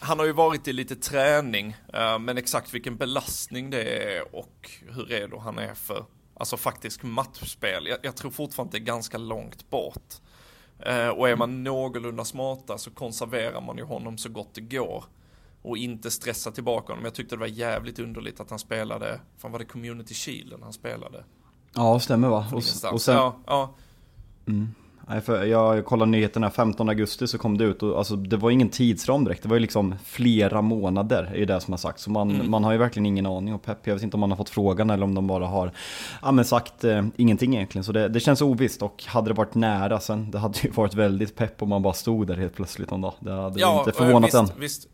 Han 0.00 0.18
har 0.18 0.26
ju 0.26 0.32
varit 0.32 0.68
i 0.68 0.72
lite 0.72 0.96
träning, 0.96 1.76
uh, 1.94 2.18
men 2.18 2.38
exakt 2.38 2.74
vilken 2.74 2.96
belastning 2.96 3.70
det 3.70 4.14
är 4.14 4.34
och 4.34 4.70
hur 4.88 5.04
redo 5.04 5.38
han 5.38 5.58
är 5.58 5.74
för, 5.74 6.04
alltså 6.34 6.56
faktisk 6.56 7.02
matchspel. 7.02 7.86
Jag, 7.86 7.98
jag 8.02 8.16
tror 8.16 8.30
fortfarande 8.30 8.78
det 8.78 8.82
är 8.82 8.84
ganska 8.84 9.18
långt 9.18 9.70
bort. 9.70 10.14
Uh, 10.86 11.08
och 11.08 11.28
är 11.28 11.36
man 11.36 11.64
någorlunda 11.64 12.24
smarta 12.24 12.78
så 12.78 12.90
konserverar 12.90 13.60
man 13.60 13.76
ju 13.76 13.84
honom 13.84 14.18
så 14.18 14.28
gott 14.28 14.54
det 14.54 14.60
går 14.60 15.04
och 15.62 15.76
inte 15.76 16.10
stressa 16.10 16.50
tillbaka 16.50 16.92
honom. 16.92 17.04
Jag 17.04 17.14
tyckte 17.14 17.34
det 17.36 17.40
var 17.40 17.46
jävligt 17.46 17.98
underligt 17.98 18.40
att 18.40 18.50
han 18.50 18.58
spelade, 18.58 19.20
fan 19.38 19.52
var 19.52 19.58
det 19.58 19.64
Community 19.64 20.14
Shield 20.14 20.62
han 20.62 20.72
spelade? 20.72 21.24
Ja, 21.74 22.00
stämmer 22.00 22.28
va? 22.28 22.46
Och, 22.52 22.92
och 22.92 23.02
sen... 23.02 23.14
Ja, 23.14 23.38
ja. 23.46 23.74
Mm. 24.46 24.74
Nej, 25.10 25.20
för 25.20 25.44
jag 25.44 25.84
kollade 25.84 26.10
nyheterna 26.10 26.50
15 26.50 26.88
augusti 26.88 27.26
så 27.26 27.38
kom 27.38 27.58
det 27.58 27.64
ut 27.64 27.82
och 27.82 27.98
alltså, 27.98 28.16
det 28.16 28.36
var 28.36 28.50
ingen 28.50 28.68
tidsram 28.68 29.24
direkt. 29.24 29.42
Det 29.42 29.48
var 29.48 29.56
ju 29.56 29.60
liksom 29.60 29.94
flera 30.04 30.62
månader 30.62 31.32
är 31.34 31.46
det 31.46 31.60
som 31.60 31.72
har 31.72 31.78
sagt. 31.78 32.00
Så 32.00 32.10
man, 32.10 32.30
mm. 32.30 32.50
man 32.50 32.64
har 32.64 32.72
ju 32.72 32.78
verkligen 32.78 33.06
ingen 33.06 33.26
aning. 33.26 33.54
Och 33.54 33.62
Pep, 33.62 33.86
jag 33.86 33.94
vet 33.94 34.02
inte 34.02 34.16
om 34.16 34.20
man 34.20 34.30
har 34.30 34.36
fått 34.36 34.50
frågan 34.50 34.90
eller 34.90 35.04
om 35.04 35.14
de 35.14 35.26
bara 35.26 35.46
har 35.46 35.72
ja, 36.22 36.32
men 36.32 36.44
sagt 36.44 36.84
eh, 36.84 37.04
ingenting 37.16 37.54
egentligen. 37.54 37.84
Så 37.84 37.92
det, 37.92 38.08
det 38.08 38.20
känns 38.20 38.42
ovisst 38.42 38.82
och 38.82 39.04
hade 39.06 39.30
det 39.30 39.34
varit 39.34 39.54
nära 39.54 40.00
sen, 40.00 40.30
det 40.30 40.38
hade 40.38 40.58
ju 40.62 40.70
varit 40.70 40.94
väldigt 40.94 41.36
pepp 41.36 41.62
om 41.62 41.68
man 41.68 41.82
bara 41.82 41.94
stod 41.94 42.26
där 42.26 42.36
helt 42.36 42.54
plötsligt 42.54 42.92
en 42.92 43.00
dag. 43.00 43.14
Det 43.20 43.32
hade 43.32 43.60
ja, 43.60 43.78
inte 43.78 43.92
förvånat 43.98 44.28
visst, 44.28 44.34
än. 44.34 44.48
Visst. 44.58 44.88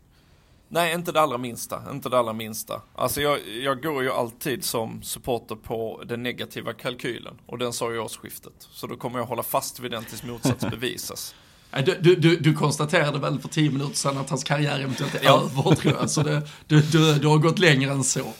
Nej, 0.67 0.93
inte 0.93 1.11
det 1.11 1.21
allra 1.21 1.37
minsta. 1.37 1.81
Inte 1.91 2.09
det 2.09 2.19
allra 2.19 2.33
minsta. 2.33 2.81
Alltså 2.95 3.21
jag, 3.21 3.39
jag 3.63 3.83
går 3.83 4.03
ju 4.03 4.11
alltid 4.11 4.63
som 4.63 5.03
supporter 5.03 5.55
på 5.55 6.03
den 6.05 6.23
negativa 6.23 6.73
kalkylen. 6.73 7.33
Och 7.45 7.57
den 7.57 7.73
sa 7.73 7.91
ju 7.91 7.99
årsskiftet. 7.99 8.53
Så 8.59 8.87
då 8.87 8.95
kommer 8.95 9.19
jag 9.19 9.25
hålla 9.25 9.43
fast 9.43 9.79
vid 9.79 9.91
den 9.91 10.05
tills 10.05 10.23
motsats 10.23 10.65
bevisas. 10.71 11.35
Du, 11.85 11.97
du, 12.01 12.15
du, 12.15 12.35
du, 12.35 12.53
konstaterade 12.53 13.19
väl 13.19 13.39
för 13.39 13.49
tio 13.49 13.71
minuter 13.71 13.95
sedan 13.95 14.17
att 14.17 14.29
hans 14.29 14.43
karriär 14.43 14.79
eventuellt 14.79 15.15
är 15.15 15.23
ja. 15.23 15.41
över 15.43 15.75
tror 15.75 15.93
jag. 15.93 16.09
Så 16.09 16.23
det, 16.23 16.41
du, 16.67 16.81
du, 16.81 17.13
du 17.13 17.27
har 17.27 17.37
gått 17.37 17.59
längre 17.59 17.91
än 17.91 18.03
så. 18.03 18.33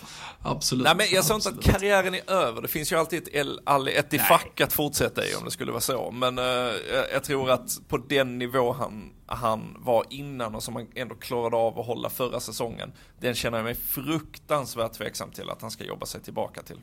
Absolut. 0.45 0.83
Nej 0.83 0.95
men 0.95 1.05
jag 1.11 1.25
sa 1.25 1.35
inte 1.35 1.49
att 1.49 1.63
karriären 1.63 2.13
är 2.13 2.31
över. 2.31 2.61
Det 2.61 2.67
finns 2.67 2.91
ju 2.91 2.95
alltid 2.95 3.27
ett, 3.33 3.59
ett 3.87 4.13
i 4.13 4.19
fack 4.19 4.61
att 4.61 4.73
fortsätta 4.73 5.25
i 5.25 5.35
om 5.35 5.45
det 5.45 5.51
skulle 5.51 5.71
vara 5.71 5.81
så. 5.81 6.11
Men 6.11 6.37
jag, 6.37 6.73
jag, 7.13 7.23
tror 7.23 7.49
att 7.49 7.79
på 7.87 7.97
den 7.97 8.37
nivå 8.37 8.71
han, 8.71 9.13
han 9.25 9.77
var 9.79 10.05
innan 10.09 10.55
och 10.55 10.63
som 10.63 10.75
han 10.75 10.87
ändå 10.95 11.15
klarade 11.15 11.55
av 11.57 11.79
att 11.79 11.85
hålla 11.85 12.09
förra 12.09 12.39
säsongen. 12.39 12.91
Den 13.19 13.35
känner 13.35 13.57
jag 13.57 13.65
mig 13.65 13.75
fruktansvärt 13.75 14.93
tveksam 14.93 15.31
till 15.31 15.49
att 15.49 15.61
han 15.61 15.71
ska 15.71 15.83
jobba 15.83 16.05
sig 16.05 16.21
tillbaka 16.21 16.61
till. 16.61 16.79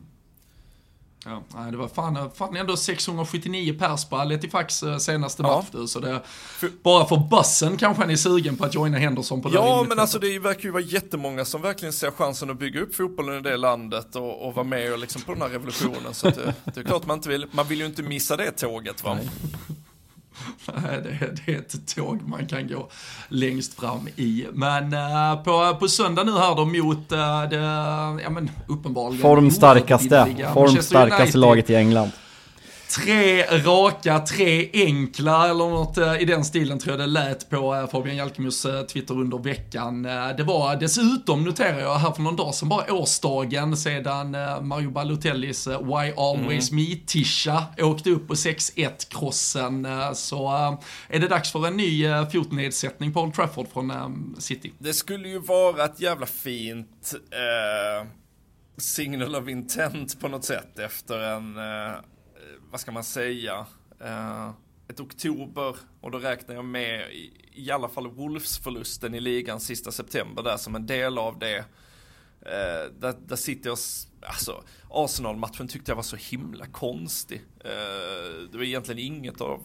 Ja, 1.24 1.42
det 1.70 1.76
var 1.76 1.88
fan, 1.88 2.30
fan 2.34 2.56
ändå 2.56 2.76
679 2.76 3.76
pers 3.78 4.04
på 4.04 4.24
Letifax 4.24 4.82
eh, 4.82 4.98
senaste 4.98 5.42
ja. 5.42 5.64
match 5.72 5.90
så 5.90 6.00
det, 6.00 6.20
bara 6.82 7.04
för 7.04 7.16
bussen 7.16 7.76
kanske 7.76 8.02
han 8.02 8.10
är 8.10 8.16
sugen 8.16 8.56
på 8.56 8.64
att 8.64 8.74
joina 8.74 8.98
Henderson 8.98 9.42
på 9.42 9.48
det 9.48 9.54
Ja, 9.54 9.84
men 9.88 9.98
alltså 9.98 10.18
det 10.18 10.38
verkar 10.38 10.62
ju 10.62 10.70
vara 10.70 10.82
jättemånga 10.82 11.44
som 11.44 11.62
verkligen 11.62 11.92
ser 11.92 12.10
chansen 12.10 12.50
att 12.50 12.58
bygga 12.58 12.80
upp 12.80 12.94
fotbollen 12.94 13.38
i 13.38 13.40
det 13.40 13.56
landet 13.56 14.16
och, 14.16 14.46
och 14.46 14.54
vara 14.54 14.66
med 14.66 14.92
och 14.92 14.98
liksom 14.98 15.22
på 15.22 15.32
den 15.32 15.42
här 15.42 15.48
revolutionen. 15.48 16.14
Så 16.14 16.30
det, 16.30 16.54
det, 16.64 16.80
är 16.80 16.84
klart 16.84 17.06
man 17.06 17.16
inte 17.18 17.28
vill, 17.28 17.46
man 17.50 17.66
vill 17.66 17.78
ju 17.78 17.86
inte 17.86 18.02
missa 18.02 18.36
det 18.36 18.50
tåget 18.50 19.04
va. 19.04 19.14
Nej, 19.14 19.28
det, 21.02 21.44
det 21.46 21.52
är 21.52 21.58
ett 21.58 21.94
tåg 21.96 22.28
man 22.28 22.46
kan 22.46 22.68
gå 22.68 22.88
längst 23.28 23.80
fram 23.80 24.08
i. 24.16 24.46
Men 24.52 24.94
uh, 24.94 25.42
på, 25.44 25.76
på 25.80 25.88
söndag 25.88 26.24
nu 26.24 26.32
här 26.32 26.56
då 26.56 26.64
mot 26.64 27.12
uh, 27.12 27.50
det, 27.50 27.56
ja 28.22 28.30
men 28.30 28.50
uppenbarligen 28.66 29.22
Formstarkaste, 29.22 30.50
formstarkaste 30.54 31.38
laget 31.38 31.70
i 31.70 31.74
England 31.74 32.10
tre 32.94 33.42
raka, 33.42 34.18
tre 34.18 34.70
enkla 34.72 35.50
eller 35.50 35.68
något 35.68 35.98
eh, 35.98 36.20
i 36.20 36.24
den 36.24 36.44
stilen 36.44 36.78
tror 36.78 36.92
jag 36.92 37.00
det 37.00 37.06
lät 37.06 37.50
på 37.50 37.74
eh, 37.74 37.86
Fabian 37.86 38.16
Jalkemus 38.16 38.64
eh, 38.64 38.82
Twitter 38.82 39.14
under 39.14 39.38
veckan. 39.38 40.02
Det 40.02 40.42
var 40.42 40.76
dessutom, 40.76 41.44
noterar 41.44 41.80
jag 41.80 41.94
här 41.94 42.12
för 42.12 42.22
någon 42.22 42.36
dag 42.36 42.54
sedan, 42.54 42.68
bara 42.68 42.92
årsdagen 42.92 43.76
sedan 43.76 44.30
Mario 44.66 44.90
Balotellis 44.90 45.66
Why 45.66 46.12
Always 46.16 46.70
mm. 46.70 46.84
Me-tisha 46.84 47.64
åkte 47.78 48.10
upp 48.10 48.28
på 48.28 48.34
6-1-krossen. 48.34 49.86
Så 50.14 50.48
är 51.08 51.20
det 51.20 51.28
dags 51.28 51.52
för 51.52 51.66
en 51.66 51.76
ny 51.76 52.04
fotnedsättning 52.32 53.12
på 53.12 53.20
Old 53.20 53.34
Trafford 53.34 53.66
från 53.72 54.36
City. 54.38 54.72
Det 54.78 54.92
skulle 54.92 55.28
ju 55.28 55.38
vara 55.38 55.84
ett 55.84 56.00
jävla 56.00 56.26
fint 56.26 57.14
eh, 57.14 58.08
signal 58.76 59.36
of 59.36 59.48
intent 59.48 60.20
på 60.20 60.28
något 60.28 60.44
sätt 60.44 60.78
efter 60.78 61.18
en 61.18 61.56
eh, 61.56 61.94
vad 62.72 62.80
ska 62.80 62.92
man 62.92 63.04
säga, 63.04 63.66
eh, 64.00 64.50
ett 64.88 65.00
oktober 65.00 65.76
och 66.00 66.10
då 66.10 66.18
räknar 66.18 66.54
jag 66.54 66.64
med 66.64 67.12
i, 67.12 67.32
i 67.52 67.70
alla 67.70 67.88
fall 67.88 68.10
Wolves-förlusten 68.10 69.14
i 69.14 69.20
ligan 69.20 69.60
sista 69.60 69.92
september 69.92 70.42
där 70.42 70.56
som 70.56 70.74
en 70.74 70.86
del 70.86 71.18
av 71.18 71.38
det. 71.38 71.58
Eh, 72.40 72.92
där, 72.98 73.14
där 73.26 73.36
sitter 73.36 73.70
jag, 73.70 73.78
alltså 74.20 74.64
Arsenal-matchen 74.90 75.68
tyckte 75.68 75.90
jag 75.90 75.96
var 75.96 76.02
så 76.02 76.16
himla 76.16 76.66
konstig. 76.66 77.42
Eh, 77.60 78.50
det 78.50 78.56
var 78.56 78.64
egentligen 78.64 78.98
inget 78.98 79.40
av 79.40 79.62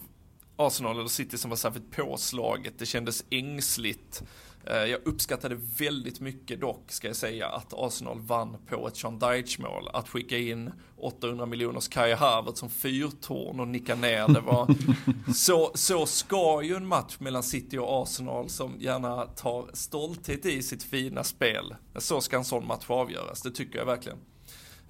Arsenal 0.58 0.98
eller 0.98 1.08
City 1.08 1.38
som 1.38 1.50
var 1.50 1.56
särskilt 1.56 1.90
påslaget, 1.90 2.78
det 2.78 2.86
kändes 2.86 3.24
ängsligt. 3.30 4.22
Eh, 4.64 4.76
jag 4.76 5.00
uppskattade 5.04 5.58
väldigt 5.78 6.20
mycket 6.20 6.60
dock, 6.60 6.92
ska 6.92 7.06
jag 7.06 7.16
säga, 7.16 7.48
att 7.48 7.72
Arsenal 7.72 8.20
vann 8.20 8.56
på 8.66 8.88
ett 8.88 8.96
Sean 8.96 9.18
Dyche-mål. 9.18 9.88
Att 9.92 10.08
skicka 10.08 10.38
in 10.38 10.72
800 10.96 11.46
miljoners 11.46 11.88
Kai 11.88 12.12
Harvard 12.14 12.56
som 12.56 12.70
fyrtorn 12.70 13.60
och 13.60 13.68
nicka 13.68 13.94
ner 13.94 14.28
det 14.28 14.40
var... 14.40 14.74
så, 15.34 15.70
så 15.74 16.06
ska 16.06 16.62
ju 16.62 16.74
en 16.74 16.86
match 16.86 17.16
mellan 17.18 17.42
City 17.42 17.78
och 17.78 18.02
Arsenal 18.02 18.48
som 18.48 18.74
gärna 18.78 19.26
tar 19.26 19.70
stolthet 19.72 20.46
i 20.46 20.62
sitt 20.62 20.82
fina 20.82 21.24
spel. 21.24 21.74
Så 21.96 22.20
ska 22.20 22.36
en 22.36 22.44
sån 22.44 22.66
match 22.66 22.84
avgöras, 22.86 23.42
det 23.42 23.50
tycker 23.50 23.78
jag 23.78 23.86
verkligen. 23.86 24.18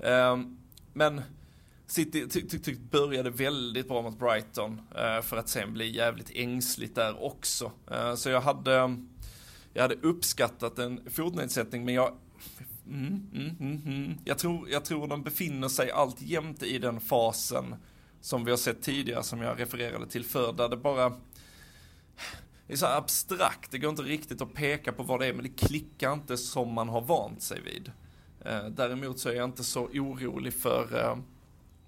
Ehm, 0.00 0.58
men 0.92 1.22
City 1.88 2.28
ty, 2.28 2.48
ty, 2.48 2.58
ty, 2.58 2.76
började 2.90 3.30
väldigt 3.30 3.88
bra 3.88 4.02
mot 4.02 4.18
Brighton 4.18 4.80
eh, 4.96 5.22
för 5.22 5.36
att 5.36 5.48
sen 5.48 5.72
bli 5.72 5.96
jävligt 5.96 6.30
ängsligt 6.34 6.94
där 6.94 7.22
också. 7.24 7.72
Eh, 7.90 8.14
så 8.14 8.28
jag 8.28 8.40
hade, 8.40 8.96
jag 9.72 9.82
hade 9.82 9.94
uppskattat 9.94 10.78
en 10.78 11.10
fotnedsättning 11.10 11.84
men 11.84 11.94
jag 11.94 12.12
mm, 12.86 13.30
mm, 13.34 13.56
mm, 13.60 13.82
mm, 13.86 14.14
jag, 14.24 14.38
tror, 14.38 14.70
jag 14.70 14.84
tror 14.84 15.06
de 15.06 15.22
befinner 15.22 15.68
sig 15.68 15.90
alltjämt 15.90 16.62
i 16.62 16.78
den 16.78 17.00
fasen 17.00 17.74
som 18.20 18.44
vi 18.44 18.50
har 18.50 18.58
sett 18.58 18.82
tidigare 18.82 19.22
som 19.22 19.40
jag 19.40 19.60
refererade 19.60 20.06
till 20.06 20.24
förr 20.24 20.52
där 20.52 20.68
det 20.68 20.76
bara 20.76 21.08
det 22.66 22.72
är 22.72 22.76
så 22.76 22.86
abstrakt, 22.86 23.70
det 23.70 23.78
går 23.78 23.90
inte 23.90 24.02
riktigt 24.02 24.42
att 24.42 24.54
peka 24.54 24.92
på 24.92 25.02
vad 25.02 25.20
det 25.20 25.26
är 25.26 25.32
men 25.32 25.42
det 25.42 25.66
klickar 25.66 26.12
inte 26.12 26.36
som 26.36 26.72
man 26.72 26.88
har 26.88 27.00
vant 27.00 27.42
sig 27.42 27.60
vid. 27.60 27.92
Eh, 28.44 28.64
däremot 28.66 29.18
så 29.18 29.28
är 29.28 29.34
jag 29.34 29.44
inte 29.44 29.64
så 29.64 29.84
orolig 29.84 30.54
för 30.54 31.04
eh, 31.04 31.16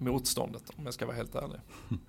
motståndet 0.01 0.62
om 0.76 0.84
jag 0.84 0.94
ska 0.94 1.07
vara 1.07 1.16
helt 1.16 1.34
ärlig. 1.34 1.61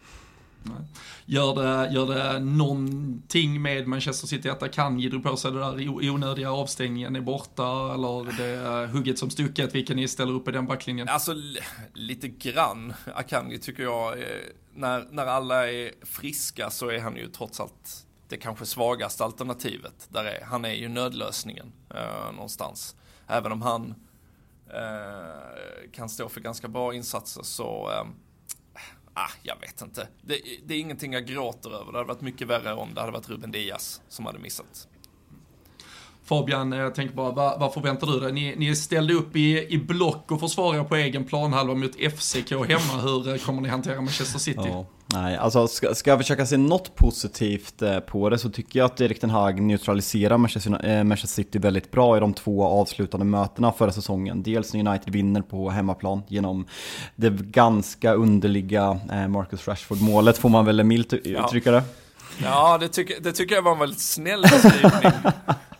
Gör 1.25 1.55
det, 1.55 1.93
gör 1.93 2.07
det 2.07 2.39
någonting 2.39 3.61
med 3.61 3.87
Manchester 3.87 4.27
City 4.27 4.49
att 4.49 4.63
Akanji 4.63 5.09
drog 5.09 5.23
på 5.23 5.37
sig 5.37 5.51
det 5.51 5.59
där 5.59 5.89
onödiga 5.89 6.51
avstängningen 6.51 7.15
är 7.15 7.21
borta 7.21 7.93
eller 7.93 8.37
det 8.37 8.45
är 8.45 8.87
hugget 8.87 9.19
som 9.19 9.29
stucket 9.29 9.75
vilken 9.75 9.97
ni 9.97 10.07
ställer 10.07 10.33
upp 10.33 10.47
i 10.47 10.51
den 10.51 10.65
backlinjen? 10.65 11.09
Alltså 11.09 11.35
lite 11.93 12.27
grann. 12.27 12.93
Akanji 13.15 13.57
tycker 13.57 13.83
jag, 13.83 14.23
när, 14.73 15.07
när 15.11 15.25
alla 15.25 15.71
är 15.71 15.91
friska 16.05 16.69
så 16.69 16.89
är 16.89 16.99
han 16.99 17.15
ju 17.15 17.27
trots 17.27 17.59
allt 17.59 18.05
det 18.27 18.37
kanske 18.37 18.65
svagaste 18.65 19.23
alternativet. 19.23 20.07
Där 20.09 20.25
är, 20.25 20.45
han 20.45 20.65
är 20.65 20.73
ju 20.73 20.87
nödlösningen 20.87 21.71
eh, 21.89 22.31
någonstans. 22.33 22.95
Även 23.27 23.51
om 23.51 23.61
han 23.61 23.89
eh, 23.89 23.95
kan 25.91 26.09
stå 26.09 26.29
för 26.29 26.41
ganska 26.41 26.67
bra 26.67 26.93
insatser 26.93 27.43
så 27.43 27.91
eh, 27.91 28.05
Ah, 29.13 29.31
jag 29.43 29.55
vet 29.61 29.81
inte. 29.81 30.07
Det, 30.21 30.39
det, 30.65 30.73
är 30.73 30.79
ingenting 30.79 31.13
jag 31.13 31.25
gråter 31.25 31.69
över. 31.69 31.91
Det 31.91 31.97
hade 31.97 32.07
varit 32.07 32.21
mycket 32.21 32.47
värre 32.47 32.73
om 32.73 32.93
det 32.93 32.99
hade 32.99 33.13
varit 33.13 33.29
Ruben 33.29 33.51
Diaz 33.51 34.01
som 34.09 34.25
hade 34.25 34.39
missat. 34.39 34.87
Fabian, 36.23 36.71
jag 36.71 36.95
tänker 36.95 37.15
bara, 37.15 37.31
vad, 37.31 37.59
vad 37.59 37.73
förväntar 37.73 38.07
du 38.07 38.19
dig? 38.19 38.31
Ni, 38.31 38.55
ni 38.55 38.75
ställde 38.75 39.13
upp 39.13 39.35
i, 39.35 39.73
i 39.73 39.77
block 39.77 40.31
och 40.31 40.39
försvarar 40.39 40.83
på 40.83 40.95
egen 40.95 41.25
planhalva 41.25 41.73
mot 41.73 41.95
FCK 41.95 42.51
hemma. 42.51 43.01
Hur 43.01 43.37
kommer 43.37 43.61
ni 43.61 43.69
hantera 43.69 44.01
Manchester 44.01 44.39
City? 44.39 44.61
Ja. 44.65 44.85
Nej, 45.13 45.37
alltså 45.37 45.67
ska, 45.67 45.95
ska 45.95 46.09
jag 46.09 46.19
försöka 46.19 46.45
se 46.45 46.57
något 46.57 46.95
positivt 46.95 47.81
eh, 47.81 47.99
på 47.99 48.29
det 48.29 48.37
så 48.37 48.49
tycker 48.49 48.79
jag 48.79 48.85
att 48.85 49.01
Erik 49.01 49.19
Ten 49.19 49.29
Hag 49.29 49.61
neutraliserar 49.61 50.37
Manchester, 50.37 50.89
äh, 50.89 51.03
Manchester 51.03 51.43
City 51.43 51.59
väldigt 51.59 51.91
bra 51.91 52.17
i 52.17 52.19
de 52.19 52.33
två 52.33 52.63
avslutande 52.63 53.25
mötena 53.25 53.71
förra 53.71 53.91
säsongen. 53.91 54.43
Dels 54.43 54.73
när 54.73 54.87
United 54.87 55.13
vinner 55.13 55.41
på 55.41 55.69
hemmaplan 55.69 56.23
genom 56.27 56.65
det 57.15 57.29
ganska 57.29 58.13
underliga 58.13 58.99
äh, 59.11 59.27
Marcus 59.27 59.67
Rashford-målet, 59.67 60.37
får 60.37 60.49
man 60.49 60.65
väl 60.65 60.83
milt 60.83 61.13
uttrycka 61.13 61.71
det? 61.71 61.83
Ja, 62.43 62.77
det 62.77 62.87
tycker, 62.87 63.21
det 63.21 63.31
tycker 63.31 63.55
jag 63.55 63.61
var 63.61 63.71
en 63.71 63.79
väldigt 63.79 64.01
snäll 64.01 64.41
beskrivning. 64.41 65.11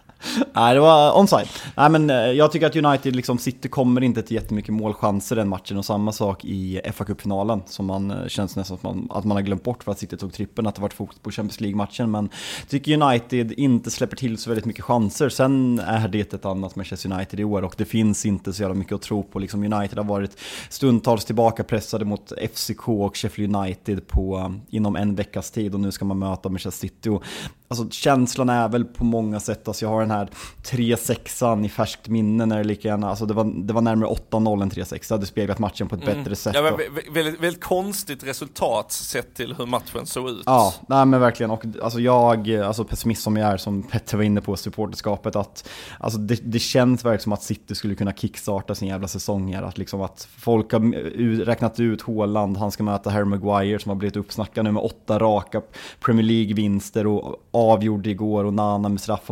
Nej, 0.53 0.73
det 0.73 0.79
var 0.79 1.19
onside. 1.19 1.47
Nej, 1.77 1.89
men 1.89 2.09
eh, 2.09 2.15
jag 2.15 2.51
tycker 2.51 2.67
att 2.67 2.75
United, 2.75 3.15
liksom, 3.15 3.37
City 3.37 3.69
kommer 3.69 4.03
inte 4.03 4.21
till 4.21 4.35
jättemycket 4.35 4.73
målchanser 4.73 5.35
den 5.35 5.49
matchen 5.49 5.77
och 5.77 5.85
samma 5.85 6.11
sak 6.11 6.45
i 6.45 6.81
fa 6.93 7.05
Cup-finalen 7.05 7.61
som 7.65 7.85
man 7.85 8.11
eh, 8.11 8.27
känns 8.27 8.55
nästan 8.55 8.75
att 8.75 8.83
man, 8.83 9.07
att 9.11 9.25
man 9.25 9.37
har 9.37 9.41
glömt 9.41 9.63
bort 9.63 9.83
för 9.83 9.91
att 9.91 9.99
City 9.99 10.17
tog 10.17 10.33
trippen, 10.33 10.67
att 10.67 10.75
det 10.75 10.81
varit 10.81 10.93
fokus 10.93 11.19
på 11.19 11.31
Champions 11.31 11.61
League-matchen. 11.61 12.11
Men 12.11 12.29
jag 12.59 12.69
tycker 12.69 13.01
United 13.01 13.51
inte 13.51 13.91
släpper 13.91 14.15
till 14.15 14.37
så 14.37 14.49
väldigt 14.49 14.65
mycket 14.65 14.85
chanser. 14.85 15.29
Sen 15.29 15.79
är 15.79 16.07
det 16.07 16.33
ett 16.33 16.45
annat 16.45 16.75
Manchester 16.75 17.13
United 17.13 17.39
i 17.39 17.43
år 17.43 17.61
och 17.61 17.73
det 17.77 17.85
finns 17.85 18.25
inte 18.25 18.53
så 18.53 18.61
jävla 18.61 18.75
mycket 18.75 18.93
att 18.93 19.01
tro 19.01 19.23
på. 19.23 19.39
Liksom 19.39 19.73
United 19.73 19.97
har 19.97 20.05
varit 20.05 20.37
stundtals 20.69 21.25
tillbaka 21.25 21.63
pressade 21.63 22.05
mot 22.05 22.31
FCK 22.55 22.89
och 22.89 23.17
Sheffield 23.17 23.55
United 23.55 24.07
på, 24.07 24.37
eh, 24.37 24.75
inom 24.75 24.95
en 24.95 25.15
veckas 25.15 25.51
tid 25.51 25.73
och 25.73 25.79
nu 25.79 25.91
ska 25.91 26.05
man 26.05 26.19
möta 26.19 26.49
Manchester 26.49 26.87
City. 26.87 27.09
Och 27.09 27.23
Alltså 27.71 27.89
känslan 27.89 28.49
är 28.49 28.69
väl 28.69 28.85
på 28.85 29.03
många 29.03 29.39
sätt, 29.39 29.67
alltså 29.67 29.85
jag 29.85 29.89
har 29.89 30.01
den 30.01 30.11
här 30.11 30.29
3-6an 30.63 31.65
i 31.65 31.69
färskt 31.69 32.07
minne 32.07 32.45
när 32.45 32.57
det 32.57 32.63
lika 32.63 32.87
gärna, 32.87 33.09
alltså 33.09 33.25
det 33.25 33.33
var, 33.33 33.65
det 33.65 33.73
var 33.73 33.81
närmare 33.81 34.09
8-0 34.09 34.61
än 34.61 34.71
3-6, 34.71 35.07
det 35.07 35.13
hade 35.15 35.25
speglat 35.25 35.59
matchen 35.59 35.87
på 35.87 35.95
ett 35.95 36.03
mm. 36.03 36.17
bättre 36.17 36.35
sätt. 36.35 36.55
Ja, 36.55 36.61
men, 36.61 37.13
väldigt, 37.13 37.39
väldigt 37.41 37.63
konstigt 37.63 38.23
resultat 38.23 38.91
sett 38.91 39.35
till 39.35 39.53
hur 39.53 39.65
matchen 39.65 40.05
såg 40.05 40.29
ut. 40.29 40.43
Ja, 40.45 40.73
nej 40.87 41.05
men 41.05 41.19
verkligen, 41.19 41.51
och 41.51 41.65
alltså 41.83 41.99
jag, 41.99 42.51
alltså 42.51 42.83
pessimist 42.83 43.23
som 43.23 43.37
jag 43.37 43.51
är, 43.51 43.57
som 43.57 43.83
Petter 43.83 44.17
var 44.17 44.23
inne 44.23 44.41
på, 44.41 44.55
supporterskapet, 44.55 45.35
att 45.35 45.69
alltså 45.99 46.19
det, 46.19 46.39
det 46.43 46.59
känns 46.59 47.05
verkligen 47.05 47.21
som 47.21 47.33
att 47.33 47.43
City 47.43 47.75
skulle 47.75 47.95
kunna 47.95 48.13
kickstarta 48.13 48.75
sin 48.75 48.87
jävla 48.87 49.07
säsong 49.07 49.53
här, 49.53 49.63
att 49.63 49.77
liksom 49.77 50.01
att 50.01 50.27
folk 50.37 50.73
har 50.73 51.45
räknat 51.45 51.79
ut 51.79 52.01
Håland, 52.01 52.57
han 52.57 52.71
ska 52.71 52.83
möta 52.83 53.09
Harry 53.09 53.25
Maguire 53.25 53.79
som 53.79 53.89
har 53.89 53.95
blivit 53.95 54.15
uppsnackad 54.15 54.65
nu 54.65 54.71
med 54.71 54.83
åtta 54.83 55.19
raka 55.19 55.61
Premier 55.99 56.25
League-vinster 56.25 57.07
och 57.07 57.47
avgjord 57.61 58.07
igår 58.07 58.43
och 58.43 58.53
Nana 58.53 58.89
med 58.89 59.01
straff, 59.01 59.29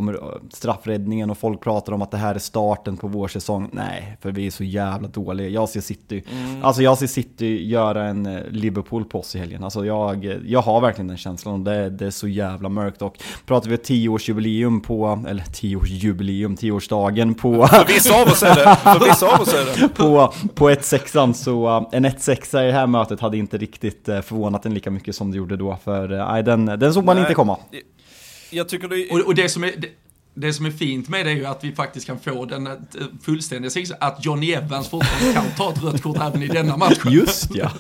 straffräddningen 0.54 1.30
och 1.30 1.38
folk 1.38 1.62
pratar 1.62 1.94
om 1.94 2.02
att 2.02 2.12
det 2.12 2.18
här 2.18 2.36
är 2.36 2.40
starten 2.40 2.98
på 2.98 3.08
vår 3.08 3.28
säsong. 3.28 3.70
Nej, 3.72 4.18
för 4.22 4.32
vi 4.32 4.48
är 4.48 4.52
så 4.52 4.64
jävla 4.64 5.08
dåliga. 5.08 5.50
Jag 5.50 5.70
ser 5.70 5.82
City, 5.82 6.24
mm. 6.32 6.64
alltså 6.64 6.82
jag 6.82 6.98
ser 6.98 7.08
City 7.08 7.70
göra 7.70 8.06
en 8.06 8.26
eh, 8.26 8.42
Liverpool 8.50 9.06
på 9.06 9.20
oss 9.20 9.36
i 9.36 9.40
helgen. 9.40 9.64
Alltså 9.64 9.86
jag, 9.86 10.40
jag 10.46 10.62
har 10.62 10.82
verkligen 10.82 11.08
den 11.08 11.18
känslan 11.18 11.54
och 11.54 11.60
det, 11.60 11.90
det 11.90 12.06
är 12.06 12.12
så 12.12 12.28
jävla 12.28 12.70
mörkt. 12.70 13.02
Och 13.02 13.24
pratar 13.46 13.70
vi 13.70 13.78
tioårsjubileum 13.78 14.82
på, 14.82 15.24
eller 15.28 15.44
tioårsjubileum, 15.44 16.56
tioårsdagen 16.56 17.34
på... 17.34 17.68
För 17.68 17.86
vissa 17.88 18.22
av 18.22 18.28
oss 18.28 18.44
är 18.44 18.56
det, 18.56 18.76
för 18.76 19.06
vissa 19.06 19.28
av 19.36 19.42
oss 19.42 19.54
är 19.54 19.82
det. 19.82 19.88
på, 19.96 20.34
på 20.56 20.70
1-6an 20.70 21.34
så 21.34 21.78
eh, 21.78 21.88
en 21.92 22.06
1-6 22.06 22.64
i 22.64 22.66
det 22.66 22.74
här 22.74 22.88
mötet 22.88 23.20
hade 23.20 23.38
inte 23.38 23.58
riktigt 23.58 24.10
eh, 24.10 24.22
förvånat 24.22 24.66
en 24.66 24.74
lika 24.74 24.92
mycket 24.92 25.16
som 25.16 25.32
det 25.32 25.38
gjorde 25.38 25.58
då. 25.58 25.78
För 25.84 26.08
nej, 26.08 26.44
den, 26.44 26.66
den 26.66 26.94
såg 26.94 27.06
man 27.06 27.16
nej. 27.16 27.24
inte 27.24 27.34
komma 27.34 27.58
jag 28.50 28.70
tycker 28.70 28.88
det... 28.88 29.10
Och, 29.10 29.20
och 29.20 29.36
det 29.36 29.50
som 29.50 29.64
är... 29.64 29.74
Det, 29.78 29.90
det 30.34 30.54
som 30.54 30.66
är 30.66 30.72
fint 30.72 31.10
med 31.10 31.26
det 31.26 31.32
är 31.32 31.36
ju 31.36 31.46
att 31.46 31.64
vi 31.64 31.72
faktiskt 31.72 32.06
kan 32.06 32.20
få 32.20 32.46
den 32.46 32.68
eh, 32.68 32.78
fullständiga 33.22 33.70
signalen 33.70 33.98
att 34.02 34.26
Johnny 34.26 34.52
Evans 34.52 34.90
fortfarande 34.90 35.34
kan 35.34 35.46
ta 35.58 35.72
ett 35.74 35.84
rött 35.84 36.02
kort 36.02 36.18
även 36.22 36.44
i 36.44 36.48
denna 36.48 36.78
match. 36.78 37.06
Just 37.06 37.56
ja. 37.56 37.72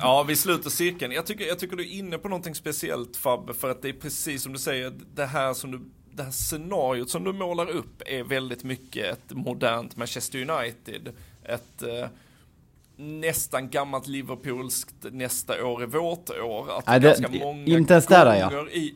ja, 0.00 0.22
vi 0.22 0.36
sluter 0.36 0.70
cirkeln. 0.70 1.12
Jag 1.12 1.26
tycker, 1.26 1.44
jag 1.46 1.58
tycker 1.58 1.76
du 1.76 1.82
är 1.82 1.98
inne 1.98 2.18
på 2.18 2.28
någonting 2.28 2.54
speciellt 2.54 3.16
Fabbe, 3.16 3.54
för 3.54 3.70
att 3.70 3.82
det 3.82 3.88
är 3.88 3.92
precis 3.92 4.42
som 4.42 4.52
du 4.52 4.58
säger, 4.58 4.92
det 5.14 5.26
här 5.26 5.54
som 5.54 5.70
du 5.70 5.80
det 6.16 6.22
här 6.22 6.30
scenariot 6.30 7.10
som 7.10 7.24
du 7.24 7.32
målar 7.32 7.70
upp 7.70 8.02
är 8.06 8.22
väldigt 8.22 8.64
mycket 8.64 9.04
ett 9.04 9.36
modernt 9.36 9.96
Manchester 9.96 10.50
United. 10.50 11.12
Ett 11.42 11.82
eh, 11.82 12.08
nästan 12.96 13.70
gammalt 13.70 14.06
Liverpoolskt 14.06 14.94
nästa 15.12 15.64
år 15.64 15.82
är 15.82 15.86
vårt 15.86 16.30
år. 16.30 16.78
Att 16.78 16.86
Nej, 16.86 17.00
det, 17.00 17.06
ganska 17.06 17.28
många 17.44 17.64
inte 17.66 17.94
ens 17.94 18.06
där 18.06 18.36
ja. 18.36 18.68
i, 18.68 18.94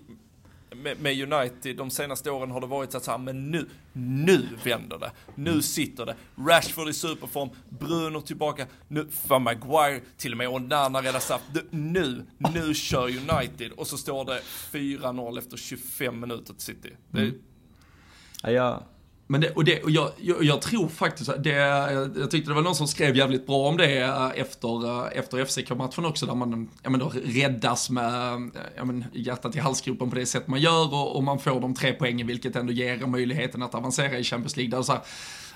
med, 0.82 1.00
med, 1.00 1.32
United 1.32 1.76
de 1.76 1.90
senaste 1.90 2.30
åren 2.30 2.50
har 2.50 2.60
det 2.60 2.66
varit 2.66 2.92
så 2.92 3.10
här, 3.10 3.18
men 3.18 3.50
nu, 3.50 3.68
nu 3.92 4.48
vänder 4.64 4.98
det. 4.98 5.10
Nu 5.34 5.62
sitter 5.62 6.06
det. 6.06 6.14
Rashford 6.36 6.88
i 6.88 6.92
superform, 6.92 7.50
Bruno 7.68 8.20
tillbaka, 8.20 8.66
nu, 8.88 9.08
för 9.10 9.38
Maguire, 9.38 10.00
till 10.16 10.32
och 10.32 10.38
med 10.38 10.48
Onana 10.48 11.02
räddar 11.02 11.20
straff. 11.20 11.42
Nu, 11.70 12.26
nu 12.38 12.74
kör 12.74 13.06
United 13.06 13.72
och 13.72 13.86
så 13.86 13.98
står 13.98 14.24
det 14.24 14.40
4-0 14.72 15.38
efter 15.38 15.56
25 15.56 16.20
minuter 16.20 16.54
till 16.54 16.62
City. 16.62 16.90
Det, 17.10 17.20
mm. 17.20 17.34
ja, 18.42 18.50
ja. 18.50 18.82
Men 19.30 19.40
det, 19.40 19.50
och, 19.50 19.64
det, 19.64 19.82
och 19.82 19.90
jag, 19.90 20.10
jag, 20.16 20.44
jag, 20.44 20.62
tror 20.62 20.88
faktiskt 20.88 21.28
att 21.28 21.44
det, 21.44 21.50
jag 22.16 22.30
tyckte 22.30 22.50
det 22.50 22.54
var 22.54 22.62
någon 22.62 22.74
som 22.74 22.88
skrev 22.88 23.16
jävligt 23.16 23.46
bra 23.46 23.68
om 23.68 23.76
det 23.76 23.98
eh, 23.98 24.30
efter, 24.34 24.86
eh, 24.86 25.18
efter 25.18 25.44
FCK-matchen 25.44 26.04
också, 26.04 26.26
där 26.26 26.34
man 26.34 26.68
ja, 26.82 26.90
men 26.90 27.00
då 27.00 27.12
räddas 27.24 27.90
med 27.90 28.34
eh, 28.34 28.62
ja, 28.76 28.84
men 28.84 29.04
hjärtat 29.12 29.56
i 29.56 29.58
halsgropen 29.58 30.10
på 30.10 30.16
det 30.16 30.26
sätt 30.26 30.48
man 30.48 30.60
gör 30.60 30.94
och, 30.94 31.16
och 31.16 31.24
man 31.24 31.38
får 31.38 31.60
de 31.60 31.74
tre 31.74 31.92
poängen, 31.92 32.26
vilket 32.26 32.56
ändå 32.56 32.72
ger 32.72 33.06
möjligheten 33.06 33.62
att 33.62 33.74
avancera 33.74 34.18
i 34.18 34.24
Champions 34.24 34.56
League. 34.56 34.76
Där 34.76 34.82
så 34.82 34.92
här, 34.92 35.02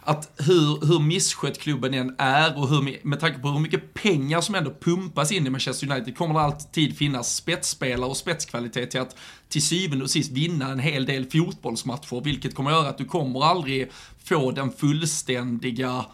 att 0.05 0.33
hur, 0.39 0.87
hur 0.87 1.01
misskött 1.01 1.59
klubben 1.59 1.95
än 1.95 2.15
är 2.19 2.59
och 2.59 2.69
hur, 2.69 3.07
med 3.07 3.21
tanke 3.21 3.39
på 3.39 3.49
hur 3.49 3.61
mycket 3.61 3.95
pengar 3.95 4.41
som 4.41 4.55
ändå 4.55 4.75
pumpas 4.81 5.33
in 5.33 5.47
i 5.47 5.51
Manchester 5.51 5.91
United 5.91 6.17
kommer 6.17 6.35
det 6.35 6.41
alltid 6.41 6.97
finnas 6.97 7.37
spetsspelare 7.37 8.11
och 8.11 8.17
spetskvalitet 8.17 8.91
till 8.91 9.01
att 9.01 9.17
till 9.49 9.63
syvende 9.63 10.05
och 10.05 10.11
sist 10.11 10.33
vinna 10.33 10.71
en 10.71 10.79
hel 10.79 11.07
del 11.07 11.31
fotbollsmatcher, 11.31 12.25
vilket 12.25 12.55
kommer 12.55 12.71
göra 12.71 12.89
att 12.89 12.99
du 12.99 13.05
kommer 13.05 13.45
aldrig 13.45 13.91
få 14.25 14.51
den 14.51 14.73
fullständiga 14.73 16.05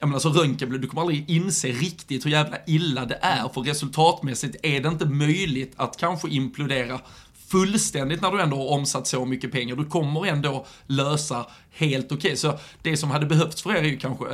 jag 0.00 0.08
menar 0.08 0.16
alltså 0.16 0.32
så 0.32 0.40
Röntgenblod, 0.40 0.80
du 0.80 0.86
kommer 0.86 1.02
aldrig 1.02 1.30
inse 1.30 1.68
riktigt 1.68 2.26
hur 2.26 2.30
jävla 2.30 2.56
illa 2.66 3.04
det 3.04 3.18
är, 3.22 3.48
för 3.48 3.60
resultatmässigt 3.60 4.56
är 4.62 4.80
det 4.80 4.88
inte 4.88 5.04
möjligt 5.04 5.72
att 5.76 5.96
kanske 5.96 6.28
implodera 6.28 7.00
fullständigt 7.50 8.22
när 8.22 8.30
du 8.30 8.40
ändå 8.40 8.56
har 8.56 8.66
omsatt 8.68 9.06
så 9.06 9.24
mycket 9.24 9.52
pengar. 9.52 9.76
Du 9.76 9.84
kommer 9.84 10.26
ändå 10.26 10.66
lösa 10.86 11.46
helt 11.70 12.06
okej. 12.06 12.16
Okay. 12.18 12.36
Så 12.36 12.58
det 12.82 12.96
som 12.96 13.10
hade 13.10 13.26
behövts 13.26 13.62
för 13.62 13.70
er 13.70 13.76
är 13.76 13.82
ju 13.82 13.96
kanske 13.96 14.24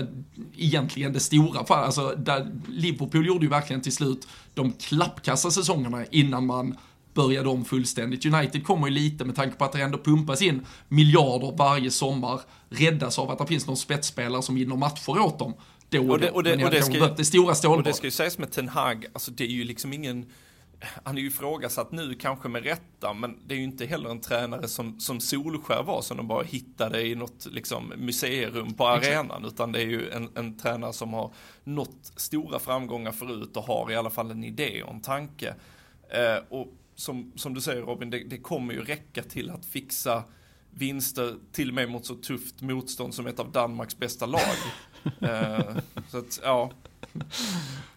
egentligen 0.57 1.13
det 1.13 1.21
stora 1.21 1.65
fallet. 1.67 1.87
Alltså, 1.87 2.15
där 2.19 2.51
Liverpool 2.69 3.27
gjorde 3.27 3.45
ju 3.45 3.51
verkligen 3.51 3.83
till 3.83 3.93
slut 3.93 4.29
de 4.55 4.73
klappkassa 4.73 5.51
säsongerna 5.51 6.05
innan 6.11 6.47
man 6.47 6.77
började 7.15 7.49
om 7.49 7.65
fullständigt. 7.65 8.27
United 8.27 8.65
kommer 8.67 8.87
ju 8.87 8.93
lite 8.95 9.25
med 9.25 9.37
tanke 9.37 9.57
på 9.57 9.65
att 9.65 9.73
det 9.73 9.83
ändå 9.83 9.99
pumpas 9.99 10.43
in 10.43 10.67
miljarder 10.89 11.57
varje 11.59 11.91
sommar, 11.91 12.41
räddas 12.69 13.19
av 13.19 13.31
att 13.31 13.39
det 13.39 13.47
finns 13.47 13.67
någon 13.67 13.77
spetsspelare 13.77 14.43
som 14.43 14.55
vinner 14.55 14.77
matcher 14.77 15.19
åt 15.21 15.39
dem. 15.39 15.55
då 15.91 15.99
och, 16.01 16.11
Och 16.11 16.19
det- 16.19 16.31
och 16.31 16.43
det- 16.43 16.51
Men 16.51 16.59
jag 16.61 16.67
och 16.67 16.73
det 16.75 16.83
ska- 16.83 17.15
det 17.17 17.25
stora 17.25 17.71
Och 17.71 17.83
det 17.83 17.93
ska 17.93 18.07
ju 18.07 18.11
sägas 18.11 18.39
med 18.39 18.51
Ten 18.53 18.69
Hag, 18.69 19.07
alltså 19.13 19.31
det 19.31 19.45
är 19.45 19.49
ju 19.49 19.65
liksom 19.65 19.93
ingen 19.93 20.27
han 21.05 21.17
är 21.17 21.23
ju 21.23 21.27
ifrågasatt 21.27 21.93
nu, 21.93 22.15
kanske 22.15 22.49
med 22.49 22.65
rätta, 22.65 23.13
men 23.13 23.39
det 23.47 23.55
är 23.55 23.59
ju 23.59 23.65
inte 23.65 23.87
heller 23.87 24.11
en 24.11 24.21
tränare 24.21 24.69
som, 24.69 25.01
som 25.01 25.21
Solskär 25.21 25.83
var, 25.83 26.03
som 26.03 26.17
de 26.17 26.29
bara 26.29 26.43
hittade 26.43 27.07
i 27.07 27.15
något 27.15 27.47
liksom, 27.51 27.93
museirum 27.97 28.75
på 28.75 28.87
arenan, 28.87 29.45
utan 29.45 29.73
det 29.73 29.81
är 29.81 29.87
ju 29.87 30.11
en, 30.11 30.29
en 30.35 30.59
tränare 30.59 30.93
som 30.93 31.13
har 31.13 31.33
nått 31.65 32.13
stora 32.17 32.59
framgångar 32.59 33.13
förut 33.13 33.57
och 33.57 33.65
har 33.65 33.91
i 33.91 33.97
alla 33.97 34.11
fall 34.11 34.31
en 34.31 34.45
idé 34.45 34.83
och 34.83 34.95
en 34.95 35.01
tanke. 35.01 35.55
Eh, 36.09 36.45
och 36.49 36.67
som, 36.95 37.33
som 37.37 37.55
du 37.55 37.61
säger 37.61 37.83
Robin, 37.83 38.11
det, 38.11 38.19
det 38.19 38.39
kommer 38.39 38.75
ju 38.75 38.81
räcka 38.81 39.23
till 39.23 39.51
att 39.51 39.67
fixa 39.67 40.25
vinster 40.71 41.35
till 41.53 41.69
och 41.69 41.75
med 41.75 41.91
mot 41.91 42.07
så 42.07 42.15
tufft 42.15 42.63
motstånd 42.63 43.15
som 43.15 43.27
ett 43.27 43.41
av 43.41 43.53
Danmarks 43.53 43.99
bästa 43.99 44.27
lag. 44.27 44.41
eh, 45.21 45.77
så 46.09 46.19
att, 46.19 46.41
ja, 46.43 46.71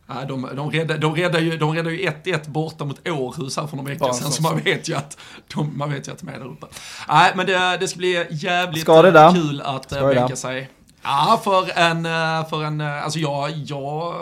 Ja, 0.09 0.25
de, 0.27 0.49
de, 0.55 0.71
räddar, 0.71 0.97
de, 0.97 1.15
räddar 1.15 1.39
ju, 1.39 1.57
de 1.57 1.75
räddar 1.75 1.91
ju 1.91 2.09
1-1 2.09 2.49
borta 2.49 2.85
mot 2.85 3.07
Århus 3.07 3.57
här 3.57 3.67
för 3.67 3.77
några 3.77 3.89
veckor 3.89 4.05
Bara 4.05 4.13
sedan, 4.13 4.31
så- 4.31 4.43
man 4.43 4.57
vet 4.59 4.89
ju 4.89 4.95
att 4.95 5.17
de, 5.55 5.77
man 5.77 5.91
vet 5.91 6.07
ju 6.07 6.11
att 6.11 6.19
de 6.19 6.29
är 6.29 6.39
där 6.39 6.45
uppe. 6.45 6.65
Nej, 7.07 7.31
men 7.35 7.45
det, 7.45 7.77
det 7.79 7.87
ska 7.87 7.97
bli 7.97 8.25
jävligt 8.29 8.81
Ska 8.81 9.07
eh, 9.07 9.33
kul 9.33 9.61
att 9.61 9.89
där? 9.89 10.13
bänka 10.15 10.35
sig. 10.35 10.69
Ja, 11.03 11.41
för 11.43 11.77
en, 11.79 12.05
eh, 12.05 12.49
för 12.49 12.63
en, 12.63 12.81
eh, 12.81 13.03
alltså 13.03 13.19
jag, 13.19 13.51
jag, 13.51 14.15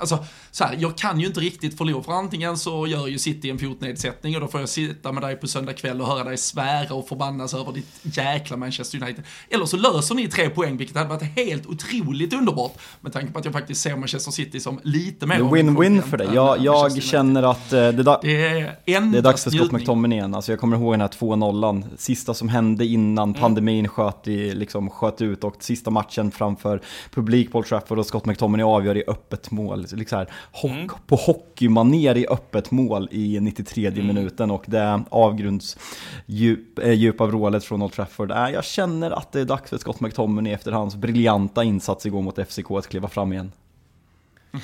alltså 0.00 0.24
så 0.50 0.64
här, 0.64 0.76
jag 0.78 0.98
kan 0.98 1.20
ju 1.20 1.26
inte 1.26 1.40
riktigt 1.40 1.78
förlora, 1.78 2.02
för 2.02 2.12
antingen 2.12 2.56
så 2.56 2.86
gör 2.86 3.06
ju 3.06 3.18
City 3.18 3.50
en 3.50 3.58
fotnedsättning 3.58 4.34
och 4.34 4.40
då 4.40 4.48
får 4.48 4.60
jag 4.60 4.68
sitta 4.68 5.12
med 5.12 5.22
dig 5.22 5.36
på 5.36 5.46
söndag 5.46 5.72
kväll 5.72 6.00
och 6.00 6.06
höra 6.06 6.24
dig 6.24 6.36
svära 6.36 6.94
och 6.94 7.08
förbannas 7.08 7.54
över 7.54 7.72
ditt 7.72 7.86
jäkla 8.02 8.56
Manchester 8.56 9.02
United. 9.02 9.24
Eller 9.50 9.64
så 9.64 9.76
löser 9.76 10.14
ni 10.14 10.28
tre 10.28 10.50
poäng, 10.50 10.76
vilket 10.76 10.96
hade 10.96 11.08
varit 11.08 11.36
helt 11.36 11.66
otroligt 11.66 12.32
underbart, 12.32 12.72
med 13.00 13.12
tanke 13.12 13.32
på 13.32 13.38
att 13.38 13.44
jag 13.44 13.54
faktiskt 13.54 13.80
ser 13.80 13.96
Manchester 13.96 14.30
City 14.30 14.60
som 14.60 14.80
lite 14.82 15.26
mer 15.26 15.38
win-win 15.38 16.02
för 16.02 16.16
dig. 16.16 16.28
Jag, 16.34 16.46
Manchester 16.46 16.64
jag 16.64 17.02
känner 17.02 17.42
att 17.42 17.72
eh, 17.72 17.78
det, 17.78 17.86
är 17.86 18.02
Det 18.22 18.94
är 18.94 19.00
det 19.00 19.18
är 19.18 19.22
dags 19.22 19.44
för 19.44 19.50
Scott. 19.50 19.72
McTominay 19.72 20.18
igen. 20.18 20.34
Alltså 20.34 20.52
jag 20.52 20.60
kommer 20.60 20.76
ihåg 20.76 20.92
den 20.92 21.00
här 21.00 21.08
2-0, 21.08 21.84
sista 21.96 22.34
som 22.34 22.48
hände 22.48 22.86
innan 22.86 23.34
pandemin 23.34 23.88
sköt, 23.88 24.28
i, 24.28 24.54
liksom, 24.54 24.90
sköt 24.90 25.22
ut 25.22 25.44
och 25.44 25.56
sista 25.60 25.90
matchen 25.90 26.30
framför 26.30 26.80
publik 27.14 27.52
på 27.52 27.58
Old 27.58 27.66
Trafford 27.66 27.98
och 27.98 28.06
Scott 28.06 28.26
McTominay 28.26 28.64
avgör 28.64 28.96
i 28.96 29.04
öppet 29.06 29.50
mål. 29.50 29.86
Liksom 29.92 30.18
här, 30.18 30.28
hock, 30.52 31.06
På 31.06 31.16
hockeymanér 31.16 32.16
i 32.16 32.26
öppet 32.26 32.70
mål 32.70 33.08
i 33.10 33.40
93 33.40 33.90
minuten 33.90 34.50
och 34.50 34.64
det 34.66 35.02
avgrundsdjup 35.10 36.78
äh, 36.78 36.92
djupa 36.92 37.26
vrålet 37.26 37.64
från 37.64 37.82
Old 37.82 37.92
Trafford. 37.92 38.30
Äh, 38.30 38.48
jag 38.48 38.64
känner 38.64 39.10
att 39.10 39.32
det 39.32 39.40
är 39.40 39.44
dags 39.44 39.70
för 39.70 39.78
Scott 39.78 40.00
McTominay 40.00 40.52
efter 40.52 40.72
hans 40.72 40.96
briljanta 40.96 41.64
insats 41.64 42.06
igår 42.06 42.22
mot 42.22 42.38
FCK 42.48 42.70
att 42.70 42.88
kliva 42.88 43.08
fram 43.08 43.32
igen. 43.32 43.52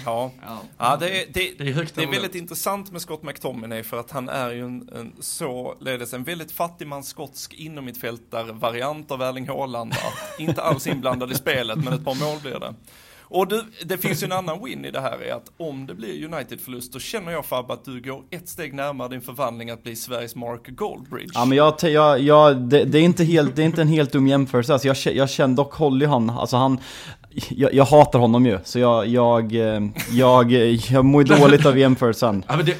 Ja, 0.04 0.30
Ja. 0.78 0.96
det, 0.96 1.22
är, 1.22 1.26
det, 1.32 1.58
Det 1.58 1.68
är 1.70 1.88
det 1.94 2.02
är 2.02 2.10
väldigt 2.10 2.34
intressant 2.34 2.92
med 2.92 3.00
Scott 3.00 3.22
McTominay 3.22 3.82
för 3.82 4.00
att 4.00 4.10
han 4.10 4.28
är 4.28 4.50
ju 4.50 4.64
en, 4.64 4.90
en 4.96 5.12
således 5.20 6.14
en 6.14 6.24
väldigt 6.24 6.52
fattigmans 6.52 7.08
skotsk 7.08 7.54
innermittfältare-variant 7.54 9.10
av 9.10 9.22
Erling 9.22 9.48
Haaland. 9.48 9.94
Inte 10.38 10.62
alls 10.62 10.86
inblandad 10.86 11.32
i 11.32 11.34
spelet, 11.34 11.84
men 11.84 11.92
ett 11.92 12.04
par 12.04 12.14
mål 12.14 12.40
blir 12.42 12.60
det. 12.60 12.74
Och 13.28 13.48
du, 13.48 13.64
det 13.84 13.98
finns 13.98 14.22
ju 14.22 14.24
en 14.24 14.32
annan 14.32 14.64
win 14.64 14.84
i 14.84 14.90
det 14.90 15.00
här, 15.00 15.22
är 15.22 15.34
att 15.34 15.52
om 15.56 15.86
det 15.86 15.94
blir 15.94 16.24
United-förlust, 16.24 16.92
då 16.92 16.98
känner 16.98 17.32
jag 17.32 17.46
Fabbe 17.46 17.72
att 17.72 17.84
du 17.84 18.00
går 18.00 18.22
ett 18.30 18.48
steg 18.48 18.74
närmare 18.74 19.08
din 19.08 19.20
förvandling 19.20 19.70
att 19.70 19.82
bli 19.82 19.96
Sveriges 19.96 20.34
Mark 20.34 20.68
Goldbridge. 20.68 21.30
Ja 21.34 21.44
men 21.44 21.58
jag, 21.58 21.74
jag, 21.82 22.20
jag 22.20 22.56
det, 22.56 22.84
det, 22.84 22.98
är 22.98 23.02
inte 23.02 23.24
helt, 23.24 23.56
det 23.56 23.62
är 23.62 23.66
inte 23.66 23.82
en 23.82 23.88
helt 23.88 24.12
dum 24.12 24.28
jämförelse, 24.28 24.72
alltså 24.72 24.88
jag, 24.88 25.16
jag 25.16 25.30
känner, 25.30 25.56
dock 25.56 25.80
ju 26.00 26.06
han, 26.06 26.30
alltså 26.30 26.56
han 26.56 26.78
jag, 27.48 27.74
jag 27.74 27.84
hatar 27.84 28.18
honom 28.18 28.46
ju, 28.46 28.58
så 28.64 28.78
jag, 28.78 29.06
jag, 29.06 29.54
eh, 29.54 29.80
jag, 30.10 30.52
jag 30.90 31.04
mår 31.04 31.24
dåligt 31.40 31.66
av 31.66 31.78
jämförelsen. 31.78 32.44
Ja, 32.48 32.56
men 32.56 32.66
det, 32.66 32.76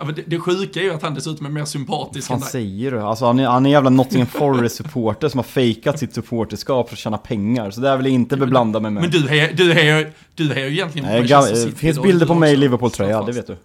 ja, 0.00 0.06
men 0.06 0.14
det, 0.14 0.22
det 0.26 0.38
sjuka 0.38 0.80
är 0.80 0.84
ju 0.84 0.90
att 0.90 1.02
han 1.02 1.14
dessutom 1.14 1.46
är 1.46 1.50
mer 1.50 1.64
sympatisk 1.64 2.30
Vad 2.30 2.36
än 2.36 2.40
fan 2.40 2.46
dig. 2.52 2.52
säger 2.52 2.90
du? 2.90 3.00
Alltså 3.00 3.26
han 3.26 3.38
är, 3.38 3.46
han 3.46 3.66
är 3.66 3.70
jävla 3.70 3.90
Nottingham 3.90 4.26
Forest-supporter 4.26 5.28
som 5.28 5.38
har 5.38 5.44
fejkat 5.44 5.98
sitt 5.98 6.14
supporterskap 6.14 6.88
för 6.88 6.94
att 6.94 6.98
tjäna 6.98 7.18
pengar, 7.18 7.70
så 7.70 7.80
det 7.80 7.96
vill 7.96 8.06
jag 8.06 8.14
inte 8.14 8.36
beblanda 8.36 8.80
mig 8.80 8.90
med. 8.90 9.02
Men 9.02 9.10
du 9.10 9.28
hejar, 9.28 9.52
du 9.52 9.72
hejar, 9.72 10.12
du 10.34 10.54
hejar 10.54 10.68
ju 10.68 10.72
egentligen 10.72 11.08
på 11.08 11.14
Manchester 11.14 11.54
City. 11.54 11.70
det 11.70 11.76
finns 11.76 12.02
bilder 12.02 12.26
på 12.26 12.34
mig 12.34 12.52
i 12.52 12.56
Liverpool-tröja, 12.56 13.22
det 13.22 13.32
vet 13.32 13.46
du. 13.46 13.56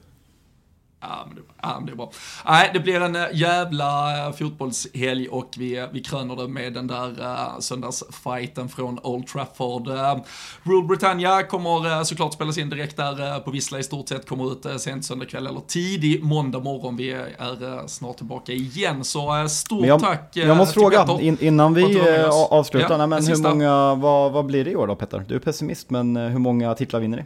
Ja 1.02 1.26
men, 1.28 1.36
det, 1.36 1.42
ja, 1.66 1.76
men 1.80 1.86
det 1.86 1.92
är 1.92 1.96
bra. 1.96 2.12
Nej, 2.46 2.70
det 2.74 2.80
blir 2.80 3.02
en 3.02 3.16
eh, 3.16 3.26
jävla 3.34 4.26
eh, 4.28 4.34
fotbollshelg 4.34 5.28
och 5.28 5.50
vi, 5.58 5.88
vi 5.94 6.04
kröner 6.04 6.36
det 6.36 6.48
med 6.48 6.74
den 6.74 6.88
där 6.88 7.10
uh, 7.10 7.60
söndagsfighten 7.60 8.70
från 8.70 9.00
Old 9.04 9.28
Trafford. 9.28 9.88
Uh, 9.88 10.18
Rule 10.64 10.88
Britannia 10.88 11.44
kommer 11.44 11.88
uh, 11.88 12.04
såklart 12.04 12.34
spelas 12.34 12.58
in 12.58 12.70
direkt 12.70 12.98
där 12.98 13.36
uh, 13.36 13.40
på 13.40 13.52
Vissla 13.52 13.80
i 13.80 13.84
stort 13.84 14.10
sett, 14.10 14.28
kommer 14.28 14.52
ut 14.52 14.66
uh, 14.66 14.78
sent 14.78 15.06
söndag 15.06 15.26
kväll 15.26 15.48
eller 15.48 15.62
tidig 15.68 16.24
måndag 16.24 16.60
morgon. 16.60 16.98
Vi 16.98 17.12
är 17.12 17.88
snart 17.88 18.18
tillbaka 18.18 18.52
igen, 18.52 19.04
så 19.04 19.48
stort 19.50 19.86
jag, 19.86 20.00
tack 20.00 20.32
jag 20.34 20.58
måste 20.58 20.74
fråga, 20.74 21.08
in, 21.22 21.38
innan 21.42 21.74
vi 21.74 22.00
eh, 22.00 22.30
avslutar, 22.30 22.90
Ja, 22.90 22.98
nej, 22.98 23.08
men 23.08 23.20
en 23.20 23.26
hur 23.26 23.38
många, 23.38 23.96
vad, 23.96 24.32
vad 24.32 24.46
blir 24.46 24.66
det 24.66 24.72
i 24.72 24.76
år 24.76 24.88
då 24.88 24.96
Petter? 24.96 25.26
Du 25.28 25.36
är 25.36 25.40
pessimist, 25.40 25.90
men 25.90 26.18
eh, 26.18 26.24
hur 26.24 26.40
många 26.40 26.74
titlar 26.74 27.00
vinner 27.00 27.18
ni? 27.18 27.24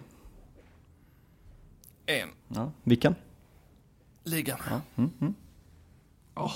En, 2.13 2.29
Ja, 2.47 2.71
vilken? 2.83 3.15
Ligan. 4.29 4.57
Åh, 6.35 6.51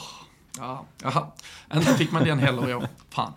ja, 0.57 0.85
jaha. 1.03 1.27
Inte 1.73 1.93
fick 1.93 2.11
man 2.11 2.23
den 2.23 2.39
heller 2.39 2.69
i 2.69 2.73
år. 2.73 2.87
Fan. 3.09 3.33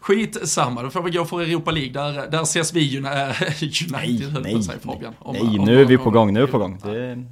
Skit 0.00 0.48
samma, 0.48 0.82
då 0.82 0.90
får 0.90 1.02
vi 1.02 1.10
gå 1.10 1.24
för 1.24 1.40
Europa 1.40 1.70
League. 1.70 1.92
Där, 1.92 2.30
där 2.30 2.42
ses 2.42 2.72
vi 2.72 2.80
ju, 2.80 2.98
äh, 2.98 3.28
United, 3.94 4.32
på 4.52 4.56
att 4.58 4.64
säga 4.64 4.78
Fabian. 4.82 5.14
Om- 5.18 5.36
nej, 5.36 5.58
om- 5.58 5.64
nu 5.64 5.80
är 5.80 5.84
vi 5.84 5.98
på 5.98 6.10
gång, 6.10 6.32
nu 6.34 6.42
är 6.42 6.46
vi 6.46 6.52
på 6.52 6.58
gång. 6.58 6.80
Det, 6.82 7.24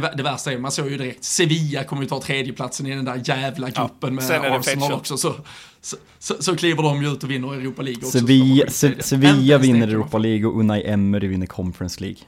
Det, 0.00 0.12
det 0.16 0.22
värsta 0.22 0.52
är, 0.52 0.58
man 0.58 0.72
såg 0.72 0.90
ju 0.90 0.98
direkt, 0.98 1.24
Sevilla 1.24 1.84
kommer 1.84 2.02
ju 2.02 2.08
ta 2.08 2.20
tredjeplatsen 2.20 2.86
i 2.86 2.94
den 2.94 3.04
där 3.04 3.22
jävla 3.24 3.70
gruppen 3.70 4.14
med 4.14 4.30
är 4.30 4.40
det 4.42 4.56
Arsenal 4.56 4.92
också. 4.92 5.16
Så, 5.16 5.34
så, 5.80 5.96
så, 6.18 6.42
så 6.42 6.56
kliver 6.56 6.82
de 6.82 7.02
ju 7.02 7.12
ut 7.12 7.24
och 7.24 7.30
vinner 7.30 7.54
Europa 7.54 7.82
League 7.82 7.98
också. 8.06 8.18
Sevilla, 8.18 8.64
Se-. 8.70 9.02
Sevilla 9.02 9.58
vinner 9.58 9.88
Europa. 9.88 10.18
League 10.18 10.46
och 10.46 10.60
Unai 10.60 10.82
Emery 10.86 11.28
vinner 11.28 11.46
Conference 11.46 12.00
League. 12.00 12.18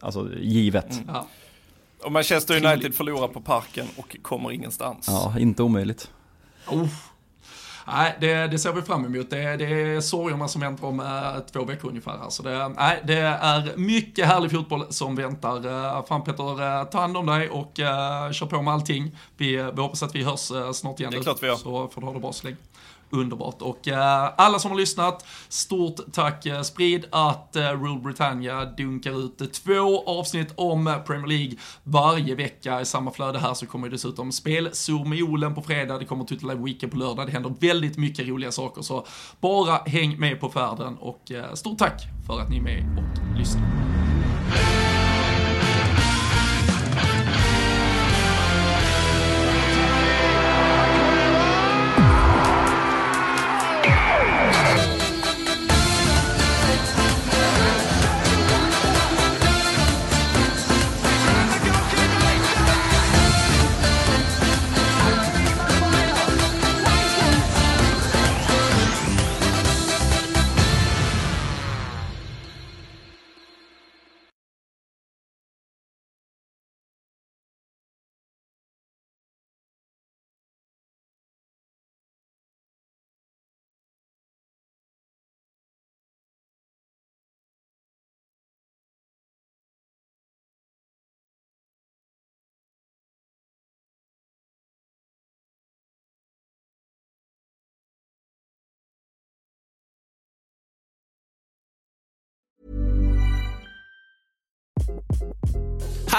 Alltså 0.00 0.28
givet. 0.40 1.00
Ja. 1.06 1.26
Och 2.04 2.12
Manchester 2.12 2.66
United 2.66 2.94
förlorar 2.94 3.28
på 3.28 3.40
parken 3.40 3.86
och 3.96 4.16
kommer 4.22 4.52
ingenstans. 4.52 5.06
Ja, 5.08 5.34
inte 5.38 5.62
omöjligt. 5.62 6.10
Oh. 6.68 6.88
Nej, 7.86 8.16
det, 8.20 8.46
det 8.46 8.58
ser 8.58 8.72
vi 8.72 8.82
fram 8.82 9.04
emot. 9.04 9.30
Det, 9.30 9.56
det 9.56 9.64
är 9.64 10.00
sorgerna 10.00 10.48
som 10.48 10.60
väntar 10.60 10.86
om 10.86 11.00
eh, 11.00 11.40
två 11.52 11.64
veckor 11.64 11.88
ungefär. 11.88 12.18
här. 12.18 12.30
Så 12.30 12.42
det, 12.42 12.68
nej, 12.68 13.02
det 13.04 13.18
är 13.18 13.76
mycket 13.76 14.26
härlig 14.26 14.50
fotboll 14.50 14.92
som 14.92 15.16
väntar. 15.16 15.66
Uh, 15.66 16.04
fan 16.06 16.24
Petter, 16.24 16.80
eh, 16.80 16.84
ta 16.84 17.00
hand 17.00 17.16
om 17.16 17.26
dig 17.26 17.50
och 17.50 17.78
uh, 17.78 18.32
kör 18.32 18.46
på 18.46 18.62
med 18.62 18.74
allting. 18.74 19.16
Vi, 19.36 19.56
vi 19.56 19.80
hoppas 19.80 20.02
att 20.02 20.14
vi 20.14 20.22
hörs 20.22 20.50
eh, 20.50 20.72
snart 20.72 21.00
igen. 21.00 21.12
Det 21.12 21.18
är 21.18 21.22
klart 21.22 21.42
vi 21.42 21.46
gör. 21.46 21.56
Så 21.56 21.88
får 21.88 22.00
du 22.00 22.06
ha 22.06 22.14
det 22.14 22.20
bra 22.20 22.32
så 22.32 22.46
länge. 22.46 22.56
Underbart. 23.10 23.62
Och 23.62 23.88
eh, 23.88 24.32
alla 24.36 24.58
som 24.58 24.70
har 24.70 24.78
lyssnat, 24.78 25.26
stort 25.48 26.12
tack. 26.12 26.46
Eh, 26.46 26.62
sprid 26.62 27.04
att 27.10 27.56
uh, 27.56 27.62
Rule 27.62 28.00
Britannia 28.00 28.64
dunkar 28.64 29.26
ut 29.26 29.40
eh, 29.40 29.46
två 29.46 30.04
avsnitt 30.06 30.52
om 30.54 30.94
Premier 31.06 31.26
League 31.26 31.56
varje 31.82 32.34
vecka. 32.34 32.80
I 32.80 32.84
samma 32.84 33.10
flöde 33.10 33.38
här 33.38 33.54
så 33.54 33.66
kommer 33.66 33.88
dessutom 33.88 34.32
spel 34.32 34.70
med 35.06 35.22
Olen 35.22 35.54
på 35.54 35.62
fredag. 35.62 35.98
Det 35.98 36.04
kommer 36.04 36.24
Tuttle 36.24 36.48
Live 36.48 36.64
Weekend 36.64 36.92
på 36.92 36.98
lördag. 36.98 37.26
Det 37.26 37.32
händer 37.32 37.54
väldigt 37.60 37.96
mycket 37.96 38.28
roliga 38.28 38.52
saker. 38.52 38.82
Så 38.82 39.06
bara 39.40 39.76
häng 39.76 40.18
med 40.18 40.40
på 40.40 40.48
färden 40.48 40.96
och 40.96 41.32
eh, 41.32 41.54
stort 41.54 41.78
tack 41.78 42.02
för 42.26 42.40
att 42.40 42.50
ni 42.50 42.56
är 42.56 42.62
med 42.62 42.98
och 42.98 43.38
lyssnar. 43.38 44.09